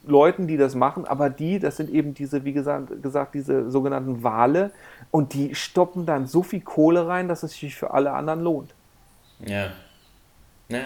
Leuten, 0.04 0.48
die 0.48 0.58
das 0.58 0.76
machen, 0.76 1.06
aber 1.06 1.30
die, 1.30 1.60
das 1.60 1.78
sind 1.78 1.90
eben 1.90 2.14
diese, 2.14 2.46
wie 2.46 2.54
gesagt, 2.54 3.02
gesagt 3.02 3.34
diese 3.34 3.72
sogenannten 3.72 4.24
Wale 4.24 4.72
und 5.10 5.34
die 5.34 5.56
stoppen 5.56 6.06
dann 6.06 6.28
so 6.28 6.44
viel 6.44 6.62
Kohle 6.62 7.08
rein, 7.08 7.28
dass 7.28 7.44
es 7.44 7.54
sich 7.54 7.76
für 7.76 7.92
alle 7.92 8.12
anderen 8.12 8.42
lohnt. 8.42 8.74
Ja. 9.40 9.72
Ja, 10.70 10.86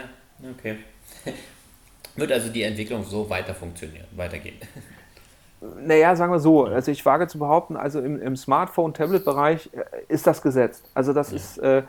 okay. 0.51 0.77
Wird 2.15 2.31
also 2.31 2.49
die 2.49 2.63
Entwicklung 2.63 3.03
so 3.03 3.29
weiter 3.29 3.53
funktionieren, 3.53 4.07
weitergehen. 4.15 4.57
Naja, 5.61 6.15
sagen 6.15 6.31
wir 6.31 6.39
so, 6.39 6.65
also 6.65 6.91
ich 6.91 7.05
wage 7.05 7.27
zu 7.27 7.37
behaupten, 7.37 7.75
also 7.75 7.99
im, 7.99 8.21
im 8.21 8.37
Smartphone-Tablet-Bereich 8.37 9.69
äh, 9.73 9.83
ist 10.07 10.25
das 10.25 10.41
gesetzt. 10.41 10.89
Also 10.93 11.11
das 11.11 11.31
ja. 11.31 11.35
ist, 11.35 11.57
äh, 11.57 11.83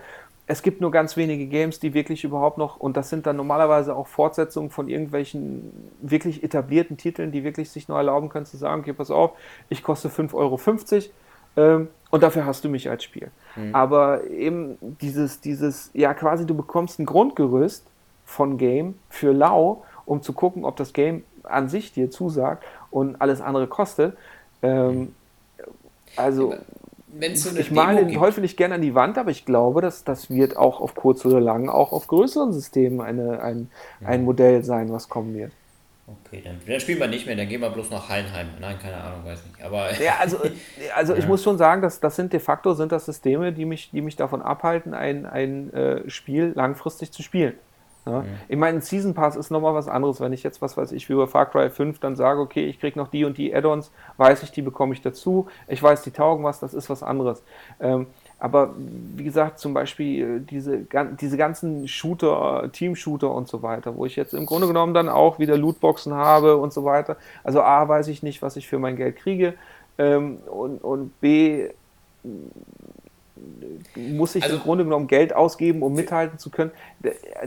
es 0.51 0.63
gibt 0.63 0.81
nur 0.81 0.91
ganz 0.91 1.17
wenige 1.17 1.47
Games, 1.47 1.79
die 1.79 1.95
wirklich 1.95 2.25
überhaupt 2.25 2.59
noch, 2.59 2.77
und 2.79 2.97
das 2.97 3.09
sind 3.09 3.27
dann 3.27 3.37
normalerweise 3.37 3.95
auch 3.95 4.09
Fortsetzungen 4.09 4.71
von 4.71 4.89
irgendwelchen 4.89 5.71
wirklich 6.03 6.43
etablierten 6.43 6.97
Titeln, 6.97 7.31
die 7.31 7.45
wirklich 7.45 7.71
sich 7.71 7.87
nur 7.87 7.99
erlauben 7.99 8.29
können 8.29 8.47
zu 8.47 8.57
sagen, 8.57 8.81
okay, 8.81 8.93
pass 8.93 9.13
auf, 9.13 9.31
ich 9.69 9.85
koste 9.85 10.09
5,50 10.09 10.35
Euro 10.35 10.59
ähm, 11.57 11.89
und 12.11 12.23
dafür 12.25 12.47
hast 12.47 12.65
du 12.65 12.69
mich 12.69 12.91
als 12.91 13.05
Spiel. 13.05 13.31
Mhm. 13.55 13.75
Aber 13.77 14.27
eben 14.27 14.77
dieses, 15.01 15.41
dieses, 15.41 15.91
ja 15.95 16.15
quasi 16.15 16.45
du 16.45 16.57
bekommst 16.57 16.99
ein 16.99 17.07
Grundgerüst 17.07 17.87
von 18.25 18.59
Game 18.59 18.99
für 19.09 19.33
lau, 19.33 19.85
um 20.05 20.21
zu 20.21 20.33
gucken, 20.33 20.65
ob 20.65 20.75
das 20.77 20.93
Game 20.93 21.23
an 21.51 21.69
sich 21.69 21.93
dir 21.93 22.11
zusagt 22.11 22.65
und 22.91 23.21
alles 23.21 23.41
andere 23.41 23.67
kostet. 23.67 24.17
Ähm, 24.63 25.15
also, 26.17 26.55
so 27.35 27.59
ich 27.59 27.71
male 27.71 28.05
den 28.05 28.15
Teufel 28.15 28.41
nicht 28.41 28.57
gerne 28.57 28.77
an 28.77 28.83
die 28.83 28.95
Wand, 28.95 29.19
aber 29.19 29.31
ich 29.31 29.45
glaube, 29.45 29.81
dass 29.81 30.05
das 30.05 30.31
wird 30.31 30.57
auch 30.57 30.81
auf 30.81 30.95
kurz 30.95 31.25
oder 31.25 31.41
lang 31.41 31.69
auch 31.69 31.93
auf 31.93 32.07
größeren 32.07 32.53
Systemen 32.53 33.01
eine, 33.01 33.43
ein, 33.43 33.71
ja. 34.01 34.09
ein 34.09 34.25
Modell 34.25 34.65
sein, 34.65 34.93
was 34.93 35.09
kommen 35.09 35.35
wird. 35.35 35.53
Okay, 36.27 36.43
dann, 36.45 36.61
dann, 36.67 36.81
spielen 36.81 36.99
wir 36.99 37.07
nicht 37.07 37.27
mehr, 37.27 37.37
dann 37.37 37.49
gehen 37.49 37.61
wir 37.61 37.71
bloß 37.71 37.91
nach 37.91 38.09
Hallenheim. 38.09 38.49
Nein, 38.61 38.79
keine 38.81 38.97
Ahnung, 38.97 39.25
weiß 39.25 39.45
nicht. 39.45 39.63
Aber 39.63 40.01
ja, 40.01 40.17
also, 40.21 40.39
also 40.95 41.15
ich 41.15 41.27
muss 41.27 41.43
schon 41.43 41.57
sagen, 41.57 41.83
dass 41.83 42.01
das 42.01 42.17
sind 42.17 42.33
de 42.33 42.41
facto 42.41 42.75
sind 42.75 42.91
das 42.91 43.07
Systeme, 43.07 43.53
die 43.53 43.65
mich, 43.65 43.91
die 43.93 44.01
mich 44.01 44.17
davon 44.17 44.43
abhalten, 44.43 44.93
ein, 44.95 45.27
ein 45.27 45.73
äh, 45.73 46.11
Spiel 46.11 46.53
langfristig 46.55 47.13
zu 47.13 47.23
spielen. 47.23 47.55
Ja? 48.07 48.21
Mhm. 48.21 48.27
Ich 48.49 48.57
meine, 48.57 48.81
Season 48.81 49.15
Pass 49.15 49.37
ist 49.37 49.51
nochmal 49.51 49.75
was 49.75 49.89
anderes. 49.89 50.21
Wenn 50.21 50.33
ich 50.33 50.43
jetzt, 50.43 50.63
was 50.63 50.77
weiß 50.77 50.93
ich, 50.93 51.09
wie 51.09 51.13
über 51.13 51.29
Far 51.29 51.47
Cry 51.47 51.71
5 51.71 51.99
dann 51.99 52.17
sage, 52.17 52.41
okay, 52.41 52.67
ich 52.67 52.81
kriege 52.81 52.99
noch 52.99 53.09
die 53.09 53.25
und 53.25 53.39
die 53.39 53.55
Add-ons, 53.55 53.91
weiß 54.17 54.43
ich, 54.43 54.53
die 54.53 54.63
bekomme 54.63 54.95
ich 54.95 55.03
dazu. 55.03 55.47
Ich 55.69 55.83
weiß, 55.83 56.03
die 56.03 56.11
taugen 56.11 56.45
was, 56.45 56.61
das 56.61 56.75
ist 56.75 56.91
was 56.91 57.03
anderes. 57.03 57.43
Ähm, 57.81 58.07
aber 58.39 58.75
wie 58.77 59.25
gesagt, 59.25 59.59
zum 59.59 59.75
Beispiel 59.75 60.39
äh, 60.39 60.41
diese, 60.41 60.87
diese 61.21 61.37
ganzen 61.37 61.87
Shooter, 61.87 62.71
Team-Shooter 62.73 63.31
und 63.31 63.49
so 63.49 63.63
weiter, 63.63 63.97
wo 63.97 64.07
ich 64.07 64.17
jetzt 64.17 64.33
im 64.33 64.47
Grunde 64.47 64.67
genommen 64.67 64.95
dann 64.95 65.11
auch 65.11 65.39
wieder 65.39 65.59
Lootboxen 65.59 66.15
habe 66.15 66.57
und 66.57 66.73
so 66.73 66.85
weiter. 66.85 67.17
Also 67.45 67.63
A, 67.63 67.87
weiß 67.87 68.09
ich 68.09 68.23
nicht, 68.23 68.41
was 68.41 68.57
ich 68.57 68.67
für 68.67 68.79
mein 68.79 68.97
Geld 68.97 69.17
kriege. 69.17 69.55
Ähm, 69.99 70.39
und, 70.47 70.83
und 70.83 71.21
B, 71.21 71.69
muss 73.97 74.35
ich 74.35 74.45
also, 74.45 74.57
im 74.57 74.63
Grunde 74.63 74.85
genommen 74.85 75.07
Geld 75.07 75.35
ausgeben, 75.35 75.83
um 75.83 75.95
mithalten 75.95 76.39
zu 76.39 76.51
können. 76.51 76.71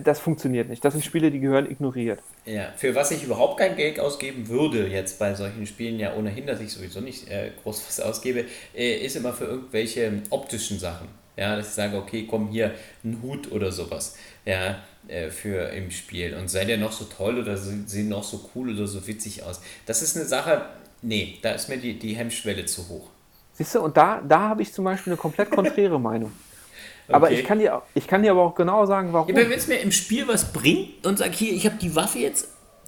Das 0.03 0.19
funktioniert 0.19 0.69
nicht. 0.69 0.83
Das 0.83 0.93
sind 0.93 1.03
Spiele, 1.03 1.31
die 1.31 1.39
gehören 1.39 1.69
ignoriert. 1.69 2.19
Ja, 2.45 2.73
für 2.75 2.95
was 2.95 3.11
ich 3.11 3.23
überhaupt 3.23 3.59
kein 3.59 3.75
Geld 3.75 3.99
ausgeben 3.99 4.47
würde, 4.47 4.87
jetzt 4.87 5.19
bei 5.19 5.33
solchen 5.33 5.65
Spielen 5.65 5.99
ja 5.99 6.15
ohnehin, 6.15 6.47
dass 6.47 6.59
ich 6.59 6.71
sowieso 6.71 7.01
nicht 7.01 7.29
äh, 7.29 7.51
groß 7.63 7.83
was 7.87 7.99
ausgebe, 7.99 8.45
äh, 8.75 8.97
ist 8.97 9.15
immer 9.15 9.33
für 9.33 9.45
irgendwelche 9.45 10.11
optischen 10.29 10.79
Sachen. 10.79 11.07
Ja, 11.35 11.55
dass 11.55 11.69
ich 11.69 11.73
sage, 11.73 11.97
okay, 11.97 12.27
komm 12.29 12.49
hier, 12.49 12.71
ein 13.03 13.19
Hut 13.23 13.51
oder 13.51 13.71
sowas. 13.71 14.15
Ja, 14.45 14.83
äh, 15.07 15.29
für 15.29 15.69
im 15.69 15.91
Spiel. 15.91 16.35
Und 16.35 16.49
sei 16.49 16.65
der 16.65 16.77
noch 16.77 16.91
so 16.91 17.05
toll 17.05 17.39
oder 17.39 17.57
sehen 17.57 18.09
noch 18.09 18.23
so 18.23 18.49
cool 18.55 18.73
oder 18.73 18.87
so 18.87 19.05
witzig 19.07 19.43
aus. 19.43 19.61
Das 19.85 20.01
ist 20.01 20.15
eine 20.15 20.25
Sache, 20.25 20.65
nee, 21.01 21.39
da 21.41 21.51
ist 21.51 21.69
mir 21.69 21.77
die, 21.77 21.97
die 21.97 22.15
Hemmschwelle 22.15 22.65
zu 22.65 22.87
hoch. 22.89 23.09
Siehst 23.53 23.75
du, 23.75 23.81
und 23.81 23.95
da, 23.95 24.21
da 24.27 24.49
habe 24.49 24.61
ich 24.61 24.73
zum 24.73 24.85
Beispiel 24.85 25.13
eine 25.13 25.17
komplett 25.17 25.51
konträre 25.51 25.99
Meinung. 25.99 26.31
Aber 27.09 27.31
ich 27.31 27.43
kann, 27.43 27.59
dir, 27.59 27.81
ich 27.93 28.07
kann 28.07 28.23
dir 28.23 28.31
aber 28.31 28.43
auch 28.43 28.55
genau 28.55 28.85
sagen, 28.85 29.11
warum. 29.11 29.27
Ja, 29.27 29.35
wenn 29.35 29.51
es 29.51 29.67
mir 29.67 29.75
im 29.81 29.91
Spiel 29.91 30.25
was 30.25 30.53
bringt 30.53 31.05
und 31.05 31.17
sag 31.17 31.33
hier, 31.33 31.51
ich 31.51 31.65
habe 31.65 31.75
die 31.75 31.93
Waffe 31.97 32.19
jetzt, 32.19 32.47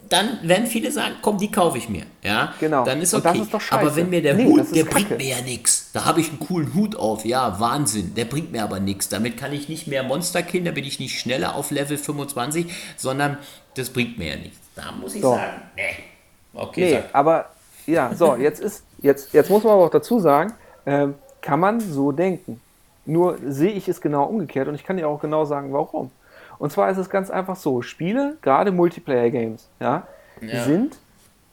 dann 0.09 0.39
werden 0.43 0.67
viele 0.67 0.91
sagen, 0.91 1.15
komm, 1.21 1.37
die 1.37 1.51
kaufe 1.51 1.77
ich 1.77 1.89
mir. 1.89 2.03
Ja, 2.23 2.53
genau. 2.59 2.85
Dann 2.85 3.01
ist 3.01 3.13
okay. 3.13 3.41
Ist 3.41 3.73
aber 3.73 3.95
wenn 3.95 4.09
mir 4.09 4.21
der 4.21 4.35
nee, 4.35 4.45
Hut, 4.45 4.73
der 4.73 4.85
Kacke. 4.85 5.05
bringt 5.05 5.17
mir 5.17 5.35
ja 5.37 5.41
nichts. 5.41 5.89
Da 5.93 6.05
habe 6.05 6.21
ich 6.21 6.29
einen 6.29 6.39
coolen 6.39 6.73
Hut 6.73 6.95
auf. 6.95 7.25
Ja, 7.25 7.59
Wahnsinn. 7.59 8.13
Der 8.15 8.25
bringt 8.25 8.51
mir 8.51 8.63
aber 8.63 8.79
nichts. 8.79 9.09
Damit 9.09 9.37
kann 9.37 9.51
ich 9.51 9.67
nicht 9.67 9.87
mehr 9.87 10.03
Monster 10.03 10.43
killen, 10.43 10.65
da 10.65 10.71
bin 10.71 10.85
ich 10.85 10.99
nicht 10.99 11.19
schneller 11.19 11.55
auf 11.55 11.71
Level 11.71 11.97
25, 11.97 12.67
sondern 12.97 13.37
das 13.75 13.89
bringt 13.89 14.17
mir 14.17 14.29
ja 14.29 14.35
nichts. 14.37 14.59
Da 14.75 14.91
muss 14.91 15.15
ich 15.15 15.21
so. 15.21 15.33
sagen, 15.33 15.61
nee. 15.75 15.83
Okay, 16.53 16.81
nee, 16.81 16.91
sag. 16.91 17.09
aber 17.13 17.49
ja, 17.87 18.13
so, 18.15 18.35
jetzt 18.35 18.61
ist, 18.61 18.83
jetzt, 19.05 19.33
jetzt 19.33 19.49
muss 19.49 19.63
man 19.63 19.73
aber 19.73 19.85
auch 19.85 19.89
dazu 19.89 20.19
sagen, 20.19 20.53
äh, 20.85 21.07
kann 21.41 21.59
man 21.59 21.79
so 21.79 22.11
denken. 22.11 22.59
Nur 23.05 23.37
sehe 23.45 23.71
ich 23.71 23.87
es 23.87 24.01
genau 24.01 24.25
umgekehrt 24.25 24.67
und 24.67 24.75
ich 24.75 24.83
kann 24.83 24.97
dir 24.97 25.07
auch 25.07 25.21
genau 25.21 25.45
sagen, 25.45 25.71
warum. 25.71 26.11
Und 26.57 26.71
zwar 26.71 26.89
ist 26.89 26.97
es 26.97 27.09
ganz 27.09 27.29
einfach 27.29 27.55
so: 27.55 27.81
Spiele, 27.81 28.37
gerade 28.41 28.71
Multiplayer-Games, 28.71 29.69
ja, 29.79 30.07
ja, 30.41 30.63
sind 30.63 30.97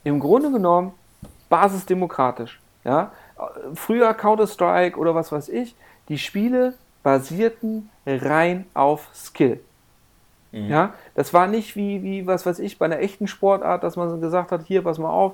im 0.05 0.18
Grunde 0.18 0.50
genommen 0.50 0.92
basisdemokratisch. 1.48 2.59
Ja? 2.84 3.12
Früher 3.74 4.14
Counter-Strike 4.14 4.98
oder 4.98 5.14
was 5.14 5.30
weiß 5.30 5.48
ich, 5.50 5.74
die 6.09 6.18
Spiele 6.18 6.74
basierten 7.03 7.90
rein 8.07 8.64
auf 8.74 9.09
Skill. 9.14 9.61
Mhm. 10.53 10.68
Ja, 10.68 10.94
das 11.14 11.32
war 11.34 11.46
nicht 11.46 11.76
wie, 11.76 12.03
wie, 12.03 12.26
was 12.26 12.46
weiß 12.46 12.59
ich, 12.59 12.78
bei 12.78 12.84
einer 12.86 13.00
echten 13.00 13.26
Sportart, 13.26 13.82
dass 13.82 13.96
man 13.96 14.20
gesagt 14.20 14.53
hat, 14.53 14.62
hier, 14.66 14.82
pass 14.82 14.98
mal 14.98 15.11
auf, 15.11 15.32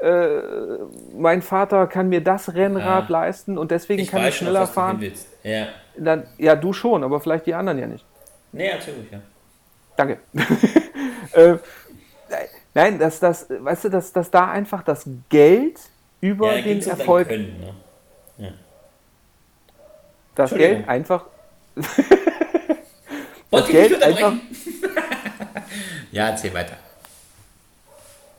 äh, 0.00 0.42
mein 1.14 1.42
Vater 1.42 1.86
kann 1.86 2.08
mir 2.08 2.22
das 2.22 2.54
Rennrad 2.54 3.08
ja. 3.08 3.12
leisten 3.12 3.58
und 3.58 3.70
deswegen 3.70 4.00
ich 4.00 4.10
kann 4.10 4.26
ich 4.26 4.36
schneller 4.36 4.60
noch, 4.60 4.72
fahren. 4.72 5.12
Ja. 5.42 5.68
Dann, 5.96 6.26
ja, 6.38 6.56
du 6.56 6.72
schon, 6.72 7.04
aber 7.04 7.20
vielleicht 7.20 7.46
die 7.46 7.54
anderen 7.54 7.78
ja 7.78 7.86
nicht. 7.86 8.04
Nee, 8.52 8.72
natürlich, 8.72 9.10
ja. 9.10 9.20
Danke. 9.96 10.18
äh, 11.32 11.56
nein, 12.72 12.98
dass 12.98 13.20
das, 13.20 13.46
weißt 13.50 13.84
du, 13.84 13.88
dass, 13.90 14.12
dass 14.12 14.30
da 14.30 14.50
einfach 14.50 14.82
das 14.82 15.06
Geld 15.28 15.78
über 16.20 16.56
ja, 16.56 16.62
den 16.62 16.82
Erfolg. 16.82 17.28
Können, 17.28 17.60
ne? 17.60 17.74
ja. 18.38 18.52
Das 20.34 20.54
Geld 20.54 20.88
einfach. 20.88 21.26
das 23.50 23.68
Geld 23.68 24.02
einfach. 24.02 24.32
ja, 26.12 26.28
erzähl 26.30 26.54
weiter 26.54 26.76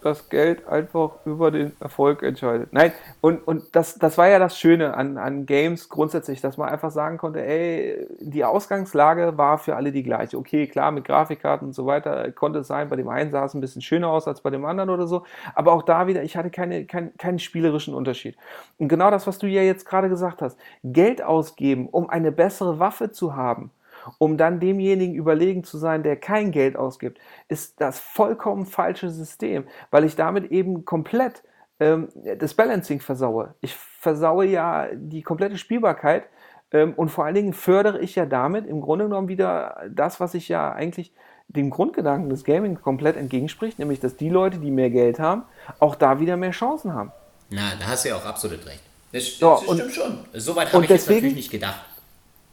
das 0.01 0.29
Geld 0.29 0.67
einfach 0.67 1.11
über 1.25 1.51
den 1.51 1.73
Erfolg 1.79 2.23
entscheidet. 2.23 2.69
Nein, 2.71 2.91
und, 3.21 3.45
und 3.47 3.75
das, 3.75 3.95
das 3.95 4.17
war 4.17 4.27
ja 4.27 4.39
das 4.39 4.57
Schöne 4.57 4.95
an, 4.95 5.17
an 5.17 5.45
Games 5.45 5.89
grundsätzlich, 5.89 6.41
dass 6.41 6.57
man 6.57 6.69
einfach 6.69 6.91
sagen 6.91 7.17
konnte, 7.17 7.45
ey, 7.45 8.07
die 8.19 8.43
Ausgangslage 8.43 9.37
war 9.37 9.57
für 9.57 9.75
alle 9.75 9.91
die 9.91 10.03
gleiche. 10.03 10.37
Okay, 10.37 10.67
klar, 10.67 10.91
mit 10.91 11.05
Grafikkarten 11.05 11.67
und 11.67 11.73
so 11.73 11.85
weiter 11.85 12.31
konnte 12.31 12.59
es 12.59 12.67
sein, 12.67 12.89
bei 12.89 12.95
dem 12.95 13.09
einen 13.09 13.31
sah 13.31 13.45
es 13.45 13.53
ein 13.53 13.61
bisschen 13.61 13.81
schöner 13.81 14.09
aus 14.09 14.27
als 14.27 14.41
bei 14.41 14.49
dem 14.49 14.65
anderen 14.65 14.89
oder 14.89 15.07
so, 15.07 15.23
aber 15.55 15.73
auch 15.73 15.83
da 15.83 16.07
wieder, 16.07 16.23
ich 16.23 16.35
hatte 16.37 16.49
keine, 16.49 16.85
kein, 16.85 17.15
keinen 17.17 17.39
spielerischen 17.39 17.93
Unterschied. 17.93 18.35
Und 18.77 18.87
genau 18.87 19.11
das, 19.11 19.27
was 19.27 19.37
du 19.37 19.47
ja 19.47 19.61
jetzt 19.61 19.85
gerade 19.85 20.09
gesagt 20.09 20.41
hast, 20.41 20.57
Geld 20.83 21.21
ausgeben, 21.23 21.87
um 21.89 22.09
eine 22.09 22.31
bessere 22.31 22.79
Waffe 22.79 23.11
zu 23.11 23.35
haben, 23.35 23.71
um 24.17 24.37
dann 24.37 24.59
demjenigen 24.59 25.15
überlegen 25.15 25.63
zu 25.63 25.77
sein, 25.77 26.03
der 26.03 26.15
kein 26.15 26.51
Geld 26.51 26.75
ausgibt, 26.75 27.19
ist 27.47 27.79
das 27.81 27.99
vollkommen 27.99 28.65
falsche 28.65 29.09
System, 29.09 29.65
weil 29.89 30.03
ich 30.03 30.15
damit 30.15 30.51
eben 30.51 30.85
komplett 30.85 31.43
ähm, 31.79 32.09
das 32.37 32.53
Balancing 32.53 32.99
versaue. 32.99 33.55
Ich 33.61 33.75
versaue 33.75 34.45
ja 34.45 34.87
die 34.93 35.21
komplette 35.21 35.57
Spielbarkeit 35.57 36.25
ähm, 36.71 36.93
und 36.93 37.09
vor 37.09 37.25
allen 37.25 37.35
Dingen 37.35 37.53
fördere 37.53 37.99
ich 37.99 38.15
ja 38.15 38.25
damit 38.25 38.67
im 38.67 38.81
Grunde 38.81 39.05
genommen 39.05 39.27
wieder 39.27 39.83
das, 39.89 40.19
was 40.19 40.33
ich 40.33 40.47
ja 40.47 40.71
eigentlich 40.71 41.13
dem 41.47 41.69
Grundgedanken 41.69 42.29
des 42.29 42.43
Gaming 42.43 42.81
komplett 42.81 43.17
entgegenspricht, 43.17 43.77
nämlich 43.77 43.99
dass 43.99 44.15
die 44.15 44.29
Leute, 44.29 44.59
die 44.59 44.71
mehr 44.71 44.89
Geld 44.89 45.19
haben, 45.19 45.43
auch 45.79 45.95
da 45.95 46.19
wieder 46.19 46.37
mehr 46.37 46.51
Chancen 46.51 46.93
haben. 46.93 47.11
Na, 47.49 47.73
da 47.79 47.87
hast 47.87 48.05
du 48.05 48.09
ja 48.09 48.15
auch 48.15 48.25
absolut 48.25 48.65
recht. 48.65 48.81
Das, 49.11 49.23
das, 49.39 49.67
ja, 49.67 49.73
stimmt 49.73 49.91
schon. 49.91 50.19
Soweit 50.33 50.71
habe 50.71 50.83
ich 50.83 50.87
deswegen, 50.87 50.89
jetzt 50.89 51.07
natürlich 51.07 51.35
nicht 51.35 51.51
gedacht. 51.51 51.81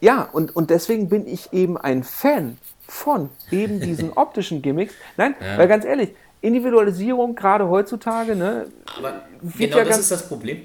Ja, 0.01 0.29
und, 0.33 0.55
und 0.55 0.71
deswegen 0.71 1.09
bin 1.09 1.27
ich 1.27 1.53
eben 1.53 1.77
ein 1.77 2.05
Fan 2.05 2.59
von 2.87 3.31
eben 3.51 3.81
diesen 3.89 4.13
optischen 4.13 4.63
Gimmicks. 4.63 4.95
Nein, 5.17 5.35
ja. 5.41 5.59
weil 5.59 5.69
ganz 5.69 5.85
ehrlich, 5.85 6.15
Individualisierung 6.41 7.35
gerade 7.35 7.69
heutzutage, 7.69 8.37
ne? 8.37 8.67
Aber 8.97 9.23
genau 9.57 9.79
ja 9.79 9.85
das 9.85 9.99
ist 9.99 10.11
das 10.11 10.29
Problem. 10.29 10.63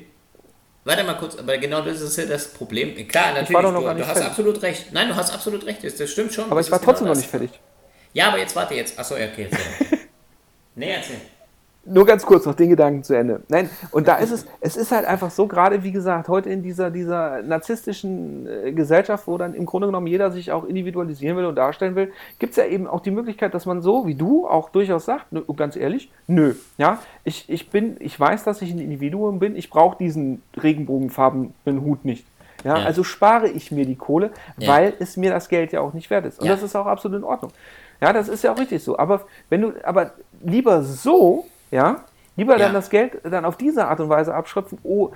Warte 0.85 1.03
mal 1.05 1.13
kurz, 1.13 1.37
aber 1.37 1.57
genau 1.57 1.81
das 1.81 2.01
ist 2.01 2.17
ja 2.17 2.25
das 2.25 2.49
Problem. 2.49 2.95
Klar, 3.07 3.33
natürlich, 3.33 3.61
du, 3.61 3.71
du 3.71 4.07
hast 4.07 4.21
absolut 4.21 4.61
recht. 4.61 4.91
Nein, 4.91 5.07
du 5.07 5.15
hast 5.15 5.33
absolut 5.33 5.65
recht, 5.65 5.81
das, 5.83 6.11
stimmt 6.11 6.33
schon. 6.33 6.51
Aber 6.51 6.59
ich 6.59 6.69
war 6.69 6.81
trotzdem 6.81 7.05
genau 7.05 7.15
noch 7.15 7.21
nicht 7.21 7.29
fertig. 7.29 7.51
Ja, 8.11 8.27
aber 8.27 8.39
jetzt 8.39 8.55
warte 8.55 8.73
jetzt. 8.75 8.99
Achso, 8.99 9.15
okay. 9.15 9.49
Nee, 10.75 10.89
erzähl 10.89 11.17
nur 11.85 12.05
ganz 12.05 12.25
kurz 12.25 12.45
noch 12.45 12.55
den 12.55 12.69
Gedanken 12.69 13.03
zu 13.03 13.13
Ende. 13.13 13.41
Nein, 13.49 13.69
und 13.91 14.07
da 14.07 14.15
ist 14.17 14.31
es, 14.31 14.45
es 14.61 14.77
ist 14.77 14.91
halt 14.91 15.05
einfach 15.05 15.31
so, 15.31 15.47
gerade 15.47 15.83
wie 15.83 15.91
gesagt, 15.91 16.27
heute 16.29 16.49
in 16.49 16.63
dieser, 16.63 16.91
dieser 16.91 17.41
narzisstischen 17.41 18.47
äh, 18.47 18.71
Gesellschaft, 18.71 19.27
wo 19.27 19.37
dann 19.37 19.53
im 19.53 19.65
Grunde 19.65 19.87
genommen 19.87 20.07
jeder 20.07 20.31
sich 20.31 20.51
auch 20.51 20.63
individualisieren 20.65 21.37
will 21.37 21.45
und 21.45 21.55
darstellen 21.55 21.95
will, 21.95 22.11
gibt 22.39 22.51
es 22.51 22.57
ja 22.57 22.65
eben 22.65 22.87
auch 22.87 23.01
die 23.01 23.11
Möglichkeit, 23.11 23.53
dass 23.53 23.65
man 23.65 23.81
so 23.81 24.07
wie 24.07 24.15
du 24.15 24.47
auch 24.47 24.69
durchaus 24.69 25.05
sagt, 25.05 25.25
ganz 25.57 25.75
ehrlich, 25.75 26.11
nö, 26.27 26.55
ja, 26.77 26.99
ich, 27.23 27.49
ich 27.49 27.69
bin, 27.69 27.97
ich 27.99 28.19
weiß, 28.19 28.43
dass 28.43 28.61
ich 28.61 28.71
ein 28.71 28.79
Individuum 28.79 29.39
bin, 29.39 29.55
ich 29.55 29.69
brauche 29.69 29.97
diesen 29.97 30.41
regenbogenfarbenen 30.61 31.81
Hut 31.81 32.05
nicht. 32.05 32.25
Ja, 32.63 32.77
ja, 32.77 32.85
also 32.85 33.03
spare 33.03 33.49
ich 33.49 33.71
mir 33.71 33.85
die 33.85 33.97
Kohle, 33.97 34.31
ja. 34.57 34.69
weil 34.69 34.93
es 34.99 35.17
mir 35.17 35.31
das 35.31 35.49
Geld 35.49 35.73
ja 35.73 35.81
auch 35.81 35.93
nicht 35.93 36.09
wert 36.09 36.25
ist. 36.25 36.39
Und 36.39 36.45
ja. 36.45 36.53
das 36.53 36.63
ist 36.63 36.75
auch 36.75 36.85
absolut 36.85 37.17
in 37.17 37.23
Ordnung. 37.25 37.51
Ja, 37.99 38.13
das 38.13 38.29
ist 38.29 38.43
ja 38.43 38.53
auch 38.53 38.59
richtig 38.59 38.83
so. 38.83 38.97
Aber 38.97 39.25
wenn 39.49 39.61
du, 39.61 39.73
aber 39.83 40.11
lieber 40.41 40.81
so, 40.83 41.45
ja, 41.73 42.05
lieber 42.35 42.53
ja. 42.53 42.59
dann 42.59 42.73
das 42.73 42.89
Geld 42.89 43.19
dann 43.23 43.45
auf 43.45 43.57
diese 43.57 43.87
Art 43.87 43.99
und 43.99 44.09
Weise 44.09 44.33
abschröpfen, 44.33 44.77
oh, 44.83 45.11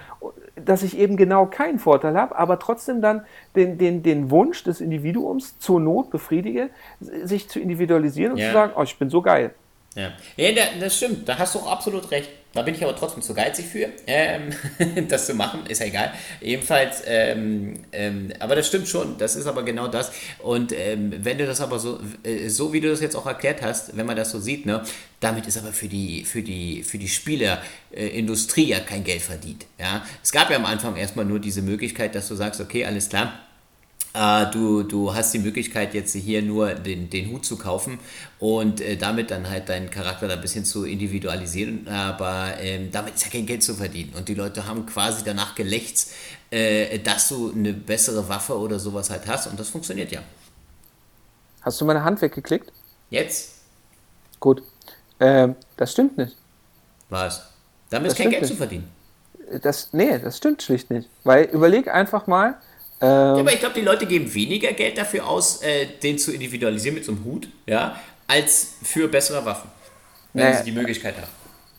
dass 0.56 0.84
ich 0.84 0.98
eben 0.98 1.18
genau 1.18 1.46
keinen 1.46 1.80
Vorteil 1.80 2.18
habe, 2.18 2.38
aber 2.38 2.60
trotzdem 2.60 3.02
dann 3.02 3.26
den, 3.56 3.78
den, 3.78 4.04
den 4.04 4.32
Wunsch 4.32 4.64
des 4.64 4.82
Individuums 4.82 5.60
zur 5.60 5.80
Not 5.80 6.10
befriedige, 6.10 6.70
sich 7.00 7.50
zu 7.50 7.60
individualisieren 7.60 8.34
und 8.34 8.40
ja. 8.40 8.48
zu 8.48 8.54
sagen, 8.54 8.74
oh, 8.76 8.84
ich 8.84 8.98
bin 8.98 9.10
so 9.10 9.22
geil. 9.22 9.54
Ja, 9.96 10.12
ja 10.36 10.64
das 10.80 10.98
stimmt, 10.98 11.28
da 11.28 11.38
hast 11.38 11.56
du 11.56 11.60
auch 11.60 11.72
absolut 11.72 12.12
recht. 12.12 12.30
Da 12.58 12.64
bin 12.64 12.74
ich 12.74 12.84
aber 12.84 12.96
trotzdem 12.96 13.22
zu 13.22 13.36
geizig 13.36 13.68
für, 13.68 13.90
ähm, 14.08 14.50
das 15.10 15.28
zu 15.28 15.36
machen, 15.36 15.68
ist 15.68 15.80
ja 15.80 15.86
egal. 15.86 16.12
Ebenfalls, 16.42 17.04
ähm, 17.06 17.76
ähm, 17.92 18.34
aber 18.40 18.56
das 18.56 18.66
stimmt 18.66 18.88
schon, 18.88 19.16
das 19.20 19.36
ist 19.36 19.46
aber 19.46 19.62
genau 19.62 19.88
das. 19.88 20.12
Und 20.40 20.72
ähm, 20.72 21.14
wenn 21.20 21.38
du 21.38 21.46
das 21.46 21.62
aber 21.62 21.78
so, 21.78 22.00
äh, 22.24 22.50
so 22.50 22.74
wie 22.74 22.82
du 22.82 22.90
das 22.90 23.00
jetzt 23.00 23.16
auch 23.16 23.28
erklärt 23.28 23.62
hast, 23.62 23.96
wenn 23.96 24.08
man 24.08 24.16
das 24.16 24.32
so 24.32 24.40
sieht, 24.40 24.66
ne, 24.66 24.82
damit 25.20 25.46
ist 25.46 25.60
aber 25.60 25.72
für 25.72 25.88
die, 25.88 26.26
für 26.26 26.42
die, 26.42 26.82
für 26.82 26.98
die 26.98 27.10
Spielerindustrie 27.10 28.72
äh, 28.72 28.78
ja 28.78 28.80
kein 28.80 29.04
Geld 29.04 29.22
verdient. 29.22 29.68
Ja? 29.78 30.04
Es 30.24 30.32
gab 30.32 30.50
ja 30.50 30.56
am 30.56 30.66
Anfang 30.66 30.96
erstmal 30.96 31.26
nur 31.26 31.38
diese 31.38 31.62
Möglichkeit, 31.62 32.16
dass 32.16 32.28
du 32.28 32.34
sagst, 32.34 32.60
okay, 32.60 32.86
alles 32.86 33.10
klar, 33.10 33.34
du, 34.52 34.84
du 34.84 35.14
hast 35.14 35.34
die 35.34 35.40
Möglichkeit, 35.40 35.94
jetzt 35.94 36.14
hier 36.14 36.42
nur 36.42 36.74
den, 36.74 37.10
den 37.10 37.32
Hut 37.32 37.46
zu 37.46 37.58
kaufen 37.58 38.00
und 38.40 38.82
äh, 38.82 38.98
damit 38.98 39.32
dann 39.32 39.50
halt 39.50 39.70
deinen 39.70 39.90
Charakter 39.90 40.28
da 40.28 40.34
ein 40.36 40.42
bisschen 40.42 40.66
zu 40.66 40.86
individualisieren, 40.86 41.88
aber 41.88 42.54
ähm, 42.60 42.90
damit 42.92 43.16
ist 43.16 43.26
ja 43.26 43.32
kein 43.32 43.46
Geld 43.46 43.64
zu 43.64 43.76
verdienen. 43.76 44.14
Und 44.16 44.28
die 44.28 44.34
Leute 44.34 44.66
haben 44.66 44.86
quasi 44.86 45.24
danach 45.24 45.56
gelächzt, 45.56 46.12
äh, 46.50 47.00
dass 47.00 47.30
du 47.30 47.52
eine 47.52 47.74
bessere 47.74 48.28
Waffe 48.28 48.58
oder 48.58 48.80
sowas 48.80 49.10
halt 49.10 49.28
hast 49.28 49.48
und 49.48 49.60
das 49.60 49.70
funktioniert 49.70 50.12
ja. 50.12 50.22
Hast 51.62 51.80
du 51.82 51.86
meine 51.86 52.04
Hand 52.04 52.22
weggeklickt? 52.22 52.72
Jetzt? 53.10 53.56
Gut. 54.40 54.64
Ähm, 55.20 55.56
das 55.76 55.92
stimmt 55.92 56.18
nicht. 56.18 56.36
Was? 57.10 57.50
Damit 57.90 58.08
das 58.08 58.14
ist 58.14 58.24
kein 58.24 58.32
Geld 58.32 58.42
nicht. 58.44 58.52
zu 58.52 58.58
verdienen. 58.58 58.90
Das, 59.62 59.94
nee, 59.94 60.18
das 60.18 60.38
stimmt 60.38 60.62
schlicht 60.62 60.90
nicht. 60.90 61.10
Weil 61.24 61.46
überleg 61.46 61.88
einfach 61.88 62.28
mal, 62.28 62.58
ähm, 63.00 63.08
ja, 63.08 63.36
aber 63.36 63.54
ich 63.54 63.60
glaube, 63.60 63.76
die 63.76 63.82
Leute 63.82 64.06
geben 64.06 64.34
weniger 64.34 64.72
Geld 64.74 64.98
dafür 64.98 65.28
aus, 65.28 65.62
äh, 65.62 65.88
den 66.02 66.18
zu 66.18 66.32
individualisieren 66.32 66.96
mit 66.96 67.06
so 67.06 67.12
einem 67.12 67.24
Hut, 67.26 67.48
ja, 67.66 67.96
als 68.28 68.76
für 68.84 69.08
bessere 69.08 69.46
Waffen, 69.46 69.70
wenn 70.34 70.48
äh, 70.48 70.58
sie 70.58 70.64
die 70.64 70.72
Möglichkeit 70.72 71.16
haben. 71.18 71.32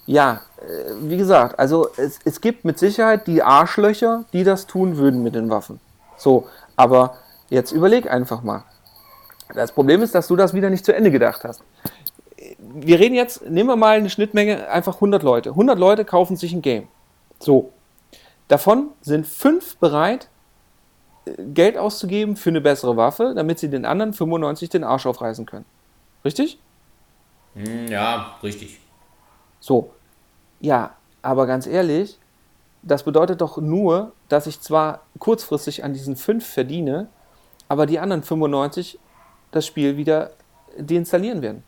Ja, 0.07 0.43
äh, 0.61 0.93
wie 1.03 1.17
gesagt, 1.17 1.59
also 1.59 1.89
es, 1.97 2.19
es 2.25 2.41
gibt 2.41 2.65
mit 2.65 2.79
Sicherheit 2.79 3.27
die 3.27 3.43
Arschlöcher, 3.43 4.25
die 4.33 4.45
das 4.45 4.67
tun 4.67 4.97
würden 4.97 5.23
mit 5.23 5.35
den 5.35 5.51
Waffen. 5.51 5.81
So, 6.17 6.49
aber 6.77 7.19
jetzt 7.51 7.73
überleg 7.73 8.11
einfach 8.11 8.43
mal. 8.43 8.65
Das 9.55 9.73
Problem 9.73 10.03
ist, 10.03 10.15
dass 10.15 10.29
du 10.29 10.37
das 10.37 10.55
wieder 10.55 10.71
nicht 10.71 10.85
zu 10.85 10.95
Ende 10.95 11.11
gedacht 11.11 11.45
hast. 11.45 11.63
Wir 12.59 12.99
reden 12.99 13.15
jetzt, 13.15 13.45
nehmen 13.49 13.69
wir 13.69 13.77
mal 13.77 13.99
eine 13.99 14.11
Schnittmenge, 14.11 14.69
einfach 14.69 14.95
100 14.97 15.23
Leute. 15.23 15.51
100 15.51 15.79
Leute 15.79 16.05
kaufen 16.05 16.37
sich 16.37 16.53
ein 16.53 16.63
Game. 16.63 16.89
So. 17.41 17.73
Davon 18.47 18.89
sind 19.03 19.27
fünf 19.27 19.77
bereit, 19.77 20.29
Geld 21.55 21.77
auszugeben 21.77 22.37
für 22.37 22.51
eine 22.51 22.61
bessere 22.61 22.97
Waffe, 22.97 23.33
damit 23.35 23.59
sie 23.59 23.71
den 23.71 23.85
anderen 23.85 24.13
95 24.13 24.69
den 24.69 24.85
Arsch 24.85 25.07
aufreißen 25.07 25.47
können. 25.47 25.65
Richtig? 26.25 26.59
Hm, 27.55 27.89
ja, 27.89 28.37
richtig. 28.43 28.79
So. 29.61 29.93
Ja, 30.61 30.95
aber 31.23 31.47
ganz 31.47 31.67
ehrlich, 31.67 32.19
das 32.83 33.03
bedeutet 33.03 33.41
doch 33.41 33.59
nur, 33.59 34.13
dass 34.29 34.47
ich 34.47 34.61
zwar 34.61 35.03
kurzfristig 35.19 35.85
an 35.85 35.93
diesen 35.93 36.17
5 36.17 36.47
verdiene, 36.47 37.09
aber 37.69 37.87
die 37.87 37.99
anderen 37.99 38.23
95 38.23 38.99
das 39.51 39.67
Spiel 39.67 39.97
wieder 39.97 40.33
deinstallieren 40.79 41.43
werden. 41.43 41.63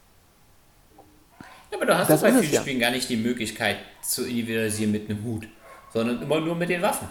Ja, 1.70 1.76
aber 1.76 1.86
du 1.86 1.98
hast 1.98 2.10
das 2.10 2.22
bei 2.22 2.32
vielen 2.32 2.52
ja. 2.52 2.60
Spielen 2.60 2.80
gar 2.80 2.90
nicht 2.90 3.08
die 3.08 3.16
Möglichkeit 3.16 3.76
zu 4.02 4.26
individualisieren 4.26 4.92
mit 4.92 5.08
einem 5.08 5.22
Hut, 5.24 5.46
sondern 5.92 6.20
immer 6.22 6.40
nur 6.40 6.54
mit 6.54 6.68
den 6.68 6.82
Waffen. 6.82 7.08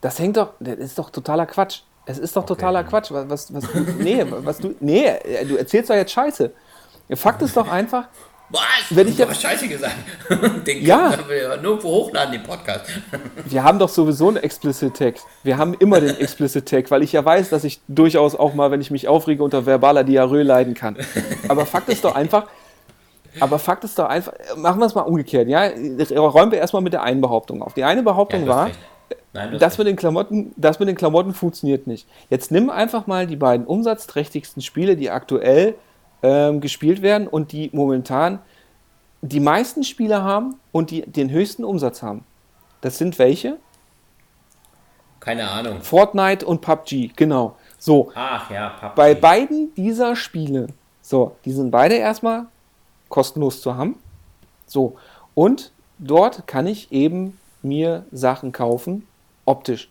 Das 0.00 0.18
hängt 0.18 0.36
doch, 0.36 0.54
das 0.60 0.78
ist 0.78 0.98
doch 0.98 1.10
totaler 1.10 1.46
Quatsch. 1.46 1.80
Es 2.06 2.18
ist 2.18 2.34
doch 2.34 2.42
okay. 2.42 2.54
totaler 2.54 2.84
Quatsch. 2.84 3.10
Was, 3.10 3.28
was, 3.28 3.54
was, 3.54 3.64
nee, 3.98 4.24
was 4.28 4.58
du, 4.58 4.74
nee, 4.80 5.12
du 5.46 5.56
erzählst 5.56 5.90
doch 5.90 5.94
jetzt 5.94 6.12
Scheiße. 6.12 6.50
Fakt 7.16 7.42
ist 7.42 7.56
doch 7.56 7.68
einfach, 7.68 8.06
was? 8.50 8.60
Wenn 8.90 9.06
ich 9.06 9.16
jetzt 9.16 9.40
Scheiße 9.40 9.68
gesagt. 9.68 9.94
Den 10.66 10.84
ja. 10.84 11.12
wir 11.28 11.56
nirgendwo 11.58 11.88
hochladen, 11.88 12.32
den 12.32 12.42
Podcast. 12.42 12.86
wir 13.44 13.62
haben 13.62 13.78
doch 13.78 13.88
sowieso 13.88 14.26
einen 14.26 14.38
Explicit 14.38 14.96
Tag. 14.96 15.14
Wir 15.44 15.56
haben 15.56 15.74
immer 15.74 16.00
den 16.00 16.16
Explicit 16.18 16.68
Tag, 16.68 16.90
weil 16.90 17.04
ich 17.04 17.12
ja 17.12 17.24
weiß, 17.24 17.50
dass 17.50 17.62
ich 17.62 17.80
durchaus 17.86 18.34
auch 18.34 18.54
mal, 18.54 18.72
wenn 18.72 18.80
ich 18.80 18.90
mich 18.90 19.06
aufrege, 19.06 19.44
unter 19.44 19.66
verbaler 19.66 20.02
Diarrhoe 20.02 20.42
leiden 20.42 20.74
kann. 20.74 20.96
Aber 21.46 21.64
Fakt 21.64 21.88
ist 21.90 22.04
doch 22.04 22.16
einfach, 22.16 22.48
aber 23.38 23.60
Fakt 23.60 23.84
ist 23.84 23.96
doch 23.96 24.08
einfach, 24.08 24.32
machen 24.56 24.80
wir 24.80 24.86
es 24.86 24.96
mal 24.96 25.02
umgekehrt, 25.02 25.46
ja? 25.46 25.70
Räumen 26.16 26.50
wir 26.50 26.58
erstmal 26.58 26.82
mit 26.82 26.92
der 26.92 27.04
einen 27.04 27.20
Behauptung 27.20 27.62
auf. 27.62 27.74
Die 27.74 27.84
eine 27.84 28.02
Behauptung 28.02 28.42
ja, 28.42 28.48
war, 28.48 28.70
Nein, 29.32 29.52
das, 29.52 29.60
das 29.60 29.78
mit 29.78 29.86
den 29.86 29.96
Klamotten, 29.96 30.52
das 30.56 30.78
mit 30.78 30.88
den 30.88 30.96
Klamotten 30.96 31.34
funktioniert 31.34 31.86
nicht. 31.86 32.08
Jetzt 32.30 32.50
nimm 32.50 32.70
einfach 32.70 33.06
mal 33.06 33.26
die 33.26 33.36
beiden 33.36 33.66
umsatzträchtigsten 33.66 34.62
Spiele, 34.62 34.96
die 34.96 35.10
aktuell 35.10 35.74
ähm, 36.22 36.60
gespielt 36.60 37.02
werden 37.02 37.28
und 37.28 37.52
die 37.52 37.70
momentan 37.72 38.40
die 39.22 39.40
meisten 39.40 39.84
Spieler 39.84 40.22
haben 40.22 40.56
und 40.72 40.90
die 40.90 41.02
den 41.02 41.30
höchsten 41.30 41.64
Umsatz 41.64 42.02
haben. 42.02 42.24
Das 42.80 42.98
sind 42.98 43.18
welche? 43.18 43.58
Keine 45.20 45.50
Ahnung. 45.50 45.82
Fortnite 45.82 46.46
und 46.46 46.62
PUBG, 46.62 47.12
genau. 47.14 47.56
So. 47.78 48.10
Ach 48.14 48.50
ja, 48.50 48.70
PUBG. 48.70 48.94
Bei 48.96 49.14
beiden 49.14 49.74
dieser 49.74 50.16
Spiele, 50.16 50.68
so, 51.02 51.36
die 51.44 51.52
sind 51.52 51.70
beide 51.70 51.96
erstmal 51.96 52.46
kostenlos 53.08 53.60
zu 53.60 53.76
haben. 53.76 53.96
So. 54.66 54.96
Und 55.34 55.72
dort 55.98 56.46
kann 56.46 56.66
ich 56.66 56.90
eben 56.90 57.38
mir 57.62 58.04
Sachen 58.12 58.52
kaufen, 58.52 59.06
optisch. 59.44 59.90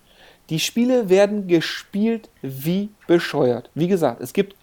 Die 0.50 0.60
Spiele 0.60 1.10
werden 1.10 1.48
gespielt 1.48 2.30
wie 2.42 2.90
bescheuert. 3.08 3.70
Wie 3.76 3.88
gesagt, 3.88 4.22
es 4.22 4.34
gibt 4.34 4.56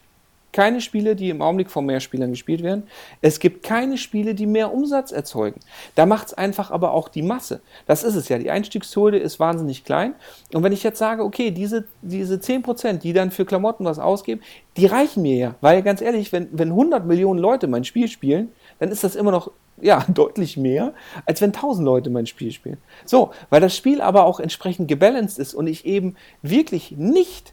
keine 0.57 0.81
Spiele, 0.81 1.17
die 1.17 1.29
im 1.29 1.43
Augenblick 1.43 1.71
von 1.71 1.85
mehr 1.85 2.01
Spielern 2.01 2.31
gespielt 2.31 2.63
werden. 2.63 2.85
Es 3.21 3.41
gibt 3.41 3.63
keine 3.63 3.99
Spiele, 3.99 4.35
die 4.35 4.47
mehr 4.47 4.73
Umsatz 4.73 5.13
erzeugen. 5.13 5.61
Da 5.95 6.07
macht 6.07 6.29
es 6.29 6.35
einfach 6.35 6.71
aber 6.71 6.93
auch 6.93 7.11
die 7.11 7.21
Masse. 7.21 7.61
Das 7.85 8.03
ist 8.03 8.15
es 8.15 8.31
ja. 8.31 8.39
Die 8.39 8.51
Einstiegshürde 8.51 9.19
ist 9.19 9.39
wahnsinnig 9.39 9.85
klein. 9.85 10.15
Und 10.55 10.63
wenn 10.63 10.73
ich 10.73 10.83
jetzt 10.83 10.99
sage, 10.99 11.25
okay, 11.25 11.51
diese, 11.51 11.85
diese 12.01 12.37
10%, 12.37 12.95
die 13.01 13.13
dann 13.13 13.33
für 13.33 13.45
Klamotten 13.45 13.85
was 13.85 13.99
ausgeben, 13.99 14.41
die 14.79 14.87
reichen 14.87 15.23
mir 15.23 15.37
ja. 15.37 15.55
Weil 15.61 15.83
ganz 15.83 16.01
ehrlich, 16.01 16.33
wenn, 16.33 16.49
wenn 16.53 16.69
100 16.69 17.05
Millionen 17.05 17.39
Leute 17.39 17.67
mein 17.67 17.85
Spiel 17.85 18.09
spielen, 18.09 18.49
dann 18.79 18.91
ist 18.91 19.05
das 19.05 19.17
immer 19.17 19.31
noch 19.31 19.51
ja, 19.81 20.05
deutlich 20.09 20.57
mehr, 20.57 20.93
als 21.25 21.41
wenn 21.41 21.51
1000 21.51 21.85
Leute 21.85 22.11
mein 22.11 22.27
Spiel 22.27 22.53
spielen. 22.53 22.79
So, 23.05 23.31
weil 23.51 23.61
das 23.61 23.77
Spiel 23.77 24.01
aber 24.01 24.25
auch 24.25 24.41
entsprechend 24.41 24.89
gebalanced 24.89 25.39
ist 25.39 25.55
und 25.55 25.67
ich 25.67 25.87
eben 25.87 26.17
wirklich 26.43 26.93
nicht 26.93 27.53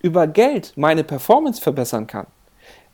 über 0.00 0.26
Geld 0.26 0.72
meine 0.76 1.04
Performance 1.04 1.60
verbessern 1.60 2.06
kann, 2.06 2.26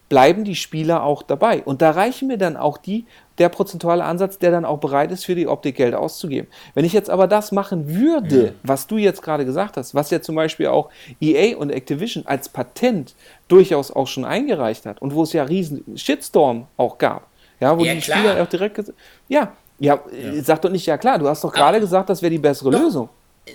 bleiben 0.09 0.45
die 0.45 0.57
Spieler 0.57 1.05
auch 1.05 1.23
dabei. 1.23 1.63
Und 1.63 1.83
da 1.83 1.93
reichen 1.93 2.29
mir 2.29 2.37
dann 2.37 2.57
auch 2.57 2.79
die, 2.79 3.07
der 3.39 3.49
prozentuale 3.49 4.05
Ansatz, 4.05 4.39
der 4.39 4.51
dann 4.51 4.65
auch 4.65 4.79
bereit 4.79 5.13
ist, 5.13 5.25
für 5.25 5.35
die 5.35 5.47
Optik 5.47 5.77
Geld 5.77 5.95
auszugeben. 5.95 6.49
Wenn 6.75 6.85
ich 6.85 6.93
jetzt 6.93 7.09
aber 7.09 7.27
das 7.27 7.53
machen 7.53 7.95
würde, 7.95 8.47
ja. 8.47 8.53
was 8.63 8.87
du 8.87 8.99
jetzt 8.99 9.23
gerade 9.23 9.45
gesagt 9.45 9.77
hast, 9.77 9.95
was 9.95 10.11
ja 10.11 10.21
zum 10.21 10.35
Beispiel 10.35 10.67
auch 10.67 10.91
EA 11.21 11.57
und 11.57 11.71
Activision 11.71 12.27
als 12.27 12.49
Patent 12.49 13.15
durchaus 13.49 13.91
auch 13.91 14.09
schon 14.09 14.25
eingereicht 14.25 14.85
hat 14.85 15.01
und 15.01 15.15
wo 15.15 15.23
es 15.23 15.33
ja 15.33 15.45
riesen 15.45 15.97
Shitstorm 15.97 16.67
auch 16.77 16.99
gab, 16.99 17.30
ja, 17.61 17.79
wo 17.79 17.85
ja, 17.85 17.95
die 17.95 18.01
klar. 18.01 18.19
Spieler 18.19 18.43
auch 18.43 18.49
direkt 18.49 18.93
ja, 19.29 19.53
ja, 19.79 20.03
ja, 20.13 20.43
sag 20.43 20.63
doch 20.63 20.71
nicht, 20.71 20.87
ja 20.87 20.99
klar, 20.99 21.19
du 21.19 21.29
hast 21.29 21.43
doch 21.45 21.53
gerade 21.53 21.81
gesagt, 21.81 22.11
das 22.11 22.21
wäre 22.21 22.31
die 22.31 22.39
bessere 22.39 22.71
doch. 22.71 22.81
Lösung. 22.81 23.09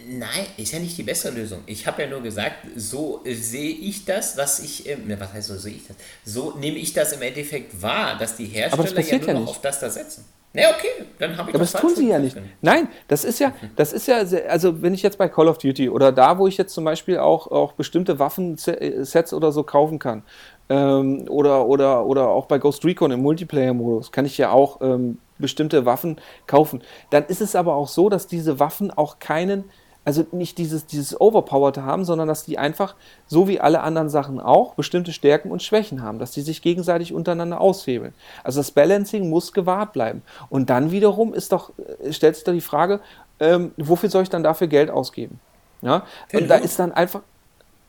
Nein, 0.08 0.46
ist 0.58 0.74
ja 0.74 0.80
nicht 0.80 0.98
die 0.98 1.04
bessere 1.04 1.34
Lösung. 1.34 1.60
Ich 1.68 1.86
habe 1.88 2.02
ja 2.02 2.10
nur 2.10 2.22
gesagt, 2.22 2.56
so 2.76 3.22
sehe 3.24 3.70
ich 3.70 4.04
das, 4.04 4.36
was 4.36 4.60
ich, 4.60 4.90
äh, 4.90 4.98
was 5.20 5.34
heißt 5.34 5.48
so 5.48 5.58
sehe 5.58 5.76
ich 5.76 5.88
das? 5.88 5.96
So 6.26 6.54
nehme 6.58 6.78
ich 6.78 6.94
das 6.94 7.14
im 7.14 7.22
Endeffekt 7.22 7.82
wahr, 7.82 8.18
dass 8.18 8.36
die 8.36 8.46
Hersteller 8.46 8.84
das 8.84 9.10
ja 9.10 9.18
nur 9.18 9.28
ja 9.28 9.34
noch 9.36 9.48
auf 9.48 9.62
das 9.62 9.80
da 9.80 9.90
setzen. 9.90 10.26
Ne, 10.56 10.64
okay, 10.70 11.06
dann 11.20 11.38
habe 11.38 11.50
ich 11.50 11.56
Aber 11.56 11.66
das 11.66 11.74
tun 11.74 11.94
sie 11.94 12.08
ja 12.08 12.18
nicht. 12.18 12.38
Nein, 12.62 12.88
das 13.10 13.26
ist 13.26 13.40
ja, 13.40 13.54
das 13.76 13.92
ist 13.92 14.08
ja, 14.08 14.20
also 14.48 14.82
wenn 14.82 14.94
ich 14.94 15.04
jetzt 15.04 15.18
bei 15.18 15.28
Call 15.28 15.50
of 15.50 15.58
Duty 15.58 15.90
oder 15.90 16.14
da, 16.14 16.38
wo 16.38 16.48
ich 16.48 16.58
jetzt 16.58 16.74
zum 16.74 16.86
Beispiel 16.86 17.18
auch, 17.18 17.48
auch 17.48 17.74
bestimmte 17.74 18.20
Waffensets 18.20 19.34
oder 19.34 19.52
so 19.52 19.64
kaufen 19.64 20.00
kann, 20.00 20.24
ähm, 20.70 21.26
oder, 21.30 21.66
oder, 21.66 22.06
oder 22.06 22.30
auch 22.30 22.46
bei 22.46 22.58
Ghost 22.58 22.86
Recon 22.86 23.12
im 23.12 23.22
Multiplayer-Modus 23.22 24.12
kann 24.12 24.26
ich 24.26 24.38
ja 24.38 24.52
auch 24.52 24.82
ähm, 24.82 25.20
bestimmte 25.38 25.86
Waffen 25.86 26.20
kaufen. 26.48 26.82
Dann 27.10 27.26
ist 27.26 27.42
es 27.42 27.56
aber 27.56 27.76
auch 27.76 27.88
so, 27.88 28.10
dass 28.10 28.28
diese 28.28 28.60
Waffen 28.60 28.92
auch 28.92 29.20
keinen 29.20 29.66
also 30.06 30.24
nicht 30.32 30.60
dieses, 30.60 30.86
dieses 30.86 31.20
Overpowered 31.20 31.78
haben, 31.78 32.06
sondern 32.06 32.28
dass 32.28 32.46
die 32.46 32.60
einfach, 32.60 32.96
so 33.26 33.48
wie 33.48 33.60
alle 33.60 33.82
anderen 33.82 34.08
Sachen 34.08 34.40
auch, 34.40 34.76
bestimmte 34.76 35.12
Stärken 35.12 35.52
und 35.52 35.64
Schwächen 35.64 36.04
haben, 36.04 36.20
dass 36.20 36.32
die 36.32 36.42
sich 36.42 36.62
gegenseitig 36.62 37.12
untereinander 37.12 37.60
aushebeln. 37.60 38.14
Also 38.44 38.60
das 38.60 38.70
Balancing 38.70 39.30
muss 39.30 39.52
gewahrt 39.52 39.94
bleiben. 39.94 40.22
Und 40.50 40.70
dann 40.70 40.92
wiederum 40.92 41.34
ist 41.34 41.52
doch, 41.52 41.72
äh, 42.04 42.14
stellt 42.14 42.36
sich 42.36 42.46
da 42.46 42.52
die 42.52 42.62
Frage, 42.62 43.00
ähm, 43.40 43.72
wofür 43.78 44.10
soll 44.10 44.22
ich 44.22 44.30
dann 44.30 44.44
dafür 44.44 44.68
Geld 44.68 44.92
ausgeben? 44.92 45.40
Ja? 45.82 46.06
Und 46.32 46.48
da 46.48 46.56
ist 46.56 46.78
dann 46.78 46.92
einfach, 46.92 47.22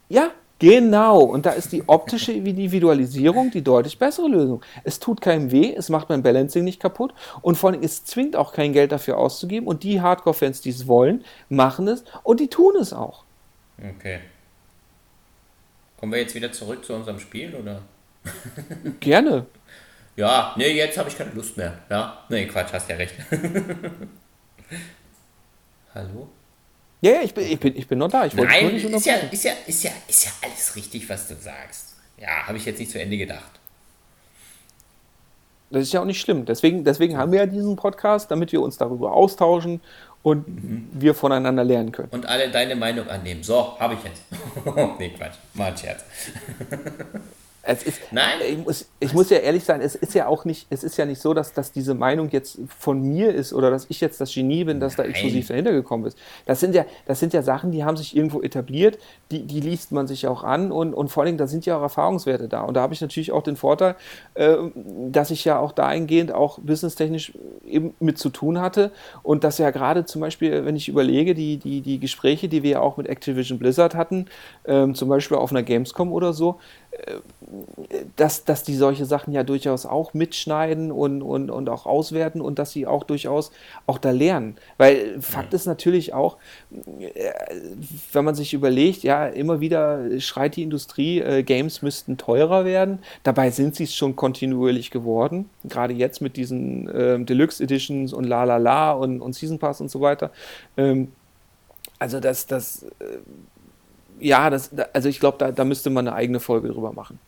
ja, 0.09 0.31
Genau, 0.59 1.21
und 1.21 1.45
da 1.45 1.51
ist 1.51 1.73
die 1.73 1.87
optische 1.87 2.33
Individualisierung 2.33 3.51
die 3.51 3.63
deutlich 3.63 3.99
bessere 3.99 4.29
Lösung. 4.29 4.63
Es 4.85 4.99
tut 4.99 5.21
keinem 5.21 5.51
weh, 5.51 5.75
es 5.77 5.91
macht 5.91 6.09
mein 6.09 6.23
Balancing 6.23 6.65
nicht 6.65 6.81
kaputt 6.81 7.13
und 7.43 7.57
vor 7.57 7.71
allem, 7.71 7.83
es 7.83 8.07
zwingt 8.07 8.37
auch 8.37 8.55
kein 8.55 8.73
Geld 8.73 8.91
dafür 8.91 9.19
auszugeben 9.19 9.67
und 9.67 9.83
die 9.83 10.01
Hardcore-Fans, 10.01 10.63
die 10.63 10.71
es 10.71 10.87
wollen, 10.87 11.25
machen 11.51 11.89
es 11.89 12.05
und 12.23 12.41
die 12.41 12.49
tun 12.49 12.75
es 12.77 12.95
auch. 12.95 13.25
Okay. 13.79 14.21
Kommen 15.99 16.13
wir 16.13 16.21
jetzt 16.21 16.35
wieder 16.35 16.53
zurück 16.53 16.85
zu 16.85 16.95
unserem 16.95 17.19
Spiel, 17.21 17.55
oder? 17.55 17.83
Gerne. 19.01 19.47
Ja, 20.17 20.55
nee, 20.57 20.73
jetzt 20.73 20.97
habe 20.97 21.11
ich 21.11 21.19
keine 21.19 21.33
Lust 21.33 21.59
mehr. 21.59 21.79
Ja, 21.91 22.25
nee, 22.31 22.47
Quatsch, 22.47 22.73
hast 22.73 22.89
ja 22.89 22.97
recht. 22.97 23.15
Hallo? 25.95 26.29
Ja, 27.01 27.13
ja, 27.13 27.23
ich 27.23 27.35
bin, 27.35 27.47
ich 27.47 27.61
bin, 27.61 27.77
ich 27.77 27.87
bin 27.87 27.99
noch 27.99 28.11
da. 28.11 28.25
Ich 28.27 28.35
Nein, 28.35 28.73
nicht 28.73 28.85
ist, 28.85 29.07
ja, 29.07 29.17
ist, 29.17 29.45
ja, 29.45 29.53
ist, 29.67 29.85
ja, 29.85 29.91
ist 30.09 30.25
ja 30.25 30.31
alles 30.43 30.77
richtig, 30.77 31.09
was 31.09 31.29
du 31.29 31.35
sagst. 31.35 31.95
Ja, 32.19 32.47
habe 32.47 32.57
ich 32.57 32.65
jetzt 32.65 32.79
nicht 32.79 32.91
zu 32.91 33.01
Ende 33.01 33.17
gedacht. 33.17 33.51
Das 35.71 35.83
ist 35.83 35.93
ja 35.93 36.01
auch 36.01 36.07
nicht 36.07 36.21
schlimm. 36.21 36.45
Deswegen, 36.47 36.85
deswegen 36.85 37.19
haben 37.19 37.33
wir 37.33 37.41
ja 37.41 37.47
diesen 37.47 37.77
Podcast, 37.77 38.31
damit 38.31 38.53
wir 38.53 38.63
uns 38.63 38.79
darüber 38.79 39.13
austauschen 39.13 39.81
und 40.23 40.49
mhm. 40.49 40.89
wir 40.93 41.15
voneinander 41.15 41.65
lernen 41.65 41.93
können. 41.93 42.09
Und 42.11 42.27
alle 42.27 42.51
deine 42.51 42.77
Meinung 42.77 43.09
annehmen. 43.09 43.43
So, 43.43 43.79
habe 43.79 43.95
ich 43.95 44.01
jetzt. 44.05 44.23
nee, 44.99 45.11
Quatsch. 45.11 45.35
Mal 45.55 45.73
ein 45.73 45.77
Scherz. 45.77 46.05
Es 47.69 47.83
ist, 47.83 48.01
Nein. 48.13 48.39
Ich 48.49 48.65
muss, 48.65 48.89
ich 49.01 49.13
muss 49.13 49.29
ja 49.29 49.39
ehrlich 49.39 49.65
sein, 49.65 49.81
es 49.81 49.97
ist 49.97 50.15
ja 50.15 50.29
auch 50.29 50.45
nicht, 50.45 50.69
es 50.71 50.85
ist 50.85 50.97
ja 50.97 51.05
nicht 51.05 51.21
so, 51.21 51.35
dass, 51.35 51.53
dass 51.53 51.73
diese 51.73 51.95
Meinung 51.95 52.31
jetzt 52.31 52.61
von 52.79 53.03
mir 53.03 53.35
ist 53.35 53.53
oder 53.53 53.73
dass 53.73 53.87
ich 53.89 54.01
jetzt 54.01 54.21
das 54.21 54.33
Genie 54.33 54.63
bin, 54.63 54.79
das 54.79 54.97
Nein. 54.97 55.07
da 55.07 55.11
exklusiv 55.11 55.49
dahinter 55.49 55.73
gekommen 55.73 56.07
ist. 56.07 56.17
Das 56.45 56.61
sind 56.61 56.77
ja, 56.77 56.85
das 57.07 57.19
sind 57.19 57.33
ja 57.33 57.43
Sachen, 57.43 57.73
die 57.73 57.85
haben 57.85 57.97
sich 57.97 58.17
irgendwo 58.17 58.41
etabliert, 58.41 58.99
die, 59.33 59.43
die 59.43 59.61
liest 59.61 59.91
man 59.91 60.07
sich 60.07 60.29
auch 60.29 60.45
an 60.45 60.71
und, 60.71 60.95
und 60.95 61.09
vor 61.09 61.25
allem, 61.25 61.39
da 61.39 61.49
sind 61.49 61.67
ja 61.67 61.77
auch 61.77 61.83
Erfahrungswerte 61.83 62.47
da. 62.47 62.63
Und 62.63 62.75
da 62.75 62.83
habe 62.83 62.95
ich 62.95 63.01
natürlich 63.01 63.33
auch 63.33 63.43
den 63.43 63.57
Vorteil, 63.57 63.97
äh, 64.35 64.57
dass 65.11 65.33
ich 65.33 65.45
ja 65.45 65.59
auch 65.59 65.73
dahingehend 65.73 66.33
auch 66.33 66.61
businesstechnisch 66.61 67.33
eben 67.67 67.95
mit 67.99 68.17
zu 68.17 68.31
tun 68.31 68.61
hatte 68.61 68.93
und 69.25 69.43
dass 69.43 69.59
ja 69.59 69.71
gerade 69.71 70.05
zum 70.05 70.21
Beispiel, 70.21 70.65
wenn 70.65 70.77
ich 70.77 70.89
überlege, 70.89 71.35
die, 71.35 71.57
die, 71.57 71.81
die 71.81 71.99
Gespräche, 71.99 72.49
die 72.49 72.63
wir 72.63 72.71
ja 72.71 72.81
auch 72.81 72.97
mit 72.97 73.09
Activision 73.09 73.59
Blizzard 73.59 73.97
hatten, 73.97 74.27
ähm, 74.67 74.95
zum 74.95 75.09
Beispiel 75.09 75.37
auf 75.37 75.51
einer 75.51 75.65
Gamescom 75.65 76.13
oder 76.13 76.33
so, 76.33 76.61
dass, 78.17 78.45
dass 78.45 78.63
die 78.63 78.75
solche 78.75 79.05
Sachen 79.05 79.33
ja 79.33 79.43
durchaus 79.43 79.87
auch 79.87 80.15
mitschneiden 80.15 80.91
und, 80.91 81.23
und, 81.23 81.51
und 81.51 81.69
auch 81.69 81.87
auswerten 81.87 82.41
und 82.41 82.59
dass 82.59 82.73
sie 82.73 82.87
auch 82.87 83.05
durchaus 83.05 83.53
auch 83.87 83.99
da 83.99 84.11
lernen. 84.11 84.57
Weil 84.79 85.21
Fakt 85.21 85.55
ist 85.55 85.67
natürlich 85.67 86.15
auch, 86.15 86.37
äh, 86.71 87.33
wenn 88.13 88.25
man 88.25 88.35
sich 88.35 88.55
überlegt, 88.55 89.03
ja, 89.03 89.27
immer 89.27 89.61
wieder 89.61 90.21
schreit 90.21 90.57
die 90.57 90.63
Industrie, 90.63 91.21
äh, 91.21 91.43
Games 91.43 91.83
müssten 91.83 92.17
teurer 92.17 92.65
werden. 92.65 92.99
Dabei 93.23 93.51
sind 93.51 93.77
sie 93.77 93.85
es 93.85 93.95
schon 93.95 94.17
kontinuierlich 94.17 94.91
geworden. 94.91 95.49
Gerade 95.65 95.95
jetzt 95.95 96.21
mit 96.21 96.37
diesen 96.37 96.89
äh, 96.89 97.19
Deluxe 97.25 97.63
Editions 97.63 98.13
und 98.13 98.25
La 98.25 98.45
La 98.45 98.57
La 98.57 98.93
und, 98.93 99.21
und 99.21 99.35
Season 99.35 99.59
Pass 99.59 99.81
und 99.81 99.91
so 99.91 100.01
weiter. 100.01 100.31
Ähm, 100.77 101.13
also 101.99 102.21
das, 102.21 102.47
das 102.47 102.83
äh, 102.83 103.19
ja, 104.21 104.51
das, 104.51 104.71
also 104.93 105.09
ich 105.09 105.21
glaube, 105.21 105.39
da, 105.39 105.53
da 105.53 105.65
müsste 105.65 105.91
man 105.91 106.07
eine 106.07 106.17
eigene 106.17 106.41
Folge 106.41 106.69
drüber 106.69 106.93
machen. 106.93 107.19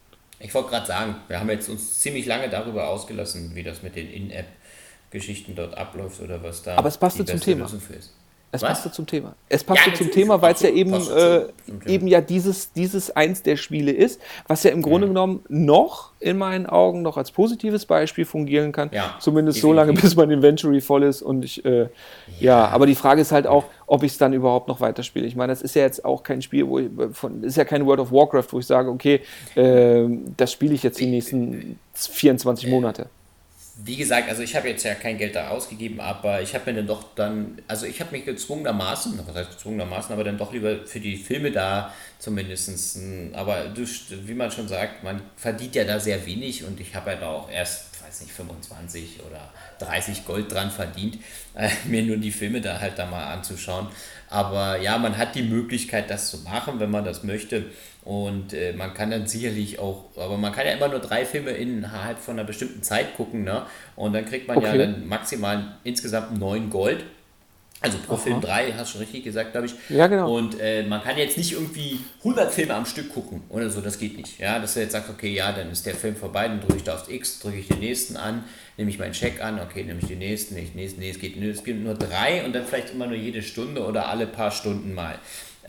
Ich 0.41 0.55
wollte 0.55 0.71
gerade 0.71 0.87
sagen, 0.87 1.17
wir 1.27 1.41
haben 1.41 1.51
jetzt 1.51 1.69
uns 1.69 2.01
ziemlich 2.01 2.27
lange 2.27 2.49
darüber 2.49 2.89
ausgelassen, 2.89 3.53
wie 3.55 3.63
das 3.63 3.83
mit 3.83 3.97
den 3.97 4.09
In-App-Geschichten 4.09 5.55
dort 5.57 5.77
abläuft 5.77 6.21
oder 6.21 6.43
was 6.43 6.63
da 6.63 6.77
Aber 6.77 6.89
es 6.89 6.97
passt 6.97 7.17
zum 7.17 7.41
Thema. 7.41 7.69
Es 8.51 8.63
Was? 8.63 8.71
passte 8.71 8.91
zum 8.91 9.07
Thema. 9.07 9.35
Es 9.51 9.63
passte 9.63 9.91
ja, 9.91 9.97
zum 9.97 10.11
Thema, 10.11 10.41
weil 10.41 10.55
es 10.55 10.63
ja 10.63 10.71
eben, 10.71 10.95
äh, 10.95 11.49
eben 11.85 12.07
ja 12.07 12.23
dieses, 12.23 12.73
dieses 12.73 13.15
eins 13.15 13.43
der 13.43 13.59
Spiele 13.59 13.93
ist, 13.93 14.23
was 14.47 14.63
ja 14.63 14.71
im 14.71 14.81
Grunde 14.81 15.07
mhm. 15.07 15.11
genommen 15.11 15.45
noch 15.51 16.13
in 16.19 16.39
meinen 16.39 16.65
Augen 16.65 17.03
noch 17.03 17.19
als 17.19 17.31
positives 17.31 17.85
Beispiel 17.85 18.25
fungieren 18.25 18.73
kann. 18.73 18.89
Ja, 18.91 19.17
Zumindest 19.21 19.59
definitiv. 19.59 19.63
so 19.63 19.73
lange, 19.75 19.93
bis 19.93 20.17
mein 20.17 20.31
Inventory 20.31 20.81
voll 20.81 21.03
ist. 21.03 21.21
Und 21.21 21.45
ich, 21.45 21.63
äh, 21.67 21.81
ja. 21.81 21.89
ja. 22.41 22.69
aber 22.69 22.87
die 22.87 22.95
Frage 22.95 23.21
ist 23.21 23.33
halt 23.33 23.47
auch, 23.47 23.65
ob 23.89 24.03
ich 24.05 24.13
es 24.13 24.19
dann 24.19 24.33
überhaupt 24.33 24.69
noch 24.69 24.81
weiterspiele. 24.81 25.27
Ich 25.27 25.35
meine, 25.35 25.53
das 25.53 25.63
ist 25.63 25.75
ja 25.75 25.83
jetzt 25.83 26.05
auch 26.05 26.23
kein 26.23 26.43
Spiel, 26.43 26.67
wo 26.69 26.79
ich, 26.79 26.89
von, 27.13 27.43
ist 27.43 27.57
ja 27.57 27.65
kein 27.65 27.85
World 27.87 28.01
of 28.01 28.13
Warcraft, 28.13 28.47
wo 28.51 28.59
ich 28.61 28.67
sage, 28.67 28.89
okay, 28.91 29.21
äh, 29.57 30.05
das 30.37 30.53
spiele 30.53 30.75
ich 30.75 30.83
jetzt 30.83 31.01
die 31.01 31.07
nächsten 31.07 31.79
24 31.95 32.69
Monate 32.69 33.09
wie 33.81 33.97
gesagt, 33.97 34.29
also 34.29 34.43
ich 34.43 34.57
habe 34.57 34.69
jetzt 34.69 34.83
ja 34.83 34.95
kein 34.95 35.19
Geld 35.19 35.37
da 35.37 35.51
ausgegeben, 35.51 36.01
aber 36.01 36.43
ich 36.43 36.55
habe 36.55 36.71
mir 36.71 36.79
dann 36.79 36.89
doch 36.89 37.15
dann, 37.15 37.63
also 37.69 37.87
ich 37.87 38.01
habe 38.01 38.11
mich 38.11 38.25
gezwungenermaßen, 38.25 39.21
was 39.25 39.37
heißt 39.37 39.51
gezwungenermaßen, 39.53 40.13
aber 40.13 40.25
dann 40.25 40.37
doch 40.37 40.53
lieber 40.53 40.85
für 40.85 40.99
die 40.99 41.17
Filme 41.17 41.53
da 41.53 41.95
zumindest, 42.19 42.99
aber 43.35 43.67
du, 43.67 43.87
wie 44.27 44.35
man 44.35 44.51
schon 44.51 44.67
sagt, 44.67 45.05
man 45.05 45.23
verdient 45.37 45.77
ja 45.77 45.85
da 45.85 46.01
sehr 46.01 46.27
wenig 46.27 46.65
und 46.65 46.81
ich 46.81 46.95
habe 46.97 47.11
ja 47.13 47.17
da 47.19 47.29
auch 47.29 47.51
erst, 47.51 48.03
weiß 48.03 48.23
nicht, 48.23 48.33
25 48.33 49.21
oder 49.25 49.53
30 49.79 50.27
Gold 50.27 50.53
dran 50.53 50.71
verdient, 50.71 51.19
äh, 51.55 51.69
mir 51.85 52.03
nur 52.03 52.17
die 52.17 52.31
Filme 52.31 52.61
da 52.61 52.81
halt 52.81 52.99
da 52.99 53.07
mal 53.07 53.33
anzuschauen. 53.33 53.89
Aber 54.31 54.81
ja, 54.81 54.99
man 54.99 55.17
hat 55.17 55.35
die 55.35 55.43
Möglichkeit, 55.43 56.11
das 56.11 56.31
zu 56.31 56.39
machen, 56.39 56.81
wenn 56.81 56.91
man 56.91 57.05
das 57.05 57.25
möchte. 57.25 57.65
Und 58.05 58.55
äh, 58.55 58.73
man 58.73 58.95
kann 58.95 59.11
dann 59.11 59.27
sicherlich 59.27 59.79
auch, 59.79 60.05
aber 60.17 60.39
man 60.39 60.53
kann 60.53 60.67
ja 60.67 60.73
immer 60.73 60.89
nur 60.89 61.01
drei 61.01 61.27
Filme 61.27 61.51
innerhalb 61.51 62.19
von 62.19 62.39
einer 62.39 62.45
bestimmten 62.47 62.83
Zeit 62.83 63.15
gucken, 63.17 63.45
ne? 63.45 63.67
Und 63.97 64.15
dann 64.15 64.25
kriegt 64.25 64.49
man 64.49 64.57
okay. 64.57 64.67
ja 64.67 64.77
dann 64.79 65.07
maximal 65.07 65.77
insgesamt 65.85 66.39
neun 66.39 66.71
Gold. 66.71 67.05
Also 67.81 67.99
pro 67.99 68.15
Aha. 68.15 68.23
Film 68.23 68.41
drei, 68.41 68.73
hast 68.73 68.89
du 68.89 68.93
schon 68.93 69.01
richtig 69.03 69.25
gesagt, 69.25 69.53
glaube 69.53 69.67
ich. 69.67 69.75
Ja, 69.89 70.09
genau. 70.09 70.37
Und 70.37 70.59
äh, 70.59 70.83
man 70.83 71.01
kann 71.03 71.17
jetzt 71.17 71.39
nicht 71.39 71.53
irgendwie 71.53 72.01
100 72.21 72.53
Filme 72.53 72.75
am 72.75 72.87
Stück 72.87 73.13
gucken 73.15 73.43
oder 73.51 73.71
so, 73.71 73.81
das 73.81 73.99
geht 73.99 74.17
nicht. 74.17 74.39
Ja, 74.41 74.59
dass 74.59 74.75
er 74.75 74.83
jetzt 74.83 74.93
sagt, 74.93 75.09
okay, 75.11 75.33
ja, 75.33 75.53
dann 75.53 75.71
ist 75.71 75.87
der 75.87 75.95
Film 75.95 76.17
vorbei, 76.17 76.49
dann 76.49 76.61
drücke 76.61 76.79
ich 76.79 76.83
da 76.83 76.95
aufs 76.95 77.09
X, 77.09 77.39
drücke 77.39 77.59
ich 77.59 77.69
den 77.69 77.79
nächsten 77.79 78.17
an, 78.17 78.43
nehme 78.79 78.91
ich 78.91 78.99
meinen 78.99 79.13
Check 79.13 79.43
an, 79.43 79.61
okay, 79.61 79.83
nehme 79.83 79.99
ich 80.01 80.07
den 80.07 80.21
nächsten, 80.21 80.55
nicht 80.55 80.73
den 80.73 80.81
nächsten, 80.81 81.01
nee, 81.01 81.11
es 81.11 81.19
geht, 81.19 81.37
es 81.37 81.65
geht 81.65 81.83
nur 81.83 81.95
drei 81.95 82.45
und 82.45 82.55
dann 82.55 82.65
vielleicht 82.65 82.91
immer 82.91 83.07
nur 83.07 83.17
jede 83.17 83.43
Stunde 83.43 83.85
oder 83.85 84.09
alle 84.09 84.27
paar 84.27 84.53
Stunden 84.53 84.95
mal. 84.95 85.19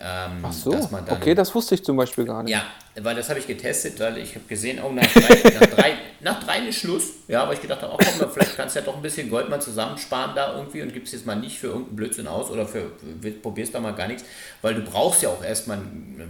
Ähm, 0.02 0.42
Ach 0.42 0.52
so, 0.52 0.70
dann, 0.70 1.10
okay, 1.10 1.34
das 1.34 1.54
wusste 1.54 1.74
ich 1.74 1.84
zum 1.84 1.96
Beispiel 1.96 2.24
gar 2.24 2.42
nicht. 2.42 2.52
Ja, 2.52 2.62
weil 3.02 3.14
das 3.14 3.28
habe 3.28 3.38
ich 3.38 3.46
getestet, 3.46 4.00
weil 4.00 4.16
ich 4.16 4.34
habe 4.34 4.46
gesehen, 4.46 4.80
oh, 4.82 4.90
nach 4.90 5.04
drei, 5.04 5.50
nach, 5.60 5.66
drei, 5.66 5.94
nach 6.20 6.42
drei 6.42 6.68
ist 6.68 6.78
Schluss. 6.78 7.04
Ja, 7.28 7.42
aber 7.42 7.52
ich 7.52 7.60
gedacht 7.60 7.82
habe, 7.82 7.92
oh, 7.92 7.98
komm, 7.98 8.30
vielleicht 8.30 8.56
kannst 8.56 8.76
du 8.76 8.80
ja 8.80 8.86
doch 8.86 8.96
ein 8.96 9.02
bisschen 9.02 9.28
Gold 9.28 9.50
mal 9.50 9.60
zusammensparen 9.60 10.34
da 10.34 10.56
irgendwie 10.56 10.80
und 10.80 10.94
gibst 10.94 11.12
jetzt 11.12 11.26
mal 11.26 11.36
nicht 11.36 11.58
für 11.58 11.66
irgendeinen 11.66 11.96
Blödsinn 11.96 12.28
aus 12.28 12.48
oder 12.50 12.66
für, 12.66 12.92
probierst 13.42 13.74
da 13.74 13.80
mal 13.80 13.94
gar 13.94 14.08
nichts, 14.08 14.24
weil 14.62 14.74
du 14.74 14.80
brauchst 14.82 15.22
ja 15.22 15.28
auch 15.28 15.44
erstmal, 15.44 15.80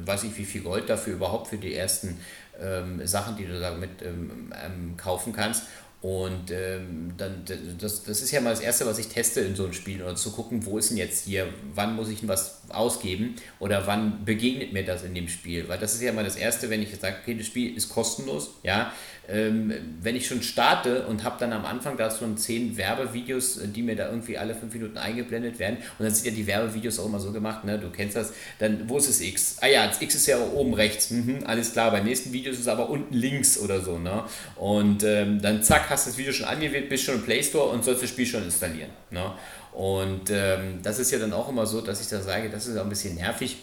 weiß 0.05 0.24
ich 0.24 0.36
wie 0.36 0.44
viel 0.44 0.62
Gold 0.62 0.90
dafür 0.90 1.12
überhaupt 1.12 1.47
für 1.47 1.59
die 1.59 1.74
ersten 1.74 2.19
ähm, 2.61 3.07
Sachen, 3.07 3.36
die 3.36 3.47
du 3.47 3.61
damit 3.61 4.02
ähm, 4.02 4.52
ähm, 4.65 4.97
kaufen 4.97 5.32
kannst. 5.32 5.65
Und 6.02 6.51
ähm, 6.51 7.12
dann, 7.18 7.44
das, 7.78 8.05
das 8.05 8.22
ist 8.22 8.31
ja 8.31 8.40
mal 8.40 8.51
das 8.51 8.60
Erste, 8.60 8.86
was 8.86 8.98
ich 8.98 9.09
teste 9.09 9.40
in 9.40 9.55
so 9.55 9.64
einem 9.64 9.74
Spiel, 9.74 10.02
oder 10.02 10.16
zu 10.16 10.32
gucken, 10.32 10.64
wo 10.64 10.78
ist 10.78 10.89
denn 10.90 10.97
jetzt 10.97 11.27
hier, 11.27 11.47
wann 11.74 11.94
muss 11.94 12.09
ich 12.09 12.20
denn 12.20 12.28
was 12.28 12.62
ausgeben 12.70 13.36
oder 13.59 13.86
wann 13.86 14.24
begegnet 14.24 14.72
mir 14.72 14.85
das 14.85 15.02
in 15.02 15.14
dem 15.14 15.28
Spiel. 15.28 15.68
Weil 15.68 15.78
das 15.78 15.94
ist 15.94 16.01
ja 16.01 16.12
mal 16.12 16.24
das 16.24 16.36
Erste, 16.36 16.70
wenn 16.70 16.82
ich 16.82 16.89
sage, 16.98 17.16
okay, 17.22 17.35
das 17.35 17.47
Spiel 17.47 17.77
ist 17.77 17.90
kostenlos, 17.90 18.51
ja, 18.62 18.94
ähm, 19.31 19.73
wenn 20.02 20.16
ich 20.16 20.27
schon 20.27 20.43
starte 20.43 21.07
und 21.07 21.24
habe 21.24 21.36
dann 21.39 21.52
am 21.52 21.65
Anfang 21.65 21.97
da 21.97 22.11
schon 22.11 22.36
zehn 22.36 22.77
Werbevideos, 22.77 23.61
die 23.65 23.82
mir 23.82 23.97
da 23.97 24.09
irgendwie 24.09 24.36
alle 24.36 24.55
fünf 24.55 24.74
Minuten 24.74 24.98
eingeblendet 24.98 25.59
werden, 25.59 25.77
und 25.98 26.05
dann 26.05 26.12
sind 26.12 26.27
ja 26.27 26.32
die 26.32 26.47
Werbevideos 26.47 26.98
auch 26.98 27.07
immer 27.07 27.20
so 27.20 27.32
gemacht, 27.32 27.65
ne, 27.65 27.78
du 27.78 27.90
kennst 27.90 28.16
das, 28.16 28.32
dann, 28.59 28.89
wo 28.89 28.98
ist 28.98 29.09
das 29.09 29.20
X? 29.20 29.57
Ah 29.61 29.69
ja, 29.69 29.86
das 29.86 30.01
X 30.02 30.15
ist 30.15 30.27
ja 30.27 30.39
oben 30.39 30.74
rechts, 30.74 31.11
mhm, 31.11 31.44
alles 31.44 31.73
klar, 31.73 31.90
beim 31.90 32.05
nächsten 32.05 32.32
Video 32.32 32.52
ist 32.52 32.61
es 32.61 32.69
aber 32.69 32.90
unten 32.90 33.15
links 33.15 33.59
oder 33.59 33.81
so, 33.81 33.98
ne, 33.98 34.24
und 34.57 35.05
ähm, 35.05 35.40
dann 35.40 35.62
zack, 35.62 35.89
hast 35.90 36.07
du 36.07 36.11
das 36.11 36.19
Video 36.19 36.32
schon 36.32 36.47
angewählt, 36.47 36.89
bist 36.89 37.05
schon 37.05 37.16
im 37.16 37.23
Play 37.23 37.43
Store 37.43 37.69
und 37.69 37.85
sollst 37.85 38.02
das 38.02 38.11
Spiel 38.11 38.27
schon 38.27 38.44
installieren, 38.44 38.90
ne, 39.11 39.32
und 39.73 40.31
ähm, 40.31 40.81
das 40.82 40.98
ist 40.98 41.12
ja 41.12 41.19
dann 41.19 41.32
auch 41.32 41.48
immer 41.48 41.65
so, 41.66 41.81
dass 41.81 42.01
ich 42.01 42.09
da 42.09 42.20
sage, 42.20 42.51
das 42.51 42.66
ist 42.66 42.77
auch 42.77 42.82
ein 42.82 42.89
bisschen 42.89 43.15
nervig, 43.15 43.59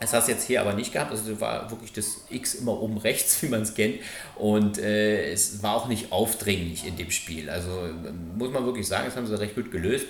das 0.00 0.12
hast 0.12 0.28
du 0.28 0.32
jetzt 0.32 0.46
hier 0.46 0.60
aber 0.60 0.74
nicht 0.74 0.92
gehabt. 0.92 1.10
Also 1.10 1.40
war 1.40 1.70
wirklich 1.70 1.92
das 1.92 2.22
X 2.28 2.54
immer 2.54 2.80
oben 2.80 2.98
rechts, 2.98 3.42
wie 3.42 3.48
man 3.48 3.62
es 3.62 3.74
kennt. 3.74 3.96
Und 4.36 4.78
äh, 4.78 5.32
es 5.32 5.62
war 5.62 5.74
auch 5.74 5.88
nicht 5.88 6.12
aufdringlich 6.12 6.86
in 6.86 6.96
dem 6.96 7.10
Spiel. 7.10 7.48
Also 7.50 7.70
ähm, 7.86 8.36
muss 8.36 8.50
man 8.50 8.64
wirklich 8.66 8.86
sagen, 8.86 9.06
das 9.06 9.16
haben 9.16 9.26
sie 9.26 9.38
recht 9.38 9.54
gut 9.54 9.70
gelöst. 9.70 10.06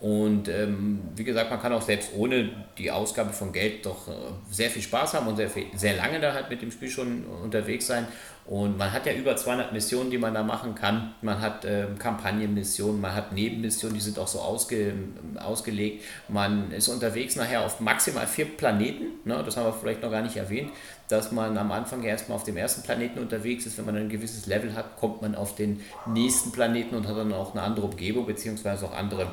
Und 0.00 0.48
ähm, 0.48 1.00
wie 1.14 1.24
gesagt, 1.24 1.50
man 1.50 1.60
kann 1.60 1.74
auch 1.74 1.82
selbst 1.82 2.10
ohne 2.16 2.48
die 2.78 2.90
Ausgabe 2.90 3.34
von 3.34 3.52
Geld 3.52 3.84
doch 3.84 4.08
äh, 4.08 4.12
sehr 4.50 4.70
viel 4.70 4.80
Spaß 4.80 5.12
haben 5.12 5.26
und 5.26 5.36
sehr, 5.36 5.50
viel, 5.50 5.66
sehr 5.74 5.94
lange 5.94 6.18
da 6.20 6.32
halt 6.32 6.48
mit 6.48 6.62
dem 6.62 6.70
Spiel 6.70 6.88
schon 6.88 7.26
unterwegs 7.26 7.86
sein. 7.86 8.08
Und 8.50 8.76
man 8.78 8.92
hat 8.92 9.06
ja 9.06 9.12
über 9.12 9.36
200 9.36 9.72
Missionen, 9.72 10.10
die 10.10 10.18
man 10.18 10.34
da 10.34 10.42
machen 10.42 10.74
kann. 10.74 11.14
Man 11.22 11.40
hat 11.40 11.64
äh, 11.64 11.86
Kampagnenmissionen, 11.96 13.00
man 13.00 13.14
hat 13.14 13.32
Nebenmissionen, 13.32 13.94
die 13.94 14.00
sind 14.00 14.18
auch 14.18 14.26
so 14.26 14.40
ausge, 14.40 14.92
ausgelegt. 15.36 16.02
Man 16.26 16.72
ist 16.72 16.88
unterwegs 16.88 17.36
nachher 17.36 17.64
auf 17.64 17.78
maximal 17.78 18.26
vier 18.26 18.46
Planeten. 18.46 19.04
Ne? 19.24 19.40
Das 19.44 19.56
haben 19.56 19.66
wir 19.66 19.72
vielleicht 19.72 20.02
noch 20.02 20.10
gar 20.10 20.22
nicht 20.22 20.34
erwähnt, 20.34 20.72
dass 21.06 21.30
man 21.30 21.56
am 21.56 21.70
Anfang 21.70 22.02
erstmal 22.02 22.34
auf 22.34 22.42
dem 22.42 22.56
ersten 22.56 22.82
Planeten 22.82 23.20
unterwegs 23.20 23.66
ist. 23.66 23.78
Wenn 23.78 23.86
man 23.86 23.94
ein 23.94 24.08
gewisses 24.08 24.46
Level 24.46 24.74
hat, 24.74 24.96
kommt 24.96 25.22
man 25.22 25.36
auf 25.36 25.54
den 25.54 25.80
nächsten 26.06 26.50
Planeten 26.50 26.96
und 26.96 27.06
hat 27.06 27.16
dann 27.16 27.32
auch 27.32 27.54
eine 27.54 27.62
andere 27.62 27.86
Umgebung, 27.86 28.26
beziehungsweise 28.26 28.84
auch 28.84 28.96
andere 28.96 29.28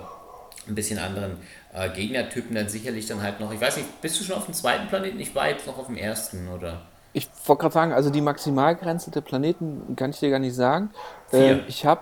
ein 0.68 0.76
bisschen 0.76 1.00
anderen 1.00 1.38
äh, 1.74 1.90
Gegnertypen 1.90 2.54
dann 2.54 2.70
sicherlich 2.70 3.08
dann 3.08 3.24
halt 3.24 3.40
noch. 3.40 3.52
Ich 3.52 3.60
weiß 3.60 3.78
nicht, 3.78 4.00
bist 4.00 4.20
du 4.20 4.24
schon 4.24 4.36
auf 4.36 4.46
dem 4.46 4.54
zweiten 4.54 4.88
Planeten? 4.90 5.20
Ich 5.20 5.34
war 5.34 5.50
jetzt 5.50 5.66
noch 5.66 5.80
auf 5.80 5.88
dem 5.88 5.98
ersten, 5.98 6.48
oder? 6.50 6.84
Ich 7.18 7.28
wollte 7.48 7.62
gerade 7.62 7.74
sagen, 7.74 7.94
also 7.94 8.12
die 8.12 8.22
Maximalgrenze 8.22 9.10
der 9.10 9.22
Planeten 9.22 9.96
kann 9.96 10.12
ich 10.12 10.20
dir 10.20 10.30
gar 10.30 10.38
nicht 10.38 10.54
sagen. 10.54 10.92
Äh, 11.34 11.62
ich 11.68 11.84
habe, 11.84 12.02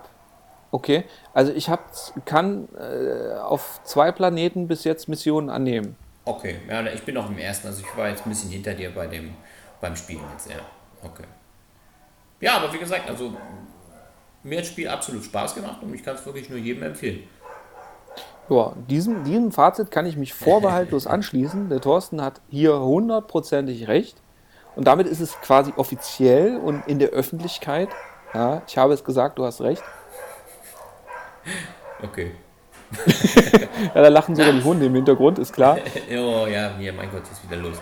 okay, 0.72 1.04
also 1.32 1.52
ich 1.52 1.70
hab, 1.70 1.90
kann 2.26 2.68
äh, 2.78 3.38
auf 3.38 3.80
zwei 3.84 4.12
Planeten 4.12 4.68
bis 4.68 4.84
jetzt 4.84 5.08
Missionen 5.08 5.48
annehmen. 5.48 5.96
Okay, 6.26 6.56
ja, 6.68 6.84
ich 6.88 7.02
bin 7.02 7.14
noch 7.14 7.30
im 7.30 7.38
ersten, 7.38 7.66
also 7.66 7.80
ich 7.80 7.96
war 7.96 8.10
jetzt 8.10 8.26
ein 8.26 8.28
bisschen 8.28 8.50
hinter 8.50 8.74
dir 8.74 8.94
bei 8.94 9.06
dem, 9.06 9.32
beim 9.80 9.96
Spielen 9.96 10.20
jetzt, 10.32 10.50
ja. 10.50 10.56
Okay. 11.02 11.24
Ja, 12.40 12.58
aber 12.58 12.70
wie 12.74 12.78
gesagt, 12.78 13.08
also 13.08 13.32
mir 14.42 14.58
hat 14.58 14.64
das 14.64 14.70
Spiel 14.70 14.86
absolut 14.86 15.24
Spaß 15.24 15.54
gemacht 15.54 15.78
und 15.80 15.94
ich 15.94 16.04
kann 16.04 16.16
es 16.16 16.26
wirklich 16.26 16.50
nur 16.50 16.58
jedem 16.58 16.82
empfehlen. 16.82 17.20
Ja, 18.50 18.74
diesem, 18.90 19.24
diesem 19.24 19.50
Fazit 19.50 19.90
kann 19.90 20.04
ich 20.04 20.18
mich 20.18 20.34
vorbehaltlos 20.34 21.06
anschließen. 21.06 21.70
Der 21.70 21.80
Thorsten 21.80 22.20
hat 22.20 22.42
hier 22.50 22.78
hundertprozentig 22.78 23.88
recht. 23.88 24.20
Und 24.76 24.86
damit 24.86 25.06
ist 25.06 25.20
es 25.20 25.40
quasi 25.40 25.72
offiziell 25.76 26.58
und 26.58 26.86
in 26.86 26.98
der 26.98 27.08
Öffentlichkeit. 27.08 27.88
Ja, 28.34 28.62
ich 28.66 28.76
habe 28.76 28.92
es 28.92 29.02
gesagt, 29.02 29.38
du 29.38 29.44
hast 29.44 29.62
recht. 29.62 29.82
Okay. 32.02 32.32
ja, 33.94 34.02
da 34.02 34.08
lachen 34.08 34.36
sogar 34.36 34.52
die 34.52 34.62
Hunde 34.62 34.86
im 34.86 34.94
Hintergrund, 34.94 35.38
ist 35.38 35.52
klar. 35.52 35.78
oh 36.10 36.46
ja, 36.52 36.74
mir, 36.78 36.92
mein 36.92 37.10
Gott, 37.10 37.22
ist 37.22 37.42
wieder 37.42 37.60
los. 37.60 37.80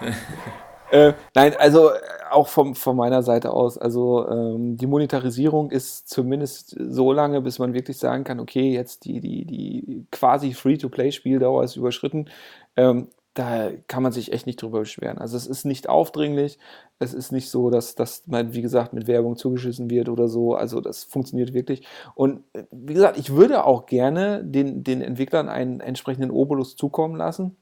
äh, 0.90 1.12
nein, 1.34 1.54
also 1.58 1.90
auch 2.30 2.48
vom, 2.48 2.74
von 2.74 2.96
meiner 2.96 3.22
Seite 3.22 3.50
aus, 3.50 3.76
also 3.76 4.28
ähm, 4.28 4.76
die 4.76 4.86
Monetarisierung 4.86 5.70
ist 5.70 6.08
zumindest 6.08 6.76
so 6.78 7.12
lange, 7.12 7.40
bis 7.40 7.58
man 7.58 7.74
wirklich 7.74 7.98
sagen 7.98 8.24
kann, 8.24 8.40
okay, 8.40 8.72
jetzt 8.72 9.04
die, 9.04 9.20
die, 9.20 9.44
die 9.44 10.06
quasi 10.10 10.52
Free-to-Play-Spieldauer 10.52 11.64
ist 11.64 11.76
überschritten. 11.76 12.30
Ähm, 12.76 13.08
da 13.38 13.70
kann 13.86 14.02
man 14.02 14.10
sich 14.10 14.32
echt 14.32 14.46
nicht 14.46 14.60
drüber 14.60 14.80
beschweren. 14.80 15.18
Also 15.18 15.36
es 15.36 15.46
ist 15.46 15.64
nicht 15.64 15.88
aufdringlich, 15.88 16.58
es 16.98 17.14
ist 17.14 17.30
nicht 17.30 17.50
so, 17.50 17.70
dass, 17.70 17.94
dass 17.94 18.26
man, 18.26 18.52
wie 18.52 18.62
gesagt, 18.62 18.92
mit 18.92 19.06
Werbung 19.06 19.36
zugeschissen 19.36 19.90
wird 19.90 20.08
oder 20.08 20.26
so. 20.26 20.56
Also 20.56 20.80
das 20.80 21.04
funktioniert 21.04 21.52
wirklich. 21.54 21.86
Und 22.16 22.42
äh, 22.52 22.64
wie 22.72 22.94
gesagt, 22.94 23.16
ich 23.16 23.30
würde 23.30 23.64
auch 23.64 23.86
gerne 23.86 24.42
den, 24.44 24.82
den 24.82 25.02
Entwicklern 25.02 25.48
einen 25.48 25.78
entsprechenden 25.78 26.32
Obolus 26.32 26.74
zukommen 26.74 27.14
lassen 27.14 27.56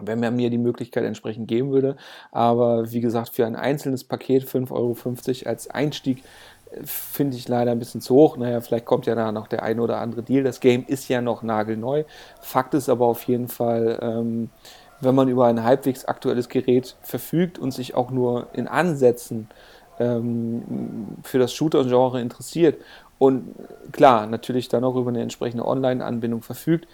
wenn 0.00 0.20
man 0.20 0.36
mir 0.36 0.48
die 0.48 0.58
Möglichkeit 0.58 1.02
entsprechend 1.02 1.48
geben 1.48 1.72
würde. 1.72 1.96
Aber 2.30 2.92
wie 2.92 3.00
gesagt, 3.00 3.30
für 3.30 3.46
ein 3.46 3.56
einzelnes 3.56 4.04
Paket 4.04 4.44
5,50 4.44 4.70
Euro 4.70 5.50
als 5.50 5.68
Einstieg 5.68 6.22
finde 6.84 7.36
ich 7.36 7.48
leider 7.48 7.72
ein 7.72 7.78
bisschen 7.78 8.00
zu 8.00 8.14
hoch. 8.14 8.36
Naja, 8.36 8.60
vielleicht 8.60 8.84
kommt 8.84 9.06
ja 9.06 9.14
da 9.14 9.32
noch 9.32 9.48
der 9.48 9.62
eine 9.62 9.82
oder 9.82 9.98
andere 9.98 10.22
Deal. 10.22 10.44
Das 10.44 10.60
Game 10.60 10.84
ist 10.86 11.08
ja 11.08 11.20
noch 11.20 11.42
nagelneu. 11.42 12.04
Fakt 12.40 12.74
ist 12.74 12.88
aber 12.88 13.06
auf 13.06 13.22
jeden 13.24 13.48
Fall, 13.48 13.98
ähm, 14.02 14.50
wenn 15.00 15.14
man 15.14 15.28
über 15.28 15.46
ein 15.46 15.64
halbwegs 15.64 16.04
aktuelles 16.04 16.48
Gerät 16.48 16.96
verfügt 17.02 17.58
und 17.58 17.72
sich 17.72 17.94
auch 17.94 18.10
nur 18.10 18.48
in 18.52 18.68
Ansätzen 18.68 19.48
ähm, 19.98 21.08
für 21.22 21.38
das 21.38 21.52
Shooter-Genre 21.52 22.20
interessiert 22.20 22.76
und 23.18 23.54
klar, 23.90 24.26
natürlich 24.26 24.68
dann 24.68 24.84
auch 24.84 24.94
über 24.94 25.10
eine 25.10 25.22
entsprechende 25.22 25.66
Online-Anbindung 25.66 26.42
verfügt, 26.42 26.86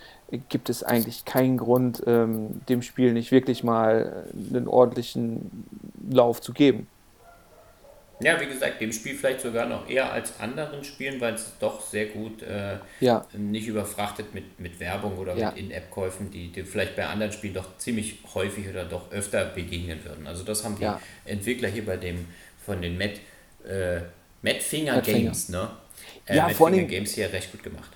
gibt 0.49 0.71
es 0.71 0.83
eigentlich 0.83 1.25
keinen 1.27 1.59
Grund, 1.59 2.03
ähm, 2.07 2.63
dem 2.69 2.81
Spiel 2.81 3.13
nicht 3.13 3.31
wirklich 3.31 3.63
mal 3.63 4.25
einen 4.35 4.67
ordentlichen 4.67 5.67
Lauf 6.11 6.41
zu 6.41 6.53
geben. 6.53 6.87
Ja, 8.21 8.41
wie 8.41 8.47
gesagt, 8.47 8.81
dem 8.81 8.93
Spiel 8.93 9.15
vielleicht 9.17 9.41
sogar 9.41 9.67
noch 9.67 9.89
eher 9.89 10.13
als 10.13 10.39
anderen 10.41 10.85
Spielen, 10.85 11.21
weil 11.21 11.35
es 11.35 11.53
doch 11.59 11.81
sehr 11.81 12.07
gut 12.07 12.43
äh, 12.43 12.77
Ja. 13.01 13.27
nicht 13.33 13.67
überfrachtet 13.67 14.33
mit, 14.35 14.59
mit 14.61 14.79
Werbung 14.81 15.19
oder 15.19 15.37
Ja. 15.37 15.51
mit 15.51 15.59
In-App-Käufen, 15.59 16.31
die, 16.31 16.49
die 16.53 16.63
vielleicht 16.63 16.95
bei 16.97 17.07
anderen 17.07 17.33
Spielen 17.33 17.55
doch 17.55 17.77
ziemlich 17.79 18.19
häufig 18.35 18.69
oder 18.69 18.85
doch 18.85 19.11
öfter 19.13 19.45
begegnen 19.47 20.05
würden. 20.05 20.27
Also 20.27 20.45
das 20.45 20.65
haben 20.65 20.77
die 20.77 20.83
Ja. 20.85 21.01
Entwickler 21.25 21.69
hier 21.69 21.85
bei 21.85 21.97
dem 21.97 22.27
von 22.65 22.81
den 22.81 22.97
Matt, 22.97 23.15
äh, 23.69 24.01
Matt 24.43 24.63
Finger 24.63 24.95
Matt 24.97 25.07
Finger. 25.07 25.19
Games, 25.25 25.49
ne? 25.49 25.71
Äh, 26.27 26.37
Ja, 26.37 26.47
Matt 26.47 26.53
vor 26.55 26.71
Finger 26.71 26.85
Games 26.85 27.13
hier 27.15 27.33
recht 27.33 27.51
gut 27.51 27.63
gemacht. 27.63 27.91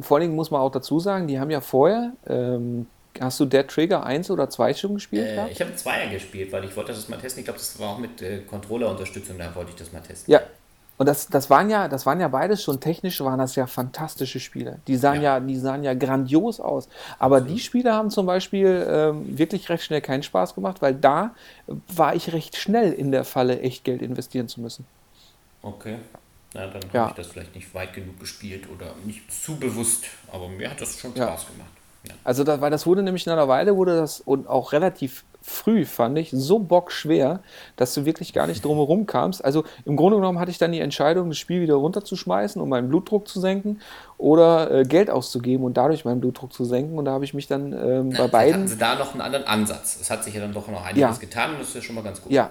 Vor 0.00 0.16
allen 0.16 0.22
Dingen 0.22 0.34
muss 0.34 0.50
man 0.50 0.60
auch 0.60 0.72
dazu 0.72 0.98
sagen, 0.98 1.28
die 1.28 1.38
haben 1.38 1.50
ja 1.50 1.60
vorher, 1.60 2.12
ähm, 2.26 2.86
hast 3.20 3.38
du 3.40 3.44
Dead 3.46 3.66
Trigger 3.68 4.04
1 4.04 4.30
oder 4.30 4.48
2 4.50 4.74
schon 4.74 4.94
gespielt? 4.94 5.26
Äh, 5.26 5.48
ich 5.50 5.60
habe 5.60 5.74
Zweier 5.76 6.08
gespielt, 6.10 6.52
weil 6.52 6.64
ich 6.64 6.76
wollte 6.76 6.92
das 6.92 7.08
mal 7.08 7.18
testen. 7.18 7.40
Ich 7.40 7.44
glaube, 7.44 7.58
das 7.58 7.78
war 7.78 7.90
auch 7.90 7.98
mit 7.98 8.20
äh, 8.22 8.40
Controller-Unterstützung, 8.40 9.38
da 9.38 9.54
wollte 9.54 9.70
ich 9.70 9.76
das 9.76 9.92
mal 9.92 10.00
testen. 10.00 10.32
Ja. 10.32 10.40
Und 10.96 11.06
das, 11.06 11.26
das, 11.26 11.50
waren 11.50 11.70
ja, 11.70 11.88
das 11.88 12.06
waren 12.06 12.20
ja 12.20 12.28
beides 12.28 12.62
schon 12.62 12.78
technisch, 12.80 13.20
waren 13.20 13.40
das 13.40 13.56
ja 13.56 13.66
fantastische 13.66 14.38
Spiele. 14.38 14.78
Die 14.86 14.96
sahen 14.96 15.22
ja, 15.22 15.38
Ja. 15.38 15.40
die 15.40 15.56
sahen 15.56 15.82
ja 15.82 15.92
grandios 15.92 16.60
aus. 16.60 16.88
Aber 17.18 17.40
die 17.40 17.58
Spiele 17.58 17.92
haben 17.92 18.10
zum 18.10 18.26
Beispiel 18.26 18.86
ähm, 18.88 19.36
wirklich 19.36 19.68
recht 19.70 19.82
schnell 19.82 20.00
keinen 20.00 20.22
Spaß 20.22 20.54
gemacht, 20.54 20.80
weil 20.82 20.94
da 20.94 21.34
war 21.88 22.14
ich 22.14 22.32
recht 22.32 22.56
schnell 22.56 22.92
in 22.92 23.10
der 23.10 23.24
Falle, 23.24 23.60
echt 23.60 23.82
Geld 23.82 24.02
investieren 24.02 24.46
zu 24.46 24.60
müssen. 24.60 24.86
Okay. 25.62 25.96
Na, 26.54 26.68
dann 26.68 26.82
Ja. 26.92 27.00
habe 27.00 27.10
ich 27.10 27.16
das 27.16 27.26
vielleicht 27.26 27.56
nicht 27.56 27.74
weit 27.74 27.92
genug 27.92 28.20
gespielt 28.20 28.68
oder 28.72 28.94
nicht 29.04 29.32
zu 29.32 29.56
bewusst. 29.56 30.04
Aber 30.30 30.48
mir 30.48 30.70
hat 30.70 30.80
das 30.80 31.00
schon 31.00 31.12
Ja. 31.16 31.26
Spaß 31.26 31.46
gemacht. 31.48 31.70
Also, 32.22 32.44
da, 32.44 32.60
weil 32.60 32.70
das 32.70 32.86
wurde 32.86 33.02
nämlich 33.02 33.26
in 33.26 33.32
einer 33.32 33.48
Weile, 33.48 33.76
wurde 33.76 33.96
das 33.96 34.20
und 34.20 34.48
auch 34.48 34.72
relativ 34.72 35.24
früh, 35.46 35.84
fand 35.84 36.16
ich, 36.18 36.30
so 36.30 36.58
bockschwer, 36.58 37.40
dass 37.76 37.92
du 37.92 38.06
wirklich 38.06 38.32
gar 38.32 38.46
nicht 38.46 38.64
drumherum 38.64 39.04
kamst. 39.06 39.44
Also 39.44 39.64
im 39.84 39.94
Grunde 39.94 40.16
genommen 40.16 40.38
hatte 40.38 40.50
ich 40.50 40.56
dann 40.56 40.72
die 40.72 40.80
Entscheidung, 40.80 41.28
das 41.28 41.36
Spiel 41.36 41.60
wieder 41.60 41.74
runterzuschmeißen, 41.74 42.62
um 42.62 42.68
meinen 42.70 42.88
Blutdruck 42.88 43.28
zu 43.28 43.40
senken 43.40 43.80
oder 44.16 44.70
äh, 44.70 44.82
Geld 44.84 45.10
auszugeben 45.10 45.66
und 45.66 45.76
dadurch 45.76 46.06
meinen 46.06 46.20
Blutdruck 46.20 46.54
zu 46.54 46.64
senken. 46.64 46.96
Und 46.98 47.04
da 47.04 47.10
habe 47.12 47.26
ich 47.26 47.34
mich 47.34 47.46
dann 47.46 47.72
ähm, 47.74 48.10
bei 48.16 48.26
beiden. 48.26 48.54
hatten 48.54 48.68
sie 48.68 48.78
da 48.78 48.94
noch 48.94 49.12
einen 49.12 49.20
anderen 49.20 49.46
Ansatz. 49.46 49.98
Es 50.00 50.10
hat 50.10 50.24
sich 50.24 50.32
ja 50.34 50.40
dann 50.40 50.54
doch 50.54 50.66
noch 50.68 50.82
einiges 50.82 50.98
Ja. 51.00 51.12
getan 51.20 51.50
und 51.52 51.60
das 51.60 51.68
ist 51.68 51.74
ja 51.74 51.82
schon 51.82 51.94
mal 51.94 52.04
ganz 52.04 52.22
gut. 52.22 52.32
Ja. 52.32 52.50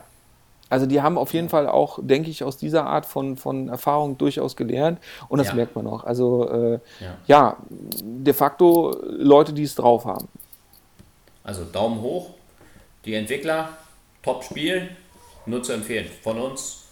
Also 0.73 0.87
die 0.87 1.03
haben 1.03 1.19
auf 1.19 1.31
jeden 1.33 1.49
Fall 1.49 1.67
auch, 1.67 1.99
denke 2.01 2.31
ich, 2.31 2.43
aus 2.43 2.57
dieser 2.57 2.87
Art 2.87 3.05
von, 3.05 3.37
von 3.37 3.69
Erfahrung 3.69 4.17
durchaus 4.17 4.55
gelernt 4.55 4.97
und 5.29 5.37
das 5.37 5.49
Ja. 5.49 5.53
merkt 5.53 5.75
man 5.75 5.85
auch. 5.85 6.03
Also 6.03 6.49
äh, 6.49 6.79
Ja. 6.99 7.17
ja, 7.27 7.57
de 7.69 8.33
facto 8.33 8.97
Leute, 9.07 9.53
die 9.53 9.61
es 9.61 9.75
drauf 9.75 10.05
haben. 10.05 10.27
Also 11.43 11.63
Daumen 11.63 12.01
hoch. 12.01 12.31
Die 13.05 13.13
Entwickler, 13.13 13.69
top 14.23 14.43
Spiel, 14.43 14.89
nur 15.45 15.61
zu 15.61 15.73
empfehlen. 15.73 16.07
Von 16.23 16.39
uns, 16.39 16.85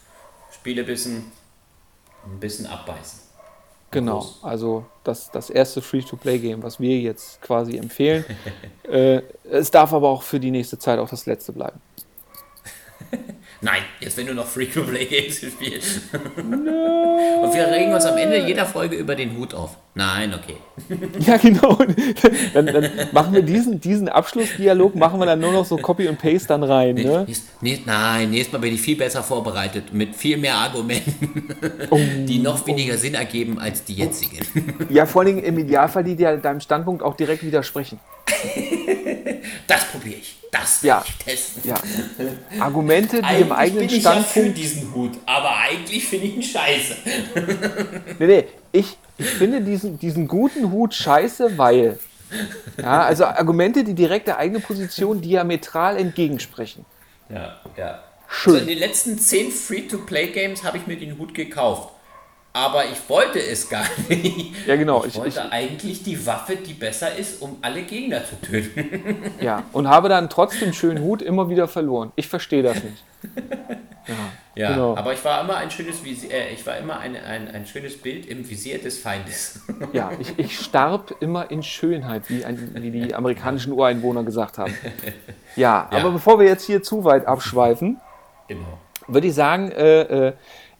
Spiele 0.51 0.83
bisschen, 0.83 1.31
ein 2.23 2.39
bisschen 2.39 2.67
abbeißen. 2.67 3.19
Genau, 3.89 4.23
also 4.43 4.85
das, 5.03 5.31
das 5.31 5.49
erste 5.49 5.81
Free-to-Play-Game, 5.81 6.61
was 6.61 6.79
wir 6.79 6.99
jetzt 6.99 7.41
quasi 7.41 7.77
empfehlen. 7.77 8.25
äh, 8.83 9.23
es 9.49 9.71
darf 9.71 9.91
aber 9.91 10.07
auch 10.07 10.21
für 10.21 10.39
die 10.39 10.51
nächste 10.51 10.77
Zeit 10.77 10.99
auch 10.99 11.09
das 11.09 11.25
letzte 11.25 11.51
bleiben. 11.51 11.81
Nein, 13.63 13.83
jetzt 13.99 14.17
wenn 14.17 14.25
du 14.25 14.33
noch 14.33 14.47
Free-to-Play-Games 14.47 15.37
spielst. 15.37 16.01
Und 16.43 17.53
wir 17.53 17.67
regen 17.67 17.93
uns 17.93 18.05
am 18.05 18.17
Ende 18.17 18.39
jeder 18.47 18.65
Folge 18.65 18.95
über 18.95 19.13
den 19.13 19.37
Hut 19.37 19.53
auf. 19.53 19.77
Nein, 19.93 20.33
okay. 20.33 20.55
Ja, 21.19 21.37
genau. 21.37 21.77
dann, 22.55 22.65
dann 22.65 22.89
machen 23.11 23.33
wir 23.33 23.43
diesen, 23.43 23.79
diesen 23.79 24.09
Abschlussdialog, 24.09 24.95
machen 24.95 25.19
wir 25.19 25.27
dann 25.27 25.39
nur 25.39 25.51
noch 25.51 25.65
so 25.65 25.77
Copy 25.77 26.07
und 26.07 26.17
Paste 26.17 26.47
dann 26.47 26.63
rein. 26.63 26.95
Ne? 26.95 27.25
Nächst, 27.27 27.61
nächst, 27.61 27.85
nein, 27.85 28.31
nächstes 28.31 28.53
Mal 28.53 28.59
bin 28.59 28.73
ich 28.73 28.81
viel 28.81 28.95
besser 28.95 29.21
vorbereitet, 29.21 29.93
mit 29.93 30.15
viel 30.15 30.37
mehr 30.37 30.55
Argumenten, 30.55 31.55
Oh. 31.91 31.99
die 31.99 32.39
noch 32.39 32.65
weniger 32.65 32.97
Sinn 32.97 33.13
ergeben 33.13 33.59
als 33.59 33.83
die 33.83 33.93
jetzigen. 33.93 34.39
Ja, 34.89 35.05
vor 35.05 35.21
allem 35.21 35.37
im 35.37 35.57
Idealfall, 35.59 36.03
die 36.03 36.15
dir 36.15 36.35
deinem 36.37 36.61
Standpunkt 36.61 37.03
auch 37.03 37.15
direkt 37.15 37.43
widersprechen. 37.43 37.99
Das 39.67 39.85
probiere 39.85 40.15
ich. 40.19 40.40
Das 40.51 40.81
Ja. 40.81 41.03
ich 41.07 41.15
testen. 41.17 41.61
Ja. 41.63 41.75
Argumente, 42.59 43.17
die 43.17 43.23
Eigentlich 43.23 43.41
im 43.41 43.51
eigenen 43.53 43.87
bin 43.87 43.97
ich 43.97 44.03
ja 44.03 44.11
für 44.11 44.21
Standpunkt. 44.21 44.57
diesen 44.57 44.93
Hut, 44.93 45.11
aber 45.25 45.55
eigentlich 45.57 46.05
finde 46.05 46.27
ich 46.27 46.35
ihn 46.35 46.43
scheiße. 46.43 46.95
Nee, 48.19 48.27
nee, 48.27 48.45
ich, 48.73 48.97
ich 49.17 49.29
finde 49.29 49.61
diesen, 49.61 49.97
diesen 49.97 50.27
guten 50.27 50.71
Hut 50.71 50.93
scheiße, 50.93 51.57
weil. 51.57 51.97
Ja, 52.77 53.03
also 53.03 53.25
Argumente, 53.25 53.83
die 53.83 53.93
direkt 53.93 54.27
der 54.27 54.37
eigenen 54.37 54.61
Position 54.61 55.21
diametral 55.21 55.97
entgegensprechen. 55.97 56.85
Ja, 57.29 57.59
ja. 57.77 58.03
Schön. 58.29 58.53
Also 58.53 58.63
in 58.65 58.69
den 58.69 58.79
letzten 58.79 59.19
10 59.19 59.51
Free-to-Play-Games 59.51 60.63
habe 60.63 60.77
ich 60.77 60.87
mir 60.87 60.97
den 60.97 61.17
Hut 61.17 61.33
gekauft. 61.33 61.93
Aber 62.53 62.83
ich 62.85 63.09
wollte 63.09 63.39
es 63.41 63.69
gar 63.69 63.85
nicht. 64.09 64.67
Ja, 64.67 64.75
genau. 64.75 65.01
Ich 65.05 65.13
Ich, 65.13 65.17
wollte 65.19 65.29
ich, 65.47 65.51
eigentlich 65.53 66.03
die 66.03 66.25
Waffe, 66.25 66.57
die 66.57 66.73
besser 66.73 67.15
ist, 67.15 67.41
um 67.41 67.57
alle 67.61 67.83
Gegner 67.83 68.21
zu 68.25 68.35
töten. 68.41 69.31
ja, 69.41 69.63
und 69.71 69.87
habe 69.87 70.09
dann 70.09 70.29
trotzdem 70.29 70.73
schönen 70.73 71.01
Hut 71.03 71.21
immer 71.21 71.49
wieder 71.49 71.67
verloren. 71.69 72.11
Ich 72.17 72.27
verstehe 72.27 72.61
das 72.63 72.83
nicht. 72.83 73.03
Ja, 74.07 74.15
Ja, 74.55 74.71
Genau. 74.73 74.97
aber 74.97 75.13
ich 75.13 75.23
war 75.23 75.41
immer 75.41 75.55
ein 75.57 75.71
schönes 75.71 76.03
Visier, 76.03 76.31
äh, 76.33 76.53
ich 76.53 76.65
war 76.65 76.75
immer 76.77 76.99
ein, 76.99 77.15
ein, 77.15 77.47
ein 77.53 77.65
schönes 77.65 77.97
Bild 78.01 78.25
im 78.25 78.49
Visier 78.49 78.79
des 78.79 78.99
Feindes. 78.99 79.61
ja 79.93 80.09
ich, 80.19 80.37
ich 80.37 80.59
starb 80.59 81.15
immer 81.21 81.49
in 81.51 81.63
Schönheit, 81.63 82.23
wie, 82.29 82.43
ein, 82.43 82.71
wie 82.73 82.91
die 82.91 83.15
amerikanischen 83.15 83.71
Ureinwohner 83.71 84.23
gesagt 84.23 84.57
haben. 84.57 84.75
Ja, 85.55 85.87
Ja. 85.89 85.97
aber 85.99 86.11
bevor 86.11 86.37
wir 86.39 86.47
jetzt 86.47 86.65
hier 86.65 86.83
zu 86.83 87.05
weit 87.05 87.25
abschweifen, 87.27 88.01
genau. 88.49 88.77
würde 89.07 89.27
ich 89.27 89.35
sagen, 89.35 89.71
äh, 89.71 90.01
äh, 90.29 90.33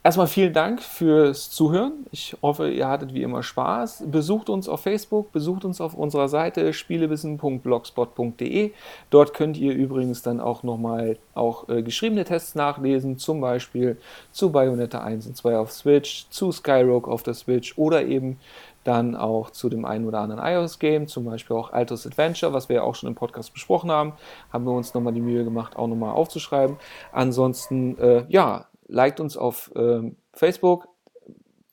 erstmal 0.04 0.28
vielen 0.28 0.54
Dank 0.54 0.82
fürs 0.82 1.50
Zuhören. 1.50 2.06
Ich 2.12 2.36
hoffe, 2.42 2.70
ihr 2.70 2.88
hattet 2.88 3.14
wie 3.14 3.22
immer 3.24 3.44
Spaß. 3.44 4.06
Besucht 4.08 4.50
uns 4.50 4.68
auf 4.68 4.82
Facebook, 4.82 5.32
besucht 5.32 5.66
uns 5.66 5.82
auf 5.82 5.94
unserer 5.94 6.28
Seite 6.28 6.74
spielewissen.blogspot.de. 6.74 8.72
Dort 9.10 9.34
könnt 9.34 9.58
ihr 9.58 9.74
übrigens 9.74 10.22
dann 10.22 10.40
auch 10.40 10.64
nochmal 10.64 11.18
auch 11.34 11.70
äh, 11.70 11.84
geschriebene 11.84 12.24
Tests 12.24 12.56
nachlesen, 12.56 13.18
zum 13.18 13.42
Beispiel 13.42 13.98
zu 14.32 14.52
Bayonetta 14.52 15.02
1 15.02 15.28
und 15.28 15.38
2 15.38 15.58
auf 15.58 15.72
Switch, 15.72 16.28
zu 16.30 16.52
Skyrogue 16.52 17.12
auf 17.12 17.24
der 17.24 17.34
Switch 17.34 17.78
oder 17.78 18.04
eben 18.04 18.38
dann 18.84 19.16
auch 19.16 19.52
zu 19.52 19.70
dem 19.70 19.86
einen 19.86 20.08
oder 20.08 20.22
anderen 20.22 20.44
iOS-Game, 20.44 21.08
zum 21.08 21.26
Beispiel 21.26 21.56
auch 21.56 21.72
Altos 21.72 22.08
Adventure, 22.08 22.52
was 22.52 22.68
wir 22.68 22.78
ja 22.78 22.82
auch 22.82 22.96
schon 22.96 23.10
im 23.10 23.16
Podcast 23.16 23.54
besprochen 23.54 23.92
haben, 23.92 24.14
haben 24.52 24.66
wir 24.66 24.72
uns 24.72 24.94
nochmal 24.94 25.14
die 25.14 25.22
Mühe 25.22 25.44
gemacht, 25.44 25.76
auch 25.76 25.88
nochmal 25.88 26.14
aufzuschreiben. 26.14 26.78
Ansonsten, 27.12 27.98
äh, 28.00 28.26
ja, 28.30 28.66
liked 28.92 29.20
uns 29.20 29.38
auf 29.38 29.72
ähm, 29.76 30.16
Facebook, 30.34 30.88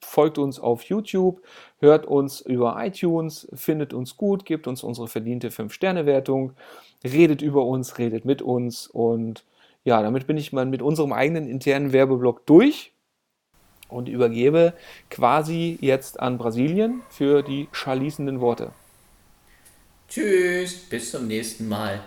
folgt 0.00 0.38
uns 0.38 0.58
auf 0.58 0.82
YouTube, 0.84 1.42
hört 1.80 2.06
uns 2.06 2.40
über 2.40 2.76
iTunes, 2.78 3.48
findet 3.52 3.92
uns 3.92 4.16
gut, 4.16 4.44
gebt 4.44 4.66
uns 4.66 4.82
unsere 4.82 5.08
verdiente 5.08 5.50
5-Sterne-Wertung, 5.50 6.52
redet 7.04 7.42
über 7.42 7.64
uns, 7.66 7.98
redet 7.98 8.24
mit 8.24 8.40
uns 8.40 8.86
und 8.86 9.44
ja, 9.84 10.02
damit 10.02 10.26
bin 10.26 10.36
ich 10.36 10.52
mal 10.52 10.66
mit 10.66 10.82
unserem 10.82 11.12
eigenen 11.12 11.48
internen 11.48 11.92
Werbeblock 11.92 12.46
durch 12.46 12.92
und 13.88 14.08
übergebe 14.08 14.74
quasi 15.10 15.78
jetzt 15.80 16.20
an 16.20 16.38
Brasilien 16.38 17.02
für 17.10 17.42
die 17.42 17.68
scharließenden 17.72 18.40
Worte. 18.40 18.70
Tschüss, 20.08 20.88
bis 20.88 21.10
zum 21.10 21.26
nächsten 21.26 21.68
Mal. 21.68 22.00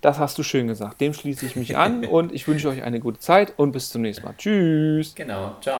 Das 0.00 0.18
hast 0.18 0.38
du 0.38 0.42
schön 0.42 0.66
gesagt. 0.66 1.00
Dem 1.00 1.14
schließe 1.14 1.46
ich 1.46 1.56
mich 1.56 1.76
an 1.76 2.04
und 2.04 2.32
ich 2.32 2.46
wünsche 2.46 2.68
euch 2.68 2.82
eine 2.82 3.00
gute 3.00 3.18
Zeit 3.18 3.54
und 3.58 3.72
bis 3.72 3.90
zum 3.90 4.02
nächsten 4.02 4.24
Mal. 4.24 4.34
Tschüss. 4.36 5.14
Genau, 5.14 5.56
ciao. 5.60 5.79